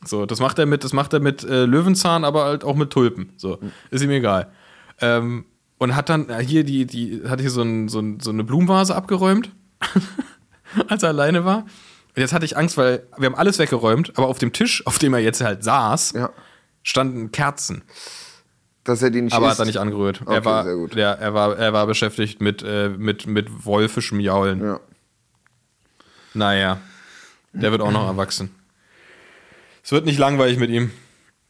So, 0.05 0.27
das 0.27 0.41
macht 0.41 0.59
er 0.59 0.67
mit, 0.67 0.83
das 0.83 0.93
macht 0.93 1.13
er 1.13 1.21
mit 1.21 1.45
äh, 1.45 1.67
Löwenzahn, 1.67 2.25
aber 2.25 2.45
halt 2.45 2.65
auch 2.65 2.75
mit 2.75 2.91
Tulpen. 2.91 3.33
So, 3.37 3.59
ist 3.91 4.03
ihm 4.03 4.11
egal. 4.11 4.51
Ähm, 5.01 5.45
und 5.79 5.95
hat 5.95 6.09
dann 6.09 6.29
äh, 6.29 6.43
hier 6.45 6.65
die, 6.65 6.87
die, 6.87 7.23
hat 7.29 7.41
hier 7.41 7.51
so, 7.51 7.63
ein, 7.63 7.89
so, 7.89 8.01
ein, 8.01 8.21
so 8.21 8.31
eine 8.31 8.45
Blumenvase 8.45 8.95
abgeräumt, 8.95 9.51
als 10.89 11.03
er 11.03 11.11
alleine 11.11 11.45
war. 11.45 11.59
Und 11.59 12.17
jetzt 12.17 12.33
hatte 12.33 12.45
ich 12.45 12.57
Angst, 12.57 12.77
weil 12.77 13.07
wir 13.19 13.27
haben 13.27 13.35
alles 13.37 13.59
weggeräumt, 13.59 14.13
aber 14.17 14.27
auf 14.29 14.39
dem 14.39 14.53
Tisch, 14.53 14.87
auf 14.87 14.99
dem 14.99 15.15
er 15.15 15.21
jetzt 15.21 15.41
halt 15.43 15.63
saß, 15.63 16.13
Ja. 16.13 16.31
Standen 16.83 17.33
Kerzen. 17.33 17.83
Dass 18.85 19.03
er 19.03 19.11
die 19.11 19.21
nicht 19.23 19.35
Aber 19.35 19.49
isst. 19.49 19.59
hat 19.59 19.65
er 19.65 19.67
nicht 19.67 19.79
angerührt. 19.79 20.23
Okay, 20.23 20.35
er, 20.35 20.45
war, 20.45 20.65
sehr 20.65 20.75
gut. 20.75 20.95
Ja, 20.95 21.13
er, 21.13 21.35
war, 21.35 21.57
er 21.57 21.73
war 21.73 21.87
beschäftigt 21.87 22.41
mit, 22.41 22.63
äh, 22.63 22.89
mit, 22.89 23.27
mit 23.27 23.67
wolfischem 23.67 24.21
Jaulen. 24.21 24.65
Ja. 24.65 24.81
Naja, 26.33 26.81
der 27.53 27.73
wird 27.73 27.83
auch 27.83 27.91
noch 27.91 28.07
erwachsen. 28.07 28.55
Es 29.83 29.93
wird 29.93 30.05
nicht 30.07 30.19
langweilig 30.19 30.59
mit 30.59 30.71
ihm. 30.71 30.91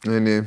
Nee, 0.03 0.19
nee. 0.19 0.43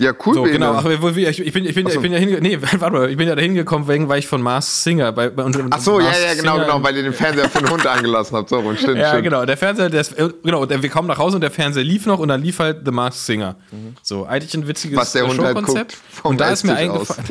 Ja, 0.00 0.12
cool, 0.24 0.34
So, 0.34 0.42
genau. 0.44 0.72
Ach, 0.76 0.84
wie- 0.86 1.26
ich, 1.26 1.40
ich, 1.40 1.52
bin, 1.52 1.66
ich, 1.66 1.74
bin, 1.74 1.86
so. 1.86 1.92
ich 1.94 2.00
bin 2.00 2.10
ja 2.10 2.18
hinge 2.18 2.40
nee, 2.40 2.58
warte 2.80 2.90
mal, 2.90 3.10
ich 3.10 3.16
bin 3.18 3.28
ja 3.28 3.34
da 3.34 3.42
hingekommen, 3.42 3.86
wegen, 3.86 4.08
weil 4.08 4.18
ich 4.18 4.26
von 4.26 4.40
Mars 4.40 4.82
Singer 4.82 5.12
bei, 5.12 5.28
bei 5.28 5.42
unserem 5.44 5.68
Ach 5.70 5.78
so, 5.80 6.00
ja, 6.00 6.06
ja, 6.06 6.34
genau, 6.34 6.54
Singer- 6.54 6.64
genau, 6.64 6.82
weil 6.82 6.96
ihr 6.96 7.02
den 7.02 7.12
Fernseher 7.12 7.50
für 7.50 7.58
den 7.58 7.68
Hund 7.70 7.86
angelassen 7.86 8.36
habt. 8.36 8.48
So, 8.48 8.58
und 8.60 8.78
stimmt, 8.78 8.96
Ja, 8.98 9.10
stimmt. 9.10 9.24
genau. 9.24 9.44
Der 9.44 9.56
Fernseher, 9.58 9.90
der 9.90 10.00
ist, 10.00 10.14
genau, 10.42 10.64
der, 10.64 10.82
wir 10.82 10.88
kommen 10.88 11.06
nach 11.06 11.18
Hause 11.18 11.36
und 11.36 11.42
der 11.42 11.50
Fernseher 11.50 11.84
lief 11.84 12.06
noch 12.06 12.18
und 12.18 12.28
dann 12.28 12.42
lief 12.42 12.58
halt 12.60 12.78
The 12.86 12.90
Masked 12.92 13.26
Singer. 13.26 13.56
So, 14.02 14.24
eigentlich 14.24 14.54
ein 14.54 14.66
witziges 14.66 14.96
Mhm. 14.96 15.00
Was 15.02 15.12
der 15.12 15.26
Hund 15.26 15.38
halt 15.38 15.56
Showkonzept. 15.58 15.96
guckt 16.14 16.24
und 16.24 16.40
da 16.40 16.48
ist 16.50 16.64
mir 16.64 16.74
eingefallen, 16.76 17.24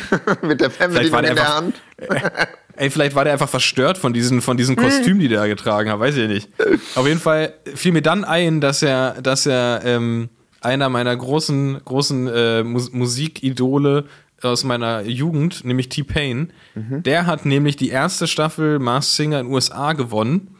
Mit 0.42 0.60
der 0.60 0.70
Vielleicht 0.70 1.12
war 1.12 1.22
Fernbedienung 1.22 1.22
der 1.22 1.30
in 1.30 1.36
der 1.36 1.44
einfach- 1.44 1.54
Hand. 1.56 1.74
Ey, 2.78 2.90
vielleicht 2.90 3.14
war 3.14 3.24
der 3.24 3.32
einfach 3.32 3.48
verstört 3.48 3.96
von 3.96 4.12
diesen, 4.12 4.42
von 4.42 4.58
diesen 4.58 4.76
Kostümen, 4.76 5.18
die 5.18 5.28
der 5.28 5.38
da 5.40 5.46
getragen 5.46 5.90
hat, 5.90 5.98
weiß 5.98 6.14
ich 6.16 6.28
nicht. 6.28 6.50
Auf 6.94 7.06
jeden 7.06 7.20
Fall 7.20 7.54
fiel 7.74 7.92
mir 7.92 8.02
dann 8.02 8.22
ein, 8.24 8.60
dass 8.60 8.82
er, 8.82 9.22
dass 9.22 9.46
er 9.46 9.80
ähm, 9.84 10.28
einer 10.66 10.88
meiner 10.90 11.16
großen, 11.16 11.80
großen 11.84 12.26
äh, 12.26 12.62
Mus 12.62 12.92
Musikidole 12.92 14.04
aus 14.42 14.64
meiner 14.64 15.00
Jugend, 15.02 15.64
nämlich 15.64 15.88
T-Pain, 15.88 16.52
der 16.74 17.24
hat 17.26 17.46
nämlich 17.46 17.76
die 17.76 17.88
erste 17.88 18.26
Staffel 18.26 18.78
Mars 18.78 19.16
Singer 19.16 19.40
in 19.40 19.46
den 19.46 19.54
USA 19.54 19.94
gewonnen, 19.94 20.56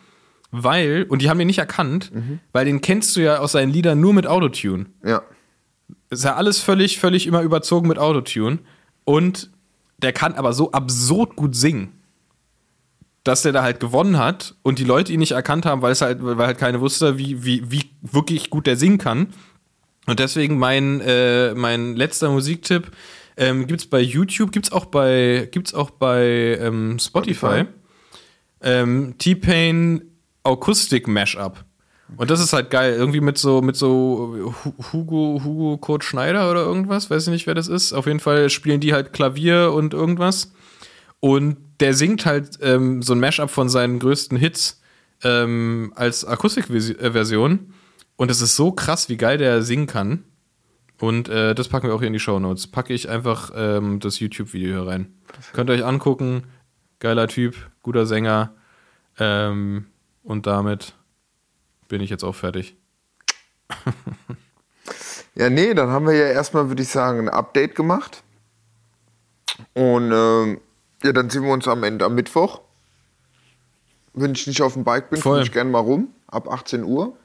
weil, 0.50 1.04
und 1.10 1.20
die 1.20 1.28
haben 1.28 1.38
den 1.38 1.46
nicht 1.46 1.58
erkannt, 1.58 2.10
weil 2.52 2.64
den 2.64 2.80
kennst 2.80 3.14
du 3.16 3.20
ja 3.20 3.38
aus 3.38 3.52
seinen 3.52 3.72
Liedern 3.72 4.00
nur 4.00 4.14
mit 4.14 4.26
Autotune 4.26 4.86
Ja. 5.04 5.20
ist 6.08 6.24
ja 6.24 6.36
alles 6.36 6.58
völlig, 6.60 6.98
völlig 6.98 7.26
immer 7.26 7.42
überzogen 7.42 7.86
mit 7.88 7.98
Autotune. 7.98 8.60
Und 9.04 9.50
der 9.98 10.12
kann 10.12 10.32
aber 10.34 10.52
so 10.54 10.72
absurd 10.72 11.36
gut 11.36 11.54
singen, 11.54 11.92
dass 13.24 13.42
der 13.42 13.52
da 13.52 13.62
halt 13.62 13.78
gewonnen 13.80 14.16
hat 14.18 14.54
und 14.62 14.78
die 14.78 14.84
Leute 14.84 15.12
ihn 15.12 15.18
nicht 15.20 15.32
erkannt 15.32 15.66
haben, 15.66 15.82
weil 15.82 15.92
es 15.92 16.00
halt, 16.00 16.18
weil 16.22 16.46
halt 16.46 16.58
keine 16.58 16.80
wusste, 16.80 17.18
wie, 17.18 17.44
wie, 17.44 17.70
wie 17.70 17.90
wirklich 18.00 18.48
gut 18.50 18.66
der 18.66 18.76
singen 18.76 18.98
kann. 18.98 19.28
Und 20.06 20.20
deswegen 20.20 20.58
mein, 20.58 21.00
äh, 21.00 21.54
mein 21.54 21.96
letzter 21.96 22.30
Musiktipp 22.30 22.92
ähm, 23.36 23.66
gibt's 23.66 23.86
bei 23.86 24.00
YouTube, 24.00 24.52
gibt's 24.52 24.72
auch 24.72 24.86
bei, 24.86 25.48
gibt's 25.50 25.74
auch 25.74 25.90
bei 25.90 26.58
ähm, 26.60 26.98
Spotify. 26.98 27.46
Spotify. 27.46 27.66
Ähm, 28.62 29.14
T-Pain 29.18 30.02
Akustik 30.42 31.08
Mashup. 31.08 31.64
Und 32.16 32.30
das 32.30 32.38
ist 32.38 32.52
halt 32.52 32.70
geil. 32.70 32.94
Irgendwie 32.94 33.20
mit 33.20 33.36
so, 33.36 33.60
mit 33.62 33.74
so 33.74 34.54
Hu- 34.64 34.92
Hugo, 34.92 35.40
Hugo 35.44 35.76
Kurt 35.76 36.04
Schneider 36.04 36.48
oder 36.50 36.60
irgendwas. 36.62 37.10
Weiß 37.10 37.24
ich 37.26 37.32
nicht, 37.32 37.46
wer 37.48 37.54
das 37.54 37.66
ist. 37.66 37.92
Auf 37.92 38.06
jeden 38.06 38.20
Fall 38.20 38.48
spielen 38.48 38.78
die 38.80 38.94
halt 38.94 39.12
Klavier 39.12 39.72
und 39.74 39.92
irgendwas. 39.92 40.52
Und 41.18 41.56
der 41.80 41.94
singt 41.94 42.24
halt 42.24 42.58
ähm, 42.62 43.02
so 43.02 43.12
ein 43.12 43.20
Mashup 43.20 43.50
von 43.50 43.68
seinen 43.68 43.98
größten 43.98 44.38
Hits 44.38 44.80
ähm, 45.24 45.92
als 45.96 46.24
Akustikversion. 46.24 47.72
Und 48.16 48.30
es 48.30 48.40
ist 48.40 48.56
so 48.56 48.72
krass, 48.72 49.08
wie 49.08 49.16
geil 49.16 49.38
der 49.38 49.62
singen 49.62 49.86
kann. 49.86 50.24
Und 50.98 51.28
äh, 51.28 51.54
das 51.54 51.68
packen 51.68 51.88
wir 51.88 51.94
auch 51.94 52.00
hier 52.00 52.06
in 52.06 52.14
die 52.14 52.20
Show 52.20 52.38
Notes. 52.38 52.66
Packe 52.66 52.94
ich 52.94 53.08
einfach 53.08 53.52
ähm, 53.54 54.00
das 54.00 54.18
YouTube-Video 54.18 54.68
hier 54.68 54.90
rein. 54.90 55.14
Könnt 55.52 55.68
ihr 55.68 55.74
euch 55.74 55.84
angucken. 55.84 56.44
Geiler 56.98 57.28
Typ, 57.28 57.54
guter 57.82 58.06
Sänger. 58.06 58.54
Ähm, 59.18 59.86
und 60.22 60.46
damit 60.46 60.94
bin 61.88 62.00
ich 62.00 62.08
jetzt 62.08 62.24
auch 62.24 62.34
fertig. 62.34 62.76
Ja, 65.36 65.50
nee, 65.50 65.74
dann 65.74 65.90
haben 65.90 66.06
wir 66.06 66.14
ja 66.14 66.28
erstmal, 66.28 66.68
würde 66.68 66.82
ich 66.82 66.88
sagen, 66.88 67.20
ein 67.20 67.28
Update 67.28 67.74
gemacht. 67.74 68.22
Und 69.74 70.10
ähm, 70.10 70.60
ja, 71.02 71.12
dann 71.12 71.28
sehen 71.28 71.44
wir 71.44 71.52
uns 71.52 71.68
am 71.68 71.84
Ende 71.84 72.06
am 72.06 72.14
Mittwoch. 72.14 72.62
Wenn 74.14 74.32
ich 74.32 74.46
nicht 74.46 74.62
auf 74.62 74.72
dem 74.72 74.84
Bike 74.84 75.10
bin, 75.10 75.20
komme 75.20 75.42
ich 75.42 75.52
gerne 75.52 75.70
mal 75.70 75.80
rum. 75.80 76.08
Ab 76.26 76.50
18 76.50 76.84
Uhr. 76.84 77.16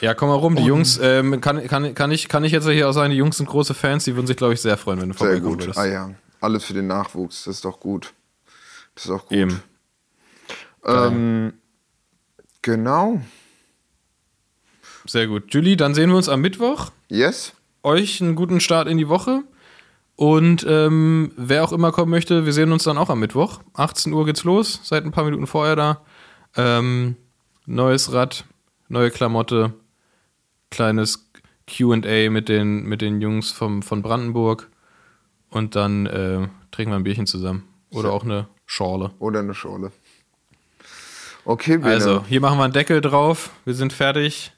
Ja, 0.00 0.14
komm 0.14 0.28
mal 0.30 0.36
rum. 0.36 0.56
Die 0.56 0.64
Jungs, 0.64 0.98
ähm, 1.02 1.40
kann, 1.40 1.66
kann, 1.66 1.94
kann, 1.94 2.10
ich, 2.10 2.28
kann 2.28 2.44
ich 2.44 2.52
jetzt 2.52 2.68
hier 2.68 2.88
auch 2.88 2.92
sagen, 2.92 3.10
die 3.10 3.16
Jungs 3.16 3.36
sind 3.36 3.48
große 3.48 3.74
Fans, 3.74 4.04
die 4.04 4.14
würden 4.16 4.26
sich, 4.26 4.36
glaube 4.36 4.54
ich, 4.54 4.60
sehr 4.60 4.76
freuen, 4.76 5.00
wenn 5.00 5.10
du 5.10 5.18
Sehr 5.18 5.40
gut. 5.40 5.60
würdest. 5.60 5.78
Ah 5.78 5.86
ja, 5.86 6.10
alles 6.40 6.64
für 6.64 6.72
den 6.72 6.86
Nachwuchs. 6.86 7.44
Das 7.44 7.56
ist 7.56 7.64
doch 7.64 7.80
gut. 7.80 8.14
Das 8.94 9.04
ist 9.04 9.10
auch 9.10 9.26
gut. 9.26 9.32
Eben. 9.36 9.62
Ähm, 10.84 11.52
genau. 12.62 13.20
Sehr 15.06 15.26
gut. 15.26 15.52
Julie, 15.52 15.76
dann 15.76 15.94
sehen 15.94 16.10
wir 16.10 16.16
uns 16.16 16.28
am 16.28 16.40
Mittwoch. 16.40 16.92
Yes. 17.08 17.52
Euch 17.82 18.20
einen 18.20 18.36
guten 18.36 18.60
Start 18.60 18.88
in 18.88 18.98
die 18.98 19.08
Woche. 19.08 19.42
Und 20.16 20.66
ähm, 20.68 21.32
wer 21.36 21.64
auch 21.64 21.72
immer 21.72 21.92
kommen 21.92 22.10
möchte, 22.10 22.44
wir 22.44 22.52
sehen 22.52 22.72
uns 22.72 22.84
dann 22.84 22.98
auch 22.98 23.08
am 23.08 23.20
Mittwoch. 23.20 23.60
18 23.74 24.12
Uhr 24.12 24.26
geht's 24.26 24.44
los, 24.44 24.80
seid 24.82 25.04
ein 25.04 25.12
paar 25.12 25.24
Minuten 25.24 25.46
vorher 25.46 25.76
da. 25.76 26.02
Ähm, 26.56 27.16
neues 27.64 28.12
Rad, 28.12 28.44
neue 28.88 29.10
Klamotte, 29.10 29.72
kleines 30.70 31.30
QA 31.66 32.30
mit 32.30 32.48
den, 32.48 32.84
mit 32.84 33.00
den 33.02 33.20
Jungs 33.20 33.50
vom, 33.50 33.82
von 33.82 34.02
Brandenburg. 34.02 34.68
Und 35.50 35.76
dann 35.76 36.06
äh, 36.06 36.48
trinken 36.70 36.92
wir 36.92 36.96
ein 36.96 37.04
Bierchen 37.04 37.26
zusammen. 37.26 37.64
Oder 37.90 38.12
auch 38.12 38.24
eine 38.24 38.46
Schorle. 38.66 39.10
Oder 39.18 39.40
eine 39.40 39.54
Schorle. 39.54 39.90
Okay, 41.44 41.78
Bene. 41.78 41.92
Also, 41.92 42.24
hier 42.28 42.40
machen 42.40 42.58
wir 42.58 42.64
einen 42.64 42.72
Deckel 42.72 43.00
drauf. 43.00 43.50
Wir 43.64 43.74
sind 43.74 43.92
fertig. 43.92 44.52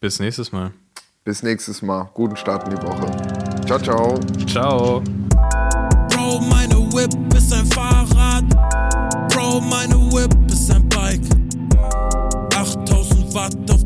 Bis 0.00 0.18
nächstes 0.18 0.52
Mal. 0.52 0.72
Bis 1.24 1.42
nächstes 1.42 1.82
Mal. 1.82 2.10
Guten 2.14 2.36
Start 2.36 2.66
in 2.66 2.76
die 2.76 2.82
Woche. 2.82 3.06
Ciao, 3.66 3.78
ciao. 3.78 4.18
Ciao. 4.46 5.02
Bro, 6.08 6.40
meine 6.48 6.76
Whip 6.94 7.12
ist 7.34 7.52
ein 7.52 7.66
Fahrrad. 7.66 8.48
Bro, 9.28 9.60
meine 9.60 9.96
Whip 10.10 10.39
ist 13.30 13.79